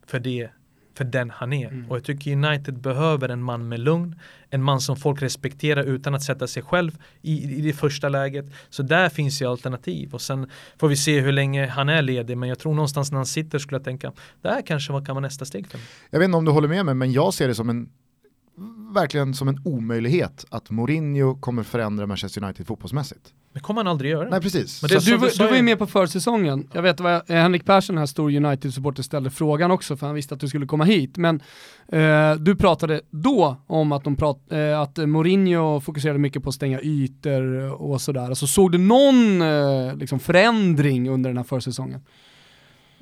för 0.06 0.20
det 0.20 0.50
för 0.94 1.04
den 1.04 1.30
han 1.30 1.52
är. 1.52 1.68
Mm. 1.68 1.90
Och 1.90 1.96
jag 1.96 2.04
tycker 2.04 2.32
United 2.32 2.78
behöver 2.78 3.28
en 3.28 3.42
man 3.42 3.68
med 3.68 3.80
lugn, 3.80 4.18
en 4.50 4.62
man 4.62 4.80
som 4.80 4.96
folk 4.96 5.22
respekterar 5.22 5.84
utan 5.84 6.14
att 6.14 6.22
sätta 6.22 6.46
sig 6.46 6.62
själv 6.62 6.98
i, 7.22 7.58
i 7.58 7.60
det 7.60 7.72
första 7.72 8.08
läget. 8.08 8.46
Så 8.70 8.82
där 8.82 9.08
finns 9.08 9.42
ju 9.42 9.46
alternativ 9.46 10.14
och 10.14 10.20
sen 10.20 10.50
får 10.78 10.88
vi 10.88 10.96
se 10.96 11.20
hur 11.20 11.32
länge 11.32 11.66
han 11.66 11.88
är 11.88 12.02
ledig. 12.02 12.38
Men 12.38 12.48
jag 12.48 12.58
tror 12.58 12.74
någonstans 12.74 13.10
när 13.10 13.16
han 13.16 13.26
sitter 13.26 13.58
skulle 13.58 13.76
jag 13.76 13.84
tänka, 13.84 14.12
det 14.42 14.48
här 14.48 14.62
kanske 14.62 14.92
kan 14.92 15.04
vara 15.04 15.20
nästa 15.20 15.44
steg 15.44 15.66
för 15.66 15.78
mig. 15.78 15.86
Jag 16.10 16.18
vet 16.18 16.26
inte 16.26 16.36
om 16.36 16.44
du 16.44 16.50
håller 16.50 16.68
med 16.68 16.86
mig, 16.86 16.94
men 16.94 17.12
jag 17.12 17.34
ser 17.34 17.48
det 17.48 17.54
som 17.54 17.70
en 17.70 17.88
verkligen 18.94 19.34
som 19.34 19.48
en 19.48 19.60
omöjlighet 19.64 20.44
att 20.48 20.70
Mourinho 20.70 21.40
kommer 21.40 21.62
förändra 21.62 22.06
Manchester 22.06 22.44
United 22.44 22.66
fotbollsmässigt. 22.66 23.34
Det 23.52 23.60
kommer 23.60 23.80
han 23.80 23.86
aldrig 23.90 24.10
göra. 24.10 24.28
Nej 24.30 24.40
precis. 24.40 24.82
Men 24.82 24.88
Så 24.88 24.94
det- 24.94 25.04
du, 25.04 25.18
du 25.18 25.28
du 25.36 25.44
var 25.44 25.50
ju 25.50 25.56
ju- 25.56 25.62
med 25.62 25.78
på 25.78 25.86
försäsongen. 25.86 26.68
Jag 26.72 26.82
vet 26.82 27.00
vad 27.00 27.12
jag, 27.12 27.22
Henrik 27.28 27.64
Persson, 27.64 27.98
här 27.98 28.06
stor 28.06 28.30
United-supporter, 28.36 29.02
ställde 29.02 29.30
frågan 29.30 29.70
också 29.70 29.96
för 29.96 30.06
han 30.06 30.14
visste 30.14 30.34
att 30.34 30.40
du 30.40 30.48
skulle 30.48 30.66
komma 30.66 30.84
hit. 30.84 31.16
Men 31.16 31.42
eh, 31.92 32.34
du 32.34 32.56
pratade 32.56 33.00
då 33.10 33.56
om 33.66 33.92
att, 33.92 34.04
de 34.04 34.16
prat, 34.16 34.52
eh, 34.52 34.80
att 34.80 34.96
Mourinho 34.96 35.80
fokuserade 35.80 36.18
mycket 36.18 36.42
på 36.42 36.48
att 36.48 36.54
stänga 36.54 36.80
ytor 36.80 37.72
och 37.82 38.00
sådär. 38.00 38.20
Alltså, 38.28 38.46
såg 38.46 38.72
du 38.72 38.78
någon 38.78 39.42
eh, 39.42 39.96
liksom 39.96 40.18
förändring 40.18 41.08
under 41.10 41.30
den 41.30 41.36
här 41.36 41.44
försäsongen? 41.44 42.00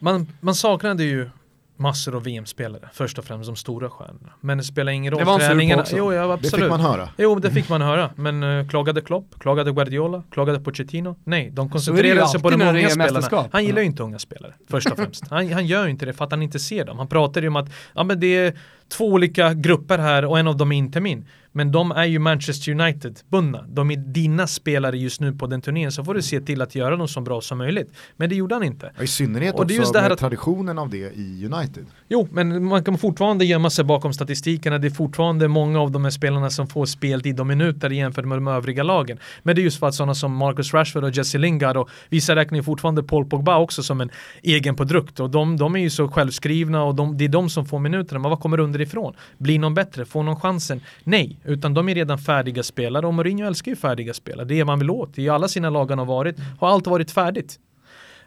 Man, 0.01 0.27
man 0.41 0.55
saknade 0.55 1.05
ju 1.05 1.31
massor 1.79 2.17
av 2.17 2.23
VM-spelare, 2.23 2.89
först 2.93 3.19
och 3.19 3.25
främst 3.25 3.47
de 3.47 3.57
stora 3.57 3.91
stjärnorna. 3.91 4.33
Men 4.41 4.59
det 4.59 4.65
spelar 4.65 4.93
ingen 4.93 5.11
roll. 5.11 5.19
Det 5.19 5.25
var 5.25 5.39
Träningarna-. 5.39 5.85
Jo, 5.93 6.13
ja, 6.13 6.27
det 6.27 6.33
absolut. 6.33 6.65
fick 6.65 6.71
man 6.71 6.81
höra. 6.81 7.09
Jo, 7.17 7.39
det 7.39 7.51
fick 7.51 7.69
man 7.69 7.83
höra. 7.83 8.11
Men 8.17 8.43
uh, 8.43 8.69
klagade 8.69 9.01
Klopp, 9.01 9.35
klagade 9.39 9.73
Guardiola, 9.73 10.23
klagade 10.31 10.61
Pochettino? 10.61 11.17
Nej, 11.25 11.51
de 11.51 11.67
det 11.67 11.73
koncentrerade 11.73 12.29
sig 12.29 12.41
på 12.41 12.51
de 12.51 12.59
det 12.59 12.69
unga 12.69 12.91
spelarna. 12.91 13.49
Han 13.53 13.65
gillar 13.65 13.81
ju 13.81 13.87
inte 13.87 14.03
unga 14.03 14.19
spelare, 14.19 14.55
först 14.71 14.91
och 14.91 14.97
främst. 14.97 15.29
Han, 15.31 15.53
han 15.53 15.67
gör 15.67 15.85
ju 15.85 15.91
inte 15.91 16.07
det 16.07 16.13
för 16.13 16.25
att 16.25 16.31
han 16.31 16.43
inte 16.43 16.59
ser 16.59 16.85
dem. 16.85 16.99
Han 16.99 17.09
pratar 17.09 17.43
ju 17.43 17.49
om 17.49 17.57
att 17.57 17.71
ja, 17.95 18.05
men 18.05 18.21
det 18.21 18.37
är 18.37 18.59
två 18.89 19.05
olika 19.07 19.55
grupper 19.55 19.99
här 19.99 20.25
och 20.25 20.39
en 20.39 20.49
av 20.49 20.57
dem 20.57 20.73
är 20.73 20.77
inte 20.77 21.01
min. 21.01 21.25
Men 21.53 21.73
de 21.73 21.91
är 21.93 22.05
ju 22.05 22.19
Manchester 22.19 22.73
United-bundna. 22.73 23.65
De 23.69 23.91
är 23.91 23.97
dina 23.97 24.47
spelare 24.47 24.99
just 24.99 25.21
nu 25.21 25.33
på 25.33 25.47
den 25.47 25.61
turnén, 25.61 25.93
så 25.93 26.05
får 26.05 26.15
du 26.15 26.23
se 26.23 26.41
till 26.41 26.63
att 26.63 26.75
göra 26.75 26.97
dem 26.97 27.09
så 27.09 27.21
bra 27.21 27.41
som 27.41 27.59
möjligt. 27.59 27.93
Men 28.17 28.29
det 28.29 28.35
gjorde 28.35 28.55
han 28.55 28.65
inte. 28.65 28.93
I 29.03 29.07
synnerhet 29.07 29.55
Och 29.55 29.67
det 29.67 29.77
är 29.77 29.81
också 29.81 29.93
det 29.93 30.03
med 30.03 30.13
att- 30.13 30.19
traditionen 30.19 30.79
av 30.79 30.91
det 30.91 30.97
i 31.17 31.49
United. 31.53 31.87
Jo, 32.09 32.29
men 32.33 32.65
man 32.65 32.85
kan 32.85 32.99
fortfarande 32.99 33.45
gömma 33.45 33.71
sig 33.71 33.85
bakom 33.85 34.13
statistikerna. 34.13 34.79
Det 34.79 34.87
är 34.89 34.91
fortfarande 34.91 35.49
många 35.49 35.81
av 35.81 35.91
de 35.91 36.05
här 36.05 36.11
spelarna 36.11 36.51
som 36.51 36.67
får 36.67 36.87
speltid 36.87 37.41
och 37.41 37.47
minuter 37.47 37.91
jämfört 37.91 38.25
med 38.25 38.37
de 38.39 38.49
övriga 38.49 38.83
lagen. 38.83 39.19
Men 39.43 39.57
det 39.57 39.63
är 39.63 39.65
just 39.65 39.79
för 39.79 39.87
att 39.87 39.95
sådana 39.95 40.15
som 40.15 40.37
Marcus 40.37 40.75
Rashford 40.75 41.05
och 41.05 41.11
Jesse 41.11 41.39
Lingard 41.39 41.77
och 41.77 41.89
vissa 42.09 42.37
räknar 42.37 42.59
ju 42.59 42.63
fortfarande 42.63 43.03
Paul 43.03 43.25
Pogba 43.25 43.59
också 43.59 43.83
som 43.83 44.01
en 44.01 44.11
egen 44.43 44.77
produkt 44.77 45.21
och 45.21 45.31
de, 45.31 45.57
de 45.57 45.75
är 45.77 45.81
ju 45.81 45.91
så 45.91 46.09
självskrivna 46.09 46.85
och 46.85 46.95
de, 46.95 47.17
det 47.17 47.25
är 47.25 47.29
de 47.29 47.51
som 47.51 47.67
får 47.67 47.79
minuterna. 47.79 48.21
Men 48.21 48.31
vad 48.31 48.41
kommer 48.41 48.61
underifrån? 48.79 49.15
Blir 49.39 49.59
någon 49.59 49.75
bättre? 49.75 50.05
Får 50.05 50.23
någon 50.23 50.41
chansen? 50.41 50.81
Nej, 51.05 51.41
utan 51.45 51.75
de 51.75 51.89
är 51.89 51.95
redan 51.95 52.19
färdiga 52.19 52.63
spelare 52.63 53.07
och 53.07 53.15
Mourinho 53.15 53.47
älskar 53.47 53.73
ju 53.73 53.77
färdiga 53.77 54.15
spelare. 54.15 54.47
Det 54.47 54.61
är 54.61 54.65
man 54.65 54.79
vill 54.79 54.91
åt. 54.91 55.19
I 55.19 55.29
alla 55.29 55.49
sina 55.49 55.71
lag 55.71 55.91
han 55.91 55.99
har 55.99 56.07
varit, 56.07 56.37
har 56.61 56.69
allt 56.69 56.87
varit 56.87 57.11
färdigt. 57.11 57.59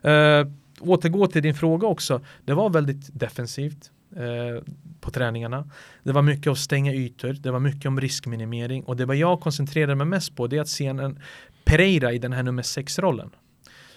Uh, 0.05 0.51
återgå 0.81 1.27
till 1.27 1.43
din 1.43 1.55
fråga 1.55 1.87
också. 1.87 2.21
Det 2.45 2.53
var 2.53 2.69
väldigt 2.69 3.19
defensivt 3.19 3.91
eh, 4.15 4.63
på 5.01 5.11
träningarna. 5.11 5.69
Det 6.03 6.11
var 6.11 6.21
mycket 6.21 6.51
att 6.51 6.57
stänga 6.57 6.93
ytor, 6.93 7.33
det 7.33 7.51
var 7.51 7.59
mycket 7.59 7.85
om 7.85 8.01
riskminimering 8.01 8.83
och 8.83 8.97
det 8.97 9.05
var 9.05 9.13
jag 9.13 9.41
koncentrerade 9.41 9.95
mig 9.95 10.07
mest 10.07 10.35
på 10.35 10.47
det 10.47 10.57
är 10.57 10.61
att 10.61 10.67
se 10.67 10.85
en 10.85 11.19
Pereira 11.65 12.13
i 12.13 12.17
den 12.17 12.33
här 12.33 12.43
nummer 12.43 12.63
6-rollen. 12.63 13.29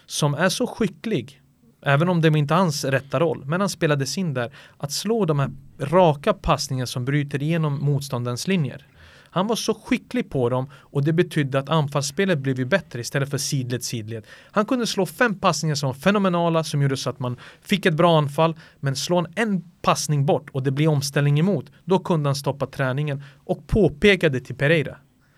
Som 0.06 0.34
är 0.34 0.48
så 0.48 0.66
skicklig, 0.66 1.40
även 1.84 2.08
om 2.08 2.20
det 2.20 2.30
var 2.30 2.38
är 2.38 2.54
hans 2.54 2.84
rätta 2.84 3.20
roll, 3.20 3.44
men 3.44 3.60
han 3.60 3.68
spelades 3.68 4.18
in 4.18 4.34
där, 4.34 4.52
att 4.78 4.92
slå 4.92 5.24
de 5.24 5.38
här 5.38 5.50
raka 5.78 6.32
passningar 6.32 6.86
som 6.86 7.04
bryter 7.04 7.42
igenom 7.42 7.78
motståndarens 7.84 8.48
linjer. 8.48 8.86
Han 9.34 9.46
var 9.46 9.56
så 9.56 9.74
skicklig 9.74 10.30
på 10.30 10.48
dem 10.48 10.70
och 10.74 11.04
det 11.04 11.12
betydde 11.12 11.58
att 11.58 11.68
anfallsspelet 11.68 12.38
blev 12.38 12.58
ju 12.58 12.64
bättre 12.64 13.00
istället 13.00 13.30
för 13.30 13.38
sidled 13.38 13.84
sidled. 13.84 14.24
Han 14.50 14.66
kunde 14.66 14.86
slå 14.86 15.06
fem 15.06 15.38
passningar 15.38 15.74
som 15.74 15.86
var 15.86 15.94
fenomenala 15.94 16.64
som 16.64 16.82
gjorde 16.82 16.96
så 16.96 17.10
att 17.10 17.18
man 17.18 17.36
fick 17.62 17.86
ett 17.86 17.94
bra 17.94 18.18
anfall 18.18 18.56
men 18.80 18.96
slå 18.96 19.18
en, 19.18 19.26
en 19.36 19.64
passning 19.82 20.26
bort 20.26 20.50
och 20.52 20.62
det 20.62 20.70
blir 20.70 20.88
omställning 20.88 21.38
emot. 21.38 21.66
Då 21.84 21.98
kunde 21.98 22.28
han 22.28 22.36
stoppa 22.36 22.66
träningen 22.66 23.22
och 23.44 23.66
påpekade 23.66 24.40
till 24.40 24.54
Pereira. 24.54 24.96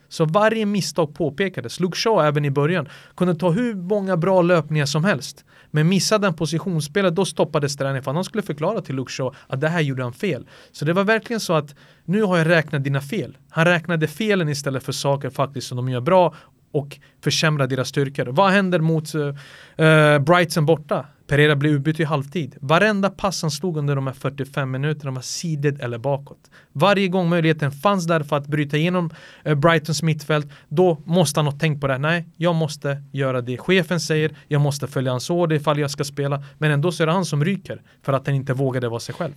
Så 0.08 0.24
varje 0.24 0.66
misstag 0.66 1.14
påpekades. 1.14 1.80
Luke 1.80 1.96
Shaw 1.96 2.28
även 2.28 2.44
i 2.44 2.50
början 2.50 2.88
kunde 3.16 3.34
ta 3.34 3.50
hur 3.50 3.74
många 3.74 4.16
bra 4.16 4.42
löpningar 4.42 4.86
som 4.86 5.04
helst. 5.04 5.44
Men 5.70 5.88
missade 5.88 6.26
han 6.26 6.34
positionsspelet 6.34 7.14
då 7.14 7.24
stoppades 7.24 7.76
träningen 7.76 8.02
för 8.02 8.10
att 8.10 8.14
han 8.14 8.24
skulle 8.24 8.42
förklara 8.42 8.80
till 8.80 8.94
Luke 8.94 9.12
Shaw 9.12 9.36
att 9.46 9.60
det 9.60 9.68
här 9.68 9.80
gjorde 9.80 10.02
han 10.02 10.12
fel. 10.12 10.46
Så 10.72 10.84
det 10.84 10.92
var 10.92 11.04
verkligen 11.04 11.40
så 11.40 11.52
att 11.52 11.74
nu 12.04 12.22
har 12.22 12.38
jag 12.38 12.48
räknat 12.48 12.84
dina 12.84 13.00
fel. 13.00 13.36
Han 13.50 13.64
räknade 13.64 14.08
felen 14.08 14.48
istället 14.48 14.82
för 14.82 14.92
saker 14.92 15.30
faktiskt 15.30 15.66
som 15.66 15.76
de 15.76 15.88
gör 15.88 16.00
bra 16.00 16.34
och 16.72 16.98
försämrar 17.24 17.66
deras 17.66 17.88
styrkor. 17.88 18.26
Vad 18.26 18.50
händer 18.50 18.80
mot 18.80 19.14
eh, 19.14 19.20
eh, 19.22 19.86
uh, 19.86 20.16
uh, 20.16 20.18
Brighton 20.18 20.66
borta? 20.66 21.06
Pereira 21.26 21.56
blev 21.56 21.72
utbytt 21.72 22.00
i 22.00 22.04
halvtid. 22.04 22.56
Varenda 22.60 23.10
pass 23.10 23.42
han 23.42 23.50
stod 23.50 23.76
under 23.76 23.96
de 23.96 24.06
här 24.06 24.14
45 24.14 24.70
minuterna 24.70 25.10
var 25.10 25.20
sidled 25.22 25.80
eller 25.80 25.98
bakåt. 25.98 26.50
Varje 26.72 27.08
gång 27.08 27.28
möjligheten 27.28 27.72
fanns 27.72 28.06
där 28.06 28.22
för 28.22 28.36
att 28.36 28.46
bryta 28.46 28.76
igenom 28.76 29.10
uh, 29.46 29.54
Brightons 29.54 30.02
mittfält, 30.02 30.46
då 30.68 31.02
måste 31.04 31.40
han 31.40 31.46
ha 31.46 31.58
tänkt 31.58 31.80
på 31.80 31.86
det. 31.86 31.98
Nej, 31.98 32.28
jag 32.36 32.54
måste 32.54 33.02
göra 33.12 33.40
det 33.40 33.58
chefen 33.58 34.00
säger, 34.00 34.36
jag 34.48 34.60
måste 34.60 34.86
följa 34.86 35.10
hans 35.10 35.30
order 35.30 35.56
ifall 35.56 35.78
jag 35.78 35.90
ska 35.90 36.04
spela. 36.04 36.42
Men 36.58 36.70
ändå 36.70 36.92
så 36.92 37.02
är 37.02 37.06
det 37.06 37.12
han 37.12 37.24
som 37.24 37.44
ryker 37.44 37.82
för 38.02 38.12
att 38.12 38.26
han 38.26 38.36
inte 38.36 38.54
vågade 38.54 38.88
vara 38.88 39.00
sig 39.00 39.14
själv. 39.14 39.32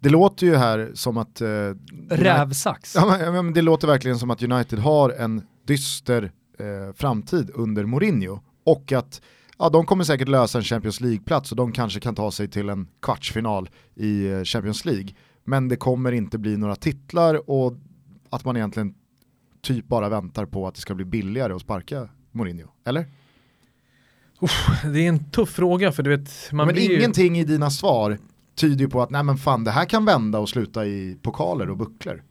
Det 0.00 0.08
låter 0.08 0.46
ju 0.46 0.56
här 0.56 0.90
som 0.94 1.16
att... 1.16 1.40
Eh, 1.40 1.48
Rävsax. 2.10 2.94
Ja, 2.94 3.06
men, 3.06 3.20
ja, 3.34 3.42
men 3.42 3.54
det 3.54 3.62
låter 3.62 3.86
verkligen 3.86 4.18
som 4.18 4.30
att 4.30 4.42
United 4.42 4.78
har 4.78 5.10
en 5.10 5.42
dyster 5.66 6.30
eh, 6.58 6.94
framtid 6.94 7.50
under 7.54 7.84
Mourinho 7.84 8.40
och 8.64 8.92
att 8.92 9.20
ja, 9.58 9.68
de 9.68 9.86
kommer 9.86 10.04
säkert 10.04 10.28
lösa 10.28 10.58
en 10.58 10.64
Champions 10.64 11.00
League-plats 11.00 11.50
och 11.50 11.56
de 11.56 11.72
kanske 11.72 12.00
kan 12.00 12.14
ta 12.14 12.30
sig 12.30 12.48
till 12.48 12.68
en 12.68 12.88
kvartsfinal 13.02 13.70
i 13.94 14.30
eh, 14.30 14.42
Champions 14.44 14.84
League. 14.84 15.08
Men 15.44 15.68
det 15.68 15.76
kommer 15.76 16.12
inte 16.12 16.38
bli 16.38 16.56
några 16.56 16.76
titlar 16.76 17.50
och 17.50 17.74
att 18.30 18.44
man 18.44 18.56
egentligen 18.56 18.94
typ 19.62 19.88
bara 19.88 20.08
väntar 20.08 20.46
på 20.46 20.66
att 20.66 20.74
det 20.74 20.80
ska 20.80 20.94
bli 20.94 21.04
billigare 21.04 21.52
att 21.52 21.62
sparka 21.62 22.08
Mourinho, 22.32 22.68
eller? 22.84 23.06
Det 24.92 25.04
är 25.04 25.08
en 25.08 25.30
tuff 25.30 25.50
fråga 25.50 25.92
för 25.92 26.02
du 26.02 26.10
vet, 26.10 26.30
man 26.52 26.66
men 26.66 26.74
blir 26.74 26.90
ju... 26.90 26.98
ingenting 26.98 27.38
i 27.38 27.44
dina 27.44 27.70
svar 27.70 28.18
tyder 28.54 28.80
ju 28.80 28.88
på 28.88 29.02
att 29.02 29.10
nej 29.10 29.22
men 29.22 29.36
fan 29.36 29.64
det 29.64 29.70
här 29.70 29.84
kan 29.84 30.04
vända 30.04 30.38
och 30.38 30.48
sluta 30.48 30.86
i 30.86 31.18
pokaler 31.22 31.70
och 31.70 31.76
bucklor. 31.76 32.22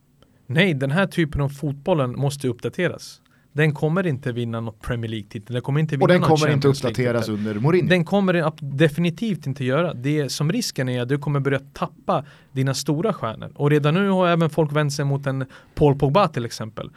Nej, 0.46 0.74
den 0.74 0.92
här 0.92 1.08
typen 1.08 1.42
av 1.42 1.50
fotbollen 1.50 2.20
måste 2.20 2.48
uppdateras. 2.48 3.22
Den 3.58 3.74
kommer 3.74 4.08
inte 4.08 4.32
vinna 4.32 4.62
något 4.62 4.82
Premier 4.82 5.12
League-titel. 5.12 5.54
Den 5.54 5.62
kommer 5.62 5.80
inte 5.80 5.96
vinna 5.96 6.04
Och 6.04 6.08
den 6.08 6.22
kommer 6.22 6.50
inte 6.50 6.68
uppdateras 6.68 7.30
under 7.30 7.54
Mourinho. 7.54 7.90
Den 7.90 8.06
kommer 8.06 8.52
definitivt 8.78 9.48
inte 9.48 9.66
göra. 9.66 9.94
Det 9.94 10.30
som 10.32 10.52
risken 10.52 10.90
är 10.90 11.02
att 11.02 11.10
du 11.10 11.18
kommer 11.18 11.40
börja 11.40 11.60
tappa 11.74 12.26
dina 12.52 12.74
stora 12.74 13.14
stjärnor. 13.14 13.52
Och 13.56 13.70
redan 13.70 13.94
nu 13.94 14.10
har 14.10 14.28
även 14.28 14.50
folk 14.50 14.72
vänt 14.74 14.94
sig 14.94 15.06
mot 15.06 15.26
en 15.28 15.46
Paul 15.76 15.96
Pogba 15.96 16.28
till 16.28 16.46
exempel. 16.46 16.90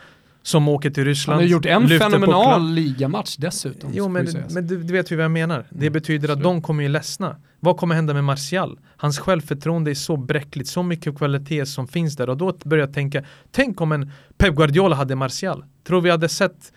Som 0.43 0.69
åker 0.69 0.91
till 0.91 1.03
Han 1.03 1.09
Ryssland. 1.09 1.41
har 1.41 1.47
gjort 1.49 1.67
en 1.67 1.89
fenomenal 1.89 2.71
ligamatch 2.71 3.37
dessutom. 3.37 3.91
Jo 3.95 4.09
men, 4.09 4.29
men 4.51 4.67
du, 4.67 4.83
du 4.83 4.93
vet 4.93 5.11
ju 5.13 5.17
vad 5.17 5.25
jag 5.25 5.31
menar. 5.31 5.67
Det 5.71 5.87
Mm, 5.87 5.93
betyder 5.93 6.29
att 6.29 6.33
absolut. 6.39 6.45
de 6.45 6.63
kommer 6.63 6.83
ju 6.83 6.89
ledsna. 6.89 7.37
Vad 7.61 7.77
kommer 7.77 7.95
hända 7.95 8.15
med 8.15 8.25
Martial? 8.25 8.79
Hans 8.97 9.19
självförtroende 9.19 9.91
är 9.91 9.95
så 9.95 10.17
bräckligt, 10.17 10.69
så 10.69 10.83
mycket 10.83 11.17
kvalitet 11.19 11.67
som 11.67 11.89
finns 11.89 12.17
där 12.17 12.29
och 12.31 12.37
då 12.37 12.53
börjar 12.65 12.87
jag 12.87 12.95
tänka, 12.95 13.25
tänk 13.51 13.81
om 13.81 13.93
en 13.93 14.11
Pep 14.39 14.55
Guardiola 14.55 14.97
hade 14.97 15.15
Martial. 15.17 15.65
Tror 15.91 16.01
vi 16.01 16.11
hade 16.11 16.29
sett 16.29 16.73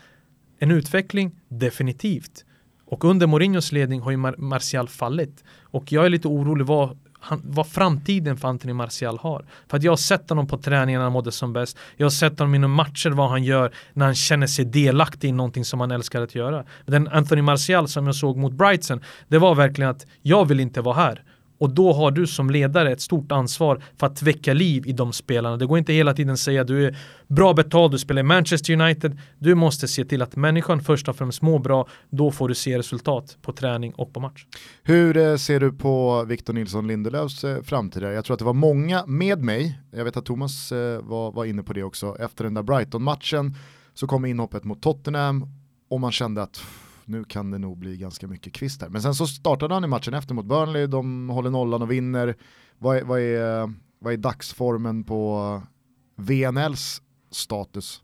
en 0.59 0.72
utveckling? 0.72 1.32
Definitivt. 1.47 2.45
Och 2.86 3.05
under 3.05 3.28
Mourinhos 3.28 3.72
ledning 3.72 4.01
har 4.01 4.11
ju 4.11 4.18
Mar- 4.18 4.38
Martial 4.38 4.88
fallit. 4.88 5.43
Och 5.61 5.91
jag 5.91 6.05
är 6.05 6.09
lite 6.09 6.28
orolig 6.28 6.66
vad, 6.66 6.97
han, 7.20 7.41
vad 7.45 7.68
framtiden 7.68 8.38
för 8.38 8.47
Anthony 8.47 8.74
Martial 8.74 9.18
har. 9.18 9.45
För 9.68 9.78
att 9.78 9.84
jag 9.84 9.91
har 9.91 9.97
sett 9.97 10.30
honom 10.30 10.47
på 10.47 10.57
träningen 10.57 10.99
när 10.99 11.03
han 11.03 11.14
mådde 11.14 11.32
som 11.32 11.53
bäst. 11.53 11.78
Jag 11.97 12.05
har 12.05 12.11
sett 12.11 12.39
honom 12.39 12.55
inom 12.55 12.72
matcher 12.72 13.09
vad 13.09 13.30
han 13.30 13.43
gör 13.43 13.74
när 13.93 14.05
han 14.05 14.16
känner 14.16 14.47
sig 14.47 14.66
delaktig 14.66 15.30
i 15.30 15.32
någonting 15.32 15.66
som 15.66 15.80
han 15.80 15.91
älskar 15.91 16.22
att 16.22 16.36
göra. 16.36 16.66
Den 16.86 17.07
Anthony 17.07 17.41
Martial 17.41 17.88
som 17.88 18.05
jag 18.05 18.16
såg 18.16 18.38
mot 18.38 18.53
Brighton, 18.53 19.01
det 19.28 19.38
var 19.38 19.55
verkligen 19.55 19.91
att 19.91 20.05
jag 20.22 20.47
vill 20.47 20.59
inte 20.59 20.82
vara 20.82 20.95
här. 20.95 21.24
Och 21.57 21.69
då 21.73 21.93
har 21.93 22.11
du 22.11 22.27
som 22.27 22.49
ledare 22.49 22.91
ett 22.91 23.01
stort 23.01 23.31
ansvar 23.31 23.83
för 23.97 24.07
att 24.07 24.21
väcka 24.21 24.53
liv 24.53 24.87
i 24.87 24.91
de 24.91 25.13
spelarna. 25.13 25.57
Det 25.57 25.65
går 25.65 25.77
inte 25.77 25.93
hela 25.93 26.13
tiden 26.13 26.37
säga 26.37 26.61
att 26.61 26.67
du 26.67 26.85
är 26.85 26.97
bra 27.27 27.53
betald, 27.53 27.91
du 27.91 27.99
spelar 27.99 28.19
i 28.19 28.23
Manchester 28.23 28.81
United. 28.81 29.19
Du 29.39 29.55
måste 29.55 29.87
se 29.87 30.05
till 30.05 30.21
att 30.21 30.35
människan 30.35 30.81
först 30.81 31.09
och 31.09 31.15
främst 31.15 31.41
mår 31.41 31.59
bra. 31.59 31.87
Då 32.09 32.31
får 32.31 32.47
du 32.47 32.55
se 32.55 32.77
resultat 32.77 33.37
på 33.41 33.53
träning 33.53 33.93
och 33.93 34.13
på 34.13 34.19
match. 34.19 34.45
Hur 34.83 35.17
eh, 35.17 35.35
ser 35.35 35.59
du 35.59 35.71
på 35.71 36.23
Victor 36.23 36.53
Nilsson 36.53 36.87
Lindelöfs 36.87 37.43
eh, 37.43 37.61
framtid? 37.61 38.03
Jag 38.03 38.25
tror 38.25 38.33
att 38.33 38.39
det 38.39 38.45
var 38.45 38.53
många 38.53 39.05
med 39.05 39.43
mig, 39.43 39.79
jag 39.91 40.05
vet 40.05 40.17
att 40.17 40.25
Thomas 40.25 40.71
eh, 40.71 41.01
var, 41.01 41.31
var 41.31 41.45
inne 41.45 41.63
på 41.63 41.73
det 41.73 41.83
också, 41.83 42.17
efter 42.19 42.43
den 42.43 42.53
där 42.53 42.63
Brighton-matchen 42.63 43.55
så 43.93 44.07
kom 44.07 44.25
inhoppet 44.25 44.63
mot 44.63 44.81
Tottenham 44.81 45.47
och 45.89 45.99
man 45.99 46.11
kände 46.11 46.41
att 46.41 46.61
nu 47.07 47.23
kan 47.23 47.51
det 47.51 47.57
nog 47.57 47.77
bli 47.77 47.97
ganska 47.97 48.27
mycket 48.27 48.53
kvist 48.53 48.81
här. 48.81 48.89
Men 48.89 49.01
sen 49.01 49.15
så 49.15 49.27
startade 49.27 49.73
han 49.73 49.83
i 49.83 49.87
matchen 49.87 50.13
efter 50.13 50.33
mot 50.33 50.45
Burnley, 50.45 50.87
de 50.87 51.29
håller 51.29 51.49
nollan 51.49 51.81
och 51.81 51.91
vinner. 51.91 52.35
Vad 52.77 52.97
är, 52.97 53.03
vad 53.03 53.19
är, 53.19 53.73
vad 53.99 54.13
är 54.13 54.17
dagsformen 54.17 55.03
på 55.03 55.61
VNLs 56.15 57.01
status? 57.31 58.03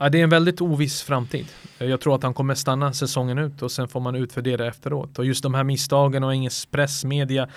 Ja, 0.00 0.08
det 0.08 0.18
är 0.18 0.22
en 0.22 0.30
väldigt 0.30 0.60
oviss 0.60 1.02
framtid. 1.02 1.46
Jag 1.78 2.00
tror 2.00 2.14
att 2.14 2.22
han 2.22 2.34
kommer 2.34 2.54
stanna 2.54 2.92
säsongen 2.92 3.38
ut 3.38 3.62
och 3.62 3.72
sen 3.72 3.88
får 3.88 4.00
man 4.00 4.14
utvärdera 4.14 4.66
efteråt. 4.66 5.18
Och 5.18 5.24
just 5.24 5.42
de 5.42 5.54
här 5.54 5.64
misstagen 5.64 6.24
och 6.24 6.32
engelsk 6.32 6.70
press, 6.70 7.04
media, 7.04 7.48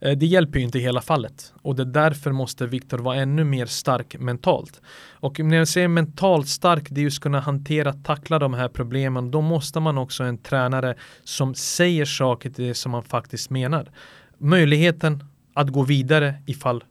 eh, 0.00 0.18
det 0.18 0.26
hjälper 0.26 0.58
ju 0.58 0.64
inte 0.64 0.78
i 0.78 0.80
hela 0.80 1.00
fallet. 1.00 1.52
Och 1.62 1.76
det 1.76 1.84
därför 1.84 2.32
måste 2.32 2.66
Viktor 2.66 2.98
vara 2.98 3.16
ännu 3.16 3.44
mer 3.44 3.66
stark 3.66 4.16
mentalt. 4.18 4.80
Och 5.10 5.40
när 5.40 5.56
jag 5.56 5.68
säger 5.68 5.88
mentalt 5.88 6.48
stark, 6.48 6.86
det 6.90 7.00
är 7.00 7.02
just 7.02 7.22
kunna 7.22 7.40
hantera, 7.40 7.92
tackla 7.92 8.38
de 8.38 8.54
här 8.54 8.68
problemen. 8.68 9.30
Då 9.30 9.40
måste 9.40 9.80
man 9.80 9.98
också 9.98 10.24
en 10.24 10.38
tränare 10.38 10.94
som 11.24 11.54
säger 11.54 12.04
saker 12.04 12.50
till 12.50 12.64
det 12.64 12.74
som 12.74 12.92
man 12.92 13.02
faktiskt 13.02 13.50
menar. 13.50 13.90
Möjligheten 14.38 15.24
att 15.54 15.68
gå 15.68 15.82
vidare 15.82 16.34
ifall 16.46 16.84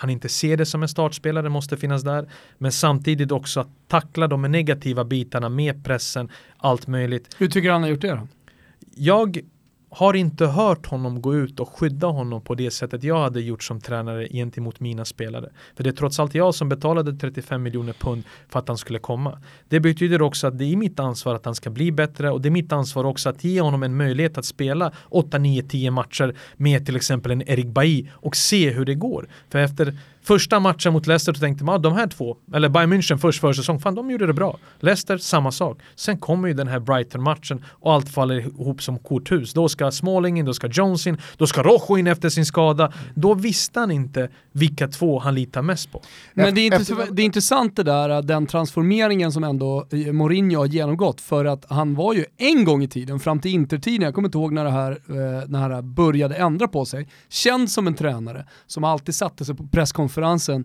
han 0.00 0.10
inte 0.10 0.28
ser 0.28 0.56
det 0.56 0.66
som 0.66 0.82
en 0.82 0.88
startspelare, 0.88 1.48
måste 1.48 1.76
finnas 1.76 2.02
där. 2.02 2.28
Men 2.58 2.72
samtidigt 2.72 3.32
också 3.32 3.60
att 3.60 3.68
tackla 3.88 4.26
de 4.26 4.42
negativa 4.42 5.04
bitarna 5.04 5.48
med 5.48 5.84
pressen, 5.84 6.28
allt 6.56 6.86
möjligt. 6.86 7.36
Hur 7.38 7.46
tycker 7.46 7.68
du 7.68 7.72
han 7.72 7.82
har 7.82 7.90
gjort 7.90 8.00
det 8.00 8.10
då? 8.10 8.28
Jag 8.94 9.38
har 9.90 10.14
inte 10.16 10.46
hört 10.46 10.86
honom 10.86 11.22
gå 11.22 11.34
ut 11.34 11.60
och 11.60 11.68
skydda 11.68 12.06
honom 12.06 12.42
på 12.42 12.54
det 12.54 12.70
sättet 12.70 13.04
jag 13.04 13.20
hade 13.20 13.40
gjort 13.40 13.62
som 13.62 13.80
tränare 13.80 14.28
gentemot 14.28 14.80
mina 14.80 15.04
spelare. 15.04 15.50
För 15.76 15.84
det 15.84 15.90
är 15.90 15.94
trots 15.94 16.20
allt 16.20 16.34
jag 16.34 16.54
som 16.54 16.68
betalade 16.68 17.12
35 17.12 17.62
miljoner 17.62 17.92
pund 17.92 18.22
för 18.48 18.58
att 18.58 18.68
han 18.68 18.78
skulle 18.78 18.98
komma. 18.98 19.38
Det 19.68 19.80
betyder 19.80 20.22
också 20.22 20.46
att 20.46 20.58
det 20.58 20.64
är 20.64 20.76
mitt 20.76 21.00
ansvar 21.00 21.34
att 21.34 21.44
han 21.44 21.54
ska 21.54 21.70
bli 21.70 21.92
bättre 21.92 22.30
och 22.30 22.40
det 22.40 22.48
är 22.48 22.50
mitt 22.50 22.72
ansvar 22.72 23.04
också 23.04 23.28
att 23.28 23.44
ge 23.44 23.60
honom 23.60 23.82
en 23.82 23.96
möjlighet 23.96 24.38
att 24.38 24.44
spela 24.44 24.92
8, 25.08 25.38
9, 25.38 25.62
10 25.62 25.90
matcher 25.90 26.34
med 26.56 26.86
till 26.86 26.96
exempel 26.96 27.32
en 27.32 27.48
Erik 27.48 27.66
Bailly 27.66 28.08
och 28.12 28.36
se 28.36 28.70
hur 28.70 28.84
det 28.84 28.94
går. 28.94 29.28
För 29.48 29.58
efter 29.58 29.98
Första 30.22 30.60
matchen 30.60 30.92
mot 30.92 31.06
Leicester 31.06 31.32
så 31.32 31.40
tänkte 31.40 31.64
man 31.64 31.74
att 31.74 31.82
de 31.82 31.92
här 31.92 32.06
två, 32.06 32.36
eller 32.54 32.68
Bayern 32.68 32.92
München 32.92 33.16
först 33.16 33.40
för 33.40 33.52
säsong, 33.52 33.80
fan 33.80 33.94
de 33.94 34.10
gjorde 34.10 34.26
det 34.26 34.32
bra. 34.32 34.58
Leicester, 34.80 35.18
samma 35.18 35.52
sak. 35.52 35.78
Sen 35.96 36.18
kommer 36.18 36.48
ju 36.48 36.54
den 36.54 36.68
här 36.68 36.80
Brighton-matchen 36.80 37.64
och 37.68 37.92
allt 37.92 38.08
faller 38.08 38.34
ihop 38.34 38.82
som 38.82 38.98
korthus. 38.98 39.52
Då 39.52 39.68
ska 39.68 39.90
Smalling 39.90 40.38
in, 40.38 40.44
då 40.44 40.54
ska 40.54 40.66
Jones 40.66 41.06
in, 41.06 41.18
då 41.36 41.46
ska 41.46 41.62
Rojo 41.62 41.98
in 41.98 42.06
efter 42.06 42.28
sin 42.28 42.46
skada. 42.46 42.92
Då 43.14 43.34
visste 43.34 43.80
han 43.80 43.90
inte 43.90 44.28
vilka 44.52 44.88
två 44.88 45.18
han 45.18 45.34
litar 45.34 45.62
mest 45.62 45.92
på. 45.92 46.02
Men 46.34 46.54
det 46.54 46.60
är, 46.60 46.78
inte, 46.78 47.06
det 47.10 47.22
är 47.22 47.26
intressant 47.26 47.76
det 47.76 47.82
där, 47.82 48.22
den 48.22 48.46
transformeringen 48.46 49.32
som 49.32 49.44
ändå 49.44 49.86
eh, 49.90 50.12
Mourinho 50.12 50.58
har 50.58 50.66
genomgått 50.66 51.20
för 51.20 51.44
att 51.44 51.64
han 51.68 51.94
var 51.94 52.14
ju 52.14 52.24
en 52.36 52.64
gång 52.64 52.82
i 52.82 52.88
tiden, 52.88 53.20
fram 53.20 53.40
till 53.40 53.50
intertiden, 53.50 54.04
jag 54.04 54.14
kommer 54.14 54.28
inte 54.28 54.38
ihåg 54.38 54.52
när 54.52 54.64
det 54.64 54.70
här, 54.70 54.90
eh, 54.90 55.48
när 55.48 55.68
det 55.68 55.74
här 55.74 55.82
började 55.82 56.34
ändra 56.34 56.68
på 56.68 56.84
sig, 56.84 57.08
känd 57.28 57.70
som 57.70 57.86
en 57.86 57.94
tränare 57.94 58.46
som 58.66 58.84
alltid 58.84 59.14
satte 59.14 59.44
sig 59.44 59.54
på 59.54 59.66
presskonferenser 59.66 60.09
konferensen 60.10 60.64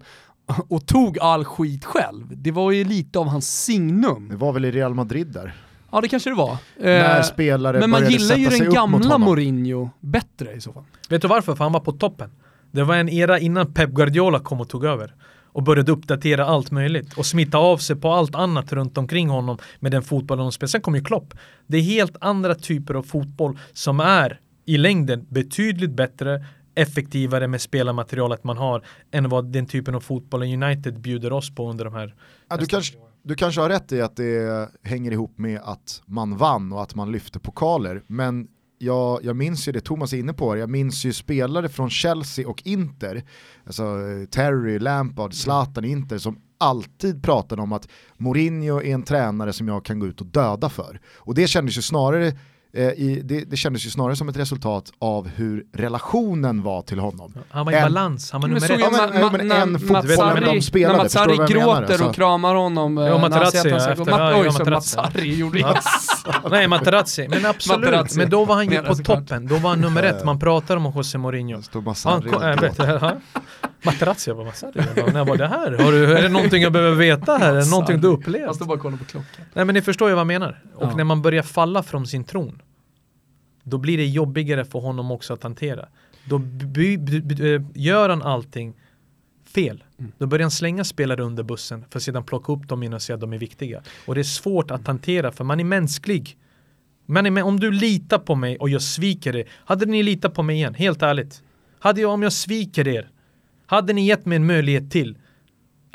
och 0.70 0.86
tog 0.86 1.20
all 1.20 1.46
skit 1.46 1.86
själv. 1.86 2.26
Det 2.30 2.52
var 2.52 2.72
ju 2.72 2.84
lite 2.84 3.20
av 3.20 3.28
hans 3.28 3.64
signum. 3.64 4.28
Det 4.30 4.36
var 4.36 4.54
väl 4.54 4.66
i 4.66 4.72
Real 4.72 4.94
Madrid 4.94 5.28
där? 5.28 5.54
Ja 5.92 6.02
det 6.02 6.08
kanske 6.08 6.30
det 6.30 6.36
var. 6.36 6.58
När 6.80 7.18
eh, 7.18 7.24
spelare 7.24 7.80
Men 7.80 7.90
man 7.90 8.10
gillar 8.10 8.36
ju 8.36 8.50
den 8.50 8.74
gamla 8.74 9.18
Mourinho 9.18 9.90
bättre 10.00 10.54
i 10.54 10.62
så 10.62 10.74
fall. 10.74 10.84
Vet 11.10 11.22
du 11.22 11.28
varför? 11.28 11.56
För 11.56 11.64
han 11.64 11.74
var 11.74 11.80
på 11.80 11.92
toppen. 11.92 12.30
Det 12.72 12.84
var 12.84 12.96
en 12.96 13.10
era 13.10 13.40
innan 13.40 13.74
Pep 13.74 13.90
Guardiola 13.90 14.40
kom 14.40 14.62
och 14.62 14.70
tog 14.70 14.86
över. 14.86 15.14
Och 15.54 15.64
började 15.64 15.92
uppdatera 15.92 16.46
allt 16.46 16.72
möjligt 16.72 17.14
och 17.14 17.26
smitta 17.26 17.58
av 17.58 17.78
sig 17.78 17.96
på 17.96 18.12
allt 18.12 18.36
annat 18.36 18.74
runt 18.74 18.98
omkring 18.98 19.30
honom 19.30 19.58
med 19.80 19.92
den 19.92 20.04
fotbollen 20.04 20.46
de 20.46 20.52
spelar. 20.52 20.68
Sen 20.68 20.82
kom 20.82 20.96
ju 20.96 21.04
Klopp. 21.04 21.34
Det 21.68 21.78
är 21.78 21.82
helt 21.82 22.16
andra 22.22 22.56
typer 22.56 22.94
av 22.94 23.04
fotboll 23.04 23.60
som 23.74 24.00
är 24.00 24.40
i 24.66 24.78
längden 24.78 25.26
betydligt 25.30 25.92
bättre, 25.92 26.46
effektivare 26.76 27.48
med 27.48 27.62
spelarmaterialet 27.62 28.44
man 28.44 28.58
har 28.58 28.86
än 29.12 29.30
vad 29.30 29.52
den 29.52 29.66
typen 29.66 29.96
av 29.96 30.00
fotboll 30.00 30.44
United 30.44 31.02
bjuder 31.02 31.34
oss 31.34 31.56
på 31.56 31.70
under 31.70 31.86
de 31.86 31.94
här 31.94 32.16
ja, 32.50 32.58
du, 32.58 32.66
kanske, 32.66 32.98
du 33.24 33.36
kanske 33.36 33.62
har 33.62 33.70
rätt 33.70 33.92
i 33.92 34.02
att 34.02 34.16
det 34.16 34.70
hänger 34.84 35.12
ihop 35.12 35.38
med 35.38 35.62
att 35.64 36.02
man 36.06 36.38
vann 36.38 36.74
och 36.74 36.82
att 36.82 36.96
man 36.96 37.12
lyfte 37.12 37.40
pokaler, 37.40 38.04
men 38.08 38.48
jag, 38.78 39.24
jag 39.24 39.36
minns 39.36 39.68
ju 39.68 39.72
det 39.72 39.82
Thomas 39.82 40.14
är 40.14 40.18
inne 40.18 40.34
på, 40.34 40.58
jag 40.58 40.70
minns 40.70 41.06
ju 41.06 41.14
spelare 41.14 41.70
från 41.70 41.90
Chelsea 41.90 42.48
och 42.48 42.62
Inter, 42.66 43.24
alltså 43.66 43.84
eh, 43.84 44.26
Terry, 44.26 44.80
Lampard, 44.80 45.34
Zlatan, 45.34 45.86
Inter 45.86 46.18
som 46.18 46.40
alltid 46.58 47.24
pratade 47.24 47.62
om 47.62 47.74
att 47.74 47.88
Mourinho 48.18 48.82
är 48.82 48.94
en 48.94 49.04
tränare 49.04 49.54
som 49.54 49.68
jag 49.68 49.86
kan 49.86 50.00
gå 50.00 50.08
ut 50.08 50.22
och 50.22 50.28
döda 50.28 50.70
för. 50.70 51.00
Och 51.16 51.36
det 51.36 51.48
kändes 51.48 51.78
ju 51.78 51.82
snarare 51.82 52.34
i, 52.82 53.22
det, 53.24 53.40
det 53.40 53.58
kändes 53.58 53.86
ju 53.86 53.90
snarare 53.90 54.16
som 54.16 54.30
ett 54.30 54.38
resultat 54.38 54.92
av 55.00 55.28
hur 55.28 55.66
relationen 55.74 56.64
var 56.64 56.82
till 56.82 57.00
honom. 57.00 57.34
Han 57.50 57.66
var 57.66 57.74
i 57.74 57.76
en, 57.76 57.84
balans, 57.84 58.32
han 58.32 58.42
var 58.42 58.48
nummer 58.48 58.72
ett. 58.72 58.80
Ja, 58.80 58.90
men, 58.92 59.22
ma, 59.22 59.32
men 59.32 59.52
en 59.52 59.80
fotbollsspelare 59.80 60.40
de 60.40 60.62
spelade, 60.62 60.98
när 60.98 61.04
Mats 61.04 61.16
Harry 61.16 61.54
gråter 61.54 62.08
och 62.08 62.16
kramar 62.16 62.56
honom. 62.56 62.98
Ja, 62.98 63.18
Materazzi 63.18 63.58
efter. 63.58 64.06
Ja, 64.08 64.42
Oj, 64.42 64.52
så 64.52 64.66
Mats 64.66 64.96
Harry 64.96 65.36
gjorde 65.36 65.60
ja. 65.60 65.80
Nej, 66.50 66.68
Materazzi. 66.68 67.28
Men 67.28 67.46
absolut, 67.46 67.80
Materazzi. 67.80 68.18
men 68.18 68.30
då 68.30 68.46
var 68.46 68.56
han 68.56 68.70
ju 68.70 68.82
på 68.82 68.96
toppen. 68.96 69.48
Då 69.48 69.56
var 69.56 69.70
han 69.70 69.82
nummer 69.82 70.04
ett. 70.04 70.26
Man 70.26 70.40
pratar 70.40 70.78
om 70.78 70.94
José 70.96 71.18
Mourinho. 71.18 71.62
Materazzi, 73.86 74.30
jag 74.30 74.38
bara, 74.38 74.46
Massari, 74.46 74.72
när 75.14 75.26
var 75.26 75.38
det 75.38 75.48
här? 75.48 75.72
Har 75.84 75.92
du, 75.92 76.18
är 76.18 76.22
det 76.22 76.30
någonting 76.30 76.64
jag 76.64 76.72
behöver 76.72 76.96
veta 76.96 77.38
här? 77.38 77.54
Är 77.54 77.60
det 77.60 77.70
någonting 77.70 78.02
du 78.02 78.08
upplevt? 78.08 78.42
Jag 78.42 78.56
står 78.56 78.66
bara 78.66 78.74
och 78.74 78.82
kollar 78.82 78.98
på 78.98 79.06
klockan. 79.06 79.46
Nej 79.54 79.66
men 79.66 79.76
ni 79.76 79.82
förstår 79.82 80.10
ju 80.10 80.16
vad 80.16 80.20
jag 80.20 80.28
menar. 80.28 80.62
Och 80.76 80.84
ja. 80.84 80.96
när 80.96 81.04
man 81.04 81.22
börjar 81.22 81.44
falla 81.44 81.84
från 81.84 82.08
sin 82.08 82.24
tron, 82.24 82.62
då 83.66 83.78
blir 83.78 83.98
det 83.98 84.06
jobbigare 84.06 84.66
för 84.66 84.80
honom 84.80 85.12
också 85.12 85.34
att 85.34 85.44
hantera. 85.44 85.88
Då 86.26 86.36
eh, 86.36 87.62
gör 87.74 88.10
han 88.10 88.22
allting 88.22 88.74
fel. 89.46 89.84
Mm. 90.00 90.12
Då 90.18 90.28
börjar 90.28 90.44
han 90.44 90.52
slänga 90.52 90.84
spelare 90.84 91.24
under 91.24 91.44
bussen 91.44 91.86
för 91.90 92.00
att 92.00 92.04
sedan 92.04 92.24
plocka 92.24 92.54
upp 92.54 92.68
dem 92.68 92.84
igen 92.84 92.94
och 92.94 93.02
säga 93.02 93.16
att 93.16 93.22
de 93.22 93.34
är 93.34 93.38
viktiga. 93.38 93.82
Och 94.06 94.16
det 94.16 94.22
är 94.22 94.24
svårt 94.24 94.72
att 94.72 94.88
hantera 94.88 95.32
för 95.32 95.44
man 95.44 95.60
är 95.60 95.64
mänsklig. 95.64 96.38
Men 97.06 97.38
om 97.38 97.60
du 97.60 97.72
litar 97.72 98.20
på 98.20 98.36
mig 98.36 98.58
och 98.58 98.70
jag 98.70 98.82
sviker 98.82 99.34
dig, 99.34 99.48
hade 99.52 99.86
ni 99.86 100.04
litat 100.04 100.34
på 100.34 100.44
mig 100.44 100.56
igen, 100.56 100.74
helt 100.74 101.02
ärligt? 101.02 101.44
Hade 101.80 102.02
jag, 102.02 102.12
om 102.12 102.24
jag 102.24 102.34
sviker 102.34 102.88
er, 102.88 103.10
hade 103.66 103.94
ni 103.94 104.06
gett 104.06 104.26
mig 104.26 104.36
en 104.36 104.46
möjlighet 104.46 104.92
till 104.92 105.18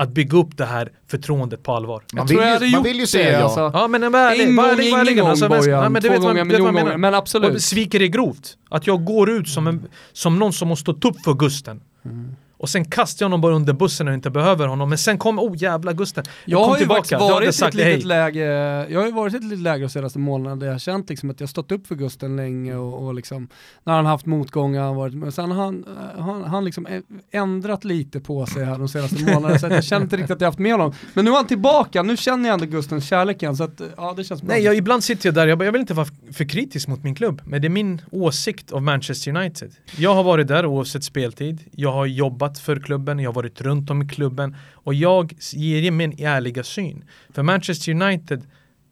att 0.01 0.11
bygga 0.11 0.39
upp 0.39 0.57
det 0.57 0.65
här 0.65 0.93
förtroendet 1.11 1.63
på 1.63 1.73
allvar. 1.73 2.03
Man, 2.13 2.27
vill 2.27 2.39
ju, 2.39 2.71
man 2.71 2.83
vill 2.83 3.01
ju 3.01 3.07
säga 3.07 3.39
ja. 3.39 3.45
Alltså. 3.45 3.71
Ja 3.75 3.89
men 3.89 4.03
en 4.03 4.13
gång, 4.57 4.81
ingen 4.81 5.17
gång 5.17 5.29
alltså, 5.29 5.49
Bojan, 5.49 5.83
ja, 5.83 5.89
men 5.89 6.03
två 6.03 6.19
gånger, 6.19 6.45
miljon 6.45 6.75
gånger, 6.75 6.97
men 6.97 7.15
absolut. 7.15 7.55
Och 7.55 7.63
sviker 7.63 8.03
är 8.03 8.07
grovt. 8.07 8.57
Att 8.69 8.87
jag 8.87 9.05
går 9.05 9.31
ut 9.31 9.49
som, 9.49 9.67
en, 9.67 9.89
som 10.13 10.39
någon 10.39 10.53
som 10.53 10.69
har 10.69 10.77
stått 10.77 11.05
upp 11.05 11.21
för 11.25 11.35
Gusten. 11.35 11.81
Mm. 12.05 12.37
Och 12.61 12.69
sen 12.69 12.85
kastar 12.85 13.25
jag 13.25 13.29
honom 13.29 13.41
bara 13.41 13.55
under 13.55 13.73
bussen 13.73 14.07
när 14.07 14.13
jag 14.13 14.19
inte 14.19 14.31
behöver 14.31 14.67
honom. 14.67 14.89
Men 14.89 14.99
sen 14.99 15.19
kommer, 15.19 15.43
oh 15.43 15.57
jävla 15.57 15.93
Gusten. 15.93 16.25
Jag, 16.45 16.61
jag 16.61 16.65
har 16.65 16.79
ju 16.79 16.85
varit 16.85 17.13
i 17.61 17.65
ett 17.65 17.75
litet 17.75 18.05
läge, 18.05 18.45
jag 18.89 19.01
har 19.01 19.07
ju 19.07 19.13
varit 19.13 19.35
i 19.35 19.37
ett 19.37 19.45
litet 19.45 19.59
läge 19.59 19.85
de 19.85 19.91
senaste 19.91 20.19
månaderna 20.19 20.57
där 20.57 20.67
jag 20.67 20.75
har 20.75 20.79
känt 20.79 21.09
liksom 21.09 21.31
att 21.31 21.41
jag 21.41 21.49
stått 21.49 21.73
upp 21.73 21.87
för 21.87 21.95
Gusten 21.95 22.37
länge 22.37 22.77
och, 22.77 23.07
och 23.07 23.15
liksom, 23.15 23.49
när 23.85 23.93
han 23.93 24.07
haft 24.07 24.27
motgångar, 24.27 24.95
varit, 24.95 25.15
men 25.15 25.33
sen 25.33 25.51
har 25.51 25.65
han, 25.65 25.85
han, 26.19 26.45
han 26.45 26.65
liksom 26.65 26.87
ändrat 27.31 27.85
lite 27.85 28.21
på 28.21 28.47
sig 28.47 28.65
här 28.65 28.79
de 28.79 28.89
senaste 28.89 29.25
månaderna 29.35 29.59
så 29.59 29.67
jag 29.67 29.85
känner 29.85 30.03
inte 30.03 30.17
riktigt 30.17 30.31
att 30.31 30.41
jag 30.41 30.49
haft 30.49 30.59
med 30.59 30.73
honom. 30.73 30.93
Men 31.15 31.25
nu 31.25 31.31
är 31.31 31.35
han 31.35 31.47
tillbaka, 31.47 32.03
nu 32.03 32.17
känner 32.17 32.49
jag 32.49 32.55
ändå 32.55 32.67
Gustens 32.67 33.09
kärlek 33.09 33.43
igen 33.43 33.57
så 33.57 33.65
att, 33.65 33.81
ja 33.97 34.15
det 34.17 34.25
känns 34.25 34.43
bra. 34.43 34.55
Nej, 34.55 34.65
jag, 34.65 34.77
ibland 34.77 35.05
sitter 35.05 35.27
jag 35.27 35.35
där, 35.35 35.47
jag, 35.47 35.63
jag 35.63 35.73
vill 35.73 35.81
inte 35.81 35.95
vara 35.95 36.07
för 36.33 36.45
kritisk 36.45 36.89
mot 36.89 37.05
min 37.05 37.15
klubb, 37.15 37.43
men 37.45 37.63
det 37.63 37.69
är 37.69 37.71
min 37.71 38.03
åsikt 38.11 38.73
av 38.73 38.83
Manchester 38.83 39.37
United. 39.37 39.73
Jag 39.97 40.15
har 40.15 40.23
varit 40.23 40.49
där 40.49 40.67
oavsett 40.67 41.05
speltid, 41.05 41.65
jag 41.73 41.93
har 41.93 42.07
jobbat 42.07 42.59
för 42.59 42.81
klubben, 42.81 43.19
jag 43.19 43.31
har 43.31 43.35
varit 43.35 43.61
runt 43.61 43.91
om 43.91 44.03
i 44.03 44.09
klubben 44.09 44.57
och 44.73 44.95
jag 44.95 45.35
ger 45.53 45.91
min 45.91 46.13
ärliga 46.19 46.65
syn. 46.65 47.05
För 47.33 47.43
Manchester 47.43 47.93
United 47.93 48.43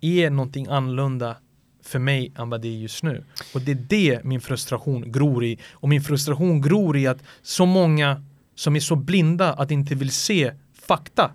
är 0.01 0.31
någonting 0.31 0.67
annorlunda 0.67 1.37
för 1.83 1.99
mig 1.99 2.33
än 2.39 2.51
vad 2.51 2.61
det 2.61 2.69
är 2.69 2.79
just 2.79 3.03
nu. 3.03 3.25
Och 3.55 3.61
det 3.61 3.73
är 3.73 3.85
det 3.89 4.25
min 4.25 4.41
frustration 4.41 5.13
gror 5.13 5.45
i. 5.45 5.59
Och 5.73 5.89
min 5.89 6.03
frustration 6.03 6.63
gror 6.63 6.97
i 6.97 7.07
att 7.07 7.23
så 7.43 7.67
många 7.67 8.23
som 8.55 8.77
är 8.77 8.81
så 8.81 8.97
blinda 8.97 9.53
att 9.53 9.71
inte 9.71 9.95
vill 9.95 10.11
se 10.11 10.53
fakta 10.87 11.31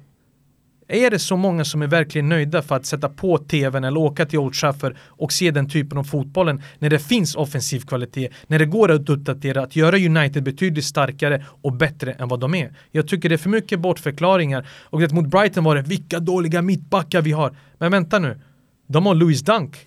är 0.93 1.09
det 1.09 1.19
så 1.19 1.37
många 1.37 1.65
som 1.65 1.81
är 1.81 1.87
verkligen 1.87 2.29
nöjda 2.29 2.61
för 2.61 2.75
att 2.75 2.85
sätta 2.85 3.09
på 3.09 3.37
tvn 3.37 3.83
eller 3.83 3.99
åka 3.99 4.25
till 4.25 4.39
Old 4.39 4.53
Trafford 4.53 4.95
och 5.07 5.33
se 5.33 5.51
den 5.51 5.69
typen 5.69 5.97
av 5.97 6.03
fotbollen 6.03 6.61
när 6.79 6.89
det 6.89 6.99
finns 6.99 7.35
offensiv 7.35 7.79
kvalitet, 7.79 8.29
när 8.47 8.59
det 8.59 8.65
går 8.65 8.91
att 8.91 9.09
uppdatera, 9.09 9.63
att 9.63 9.75
göra 9.75 9.97
United 9.97 10.43
betydligt 10.43 10.85
starkare 10.85 11.45
och 11.47 11.73
bättre 11.73 12.13
än 12.13 12.27
vad 12.27 12.39
de 12.39 12.55
är. 12.55 12.77
Jag 12.91 13.07
tycker 13.07 13.29
det 13.29 13.35
är 13.35 13.37
för 13.37 13.49
mycket 13.49 13.79
bortförklaringar 13.79 14.67
och 14.69 14.99
det 14.99 15.13
mot 15.13 15.27
Brighton 15.27 15.63
var 15.63 15.75
det 15.75 15.81
vilka 15.81 16.19
dåliga 16.19 16.61
mittbackar 16.61 17.21
vi 17.21 17.31
har. 17.31 17.57
Men 17.77 17.91
vänta 17.91 18.19
nu, 18.19 18.41
de 18.87 19.05
har 19.05 19.15
Louis 19.15 19.41
Dunk. 19.41 19.77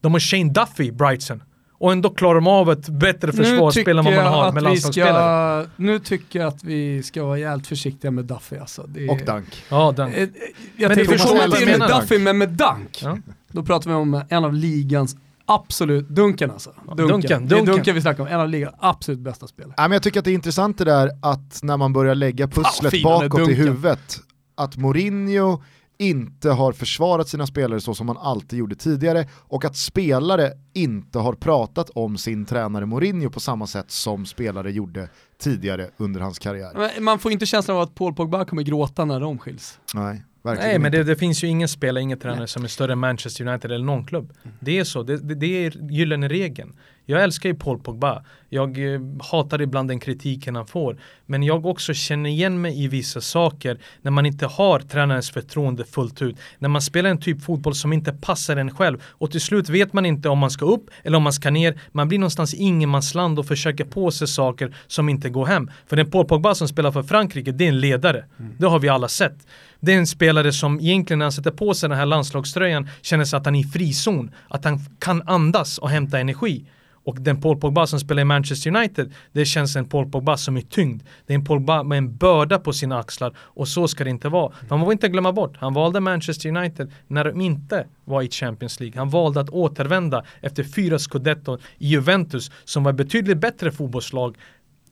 De 0.00 0.12
har 0.12 0.20
Shane 0.20 0.52
Duffy, 0.52 0.92
Brighton. 0.92 1.42
Och 1.78 1.92
ändå 1.92 2.10
klarar 2.10 2.34
de 2.34 2.46
av 2.46 2.72
ett 2.72 2.88
bättre 2.88 3.32
försvarsspel 3.32 3.98
än 3.98 4.04
vad 4.04 4.14
man 4.14 4.26
har 4.26 4.52
med 4.52 4.62
landslagsspelare. 4.62 5.62
Ska, 5.64 5.70
nu 5.76 5.98
tycker 5.98 6.38
jag 6.38 6.48
att 6.48 6.64
vi 6.64 7.02
ska 7.02 7.24
vara 7.24 7.38
jävligt 7.38 7.66
försiktiga 7.66 8.10
med 8.10 8.24
Duffy 8.24 8.56
alltså. 8.56 8.82
Det, 8.88 9.08
Och 9.08 9.18
Dunk. 9.26 9.64
Ja, 9.68 9.92
den. 9.96 10.12
Eh, 10.14 10.28
Jag 10.76 10.88
Men 10.88 10.96
tänkte 11.06 11.18
komma 11.18 11.56
till 11.56 11.78
med 11.78 11.88
Duffy, 11.88 12.18
men 12.18 12.38
med 12.38 12.48
Dunk. 12.48 13.02
Ja. 13.02 13.18
Då 13.52 13.62
pratar 13.62 13.90
vi 13.90 13.96
om 13.96 14.22
en 14.28 14.44
av 14.44 14.54
ligans 14.54 15.16
absolut, 15.46 16.08
Dunken 16.08 16.50
alltså. 16.50 16.70
Dunken. 16.86 17.06
Dunken, 17.08 17.28
Det 17.48 17.54
är 17.54 17.56
Dunken. 17.58 17.74
Dunken 17.74 17.94
vi 17.94 18.00
snackar 18.00 18.22
om, 18.22 18.28
en 18.28 18.40
av 18.40 18.48
ligans 18.48 18.74
absolut 18.78 19.20
bästa 19.20 19.46
spelare. 19.46 19.74
Ja, 19.76 19.82
men 19.82 19.92
jag 19.92 20.02
tycker 20.02 20.18
att 20.18 20.24
det 20.24 20.30
är 20.30 20.34
intressant 20.34 20.78
det 20.78 20.84
där 20.84 21.10
att 21.22 21.60
när 21.62 21.76
man 21.76 21.92
börjar 21.92 22.14
lägga 22.14 22.48
pusslet 22.48 22.94
är, 22.94 23.02
bakåt 23.04 23.48
i 23.48 23.54
huvudet, 23.54 24.18
att 24.56 24.76
Mourinho 24.76 25.62
inte 25.98 26.50
har 26.50 26.72
försvarat 26.72 27.28
sina 27.28 27.46
spelare 27.46 27.80
så 27.80 27.94
som 27.94 28.06
man 28.06 28.16
alltid 28.16 28.58
gjorde 28.58 28.74
tidigare 28.74 29.28
och 29.34 29.64
att 29.64 29.76
spelare 29.76 30.52
inte 30.74 31.18
har 31.18 31.32
pratat 31.32 31.90
om 31.90 32.18
sin 32.18 32.44
tränare 32.46 32.86
Mourinho 32.86 33.30
på 33.30 33.40
samma 33.40 33.66
sätt 33.66 33.90
som 33.90 34.26
spelare 34.26 34.72
gjorde 34.72 35.08
tidigare 35.38 35.90
under 35.96 36.20
hans 36.20 36.38
karriär. 36.38 36.72
Men 36.74 37.04
Man 37.04 37.18
får 37.18 37.32
inte 37.32 37.46
känslan 37.46 37.76
av 37.76 37.82
att 37.82 37.94
Paul 37.94 38.14
Pogba 38.14 38.44
kommer 38.44 38.62
gråta 38.62 39.04
när 39.04 39.20
de 39.20 39.38
skiljs. 39.38 39.78
Nej, 39.94 40.24
verkligen 40.42 40.70
Nej 40.70 40.78
men 40.78 40.92
det, 40.92 41.04
det 41.04 41.16
finns 41.16 41.44
ju 41.44 41.48
ingen 41.48 41.68
spelare, 41.68 42.02
ingen 42.02 42.18
tränare 42.18 42.46
som 42.46 42.64
är 42.64 42.68
större 42.68 42.92
än 42.92 42.98
Manchester 42.98 43.48
United 43.48 43.72
eller 43.72 43.84
någon 43.84 44.04
klubb. 44.06 44.32
Det 44.60 44.78
är 44.78 44.84
så, 44.84 45.02
det, 45.02 45.16
det, 45.16 45.34
det 45.34 45.66
är 45.66 45.90
gyllene 45.90 46.28
regeln. 46.28 46.72
Jag 47.10 47.22
älskar 47.22 47.48
ju 47.48 47.54
Paul 47.54 47.78
Pogba. 47.78 48.24
Jag 48.48 48.94
eh, 48.94 49.00
hatar 49.30 49.62
ibland 49.62 49.88
den 49.90 50.00
kritiken 50.00 50.56
han 50.56 50.66
får. 50.66 50.98
Men 51.26 51.42
jag 51.42 51.66
också 51.66 51.94
känner 51.94 52.30
igen 52.30 52.60
mig 52.60 52.84
i 52.84 52.88
vissa 52.88 53.20
saker 53.20 53.78
när 54.02 54.10
man 54.10 54.26
inte 54.26 54.46
har 54.46 54.80
tränarens 54.80 55.30
förtroende 55.30 55.84
fullt 55.84 56.22
ut. 56.22 56.36
När 56.58 56.68
man 56.68 56.82
spelar 56.82 57.10
en 57.10 57.20
typ 57.20 57.42
fotboll 57.42 57.74
som 57.74 57.92
inte 57.92 58.12
passar 58.12 58.56
en 58.56 58.70
själv. 58.70 59.02
Och 59.04 59.30
till 59.30 59.40
slut 59.40 59.68
vet 59.68 59.92
man 59.92 60.06
inte 60.06 60.28
om 60.28 60.38
man 60.38 60.50
ska 60.50 60.64
upp 60.64 60.90
eller 61.02 61.16
om 61.16 61.22
man 61.22 61.32
ska 61.32 61.50
ner. 61.50 61.80
Man 61.92 62.08
blir 62.08 62.18
någonstans 62.18 62.54
i 62.54 62.56
ingenmansland 62.56 63.38
och 63.38 63.46
försöker 63.46 63.84
på 63.84 64.10
sig 64.10 64.28
saker 64.28 64.76
som 64.86 65.08
inte 65.08 65.28
går 65.30 65.46
hem. 65.46 65.70
För 65.86 65.96
den 65.96 66.10
Paul 66.10 66.26
Pogba 66.26 66.54
som 66.54 66.68
spelar 66.68 66.92
för 66.92 67.02
Frankrike, 67.02 67.52
det 67.52 67.64
är 67.64 67.68
en 67.68 67.80
ledare. 67.80 68.24
Det 68.58 68.66
har 68.66 68.78
vi 68.78 68.88
alla 68.88 69.08
sett. 69.08 69.46
Det 69.80 69.92
är 69.92 69.98
en 69.98 70.06
spelare 70.06 70.52
som 70.52 70.80
egentligen 70.80 71.18
när 71.18 71.24
han 71.24 71.32
sätter 71.32 71.50
på 71.50 71.74
sig 71.74 71.88
den 71.88 71.98
här 71.98 72.06
landslagströjan 72.06 72.88
känner 73.02 73.24
sig 73.24 73.36
att 73.36 73.44
han 73.44 73.54
är 73.54 73.60
i 73.60 73.64
frizon. 73.64 74.30
Att 74.48 74.64
han 74.64 74.80
kan 74.98 75.22
andas 75.28 75.78
och 75.78 75.90
hämta 75.90 76.18
energi. 76.18 76.64
Och 77.08 77.20
den 77.20 77.40
Paul 77.40 77.60
Pogba 77.60 77.86
som 77.86 78.00
spelar 78.00 78.22
i 78.22 78.24
Manchester 78.24 78.76
United, 78.76 79.12
det 79.32 79.44
känns 79.44 79.76
en 79.76 79.88
Paul 79.88 80.10
Pogba 80.10 80.36
som 80.36 80.56
är 80.56 80.60
tyngd. 80.60 81.02
Det 81.26 81.32
är 81.32 81.34
en 81.34 81.44
Paul 81.44 81.58
Pogba 81.58 81.82
med 81.82 81.98
en 81.98 82.16
börda 82.16 82.58
på 82.58 82.72
sina 82.72 82.98
axlar 82.98 83.32
och 83.38 83.68
så 83.68 83.88
ska 83.88 84.04
det 84.04 84.10
inte 84.10 84.28
vara. 84.28 84.52
Man 84.68 84.80
får 84.80 84.92
inte 84.92 85.08
glömma 85.08 85.32
bort, 85.32 85.56
han 85.56 85.74
valde 85.74 86.00
Manchester 86.00 86.56
United 86.56 86.92
när 87.06 87.24
de 87.24 87.40
inte 87.40 87.86
var 88.04 88.22
i 88.22 88.28
Champions 88.30 88.80
League. 88.80 88.98
Han 88.98 89.10
valde 89.10 89.40
att 89.40 89.50
återvända 89.50 90.24
efter 90.40 90.64
fyra 90.64 90.98
scudetton 90.98 91.58
i 91.78 91.88
Juventus 91.88 92.50
som 92.64 92.84
var 92.84 92.90
ett 92.90 92.96
betydligt 92.96 93.38
bättre 93.38 93.72
fotbollslag 93.72 94.36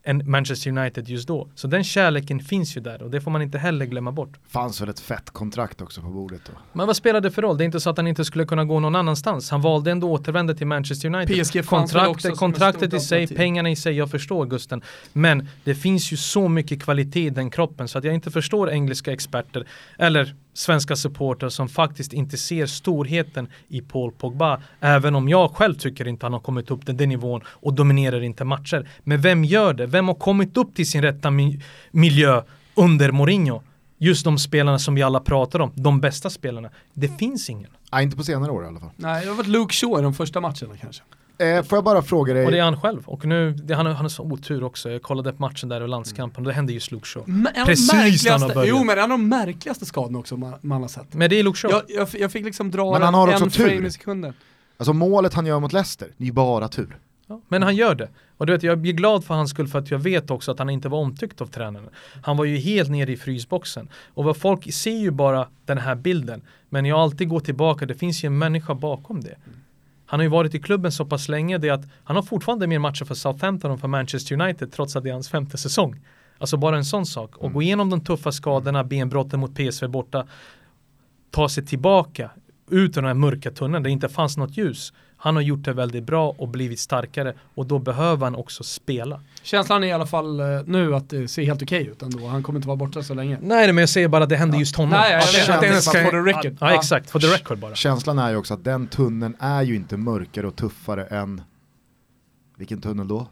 än 0.06 0.30
Manchester 0.30 0.78
United 0.78 1.08
just 1.08 1.28
då. 1.28 1.48
Så 1.54 1.68
den 1.68 1.84
kärleken 1.84 2.40
finns 2.40 2.76
ju 2.76 2.80
där 2.80 3.02
och 3.02 3.10
det 3.10 3.20
får 3.20 3.30
man 3.30 3.42
inte 3.42 3.58
heller 3.58 3.86
glömma 3.86 4.12
bort. 4.12 4.36
fanns 4.48 4.80
väl 4.80 4.88
ett 4.88 5.00
fett 5.00 5.30
kontrakt 5.30 5.80
också 5.80 6.00
på 6.00 6.08
bordet 6.08 6.40
då. 6.46 6.52
Men 6.72 6.86
vad 6.86 6.96
spelar 6.96 7.20
det 7.20 7.30
för 7.30 7.42
roll? 7.42 7.58
Det 7.58 7.64
är 7.64 7.66
inte 7.66 7.80
så 7.80 7.90
att 7.90 7.96
han 7.96 8.06
inte 8.06 8.24
skulle 8.24 8.44
kunna 8.44 8.64
gå 8.64 8.80
någon 8.80 8.94
annanstans. 8.94 9.50
Han 9.50 9.60
valde 9.60 9.90
ändå 9.90 10.14
att 10.14 10.20
återvända 10.20 10.54
till 10.54 10.66
Manchester 10.66 11.14
United. 11.14 11.46
PSG 11.46 11.66
kontraktet, 11.66 12.36
kontraktet 12.36 12.94
i 12.94 13.00
sig, 13.00 13.26
pengarna 13.26 13.70
i 13.70 13.76
sig, 13.76 13.96
jag 13.96 14.10
förstår 14.10 14.46
Gusten. 14.46 14.82
Men 15.12 15.48
det 15.64 15.74
finns 15.74 16.12
ju 16.12 16.16
så 16.16 16.48
mycket 16.48 16.82
kvalitet 16.82 17.26
i 17.26 17.30
den 17.30 17.50
kroppen 17.50 17.88
så 17.88 17.98
att 17.98 18.04
jag 18.04 18.14
inte 18.14 18.30
förstår 18.30 18.70
engelska 18.70 19.12
experter 19.12 19.66
eller 19.98 20.34
svenska 20.56 20.96
supportrar 20.96 21.48
som 21.48 21.68
faktiskt 21.68 22.12
inte 22.12 22.36
ser 22.36 22.66
storheten 22.66 23.48
i 23.68 23.80
Paul 23.80 24.12
Pogba. 24.12 24.60
Även 24.80 25.14
om 25.14 25.28
jag 25.28 25.50
själv 25.50 25.74
tycker 25.74 26.08
inte 26.08 26.26
han 26.26 26.32
har 26.32 26.40
kommit 26.40 26.70
upp 26.70 26.86
till 26.86 26.96
den 26.96 27.08
nivån 27.08 27.40
och 27.46 27.74
dominerar 27.74 28.20
inte 28.22 28.44
matcher. 28.44 28.88
Men 29.04 29.20
vem 29.20 29.44
gör 29.44 29.74
det? 29.74 29.86
Vem 29.86 30.08
har 30.08 30.14
kommit 30.14 30.56
upp 30.56 30.74
till 30.74 30.90
sin 30.90 31.02
rätta 31.02 31.28
mi- 31.30 31.62
miljö 31.90 32.42
under 32.74 33.12
Mourinho? 33.12 33.62
Just 33.98 34.24
de 34.24 34.38
spelarna 34.38 34.78
som 34.78 34.94
vi 34.94 35.02
alla 35.02 35.20
pratar 35.20 35.60
om, 35.60 35.72
de 35.74 36.00
bästa 36.00 36.30
spelarna. 36.30 36.70
Det 36.92 37.08
finns 37.18 37.50
ingen. 37.50 37.70
Nej, 37.92 38.04
inte 38.04 38.16
på 38.16 38.24
senare 38.24 38.50
år 38.52 38.64
i 38.64 38.66
alla 38.66 38.80
fall. 38.80 38.90
Nej, 38.96 39.22
det 39.24 39.28
har 39.30 39.36
varit 39.36 39.46
Luke 39.48 39.74
Shaw 39.74 39.98
i 39.98 40.02
de 40.02 40.14
första 40.14 40.40
matcherna 40.40 40.76
kanske. 40.80 41.02
Eh, 41.38 41.62
får 41.62 41.76
jag 41.76 41.84
bara 41.84 42.02
fråga 42.02 42.34
dig, 42.34 42.44
Och 42.46 42.50
det 42.52 42.58
är 42.58 42.62
han 42.62 42.80
själv. 42.80 43.02
Och 43.06 43.24
nu, 43.24 43.52
det, 43.52 43.74
han, 43.74 43.86
har- 43.86 43.92
han 43.92 44.04
har 44.04 44.08
så 44.08 44.22
otur 44.22 44.64
också. 44.64 44.90
Jag 44.90 45.02
kollade 45.02 45.32
på 45.32 45.42
matchen 45.42 45.68
där 45.68 45.80
och 45.80 45.88
landskampen 45.88 46.44
och 46.46 46.48
det 46.48 46.54
hände 46.54 46.72
just 46.72 46.92
Luke 46.92 47.06
Shaw. 47.06 47.24
Precis 47.66 48.24
när 48.24 48.32
han 48.32 48.42
har 48.42 48.54
börjat. 48.54 48.68
jo 48.68 48.84
men 48.84 48.98
en 48.98 49.02
av 49.04 49.08
de 49.08 49.28
märkligaste 49.28 49.86
skadorna 49.86 50.18
också 50.18 50.36
man, 50.36 50.54
man 50.60 50.80
har 50.82 50.88
sett. 50.88 51.14
Men 51.14 51.30
det 51.30 51.38
är 51.38 51.42
Luke 51.42 51.58
Shaw. 51.58 51.70
Jag, 51.72 51.82
jag, 52.00 52.20
jag 52.20 52.32
fick 52.32 52.44
liksom 52.44 52.70
dra 52.70 52.92
Men 52.92 53.02
han 53.02 53.14
har 53.14 53.28
en, 53.28 53.34
också 53.34 53.44
en 53.44 53.50
tur. 53.50 53.68
frame 53.68 53.86
i 53.86 53.90
sekunden. 53.90 54.32
alltså 54.78 54.92
målet 54.92 55.34
han 55.34 55.46
gör 55.46 55.60
mot 55.60 55.72
Leicester, 55.72 56.08
det 56.16 56.24
är 56.24 56.26
ju 56.26 56.32
bara 56.32 56.68
tur. 56.68 56.98
Ja, 57.26 57.40
men 57.48 57.62
han 57.62 57.76
gör 57.76 57.94
det. 57.94 58.08
Och 58.36 58.46
du 58.46 58.52
vet, 58.52 58.62
jag 58.62 58.78
blir 58.78 58.92
glad 58.92 59.24
för 59.24 59.34
hans 59.34 59.50
skull 59.50 59.68
för 59.68 59.78
att 59.78 59.90
jag 59.90 59.98
vet 59.98 60.30
också 60.30 60.50
att 60.52 60.58
han 60.58 60.70
inte 60.70 60.88
var 60.88 60.98
omtyckt 60.98 61.40
av 61.40 61.46
tränaren. 61.46 61.88
Han 62.22 62.36
var 62.36 62.44
ju 62.44 62.56
helt 62.56 62.90
nere 62.90 63.12
i 63.12 63.16
frysboxen. 63.16 63.88
Och 64.14 64.24
vad 64.24 64.36
folk 64.36 64.72
ser 64.74 64.90
ju 64.98 65.10
bara 65.10 65.48
den 65.64 65.78
här 65.78 65.94
bilden. 65.94 66.42
Men 66.68 66.84
jag 66.84 66.98
alltid 67.00 67.28
går 67.28 67.40
tillbaka, 67.40 67.86
det 67.86 67.94
finns 67.94 68.24
ju 68.24 68.26
en 68.26 68.38
människa 68.38 68.74
bakom 68.74 69.20
det. 69.20 69.34
Han 70.06 70.20
har 70.20 70.24
ju 70.24 70.30
varit 70.30 70.54
i 70.54 70.58
klubben 70.58 70.92
så 70.92 71.04
pass 71.04 71.28
länge 71.28 71.58
det 71.58 71.70
att 71.70 71.84
han 72.04 72.16
har 72.16 72.22
fortfarande 72.22 72.66
mer 72.66 72.78
matcher 72.78 73.04
för 73.04 73.14
Southampton 73.14 73.70
än 73.70 73.78
för 73.78 73.88
Manchester 73.88 74.40
United 74.40 74.72
trots 74.72 74.96
att 74.96 75.02
det 75.02 75.08
är 75.08 75.12
hans 75.12 75.28
femte 75.28 75.58
säsong. 75.58 76.00
Alltså 76.38 76.56
bara 76.56 76.76
en 76.76 76.84
sån 76.84 77.06
sak. 77.06 77.36
Och 77.36 77.52
gå 77.52 77.62
igenom 77.62 77.90
de 77.90 78.04
tuffa 78.04 78.32
skadorna, 78.32 78.84
benbrotten 78.84 79.40
mot 79.40 79.54
PSV 79.54 79.88
borta, 79.88 80.26
ta 81.30 81.48
sig 81.48 81.66
tillbaka 81.66 82.30
ut 82.70 82.96
ur 82.96 83.02
den 83.02 83.04
här 83.04 83.14
mörka 83.14 83.50
tunneln 83.50 83.82
där 83.82 83.88
det 83.88 83.92
inte 83.92 84.08
fanns 84.08 84.36
något 84.36 84.56
ljus. 84.56 84.92
Han 85.26 85.36
har 85.36 85.42
gjort 85.42 85.64
det 85.64 85.72
väldigt 85.72 86.04
bra 86.04 86.34
och 86.38 86.48
blivit 86.48 86.80
starkare 86.80 87.34
och 87.54 87.66
då 87.66 87.78
behöver 87.78 88.26
han 88.26 88.34
också 88.34 88.62
spela. 88.64 89.20
Känslan 89.42 89.84
är 89.84 89.88
i 89.88 89.92
alla 89.92 90.06
fall 90.06 90.40
eh, 90.40 90.46
nu 90.66 90.94
att 90.94 91.10
det 91.10 91.28
ser 91.28 91.42
helt 91.44 91.62
okej 91.62 91.86
ut 91.86 92.02
ändå. 92.02 92.26
Han 92.26 92.42
kommer 92.42 92.58
inte 92.58 92.68
vara 92.68 92.76
borta 92.76 93.02
så 93.02 93.14
länge. 93.14 93.38
Nej 93.42 93.66
men 93.72 93.82
jag 93.82 93.88
säger 93.88 94.08
bara 94.08 94.22
att 94.24 94.28
det 94.30 94.36
hände 94.36 94.58
just 94.58 94.76
honom. 94.76 94.90
Nej, 94.90 95.12
jag 95.12 95.32
vet 95.32 95.48
att 95.48 95.60
det 95.60 96.02
for 96.02 96.10
the 96.10 96.16
record. 96.30 96.56
Ja, 96.60 96.70
Ja. 96.70 96.74
exakt, 96.74 97.10
for 97.10 97.20
the 97.20 97.26
record 97.26 97.58
bara. 97.58 97.74
Känslan 97.74 98.18
är 98.18 98.30
ju 98.30 98.36
också 98.36 98.54
att 98.54 98.64
den 98.64 98.86
tunneln 98.86 99.36
är 99.38 99.62
ju 99.62 99.76
inte 99.76 99.96
mörkare 99.96 100.46
och 100.46 100.56
tuffare 100.56 101.04
än, 101.04 101.42
vilken 102.58 102.80
tunnel 102.80 103.08
då? 103.08 103.26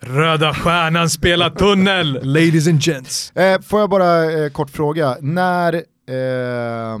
Röda 0.00 0.54
stjärnan 0.54 1.10
spelar 1.10 1.50
tunnel, 1.50 2.12
ladies 2.22 2.68
and 2.68 2.80
gents. 2.82 3.30
Eh, 3.36 3.60
får 3.60 3.80
jag 3.80 3.90
bara 3.90 4.32
eh, 4.32 4.50
kort 4.50 4.70
fråga, 4.70 5.16
när 5.20 5.74
eh, 5.74 6.98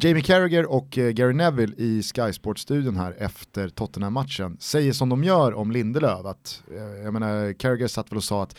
Jamie 0.00 0.22
Carragher 0.22 0.66
och 0.72 0.98
eh, 0.98 1.10
Gary 1.10 1.32
Neville 1.34 1.74
i 1.76 2.02
Sky 2.02 2.32
Sports-studion 2.32 2.96
här 2.96 3.14
efter 3.18 3.68
Tottenham-matchen 3.68 4.56
säger 4.60 4.92
som 4.92 5.08
de 5.08 5.24
gör 5.24 5.54
om 5.54 5.70
Lindelöf, 5.70 6.26
att, 6.26 6.62
eh, 6.76 6.82
jag 7.04 7.12
menar 7.12 7.52
Carragher 7.52 7.86
satt 7.86 8.10
väl 8.12 8.16
och 8.16 8.24
sa 8.24 8.42
att 8.42 8.56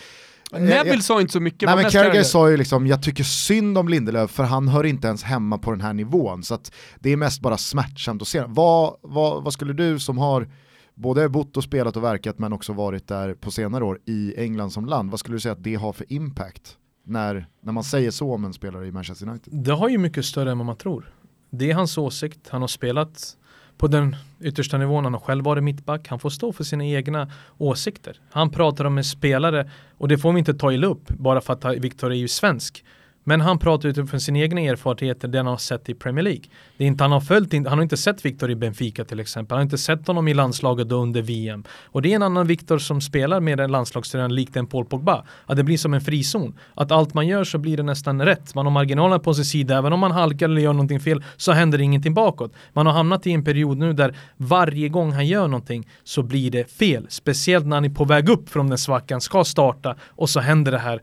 eh, 0.53 0.59
Neville 0.61 0.85
jag- 0.93 1.03
sa 1.03 1.21
inte 1.21 1.33
så 1.33 1.39
mycket. 1.39 1.67
Nej 1.69 1.75
men 1.75 1.91
Carragher. 1.91 2.23
sa 2.23 2.49
ju 2.49 2.57
liksom, 2.57 2.87
jag 2.87 3.03
tycker 3.03 3.23
synd 3.23 3.77
om 3.77 3.87
Lindelöf 3.89 4.31
för 4.31 4.43
han 4.43 4.67
hör 4.67 4.83
inte 4.83 5.07
ens 5.07 5.23
hemma 5.23 5.57
på 5.57 5.71
den 5.71 5.81
här 5.81 5.93
nivån. 5.93 6.43
Så 6.43 6.53
att 6.53 6.71
det 6.99 7.09
är 7.09 7.17
mest 7.17 7.41
bara 7.41 7.57
smärtsamt 7.57 8.21
att 8.21 8.27
se. 8.27 8.43
Vad, 8.47 8.95
vad, 9.01 9.43
vad 9.43 9.53
skulle 9.53 9.73
du 9.73 9.99
som 9.99 10.17
har 10.17 10.49
både 10.95 11.29
bott 11.29 11.57
och 11.57 11.63
spelat 11.63 11.97
och 11.97 12.03
verkat 12.03 12.39
men 12.39 12.53
också 12.53 12.73
varit 12.73 13.07
där 13.07 13.33
på 13.33 13.51
senare 13.51 13.83
år 13.83 13.99
i 14.05 14.33
England 14.37 14.71
som 14.71 14.85
land, 14.85 15.11
vad 15.11 15.19
skulle 15.19 15.35
du 15.35 15.39
säga 15.39 15.51
att 15.53 15.63
det 15.63 15.75
har 15.75 15.93
för 15.93 16.13
impact 16.13 16.77
när, 17.05 17.47
när 17.63 17.73
man 17.73 17.83
säger 17.83 18.11
så 18.11 18.33
om 18.33 18.45
en 18.45 18.53
spelare 18.53 18.87
i 18.87 18.91
Manchester 18.91 19.27
United? 19.29 19.53
Det 19.63 19.71
har 19.71 19.89
ju 19.89 19.97
mycket 19.97 20.25
större 20.25 20.51
än 20.51 20.57
vad 20.57 20.65
man 20.65 20.77
tror. 20.77 21.13
Det 21.49 21.71
är 21.71 21.75
hans 21.75 21.97
åsikt, 21.97 22.49
han 22.49 22.61
har 22.61 22.67
spelat 22.67 23.35
på 23.77 23.87
den 23.87 24.15
yttersta 24.41 24.77
nivån, 24.77 25.03
han 25.03 25.13
har 25.13 25.21
själv 25.21 25.45
varit 25.45 25.63
mittback, 25.63 26.07
han 26.07 26.19
får 26.19 26.29
stå 26.29 26.53
för 26.53 26.63
sina 26.63 26.85
egna 26.85 27.31
åsikter. 27.57 28.19
Han 28.31 28.49
pratar 28.49 28.85
om 28.85 28.97
en 28.97 29.03
spelare, 29.03 29.69
och 29.97 30.07
det 30.07 30.17
får 30.17 30.33
vi 30.33 30.39
inte 30.39 30.53
ta 30.53 30.73
illa 30.73 30.87
upp, 30.87 31.07
bara 31.07 31.41
för 31.41 31.53
att 31.53 31.65
Viktor 31.77 32.11
är 32.11 32.15
ju 32.15 32.27
svensk. 32.27 32.83
Men 33.29 33.41
han 33.41 33.59
pratar 33.59 33.89
utifrån 33.89 34.19
sina 34.19 34.39
egna 34.39 34.61
erfarenheter, 34.61 35.27
det 35.27 35.37
han 35.37 35.47
har 35.47 35.57
sett 35.57 35.89
i 35.89 35.93
Premier 35.93 36.23
League. 36.23 36.41
Det 36.77 36.83
är 36.83 36.87
inte, 36.87 37.03
han, 37.03 37.11
har 37.11 37.21
följt, 37.21 37.53
han 37.53 37.65
har 37.65 37.81
inte 37.81 37.97
sett 37.97 38.25
Victor 38.25 38.51
i 38.51 38.55
Benfica 38.55 39.05
till 39.05 39.19
exempel, 39.19 39.55
han 39.55 39.59
har 39.59 39.63
inte 39.63 39.77
sett 39.77 40.07
honom 40.07 40.27
i 40.27 40.33
landslaget 40.33 40.89
då 40.89 40.95
under 40.95 41.21
VM. 41.21 41.63
Och 41.85 42.01
det 42.01 42.11
är 42.11 42.15
en 42.15 42.23
annan 42.23 42.47
Victor 42.47 42.77
som 42.77 43.01
spelar 43.01 43.39
med 43.39 43.59
en 43.59 43.71
landslagstränare 43.71 44.31
likt 44.33 44.55
en 44.55 44.67
Paul 44.67 44.85
Pogba. 44.85 45.25
Att 45.45 45.57
det 45.57 45.63
blir 45.63 45.77
som 45.77 45.93
en 45.93 46.01
frizon. 46.01 46.59
Att 46.73 46.91
allt 46.91 47.13
man 47.13 47.27
gör 47.27 47.43
så 47.43 47.57
blir 47.57 47.77
det 47.77 47.83
nästan 47.83 48.21
rätt. 48.21 48.55
Man 48.55 48.65
har 48.65 48.71
marginalerna 48.71 49.19
på 49.19 49.33
sin 49.33 49.45
sida, 49.45 49.77
även 49.77 49.93
om 49.93 49.99
man 49.99 50.11
halkar 50.11 50.45
eller 50.45 50.61
gör 50.61 50.73
någonting 50.73 50.99
fel 50.99 51.23
så 51.37 51.51
händer 51.51 51.81
ingenting 51.81 52.13
bakåt. 52.13 52.53
Man 52.73 52.85
har 52.85 52.93
hamnat 52.93 53.27
i 53.27 53.31
en 53.31 53.43
period 53.43 53.77
nu 53.77 53.93
där 53.93 54.17
varje 54.37 54.89
gång 54.89 55.11
han 55.11 55.27
gör 55.27 55.47
någonting 55.47 55.87
så 56.03 56.23
blir 56.23 56.51
det 56.51 56.71
fel. 56.71 57.05
Speciellt 57.09 57.65
när 57.65 57.75
han 57.75 57.85
är 57.85 57.89
på 57.89 58.05
väg 58.05 58.29
upp 58.29 58.49
från 58.49 58.69
den 58.69 58.77
svackan, 58.77 59.21
ska 59.21 59.43
starta 59.43 59.95
och 60.07 60.29
så 60.29 60.39
händer 60.39 60.71
det 60.71 60.79
här 60.79 61.01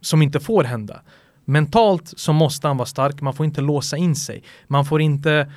som 0.00 0.22
inte 0.22 0.40
får 0.40 0.64
hända. 0.64 1.00
Mentalt 1.44 2.12
så 2.16 2.32
måste 2.32 2.68
han 2.68 2.76
vara 2.76 2.86
stark, 2.86 3.20
man 3.20 3.34
får 3.34 3.46
inte 3.46 3.60
låsa 3.60 3.96
in 3.96 4.16
sig. 4.16 4.42
Man 4.66 4.84
får 4.84 5.00
inte 5.00 5.52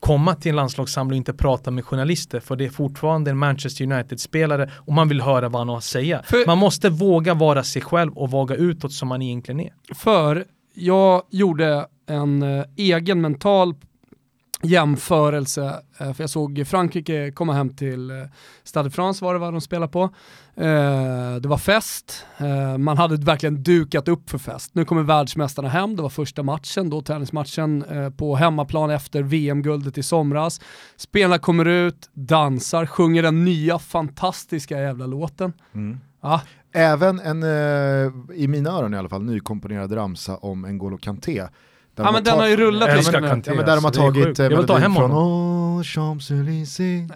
komma 0.00 0.34
till 0.34 0.50
en 0.50 0.56
landslagssamling 0.56 1.12
och 1.12 1.16
inte 1.16 1.32
prata 1.32 1.70
med 1.70 1.84
journalister 1.84 2.40
för 2.40 2.56
det 2.56 2.64
är 2.64 2.70
fortfarande 2.70 3.30
en 3.30 3.38
Manchester 3.38 3.84
United-spelare 3.92 4.70
och 4.76 4.92
man 4.92 5.08
vill 5.08 5.20
höra 5.20 5.48
vad 5.48 5.60
han 5.60 5.68
har 5.68 5.76
att 5.76 5.84
säga. 5.84 6.22
För- 6.24 6.46
Man 6.46 6.58
måste 6.58 6.90
våga 6.90 7.34
vara 7.34 7.64
sig 7.64 7.82
själv 7.82 8.12
och 8.18 8.30
våga 8.30 8.54
utåt 8.54 8.92
som 8.92 9.08
man 9.08 9.22
egentligen 9.22 9.60
är. 9.60 9.72
För 9.94 10.44
jag 10.74 11.22
gjorde 11.30 11.86
en 12.06 12.42
eh, 12.42 12.64
egen 12.76 13.20
mental 13.20 13.74
jämförelse, 14.62 15.82
eh, 15.98 16.12
för 16.12 16.22
jag 16.22 16.30
såg 16.30 16.66
Frankrike 16.66 17.32
komma 17.34 17.52
hem 17.52 17.76
till 17.76 18.10
eh, 18.10 18.16
Stade 18.64 18.90
France 18.90 19.24
var 19.24 19.32
det 19.32 19.40
vad 19.40 19.54
de 19.54 19.60
spelade 19.60 19.92
på. 19.92 20.02
Eh, 20.56 21.34
det 21.40 21.48
var 21.48 21.58
fest, 21.58 22.26
man 22.78 22.98
hade 22.98 23.16
verkligen 23.16 23.62
dukat 23.62 24.08
upp 24.08 24.30
för 24.30 24.38
fest. 24.38 24.74
Nu 24.74 24.84
kommer 24.84 25.02
världsmästarna 25.02 25.68
hem, 25.68 25.96
det 25.96 26.02
var 26.02 26.08
första 26.08 26.42
matchen, 26.42 26.90
då 26.90 27.02
tennismatchen 27.02 27.84
på 28.16 28.36
hemmaplan 28.36 28.90
efter 28.90 29.22
VM-guldet 29.22 29.98
i 29.98 30.02
somras. 30.02 30.60
Spelarna 30.96 31.38
kommer 31.38 31.64
ut, 31.64 32.10
dansar, 32.12 32.86
sjunger 32.86 33.22
den 33.22 33.44
nya 33.44 33.78
fantastiska 33.78 34.80
jävla 34.80 35.06
låten. 35.06 35.52
Mm. 35.74 35.98
Ja. 36.20 36.40
Även 36.72 37.20
en, 37.20 37.42
i 38.34 38.48
mina 38.48 38.70
öron 38.70 38.94
i 38.94 38.96
alla 38.96 39.08
fall, 39.08 39.22
nykomponerad 39.22 39.96
ramsa 39.96 40.36
om 40.36 40.66
N'Golo 40.66 40.98
Kanté 40.98 41.48
ja 42.04 42.12
men 42.12 42.24
den 42.24 42.38
har 42.38 42.48
ju 42.48 42.56
rullat 42.56 42.96
lite. 42.96 43.10
Ja, 43.12 43.20
men 43.20 43.40
där 43.56 43.64
de 43.64 43.68
har 43.68 43.76
alltså, 43.76 44.00
tagit 44.00 44.38
Jag 44.38 44.56
vill 44.56 44.66
ta 44.66 44.76
hem 44.76 44.94
från 44.94 45.12
Oh, 45.12 45.82
Champs-Élysées, 45.82 47.10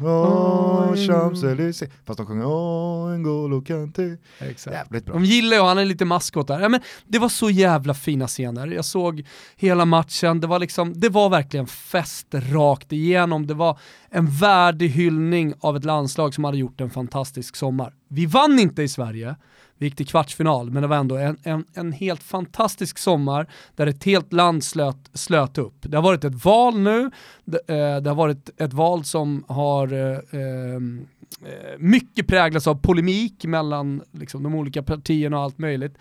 oh, 0.00 0.94
Champs-Élysées. 0.94 1.90
Fast 2.04 2.16
de 2.16 2.26
sjunger 2.26 2.44
Oh, 2.44 3.08
N'Golo 3.10 3.64
Kanté. 3.64 4.16
Exakt. 4.38 4.76
Jävligt 4.76 5.04
bra. 5.06 5.14
De 5.14 5.24
gillar 5.24 5.56
ju, 5.56 5.62
han 5.62 5.78
är 5.78 5.84
lite 5.84 6.04
maskot 6.04 6.48
där. 6.48 6.60
Ja, 6.60 6.68
men 6.68 6.80
det 7.06 7.18
var 7.18 7.28
så 7.28 7.50
jävla 7.50 7.94
fina 7.94 8.26
scener. 8.26 8.66
Jag 8.66 8.84
såg 8.84 9.24
hela 9.56 9.84
matchen, 9.84 10.40
det 10.40 10.46
var, 10.46 10.58
liksom, 10.58 11.00
det 11.00 11.08
var 11.08 11.28
verkligen 11.28 11.66
fest 11.66 12.26
rakt 12.30 12.92
igenom. 12.92 13.46
Det 13.46 13.54
var 13.54 13.78
en 14.10 14.26
värdig 14.30 14.88
hyllning 14.88 15.54
av 15.60 15.76
ett 15.76 15.84
landslag 15.84 16.34
som 16.34 16.44
hade 16.44 16.58
gjort 16.58 16.80
en 16.80 16.90
fantastisk 16.90 17.56
sommar. 17.56 17.94
Vi 18.08 18.26
vann 18.26 18.58
inte 18.58 18.82
i 18.82 18.88
Sverige, 18.88 19.36
vi 19.78 19.86
gick 19.86 19.96
till 19.96 20.06
kvartsfinal, 20.06 20.70
men 20.70 20.82
det 20.82 20.88
var 20.88 20.96
ändå 20.96 21.16
en, 21.16 21.36
en, 21.42 21.64
en 21.74 21.92
helt 21.92 22.22
fantastisk 22.22 22.98
sommar 22.98 23.46
där 23.76 23.86
ett 23.86 24.04
helt 24.04 24.32
land 24.32 24.64
slöt, 24.64 25.10
slöt 25.12 25.58
upp. 25.58 25.74
Det 25.80 25.96
har 25.96 26.02
varit 26.02 26.24
ett 26.24 26.44
val 26.44 26.78
nu, 26.78 27.10
det, 27.44 27.58
eh, 27.68 28.02
det 28.02 28.10
har 28.10 28.14
varit 28.14 28.60
ett 28.60 28.72
val 28.72 29.04
som 29.04 29.44
har 29.48 29.92
eh, 29.92 30.18
eh, 30.40 30.74
eh 30.74 31.78
mycket 31.78 32.26
präglats 32.26 32.66
av 32.66 32.74
polemik 32.74 33.44
mellan 33.44 34.02
liksom, 34.12 34.42
de 34.42 34.54
olika 34.54 34.82
partierna 34.82 35.36
och 35.36 35.42
allt 35.42 35.58
möjligt 35.58 35.98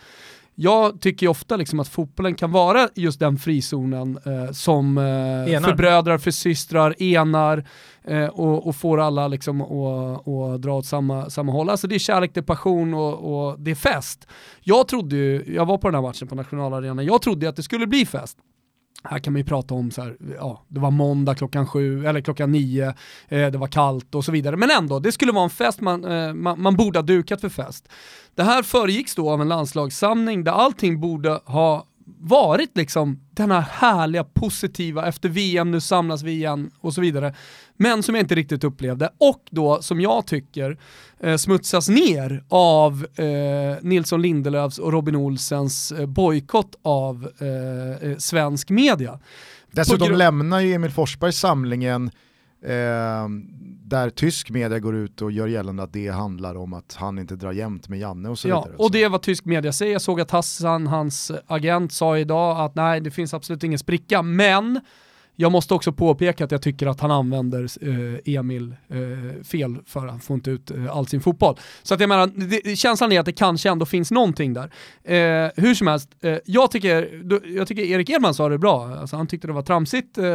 jag 0.56 1.02
tycker 1.02 1.28
ofta 1.28 1.56
liksom 1.56 1.80
att 1.80 1.88
fotbollen 1.88 2.36
kan 2.36 2.52
vara 2.52 2.90
just 2.96 3.20
den 3.20 3.38
frizonen 3.38 4.20
eh, 4.26 4.52
som 4.52 4.98
eh, 4.98 5.62
förbrödrar, 5.62 6.18
försystrar, 6.18 7.04
enar 7.04 7.66
eh, 8.04 8.26
och, 8.26 8.68
och, 8.68 8.76
får 8.76 9.00
alla 9.00 9.28
liksom 9.28 9.62
att 9.62 10.62
dra 10.62 10.74
åt 10.74 10.86
samma, 10.86 11.30
samma 11.30 11.52
håll. 11.52 11.70
Alltså 11.70 11.88
det 11.88 11.96
är 11.96 12.00
kärlek, 12.00 12.32
det 12.34 12.40
är 12.40 12.44
passion 12.44 12.94
och, 12.94 13.50
och 13.50 13.60
det 13.60 13.72
är 13.72 13.76
fest. 13.76 14.28
Jag 14.62 14.88
trodde 14.88 15.16
ju, 15.16 15.54
jag 15.56 15.66
var 15.66 15.78
på 15.78 15.88
den 15.88 15.96
här 15.96 16.02
matchen 16.02 16.28
på 16.28 16.36
nationalarenan, 16.36 17.06
jag 17.06 17.22
trodde 17.22 17.50
att 17.50 17.56
det 17.56 17.64
skulle 17.64 17.88
bli 17.88 18.06
fest 18.06 18.38
här 19.04 19.20
kan 19.20 19.34
man 19.34 19.40
ju 19.40 19.46
prata 19.46 19.74
om 19.74 19.92
så 19.92 20.02
här, 20.02 20.18
ja, 20.38 20.64
det 20.68 20.80
var 20.80 20.92
måndag 20.92 21.36
klockan 21.36 21.68
sju, 21.68 22.06
eller 22.06 22.22
klockan 22.22 22.52
nio, 22.52 22.88
eh, 23.28 23.52
det 23.52 23.58
var 23.58 23.68
kallt 23.68 24.16
och 24.16 24.26
så 24.26 24.32
vidare. 24.32 24.58
Men 24.58 24.72
ändå, 24.72 25.00
det 25.00 25.12
skulle 25.12 25.32
vara 25.32 25.44
en 25.44 25.50
fest, 25.50 25.82
man, 25.82 26.06
eh, 26.06 26.34
man, 26.34 26.62
man, 26.62 26.76
borde 26.76 27.00
ha 27.00 27.04
dukat 27.04 27.42
för 27.42 27.50
fest. 27.50 27.90
Det 28.36 28.44
här 28.44 28.64
föregicks 28.64 29.16
då 29.16 29.30
av 29.30 29.42
en 29.42 29.48
landslagssamling 29.48 30.44
där 30.44 30.52
allting 30.52 31.00
borde 31.00 31.40
ha 31.46 31.86
varit 32.06 32.78
liksom 32.78 33.20
den 33.32 33.52
här 33.52 33.62
härliga, 33.62 34.24
positiva, 34.24 35.08
efter 35.08 35.30
VM, 35.30 35.72
nu 35.72 35.82
samlas 35.82 36.24
vi 36.24 36.32
igen 36.32 36.72
och 36.80 36.94
så 36.94 37.02
vidare. 37.02 37.36
Men 37.78 38.04
som 38.04 38.16
jag 38.16 38.24
inte 38.24 38.36
riktigt 38.36 38.64
upplevde 38.64 39.10
och 39.18 39.42
då 39.50 39.82
som 39.82 40.02
jag 40.02 40.28
tycker 40.28 40.78
eh, 41.20 41.38
smutsas 41.38 41.90
ner 41.90 42.44
av 42.50 43.08
eh, 43.16 43.26
Nilsson 43.82 44.22
Lindelöfs 44.22 44.78
och 44.78 44.92
Robin 44.92 45.16
Olsens 45.16 45.92
eh, 45.92 46.06
bojkott 46.06 46.76
av 46.82 47.30
eh, 47.40 48.10
eh 48.10 48.18
svensk 48.18 48.70
media. 48.70 49.20
Dessutom 49.72 50.12
lämnar 50.12 50.60
ju 50.60 50.74
Emil 50.74 50.92
Forsberg 50.92 51.34
samlingen 51.34 52.12
eh, 52.62 53.30
där 53.86 54.10
tysk 54.10 54.50
media 54.50 54.80
går 54.80 54.96
ut 54.96 55.22
och 55.22 55.32
gör 55.32 55.48
gällande 55.48 55.84
att 55.84 55.94
det 55.94 56.08
handlar 56.08 56.56
om 56.56 56.74
att 56.74 56.96
han 57.00 57.20
inte 57.20 57.36
drar 57.36 57.52
jämnt 57.52 57.90
med 57.90 58.00
Janne 58.00 58.30
och 58.30 58.40
så 58.40 58.48
ja, 58.48 58.62
vidare. 58.62 58.78
Och 58.78 58.92
det 58.92 59.04
är 59.04 59.10
vad 59.10 59.22
tysk 59.22 59.46
media 59.46 59.72
säger. 59.72 59.92
Jag 59.94 60.02
såg 60.02 60.22
att 60.22 60.32
Hassan, 60.32 60.88
hans 60.88 61.32
agent, 61.48 61.94
sa 61.94 62.18
idag 62.18 62.60
att 62.60 62.76
nej, 62.76 63.02
det 63.02 63.12
finns 63.12 63.34
absolut 63.34 63.64
ingen 63.64 63.80
spricka, 63.80 64.22
men 64.22 64.82
jag 65.36 65.52
måste 65.52 65.74
också 65.74 65.92
påpeka 65.92 66.44
att 66.44 66.52
jag 66.52 66.62
tycker 66.62 66.88
att 66.88 67.00
han 67.00 67.12
använder 67.12 67.68
eh, 67.82 68.36
Emil 68.36 68.76
eh, 68.88 69.44
fel 69.44 69.78
för 69.86 70.06
att 70.06 70.12
han 70.12 70.20
får 70.20 70.34
inte 70.34 70.52
ut 70.52 70.72
eh, 70.72 70.98
all 70.98 71.08
sin 71.08 71.22
fotboll. 71.22 71.58
Så 71.84 71.94
att 71.94 72.00
jag 72.00 72.10
menar, 72.10 72.28
det, 72.64 72.76
känslan 72.76 73.12
är 73.12 73.20
att 73.20 73.26
det 73.26 73.32
kanske 73.32 73.70
ändå 73.70 73.86
finns 73.86 74.12
någonting 74.12 74.54
där. 74.54 74.72
Eh, 75.04 75.52
hur 75.56 75.74
som 75.74 75.88
helst, 75.88 76.10
eh, 76.22 76.38
jag, 76.46 76.72
tycker, 76.72 77.22
jag 77.58 77.68
tycker 77.68 77.84
Erik 77.84 78.10
Edman 78.10 78.34
sa 78.34 78.50
det 78.50 78.58
bra, 78.58 78.98
alltså, 78.98 79.16
han 79.16 79.28
tyckte 79.28 79.48
det 79.48 79.54
var 79.54 79.62
tramsigt. 79.62 80.18
Eh, 80.18 80.26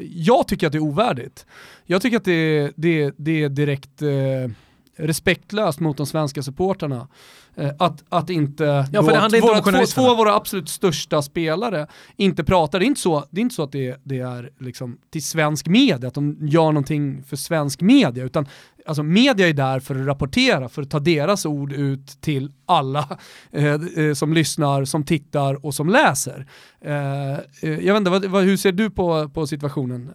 jag 0.00 0.48
tycker 0.48 0.66
att 0.66 0.72
det 0.72 0.78
är 0.78 0.82
ovärdigt. 0.82 1.46
Jag 1.86 2.02
tycker 2.02 2.16
att 2.16 2.24
det, 2.24 2.72
det, 2.76 3.14
det 3.16 3.42
är 3.42 3.48
direkt 3.48 4.02
eh, 4.02 4.50
respektlöst 4.96 5.80
mot 5.80 5.96
de 5.96 6.06
svenska 6.06 6.42
supporterna. 6.42 7.08
Eh, 7.56 7.70
att, 7.78 8.04
att 8.08 8.30
inte, 8.30 8.64
ja, 8.92 9.02
för 9.02 9.30
det 9.30 9.40
våra, 9.40 9.60
två, 9.60 9.86
två 9.86 10.10
av 10.10 10.16
våra 10.16 10.34
absolut 10.34 10.68
största 10.68 11.22
spelare 11.22 11.86
inte 12.16 12.44
pratar. 12.44 12.78
Det 12.78 12.84
är 12.84 12.86
inte 12.86 13.00
så, 13.00 13.24
det 13.30 13.40
är 13.40 13.42
inte 13.42 13.54
så 13.54 13.62
att 13.62 13.72
det, 13.72 14.00
det 14.04 14.18
är 14.18 14.50
liksom 14.58 14.98
till 15.10 15.24
svensk 15.24 15.66
media, 15.66 16.08
att 16.08 16.14
de 16.14 16.38
gör 16.40 16.66
någonting 16.66 17.22
för 17.22 17.36
svensk 17.36 17.80
media, 17.80 18.24
utan 18.24 18.46
alltså 18.86 19.02
media 19.02 19.48
är 19.48 19.52
där 19.52 19.80
för 19.80 20.00
att 20.00 20.06
rapportera, 20.06 20.68
för 20.68 20.82
att 20.82 20.90
ta 20.90 21.00
deras 21.00 21.46
ord 21.46 21.72
ut 21.72 22.20
till 22.20 22.52
alla 22.66 23.18
eh, 23.50 23.74
eh 23.74 24.14
som 24.14 24.32
lyssnar, 24.32 24.84
som 24.84 25.04
tittar 25.04 25.66
och 25.66 25.74
som 25.74 25.88
läser. 25.88 26.46
Eh, 26.80 27.32
eh 27.32 27.38
jag 27.62 27.94
vet 27.94 27.96
inte, 27.96 28.10
vad, 28.10 28.24
vad, 28.24 28.44
hur 28.44 28.56
ser 28.56 28.72
du 28.72 28.90
på, 28.90 29.28
på 29.28 29.46
situationen? 29.46 30.10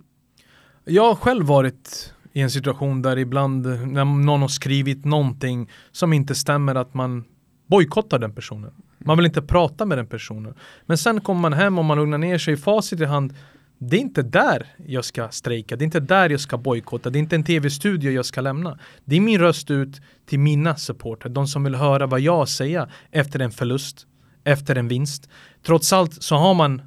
Jag 0.86 1.04
har 1.04 1.16
själv 1.16 1.46
varit 1.46 2.14
i 2.40 2.42
en 2.42 2.52
situation 2.52 3.02
där 3.02 3.18
ibland 3.18 3.66
när 3.66 4.06
någon 4.06 4.42
har 4.42 4.48
skrivit 4.48 5.06
någonting 5.06 5.70
som 5.92 6.14
inte 6.14 6.36
stämmer 6.36 6.76
att 6.76 6.94
man 6.94 7.26
bojkottar 7.68 8.20
den 8.20 8.36
personen. 8.36 8.72
Man 8.98 9.18
vill 9.18 9.26
inte 9.26 9.42
prata 9.42 9.86
med 9.86 9.98
den 9.98 10.08
personen. 10.08 10.54
Men 10.86 10.98
sen 10.98 11.22
kommer 11.22 11.42
man 11.42 11.54
hem 11.54 11.80
och 11.80 11.86
man 11.86 11.98
lugnar 11.98 12.18
ner 12.18 12.38
sig, 12.38 12.54
i 12.54 12.58
facit 12.58 13.00
i 13.00 13.06
hand. 13.06 13.34
Det 13.78 13.98
är 13.98 14.02
inte 14.02 14.22
där 14.22 14.68
jag 14.86 15.06
ska 15.06 15.30
strejka, 15.30 15.76
det 15.76 15.84
är 15.84 15.86
inte 15.86 16.00
där 16.00 16.30
jag 16.30 16.40
ska 16.40 16.58
bojkotta, 16.58 17.10
det 17.10 17.18
är 17.18 17.22
inte 17.22 17.36
en 17.36 17.44
tv-studio 17.44 18.12
jag 18.12 18.26
ska 18.26 18.42
lämna. 18.42 18.80
Det 19.06 19.16
är 19.16 19.22
min 19.22 19.40
röst 19.40 19.72
ut 19.72 20.02
till 20.26 20.40
mina 20.40 20.76
supporter, 20.76 21.30
de 21.30 21.48
som 21.48 21.64
vill 21.64 21.76
höra 21.76 22.08
vad 22.08 22.20
jag 22.20 22.50
säger 22.50 22.92
efter 23.12 23.40
en 23.40 23.52
förlust, 23.52 24.08
efter 24.44 24.76
en 24.76 24.88
vinst. 24.88 25.30
Trots 25.66 25.94
allt 25.94 26.24
så 26.24 26.36
har 26.36 26.54
man 26.54 26.82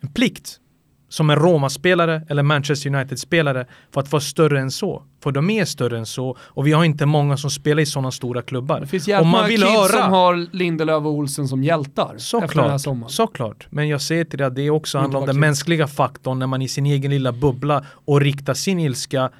en 0.00 0.12
plikt 0.12 0.60
som 1.08 1.30
en 1.30 1.36
Roma-spelare 1.36 2.22
eller 2.28 2.42
Manchester 2.42 2.94
United-spelare 2.94 3.66
för 3.90 4.00
att 4.00 4.12
vara 4.12 4.20
större 4.20 4.60
än 4.60 4.70
så. 4.70 5.02
För 5.22 5.32
de 5.32 5.50
är 5.50 5.64
större 5.64 5.98
än 5.98 6.06
så 6.06 6.36
och 6.40 6.66
vi 6.66 6.72
har 6.72 6.84
inte 6.84 7.06
många 7.06 7.36
som 7.36 7.50
spelar 7.50 7.82
i 7.82 7.86
sådana 7.86 8.10
stora 8.10 8.42
klubbar. 8.42 8.80
Det 8.80 8.86
finns 8.86 9.08
jävligt 9.08 9.30
många 9.30 9.48
kids 9.48 9.62
höra... 9.62 10.02
som 10.02 10.12
har 10.12 10.56
Lindelöf 10.56 11.04
och 11.04 11.12
Olsen 11.12 11.48
som 11.48 11.64
hjältar 11.64 12.14
såklart. 12.18 12.80
Såklart, 13.08 13.66
men 13.70 13.88
jag 13.88 14.00
säger 14.00 14.24
till 14.24 14.38
dig 14.38 14.46
att 14.46 14.54
det 14.54 14.70
också 14.70 14.98
handlar 14.98 15.20
om 15.20 15.26
den 15.26 15.40
mänskliga 15.40 15.86
faktorn 15.86 16.38
när 16.38 16.46
man 16.46 16.62
i 16.62 16.68
sin 16.68 16.86
egen 16.86 17.10
lilla 17.10 17.32
bubbla 17.32 17.84
och 17.88 18.20
riktar 18.20 18.54
sin 18.54 18.80
ilska 18.80 19.30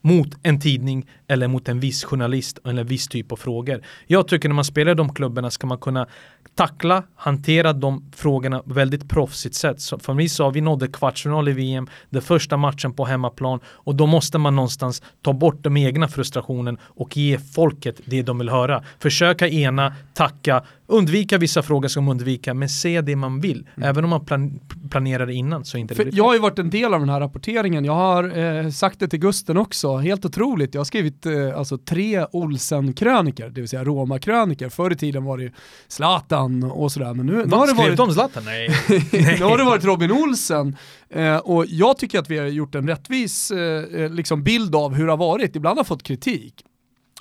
mot 0.00 0.28
en 0.42 0.60
tidning 0.60 1.06
eller 1.28 1.48
mot 1.48 1.68
en 1.68 1.80
viss 1.80 2.04
journalist 2.04 2.58
eller 2.64 2.80
en 2.80 2.86
viss 2.86 3.08
typ 3.08 3.32
av 3.32 3.36
frågor. 3.36 3.82
Jag 4.06 4.28
tycker 4.28 4.48
när 4.48 4.54
man 4.54 4.64
spelar 4.64 4.92
i 4.92 4.94
de 4.94 5.14
klubbarna 5.14 5.50
ska 5.50 5.66
man 5.66 5.78
kunna 5.78 6.06
tackla, 6.54 7.02
hantera 7.14 7.72
de 7.72 8.10
frågorna 8.16 8.62
väldigt 8.64 9.08
proffsigt 9.08 9.54
sätt. 9.54 9.80
Så 9.80 9.98
för 9.98 10.14
mig 10.14 10.28
sa 10.28 10.50
vi 10.50 10.60
nådde 10.60 10.88
kvartsfinal 10.88 11.48
i 11.48 11.52
VM, 11.52 11.88
den 12.10 12.22
första 12.22 12.56
matchen 12.56 12.92
på 12.92 13.04
hemmaplan 13.04 13.60
och 13.66 13.94
då 13.94 14.06
måste 14.06 14.38
man 14.38 14.56
någonstans 14.56 15.02
ta 15.22 15.32
bort 15.32 15.62
de 15.62 15.76
egna 15.76 16.08
frustrationen 16.08 16.78
och 16.82 17.16
ge 17.16 17.38
folket 17.38 18.00
det 18.04 18.22
de 18.22 18.38
vill 18.38 18.48
höra. 18.48 18.84
Försöka 18.98 19.48
ena, 19.48 19.94
tacka, 20.14 20.64
undvika 20.88 21.38
vissa 21.38 21.62
frågor 21.62 21.88
som 21.88 22.08
undvika, 22.08 22.54
men 22.54 22.68
se 22.68 23.00
det 23.00 23.16
man 23.16 23.40
vill. 23.40 23.68
Mm. 23.76 23.88
Även 23.88 24.04
om 24.04 24.10
man 24.10 24.24
plan 24.24 24.60
planerar 24.90 25.30
innan 25.30 25.64
så 25.64 25.78
inte 25.78 25.94
det 25.94 26.14
Jag 26.14 26.24
har 26.24 26.34
ju 26.34 26.40
varit 26.40 26.58
en 26.58 26.70
del 26.70 26.94
av 26.94 27.00
den 27.00 27.08
här 27.08 27.20
rapporteringen, 27.20 27.84
jag 27.84 27.94
har 27.94 28.38
eh, 28.38 28.70
sagt 28.70 29.00
det 29.00 29.08
till 29.08 29.18
Gusten 29.18 29.56
också, 29.56 29.96
helt 29.96 30.24
otroligt. 30.24 30.74
Jag 30.74 30.80
har 30.80 30.84
skrivit 30.84 31.26
eh, 31.26 31.58
alltså 31.58 31.78
tre 31.78 32.26
Olsen-kröniker, 32.32 33.48
det 33.48 33.60
vill 33.60 33.68
säga 33.68 33.84
Roma-kröniker. 33.84 34.68
Förr 34.68 34.92
i 34.92 34.96
tiden 34.96 35.24
var 35.24 35.36
det 35.36 35.42
ju 35.42 35.52
Zlatan 35.88 36.62
och 36.64 36.92
sådär, 36.92 37.14
men 37.14 37.26
nu, 37.26 37.32
nu 37.32 37.56
har 37.56 37.66
det 37.66 37.72
varit... 37.72 37.96
de 37.96 38.12
Zlatan? 38.12 38.42
Nej. 38.44 38.68
nu 39.38 39.44
har 39.44 39.58
det 39.58 39.64
varit 39.64 39.84
Robin 39.84 40.12
Olsen. 40.12 40.76
Eh, 41.10 41.36
och 41.36 41.64
jag 41.68 41.98
tycker 41.98 42.18
att 42.18 42.30
vi 42.30 42.38
har 42.38 42.46
gjort 42.46 42.74
en 42.74 42.88
rättvis 42.88 43.50
eh, 43.50 44.02
eh, 44.02 44.10
liksom 44.10 44.42
bild 44.42 44.74
av 44.74 44.94
hur 44.94 45.06
det 45.06 45.12
har 45.12 45.16
varit. 45.16 45.56
Ibland 45.56 45.78
har 45.78 45.84
fått 45.84 46.02
kritik. 46.02 46.64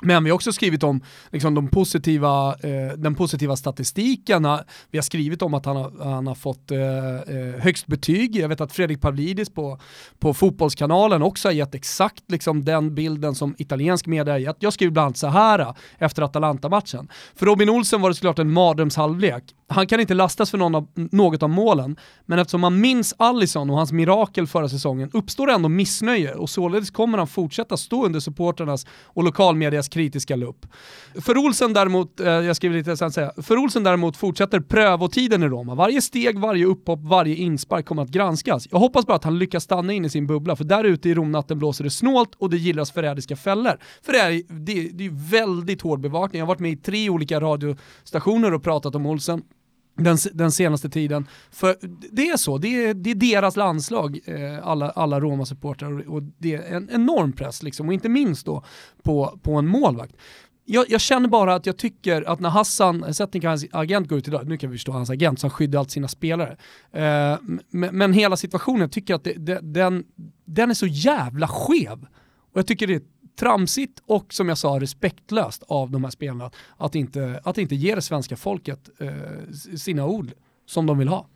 Men 0.02 0.24
vi 0.24 0.30
har 0.30 0.36
också 0.36 0.52
skrivit 0.52 0.84
om 0.84 1.02
liksom, 1.32 1.56
de 1.56 1.68
positiva, 1.68 2.56
eh, 2.64 2.98
den 2.98 3.16
positiva 3.16 3.56
statistiken. 3.56 4.48
Vi 4.92 4.98
har 4.98 5.04
skrivit 5.04 5.42
om 5.42 5.54
att 5.54 5.66
han 5.66 5.76
har, 5.76 6.04
han 6.04 6.28
har 6.28 6.36
fått 6.36 6.72
eh, 6.72 6.80
eh 6.80 7.60
högst 7.60 7.88
betyg. 7.88 8.36
Jag 8.36 8.50
vet 8.50 8.62
att 8.62 8.74
Fredrik 8.74 9.02
Pavlidis 9.02 9.50
på, 9.50 9.80
på 10.20 10.34
Fotbollskanalen 10.34 11.22
också 11.22 11.48
har 11.48 11.54
gett 11.54 11.76
exakt 11.76 12.24
liksom, 12.28 12.66
den 12.66 12.96
bilden 12.96 13.36
som 13.36 13.56
italiensk 13.58 14.06
media 14.06 14.34
har 14.34 14.40
gett. 14.40 14.58
Jag 14.60 14.74
skriver 14.74 14.92
bland 14.92 15.06
annat 15.06 15.18
så 15.18 15.28
här 15.28 15.60
eh, 15.60 15.74
efter 15.98 16.22
Atalanta-matchen. 16.22 17.08
För 17.36 17.46
Robin 17.46 17.70
Olsen 17.70 18.02
var 18.02 18.10
det 18.10 18.16
såklart 18.16 18.40
en 18.40 18.52
mardrömshalvlek. 18.52 19.44
Han 19.70 19.88
kan 19.88 20.00
inte 20.00 20.14
lastas 20.14 20.52
för 20.52 20.58
någon 20.58 20.76
av, 20.76 20.88
något 20.96 21.44
av 21.44 21.50
målen, 21.50 21.98
men 22.26 22.40
eftersom 22.40 22.62
man 22.62 22.80
minns 22.80 23.14
Allison 23.18 23.70
och 23.70 23.78
hans 23.78 23.92
mirakel 23.92 24.48
förra 24.48 24.70
säsongen 24.70 25.10
uppstår 25.14 25.52
ändå 25.52 25.70
missnöje 25.70 26.34
och 26.34 26.50
således 26.50 26.92
kommer 26.92 27.18
han 27.18 27.28
fortsätta 27.28 27.78
stå 27.78 28.06
under 28.06 28.20
supporternas 28.20 28.86
och 29.04 29.24
lokalmedias 29.24 29.87
kritiska 29.90 30.36
lupp. 30.36 30.66
För 31.22 31.38
Olsen 31.38 31.74
däremot, 31.74 32.20
eh, 32.20 32.28
jag 32.28 32.56
skriver 32.56 32.78
lite 32.78 32.98
sen 32.98 33.12
säga, 33.12 33.32
för 33.42 33.58
Olsen 33.58 33.84
däremot 33.84 34.18
fortsätter 34.18 34.60
prövotiden 34.60 35.44
i 35.44 35.48
Roma. 35.48 35.76
Varje 35.76 36.02
steg, 36.02 36.40
varje 36.40 36.66
upphopp, 36.66 37.00
varje 37.04 37.36
inspark 37.36 37.86
kommer 37.86 38.02
att 38.02 38.10
granskas. 38.10 38.68
Jag 38.72 38.80
hoppas 38.80 39.06
bara 39.06 39.18
att 39.18 39.24
han 39.24 39.40
lyckas 39.40 39.64
stanna 39.64 39.94
in 39.94 40.06
i 40.06 40.10
sin 40.10 40.28
bubbla, 40.28 40.56
för 40.56 40.64
där 40.64 40.84
ute 40.84 41.10
i 41.10 41.14
Romnatten 41.14 41.60
blåser 41.60 41.84
det 41.84 41.90
snålt 41.90 42.36
och 42.38 42.50
det 42.50 42.58
gillas 42.58 42.92
förrädiska 42.92 43.36
fällor. 43.36 43.80
För 44.02 44.14
det 44.14 44.20
är, 44.20 44.42
det, 44.48 44.90
det 44.94 45.06
är 45.06 45.32
väldigt 45.32 45.82
hård 45.82 46.00
bevakning. 46.00 46.40
Jag 46.40 46.46
har 46.46 46.54
varit 46.54 46.60
med 46.60 46.72
i 46.72 46.78
tre 46.78 47.10
olika 47.10 47.40
radiostationer 47.40 48.54
och 48.54 48.64
pratat 48.64 48.96
om 48.96 49.06
Olsen 49.06 49.42
den, 49.98 50.18
den, 50.34 50.52
senaste 50.52 50.90
tiden. 50.90 51.28
För 51.52 51.76
det 52.12 52.30
är 52.30 52.38
så, 52.38 52.58
det 52.58 52.68
är, 52.68 52.94
det 52.94 53.12
är 53.12 53.16
deras 53.16 53.56
landslag, 53.56 54.20
eh, 54.26 54.68
alla, 54.68 54.90
alla 54.90 55.20
Roma-supportrar 55.20 56.10
och 56.10 56.24
det 56.24 56.56
är 56.56 56.76
en 56.76 56.90
enorm 56.92 57.34
press 57.34 57.64
liksom, 57.64 57.88
och 57.88 57.94
inte 57.94 58.10
minst 58.10 58.46
då 58.46 58.64
på, 59.04 59.40
på 59.44 59.54
en 59.54 59.68
målvakt. 59.68 60.16
Jag, 60.70 60.86
jag, 60.90 61.02
känner 61.02 61.30
bara 61.30 61.56
att 61.56 61.66
jag 61.66 61.78
tycker 61.78 62.30
att 62.30 62.40
när 62.40 62.50
Hassan, 62.50 63.14
Setnik 63.14 63.44
hans 63.44 63.66
agent 63.72 64.08
går 64.08 64.18
ut 64.18 64.28
idag, 64.28 64.48
nu 64.48 64.58
kan 64.58 64.70
vi 64.70 64.78
förstå 64.78 64.92
hans 64.92 65.10
agent 65.10 65.40
som 65.40 65.50
skyddar 65.50 65.80
alltid 65.80 65.92
sina 65.92 66.08
spelare, 66.08 66.58
eh, 66.92 67.38
men, 67.70 67.98
men, 67.98 68.14
hela 68.14 68.38
situationen, 68.38 68.82
jag 68.82 68.92
tycker 68.92 69.16
att 69.16 69.24
det, 69.24 69.34
det, 69.34 69.60
den, 69.62 70.04
den 70.46 70.70
är 70.70 70.74
så 70.74 70.88
jävla 70.88 71.48
skev. 71.48 72.08
Och 72.54 72.60
jag 72.60 72.68
tycker 72.68 72.88
det 72.88 72.96
är 72.96 73.02
tramsigt 73.40 74.02
och 74.06 74.34
som 74.34 74.50
jag 74.50 74.58
sa 74.58 74.80
respektlöst 74.80 75.64
av 75.68 75.92
de 75.92 76.04
här 76.04 76.12
spelarna 76.12 76.52
att 76.78 76.96
inte, 76.96 77.40
att 77.44 77.58
inte 77.58 77.76
ge 77.76 77.96
det 77.96 78.02
svenska 78.02 78.36
folket 78.36 78.90
eh, 79.00 79.10
sina 79.78 80.06
ord 80.06 80.32
som 80.66 80.86
de 80.86 80.98
vill 80.98 81.08
ha. 81.08 81.28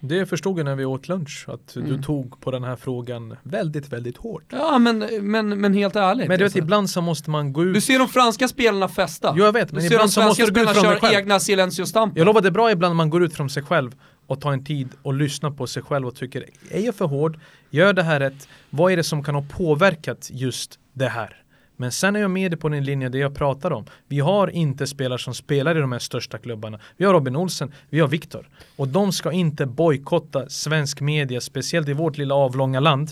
Det 0.00 0.26
förstod 0.26 0.58
jag 0.58 0.64
när 0.64 0.74
vi 0.74 0.84
åt 0.84 1.08
lunch, 1.08 1.44
att 1.48 1.76
mm. 1.76 1.88
du 1.88 2.02
tog 2.02 2.40
på 2.40 2.50
den 2.50 2.64
här 2.64 2.76
frågan 2.76 3.36
väldigt, 3.42 3.88
väldigt 3.88 4.16
hårt. 4.16 4.44
Ja, 4.48 4.78
men, 4.78 4.98
men, 5.20 5.60
men 5.60 5.74
helt 5.74 5.96
ärligt. 5.96 6.28
Men 6.28 6.38
du 6.38 6.44
vet, 6.44 6.46
alltså. 6.46 6.58
ibland 6.58 6.90
så 6.90 7.00
måste 7.00 7.30
man 7.30 7.52
gå 7.52 7.64
ut. 7.64 7.74
Du 7.74 7.80
ser 7.80 7.98
de 7.98 8.08
franska 8.08 8.48
spelarna 8.48 8.88
festa. 8.88 9.34
Jo, 9.36 9.44
jag 9.44 9.52
vet, 9.52 9.72
men 9.72 9.80
du 9.80 9.86
ibland 9.86 10.12
så 10.12 10.22
måste 10.22 10.46
du 10.46 10.52
gå 10.52 10.60
ut 10.60 10.76
från 10.76 10.90
dig 10.90 11.00
själv. 11.00 11.14
egna 11.14 11.40
silencio-stampen. 11.40 12.18
Jag 12.18 12.26
lovar, 12.26 12.40
det 12.40 12.48
är 12.48 12.52
bra 12.52 12.70
ibland 12.70 12.96
man 12.96 13.10
går 13.10 13.24
ut 13.24 13.34
från 13.34 13.50
sig 13.50 13.62
själv 13.62 13.96
och 14.26 14.40
tar 14.40 14.52
en 14.52 14.64
tid 14.64 14.88
och 15.02 15.14
lyssnar 15.14 15.50
på 15.50 15.66
sig 15.66 15.82
själv 15.82 16.06
och 16.06 16.14
tycker, 16.14 16.44
är 16.70 16.80
jag 16.80 16.94
för 16.94 17.04
hård? 17.04 17.38
Gör 17.70 17.92
det 17.92 18.02
här 18.02 18.20
rätt? 18.20 18.48
Vad 18.70 18.92
är 18.92 18.96
det 18.96 19.04
som 19.04 19.24
kan 19.24 19.34
ha 19.34 19.44
påverkat 19.50 20.30
just 20.32 20.78
det 20.92 21.08
här? 21.08 21.42
Men 21.76 21.92
sen 21.92 22.16
är 22.16 22.20
jag 22.20 22.30
med 22.30 22.60
på 22.60 22.68
den 22.68 22.84
linje 22.84 23.08
det 23.08 23.18
jag 23.18 23.34
pratar 23.34 23.72
om. 23.72 23.84
Vi 24.08 24.20
har 24.20 24.48
inte 24.48 24.86
spelare 24.86 25.18
som 25.18 25.34
spelar 25.34 25.76
i 25.76 25.80
de 25.80 25.92
här 25.92 25.98
största 25.98 26.38
klubbarna. 26.38 26.80
Vi 26.96 27.04
har 27.04 27.12
Robin 27.12 27.36
Olsen, 27.36 27.72
vi 27.90 28.00
har 28.00 28.08
Viktor. 28.08 28.48
Och 28.76 28.88
de 28.88 29.12
ska 29.12 29.32
inte 29.32 29.66
bojkotta 29.66 30.48
svensk 30.48 31.00
media, 31.00 31.40
speciellt 31.40 31.88
i 31.88 31.92
vårt 31.92 32.18
lilla 32.18 32.34
avlånga 32.34 32.80
land 32.80 33.10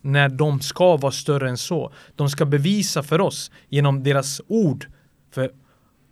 när 0.00 0.28
de 0.28 0.60
ska 0.60 0.96
vara 0.96 1.12
större 1.12 1.48
än 1.48 1.58
så. 1.58 1.92
De 2.16 2.30
ska 2.30 2.44
bevisa 2.44 3.02
för 3.02 3.20
oss 3.20 3.50
genom 3.68 4.02
deras 4.02 4.40
ord. 4.46 4.86
För 5.30 5.50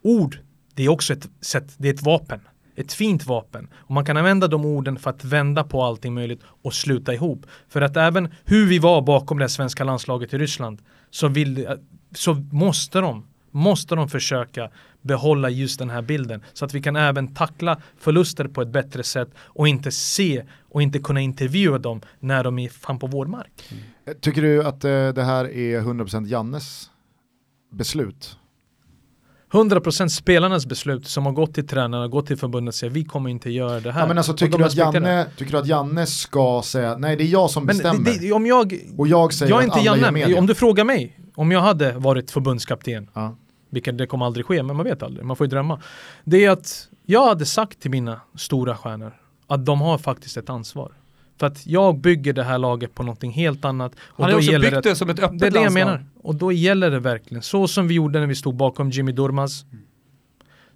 ord, 0.02 0.38
det 0.74 0.84
är 0.84 0.88
också 0.88 1.12
ett 1.12 1.28
sätt, 1.40 1.74
det 1.76 1.88
är 1.88 1.94
ett 1.94 2.02
vapen. 2.02 2.40
Ett 2.82 2.92
fint 2.92 3.26
vapen. 3.26 3.68
Och 3.74 3.90
man 3.90 4.04
kan 4.04 4.16
använda 4.16 4.48
de 4.48 4.64
orden 4.64 4.98
för 4.98 5.10
att 5.10 5.24
vända 5.24 5.64
på 5.64 5.82
allting 5.82 6.14
möjligt 6.14 6.40
och 6.62 6.74
sluta 6.74 7.14
ihop. 7.14 7.46
För 7.68 7.80
att 7.80 7.96
även 7.96 8.28
hur 8.44 8.66
vi 8.66 8.78
var 8.78 9.02
bakom 9.02 9.38
det 9.38 9.48
svenska 9.48 9.84
landslaget 9.84 10.34
i 10.34 10.38
Ryssland 10.38 10.82
så, 11.10 11.28
vill, 11.28 11.68
så 12.14 12.34
måste 12.34 13.00
de 13.00 13.24
måste 13.52 13.94
de 13.94 14.08
försöka 14.08 14.70
behålla 15.02 15.50
just 15.50 15.78
den 15.78 15.90
här 15.90 16.02
bilden 16.02 16.42
så 16.52 16.64
att 16.64 16.74
vi 16.74 16.82
kan 16.82 16.96
även 16.96 17.34
tackla 17.34 17.80
förluster 17.98 18.48
på 18.48 18.62
ett 18.62 18.68
bättre 18.68 19.02
sätt 19.02 19.28
och 19.38 19.68
inte 19.68 19.90
se 19.90 20.44
och 20.68 20.82
inte 20.82 20.98
kunna 20.98 21.20
intervjua 21.20 21.78
dem 21.78 22.00
när 22.20 22.44
de 22.44 22.58
är 22.58 22.68
fan 22.68 22.98
på 22.98 23.06
vår 23.06 23.26
mark. 23.26 23.68
Mm. 23.70 24.18
Tycker 24.20 24.42
du 24.42 24.64
att 24.64 24.84
eh, 24.84 25.08
det 25.08 25.22
här 25.22 25.44
är 25.44 25.80
100% 25.80 26.26
Jannes 26.26 26.90
beslut? 27.72 28.38
100% 29.52 30.08
spelarnas 30.08 30.66
beslut 30.66 31.06
som 31.06 31.26
har 31.26 31.32
gått 31.32 31.54
till 31.54 31.66
tränarna, 31.66 32.08
gått 32.08 32.26
till 32.26 32.36
förbundet 32.36 32.72
och 32.72 32.74
säger 32.74 32.92
vi 32.92 33.04
kommer 33.04 33.30
inte 33.30 33.50
göra 33.50 33.80
det 33.80 33.92
här. 33.92 34.00
Ja, 34.00 34.06
men 34.06 34.18
alltså, 34.18 34.32
tycker, 34.32 34.58
du 34.58 34.64
att 34.64 34.74
Janne, 34.74 35.26
tycker 35.36 35.52
du 35.52 35.58
att 35.58 35.66
Janne 35.66 36.06
ska 36.06 36.62
säga 36.64 36.96
nej 36.96 37.16
det 37.16 37.24
är 37.24 37.26
jag 37.26 37.50
som 37.50 37.66
bestämmer? 37.66 37.94
Men 37.94 38.04
det, 38.04 38.18
det, 38.18 38.32
om 38.32 38.46
jag, 38.46 38.80
och 38.98 39.08
jag 39.08 39.32
säger 39.32 39.52
jag 39.52 39.60
är 39.60 39.64
inte 39.64 39.80
Janne, 39.80 40.38
om 40.38 40.46
du 40.46 40.54
frågar 40.54 40.84
mig, 40.84 41.18
om 41.34 41.52
jag 41.52 41.60
hade 41.60 41.92
varit 41.92 42.30
förbundskapten, 42.30 43.10
ja. 43.14 43.36
vilket 43.70 43.98
det 43.98 44.06
kommer 44.06 44.26
aldrig 44.26 44.46
ske, 44.46 44.62
men 44.62 44.76
man 44.76 44.84
vet 44.84 45.02
aldrig, 45.02 45.26
man 45.26 45.36
får 45.36 45.46
ju 45.46 45.50
drömma. 45.50 45.80
Det 46.24 46.44
är 46.44 46.50
att 46.50 46.88
jag 47.06 47.26
hade 47.26 47.46
sagt 47.46 47.80
till 47.80 47.90
mina 47.90 48.20
stora 48.36 48.76
stjärnor 48.76 49.12
att 49.46 49.66
de 49.66 49.80
har 49.80 49.98
faktiskt 49.98 50.36
ett 50.36 50.50
ansvar. 50.50 50.92
För 51.42 51.46
att 51.46 51.66
jag 51.66 51.98
bygger 51.98 52.32
det 52.32 52.42
här 52.42 52.58
laget 52.58 52.94
på 52.94 53.02
någonting 53.02 53.32
helt 53.32 53.64
annat. 53.64 53.92
Och 54.08 54.24
Han 54.24 54.32
har 54.32 54.38
också 54.38 54.58
byggt 54.58 54.82
det 54.82 54.96
som 54.96 55.10
ett 55.10 55.18
öppet 55.18 55.38
Det 55.38 55.46
är 55.46 55.50
det 55.50 55.62
jag 55.62 55.72
menar. 55.72 56.04
Och 56.22 56.34
då 56.34 56.52
gäller 56.52 56.90
det 56.90 56.98
verkligen, 56.98 57.42
så 57.42 57.68
som 57.68 57.88
vi 57.88 57.94
gjorde 57.94 58.20
när 58.20 58.26
vi 58.26 58.34
stod 58.34 58.54
bakom 58.54 58.90
Jimmy 58.90 59.12
Durmaz. 59.12 59.64
Mm. 59.72 59.84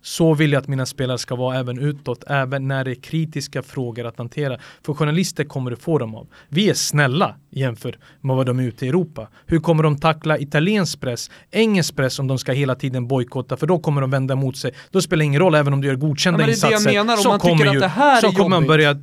Så 0.02 0.34
vill 0.34 0.52
jag 0.52 0.60
att 0.60 0.68
mina 0.68 0.86
spelare 0.86 1.18
ska 1.18 1.36
vara 1.36 1.58
även 1.58 1.78
utåt, 1.78 2.24
även 2.26 2.68
när 2.68 2.84
det 2.84 2.90
är 2.90 2.94
kritiska 2.94 3.62
frågor 3.62 4.06
att 4.06 4.18
hantera. 4.18 4.58
För 4.82 4.94
journalister 4.94 5.44
kommer 5.44 5.70
du 5.70 5.76
få 5.76 5.98
dem 5.98 6.14
av. 6.14 6.26
Vi 6.48 6.70
är 6.70 6.74
snälla 6.74 7.36
jämfört 7.50 7.96
med 8.20 8.36
vad 8.36 8.46
de 8.46 8.58
är 8.58 8.62
ute 8.62 8.86
i 8.86 8.88
Europa. 8.88 9.28
Hur 9.46 9.60
kommer 9.60 9.82
de 9.82 9.98
tackla 9.98 10.38
italiensk 10.38 11.00
press, 11.00 11.30
engelsk 11.50 11.96
press 11.96 12.18
om 12.18 12.26
de 12.26 12.38
ska 12.38 12.52
hela 12.52 12.74
tiden 12.74 13.08
bojkotta? 13.08 13.56
För 13.56 13.66
då 13.66 13.78
kommer 13.78 14.00
de 14.00 14.10
vända 14.10 14.34
mot 14.34 14.56
sig. 14.56 14.74
Då 14.90 15.00
spelar 15.00 15.18
det 15.18 15.24
ingen 15.24 15.40
roll 15.40 15.54
även 15.54 15.72
om 15.72 15.80
du 15.80 15.88
gör 15.88 15.94
godkända 15.94 16.40
ja, 16.40 16.48
insatser. 16.48 17.16
så 17.16 17.38
kommer, 17.38 17.74
ju, 17.74 17.80
så 18.20 18.36
kommer 18.36 18.48
man 18.48 18.66
börja 18.66 18.96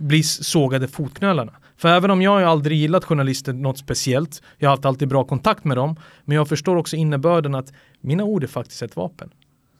bli 0.00 0.22
sågade 0.22 0.88
fotknölarna. 0.88 1.52
För 1.76 1.88
även 1.88 2.10
om 2.10 2.22
jag 2.22 2.42
aldrig 2.42 2.78
gillat 2.78 3.04
journalister 3.04 3.52
något 3.52 3.78
speciellt, 3.78 4.42
jag 4.58 4.68
har 4.68 4.76
haft 4.76 4.84
alltid 4.84 5.08
bra 5.08 5.24
kontakt 5.24 5.64
med 5.64 5.76
dem, 5.76 5.96
men 6.24 6.36
jag 6.36 6.48
förstår 6.48 6.76
också 6.76 6.96
innebörden 6.96 7.54
att 7.54 7.72
mina 8.00 8.24
ord 8.24 8.42
är 8.42 8.48
faktiskt 8.48 8.82
ett 8.82 8.96
vapen. 8.96 9.30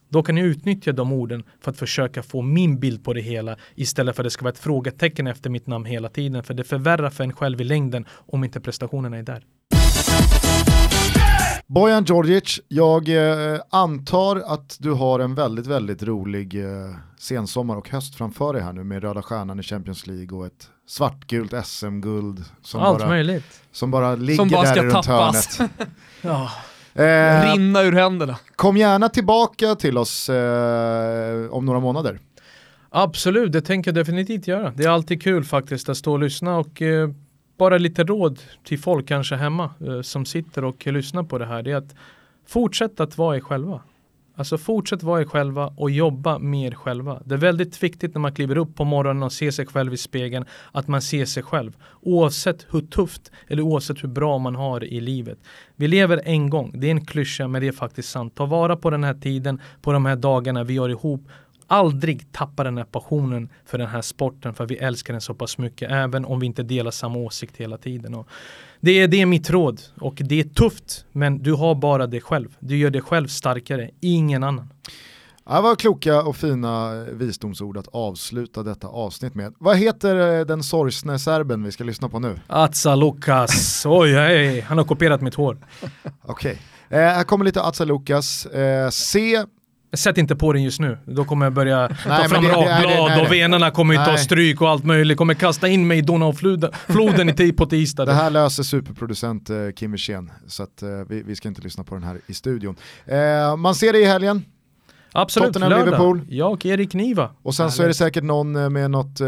Då 0.09 0.23
kan 0.23 0.37
jag 0.37 0.47
utnyttja 0.47 0.93
de 0.93 1.13
orden 1.13 1.45
för 1.61 1.71
att 1.71 1.77
försöka 1.77 2.23
få 2.23 2.43
min 2.43 2.81
bild 2.81 3.05
på 3.05 3.13
det 3.13 3.21
hela 3.21 3.57
istället 3.75 4.17
för 4.17 4.23
att 4.23 4.27
det 4.27 4.31
ska 4.31 4.45
vara 4.45 4.53
ett 4.53 4.59
frågetecken 4.59 5.27
efter 5.27 5.51
mitt 5.51 5.67
namn 5.67 5.85
hela 5.85 6.09
tiden. 6.09 6.43
För 6.43 6.55
det 6.55 6.65
förvärrar 6.65 7.11
för 7.11 7.25
en 7.25 7.33
själv 7.33 7.61
i 7.61 7.65
längden 7.65 8.05
om 8.11 8.45
inte 8.45 8.61
prestationerna 8.61 9.19
är 9.19 9.23
där. 9.23 9.45
Bojan 11.73 12.05
Djordjic, 12.05 12.61
jag 12.69 13.09
eh, 13.09 13.61
antar 13.71 14.37
att 14.37 14.77
du 14.81 14.91
har 14.91 15.21
en 15.21 15.35
väldigt, 15.35 15.67
väldigt 15.67 16.03
rolig 16.03 16.65
eh, 16.65 16.91
sensommar 17.19 17.77
och 17.77 17.89
höst 17.89 18.15
framför 18.15 18.53
dig 18.53 18.63
här 18.63 18.73
nu 18.73 18.85
med 18.85 19.03
Röda 19.03 19.23
Stjärnan 19.23 19.61
i 19.61 19.63
Champions 19.63 20.07
League 20.07 20.39
och 20.39 20.47
ett 20.47 20.69
svartgult 20.87 21.67
SM-guld 21.67 22.45
som, 22.63 22.81
Allt 22.81 22.99
bara, 22.99 23.09
möjligt. 23.09 23.61
som 23.73 23.91
bara 23.91 24.15
ligger 24.15 24.37
som 24.37 24.49
bara 24.49 24.75
där 24.75 24.83
runt 24.83 24.93
tappas. 25.05 25.59
hörnet. 25.59 25.89
ja. 26.23 26.51
Eh, 27.03 27.53
Rinna 27.53 27.83
ur 27.83 27.93
händerna. 27.93 28.37
Kom 28.57 28.77
gärna 28.77 29.09
tillbaka 29.09 29.75
till 29.75 29.99
oss 29.99 30.29
eh, 30.29 31.51
om 31.51 31.67
några 31.67 31.81
månader. 31.81 32.21
Absolut, 32.89 33.53
det 33.53 33.61
tänker 33.61 33.89
jag 33.89 33.95
definitivt 33.95 34.47
göra. 34.47 34.73
Det 34.77 34.85
är 34.85 34.89
alltid 34.89 35.23
kul 35.23 35.45
faktiskt 35.45 35.89
att 35.89 35.97
stå 35.97 36.13
och 36.13 36.19
lyssna 36.19 36.57
och 36.57 36.83
eh, 36.83 37.11
bara 37.61 37.79
lite 37.79 38.05
råd 38.05 38.41
till 38.65 38.79
folk 38.79 39.09
kanske 39.09 39.37
hemma 39.37 39.71
eh, 39.87 40.01
som 40.01 40.25
sitter 40.25 40.65
och 40.65 40.87
lyssnar 40.87 41.23
på 41.23 41.39
det 41.39 41.47
här. 41.47 41.63
Det 41.63 41.71
är 41.71 41.77
att 41.77 41.95
fortsätta 42.47 43.03
att 43.03 43.19
vara 43.19 43.37
er 43.37 43.41
själva. 43.41 43.81
Alltså 44.37 44.59
fortsätt 44.59 45.03
vara 45.03 45.21
er 45.21 45.25
själva 45.25 45.73
och 45.77 45.91
jobba 45.91 46.39
med 46.39 46.67
er 46.67 46.75
själva. 46.75 47.23
Det 47.25 47.35
är 47.35 47.39
väldigt 47.39 47.83
viktigt 47.83 48.15
när 48.15 48.21
man 48.21 48.35
kliver 48.35 48.57
upp 48.59 48.75
på 48.77 48.85
morgonen 48.85 49.23
och 49.23 49.33
ser 49.33 49.51
sig 49.51 49.67
själv 49.67 49.93
i 49.93 49.97
spegeln 49.97 50.45
att 50.73 50.89
man 50.89 51.03
ser 51.03 51.25
sig 51.25 51.43
själv. 51.43 51.77
Oavsett 52.01 52.67
hur 52.71 52.81
tufft 52.81 53.31
eller 53.49 53.63
oavsett 53.63 54.03
hur 54.03 54.09
bra 54.09 54.39
man 54.39 54.55
har 54.55 54.85
i 54.85 55.01
livet. 55.01 55.39
Vi 55.77 55.89
lever 55.89 56.21
en 56.25 56.51
gång, 56.51 56.73
det 56.75 56.87
är 56.87 56.91
en 56.91 57.05
klyscha 57.07 57.49
men 57.49 57.61
det 57.61 57.69
är 57.69 57.73
faktiskt 57.73 58.11
sant. 58.11 58.35
Ta 58.35 58.47
vara 58.47 58.77
på 58.77 58.91
den 58.91 59.05
här 59.05 59.15
tiden, 59.15 59.61
på 59.83 59.93
de 59.93 60.07
här 60.07 60.17
dagarna 60.17 60.65
vi 60.65 60.77
har 60.77 60.89
ihop 60.89 61.23
aldrig 61.71 62.33
tappa 62.33 62.65
den 62.65 62.77
här 62.77 62.85
passionen 62.85 63.49
för 63.67 63.79
den 63.79 63.89
här 63.89 64.03
sporten 64.03 64.55
för 64.55 64.67
vi 64.67 64.77
älskar 64.77 65.15
den 65.15 65.21
så 65.21 65.35
pass 65.35 65.59
mycket 65.59 65.91
även 65.91 66.25
om 66.25 66.41
vi 66.41 66.47
inte 66.47 66.63
delar 66.63 66.91
samma 66.91 67.19
åsikt 67.19 67.57
hela 67.57 67.79
tiden. 67.79 68.15
Och 68.15 68.29
det, 68.81 68.91
är, 68.91 69.09
det 69.09 69.21
är 69.21 69.27
mitt 69.27 69.51
råd 69.51 69.81
och 70.01 70.15
det 70.15 70.41
är 70.41 70.45
tufft 70.45 71.05
men 71.13 71.39
du 71.39 71.53
har 71.53 71.75
bara 71.75 72.07
det 72.07 72.21
själv. 72.21 72.57
Du 72.61 72.77
gör 72.77 72.91
dig 72.91 73.03
själv 73.03 73.27
starkare, 73.27 73.91
ingen 74.01 74.45
annan. 74.45 74.69
Det 75.45 75.61
var 75.61 75.77
kloka 75.77 76.23
och 76.23 76.37
fina 76.37 77.05
visdomsord 77.13 77.77
att 77.77 77.89
avsluta 77.93 78.63
detta 78.63 78.87
avsnitt 78.87 79.35
med. 79.35 79.55
Vad 79.59 79.77
heter 79.77 80.39
eh, 80.39 80.47
den 80.47 80.63
sorgsne 80.63 81.19
serben 81.19 81.63
vi 81.63 81.73
ska 81.73 81.85
lyssna 81.85 82.09
på 82.09 82.19
nu? 82.19 82.41
Atsa 82.47 82.95
Lukas, 82.95 83.87
oj, 83.87 84.19
oj, 84.19 84.61
han 84.61 84.79
har 84.79 84.85
kopierat 84.85 85.21
mitt 85.21 85.35
hår. 85.35 85.59
Okej. 86.23 86.59
Okay. 86.89 87.01
Eh, 87.01 87.15
här 87.15 87.25
kommer 87.25 87.45
lite 87.45 87.63
Atsa 87.63 87.85
Lukas. 87.85 88.47
Eh, 88.47 88.91
C, 88.91 89.45
Sätt 89.93 90.19
inte 90.19 90.37
på 90.37 90.53
den 90.53 90.63
just 90.63 90.81
nu, 90.81 90.99
då 91.05 91.25
kommer 91.25 91.47
jag 91.47 91.53
börja 91.53 91.89
ta 92.05 92.09
men 92.09 92.29
fram 92.29 92.45
nej, 92.45 92.53
rakblad 92.53 93.11
nej, 93.11 93.23
och 93.27 93.33
venerna 93.33 93.71
kommer 93.71 93.95
ju 93.95 94.05
ta 94.05 94.11
nej. 94.11 94.19
stryk 94.19 94.61
och 94.61 94.69
allt 94.69 94.85
möjligt. 94.85 95.19
Kommer 95.19 95.35
kasta 95.35 95.69
in 95.69 95.87
mig 95.87 95.99
i 95.99 96.03
Donaufloden 96.03 96.71
floden 96.89 97.41
i 97.41 97.53
på 97.53 97.67
tisdag. 97.67 98.05
det 98.05 98.13
här 98.13 98.31
löser 98.31 98.63
superproducent 98.63 99.51
eh, 99.51 99.57
Kim 99.77 99.93
Wirsén, 99.93 100.31
så 100.47 100.63
att, 100.63 100.83
eh, 100.83 100.89
vi, 101.09 101.23
vi 101.23 101.37
ska 101.37 101.49
inte 101.49 101.63
lyssna 101.63 101.85
på 101.85 101.95
den 101.95 102.05
här 102.05 102.21
i 102.27 102.35
studion. 102.35 102.77
Eh, 103.07 103.57
man 103.57 103.75
ser 103.75 103.93
det 103.93 103.99
i 103.99 104.05
helgen, 104.05 104.45
Absolut, 105.13 105.47
Tottenham, 105.47 105.71
lördag. 105.71 105.85
Liverpool. 105.85 106.21
Jag 106.29 106.53
och 106.53 106.67
Erik 106.67 106.95
Niva. 106.95 107.31
och 107.43 107.55
sen 107.55 107.71
så 107.71 107.83
är 107.83 107.89
det 107.89 107.95
säkert 107.95 108.25
någon 108.25 108.57
eh, 108.57 108.71
med 108.71 108.91
något 108.91 109.21
eh, 109.21 109.27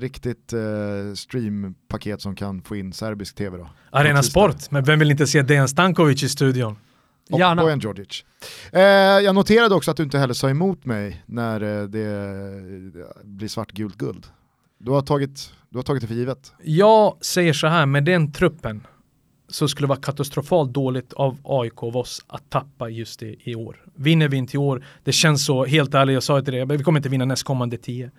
riktigt 0.00 0.52
eh, 0.52 0.60
streampaket 1.14 2.20
som 2.20 2.36
kan 2.36 2.62
få 2.62 2.76
in 2.76 2.92
serbisk 2.92 3.34
tv 3.34 3.58
då. 3.58 3.68
Arena. 3.90 4.22
Sport, 4.22 4.70
men 4.70 4.84
vem 4.84 4.98
vill 4.98 5.10
inte 5.10 5.26
se 5.26 5.42
Dejan 5.42 5.68
Stankovic 5.68 6.22
i 6.22 6.28
studion? 6.28 6.76
Och 7.30 7.38
Gärna. 7.38 7.62
Bojan 7.62 7.78
Djordjic. 7.78 8.24
Eh, 8.72 8.80
jag 8.80 9.34
noterade 9.34 9.74
också 9.74 9.90
att 9.90 9.96
du 9.96 10.02
inte 10.02 10.18
heller 10.18 10.34
sa 10.34 10.50
emot 10.50 10.84
mig 10.84 11.22
när 11.26 11.80
eh, 11.80 11.88
det 11.88 13.24
blir 13.24 13.48
svartgult 13.48 13.96
guld. 13.96 14.26
Du 14.78 14.90
har, 14.90 15.02
tagit, 15.02 15.52
du 15.68 15.78
har 15.78 15.82
tagit 15.82 16.00
det 16.00 16.06
för 16.06 16.14
givet. 16.14 16.52
Jag 16.62 17.16
säger 17.20 17.52
så 17.52 17.66
här, 17.66 17.86
med 17.86 18.04
den 18.04 18.32
truppen 18.32 18.86
så 19.48 19.68
skulle 19.68 19.86
det 19.86 19.88
vara 19.88 20.00
katastrofalt 20.00 20.72
dåligt 20.72 21.12
av 21.12 21.38
AIK 21.44 21.82
av 21.82 21.96
oss 21.96 22.24
att 22.26 22.50
tappa 22.50 22.88
just 22.88 23.20
det 23.20 23.36
i 23.44 23.54
år. 23.54 23.84
Vinner 23.94 24.28
vi 24.28 24.36
inte 24.36 24.56
i 24.56 24.58
år, 24.58 24.84
det 25.04 25.12
känns 25.12 25.46
så, 25.46 25.64
helt 25.64 25.94
ärligt, 25.94 26.14
jag 26.14 26.22
sa 26.22 26.36
det 26.36 26.44
till 26.44 26.54
dig, 26.54 26.66
vi 26.76 26.84
kommer 26.84 26.98
inte 26.98 27.08
vinna 27.08 27.24
nästkommande 27.24 27.76
tio. 27.76 28.10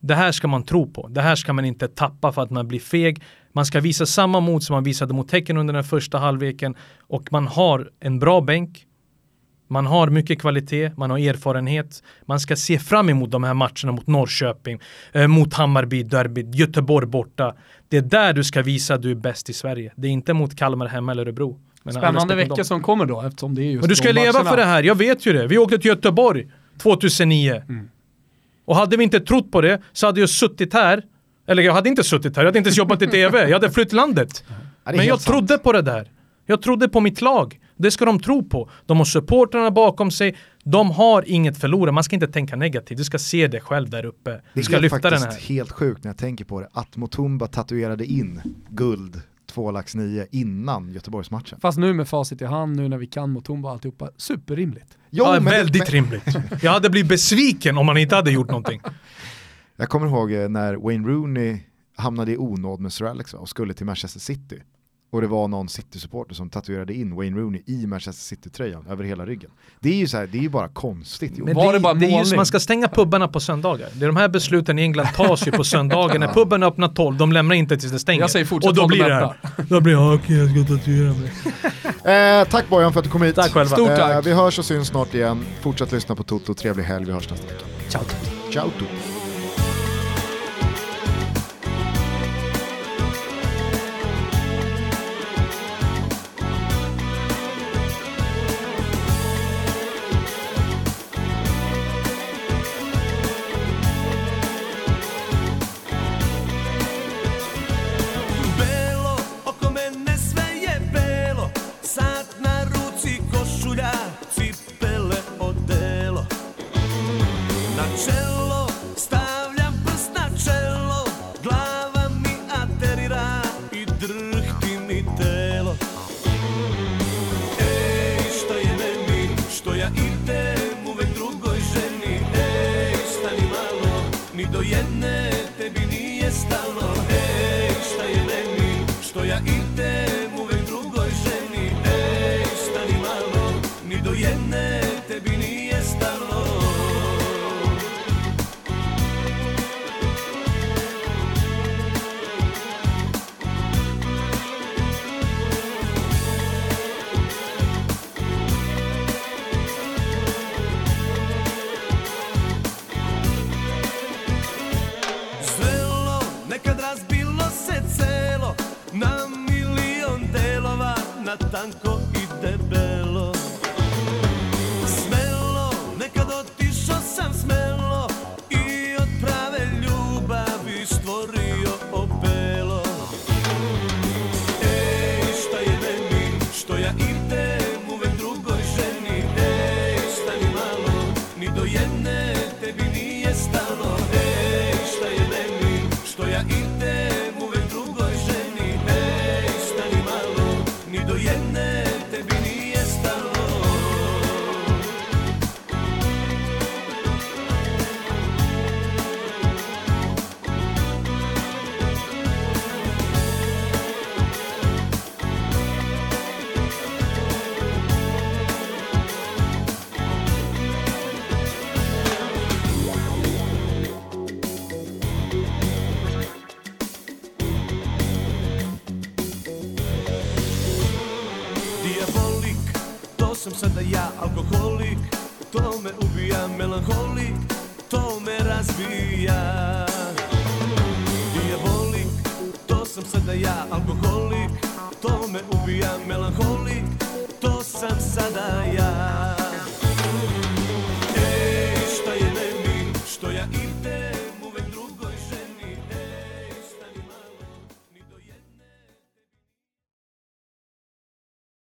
Det 0.00 0.14
här 0.14 0.32
ska 0.32 0.48
man 0.48 0.62
tro 0.62 0.90
på. 0.90 1.08
Det 1.08 1.20
här 1.20 1.36
ska 1.36 1.52
man 1.52 1.64
inte 1.64 1.88
tappa 1.88 2.32
för 2.32 2.42
att 2.42 2.50
man 2.50 2.68
blir 2.68 2.80
feg. 2.80 3.22
Man 3.52 3.66
ska 3.66 3.80
visa 3.80 4.06
samma 4.06 4.40
mod 4.40 4.62
som 4.62 4.74
man 4.74 4.84
visade 4.84 5.14
mot 5.14 5.28
Tecken 5.28 5.56
under 5.56 5.74
den 5.74 5.84
första 5.84 6.18
halvleken 6.18 6.74
och 7.00 7.32
man 7.32 7.46
har 7.46 7.90
en 8.00 8.18
bra 8.18 8.40
bänk. 8.40 8.86
Man 9.68 9.86
har 9.86 10.08
mycket 10.10 10.40
kvalitet, 10.40 10.90
man 10.96 11.10
har 11.10 11.18
erfarenhet. 11.18 12.02
Man 12.26 12.40
ska 12.40 12.56
se 12.56 12.78
fram 12.78 13.08
emot 13.08 13.30
de 13.30 13.44
här 13.44 13.54
matcherna 13.54 13.92
mot 13.92 14.06
Norrköping, 14.06 14.80
eh, 15.12 15.26
mot 15.26 15.54
Hammarby, 15.54 16.02
Derby, 16.02 16.46
Göteborg 16.52 17.06
borta. 17.06 17.54
Det 17.88 17.96
är 17.96 18.02
där 18.02 18.32
du 18.32 18.44
ska 18.44 18.62
visa 18.62 18.94
att 18.94 19.02
du 19.02 19.10
är 19.10 19.14
bäst 19.14 19.50
i 19.50 19.52
Sverige. 19.52 19.92
Det 19.96 20.08
är 20.08 20.12
inte 20.12 20.32
mot 20.34 20.56
Kalmar 20.56 20.86
hemma 20.86 21.12
eller 21.12 21.22
Örebro. 21.22 21.58
Men 21.82 21.94
Spännande 21.94 22.34
vecka 22.34 22.54
dem. 22.54 22.64
som 22.64 22.82
kommer 22.82 23.06
då 23.06 23.22
eftersom 23.22 23.54
det 23.54 23.62
är 23.62 23.70
just 23.70 23.80
Men 23.82 23.88
du 23.88 23.96
ska 23.96 24.12
leva 24.12 24.32
matcherna. 24.32 24.50
för 24.50 24.56
det 24.56 24.64
här, 24.64 24.82
jag 24.82 24.94
vet 24.94 25.26
ju 25.26 25.32
det. 25.32 25.46
Vi 25.46 25.58
åkte 25.58 25.78
till 25.78 25.88
Göteborg 25.88 26.48
2009. 26.82 27.62
Och 28.64 28.76
hade 28.76 28.96
vi 28.96 29.04
inte 29.04 29.20
trott 29.20 29.52
på 29.52 29.60
det 29.60 29.80
så 29.92 30.06
hade 30.06 30.20
jag 30.20 30.28
suttit 30.30 30.72
här, 30.72 31.02
eller 31.50 31.62
jag 31.62 31.72
hade 31.72 31.88
inte 31.88 32.04
suttit 32.04 32.36
här, 32.36 32.42
jag 32.42 32.48
hade 32.48 32.58
inte 32.58 32.68
ens 32.68 32.78
jobbat 32.78 33.02
i 33.02 33.06
TV, 33.10 33.48
jag 33.48 33.52
hade 33.52 33.70
flytt 33.70 33.92
landet. 33.92 34.44
Ja, 34.48 34.54
det 34.84 34.90
är 34.90 34.96
Men 34.96 35.06
jag 35.06 35.20
sant. 35.20 35.34
trodde 35.36 35.58
på 35.58 35.72
det 35.72 35.82
där. 35.82 36.10
Jag 36.46 36.62
trodde 36.62 36.88
på 36.88 37.00
mitt 37.00 37.20
lag. 37.20 37.60
Det 37.76 37.90
ska 37.90 38.04
de 38.04 38.20
tro 38.20 38.42
på. 38.48 38.70
De 38.86 38.98
har 38.98 39.04
supportrarna 39.04 39.70
bakom 39.70 40.10
sig. 40.10 40.36
De 40.64 40.90
har 40.90 41.24
inget 41.26 41.58
förlora. 41.60 41.92
Man 41.92 42.04
ska 42.04 42.16
inte 42.16 42.28
tänka 42.28 42.56
negativt. 42.56 42.98
Du 42.98 43.04
ska 43.04 43.18
se 43.18 43.46
det 43.48 43.60
själv 43.60 43.90
där 43.90 44.04
uppe. 44.04 44.30
Du 44.30 44.40
Det 44.54 44.62
ska 44.62 44.76
är 44.76 44.80
lyfta 44.80 44.96
faktiskt 45.00 45.22
den 45.24 45.32
här. 45.32 45.40
helt 45.40 45.72
sjukt 45.72 46.04
när 46.04 46.08
jag 46.08 46.18
tänker 46.18 46.44
på 46.44 46.60
det, 46.60 46.68
att 46.72 46.96
Mutumba 46.96 47.46
tatuerade 47.46 48.04
in 48.04 48.40
guld 48.68 49.20
2 49.52 49.70
lax 49.70 49.94
9 49.94 50.26
innan 50.30 50.90
Göteborgsmatchen. 50.92 51.60
Fast 51.60 51.78
nu 51.78 51.92
med 51.92 52.08
facit 52.08 52.42
i 52.42 52.44
hand, 52.44 52.76
nu 52.76 52.88
när 52.88 52.98
vi 52.98 53.06
kan 53.06 53.32
Mutumba 53.32 53.68
och 53.68 53.72
alltihopa, 53.74 54.08
superrimligt. 54.16 54.98
Jo, 55.10 55.24
ja, 55.24 55.32
men 55.32 55.44
det- 55.44 55.50
väldigt 55.50 55.82
men- 55.82 55.86
rimligt. 55.92 56.62
Jag 56.62 56.72
hade 56.72 56.90
blivit 56.90 57.08
besviken 57.08 57.78
om 57.78 57.86
man 57.86 57.96
inte 57.96 58.16
hade 58.16 58.30
gjort 58.30 58.48
någonting. 58.48 58.80
Jag 59.80 59.88
kommer 59.88 60.06
ihåg 60.06 60.32
eh, 60.32 60.48
när 60.48 60.74
Wayne 60.74 61.08
Rooney 61.08 61.58
hamnade 61.96 62.32
i 62.32 62.36
onåd 62.36 62.80
med 62.80 62.92
Sir 62.92 63.04
Alex 63.04 63.34
och 63.34 63.48
skulle 63.48 63.74
till 63.74 63.86
Manchester 63.86 64.20
City. 64.20 64.62
Och 65.12 65.20
det 65.20 65.26
var 65.26 65.48
någon 65.48 65.68
City-supporter 65.68 66.34
som 66.34 66.50
tatuerade 66.50 66.94
in 66.94 67.16
Wayne 67.16 67.36
Rooney 67.40 67.62
i 67.66 67.86
Manchester 67.86 68.22
City-tröjan 68.36 68.86
över 68.86 69.04
hela 69.04 69.26
ryggen. 69.26 69.50
Det 69.80 69.88
är 69.88 69.94
ju 69.96 70.06
så 70.08 70.16
här, 70.16 70.26
det 70.26 70.38
är 70.38 70.42
ju 70.42 70.48
bara 70.48 70.68
konstigt. 70.68 71.38
Men 71.38 71.54
Var 71.56 71.72
det 71.72 71.80
bara 71.80 71.94
det 71.94 72.06
är 72.06 72.10
målning? 72.10 72.36
man 72.36 72.46
ska 72.46 72.60
stänga 72.60 72.88
pubbarna 72.88 73.28
på 73.28 73.40
söndagar. 73.40 73.88
Det 73.94 74.04
är 74.04 74.06
de 74.06 74.16
här 74.16 74.28
besluten 74.28 74.78
i 74.78 74.82
England 74.82 75.06
tas 75.16 75.46
ju 75.46 75.52
på 75.52 75.64
söndagar. 75.64 76.18
När 76.18 76.28
puben 76.34 76.62
öppnar 76.62 76.88
12, 76.88 77.16
de 77.16 77.32
lämnar 77.32 77.54
inte 77.56 77.76
tills 77.76 77.92
det 77.92 77.98
stänger. 77.98 78.20
Jag 78.20 78.30
säger 78.30 78.46
fortsätt 78.46 78.70
Och 78.70 78.76
då 78.76 78.86
blir 78.86 79.04
det 79.04 79.14
här. 79.14 79.34
Då 79.68 79.80
blir 79.80 79.92
det, 79.94 80.00
"Ah, 80.00 80.14
okej 80.14 80.36
jag 80.36 80.50
ska 80.66 80.76
tatuera 80.76 81.12
mig. 81.14 81.32
Eh, 82.40 82.48
tack 82.48 82.68
Bojan 82.68 82.92
för 82.92 83.00
att 83.00 83.04
du 83.04 83.10
kom 83.10 83.22
hit. 83.22 83.34
Tack 83.36 83.52
själva. 83.52 83.76
Stort 83.76 83.90
Eh, 83.90 83.96
tack. 83.96 84.26
vi 84.26 84.32
hörs 84.32 84.58
och 84.58 84.64
syns 84.64 84.88
snart 84.88 85.14
igen. 85.14 85.44
Fortsätt 85.60 85.92
lyssna 85.92 86.14
på 86.16 86.22
Toto, 86.22 86.54
trevlig 86.54 86.84
helg, 86.84 87.04
vi 87.06 87.12
hörs 87.12 87.30
nästa 87.30 87.46
vecka. 87.46 87.64
Ciao. 87.88 88.02
Ciao 88.52 88.70
Toto. 88.70 89.09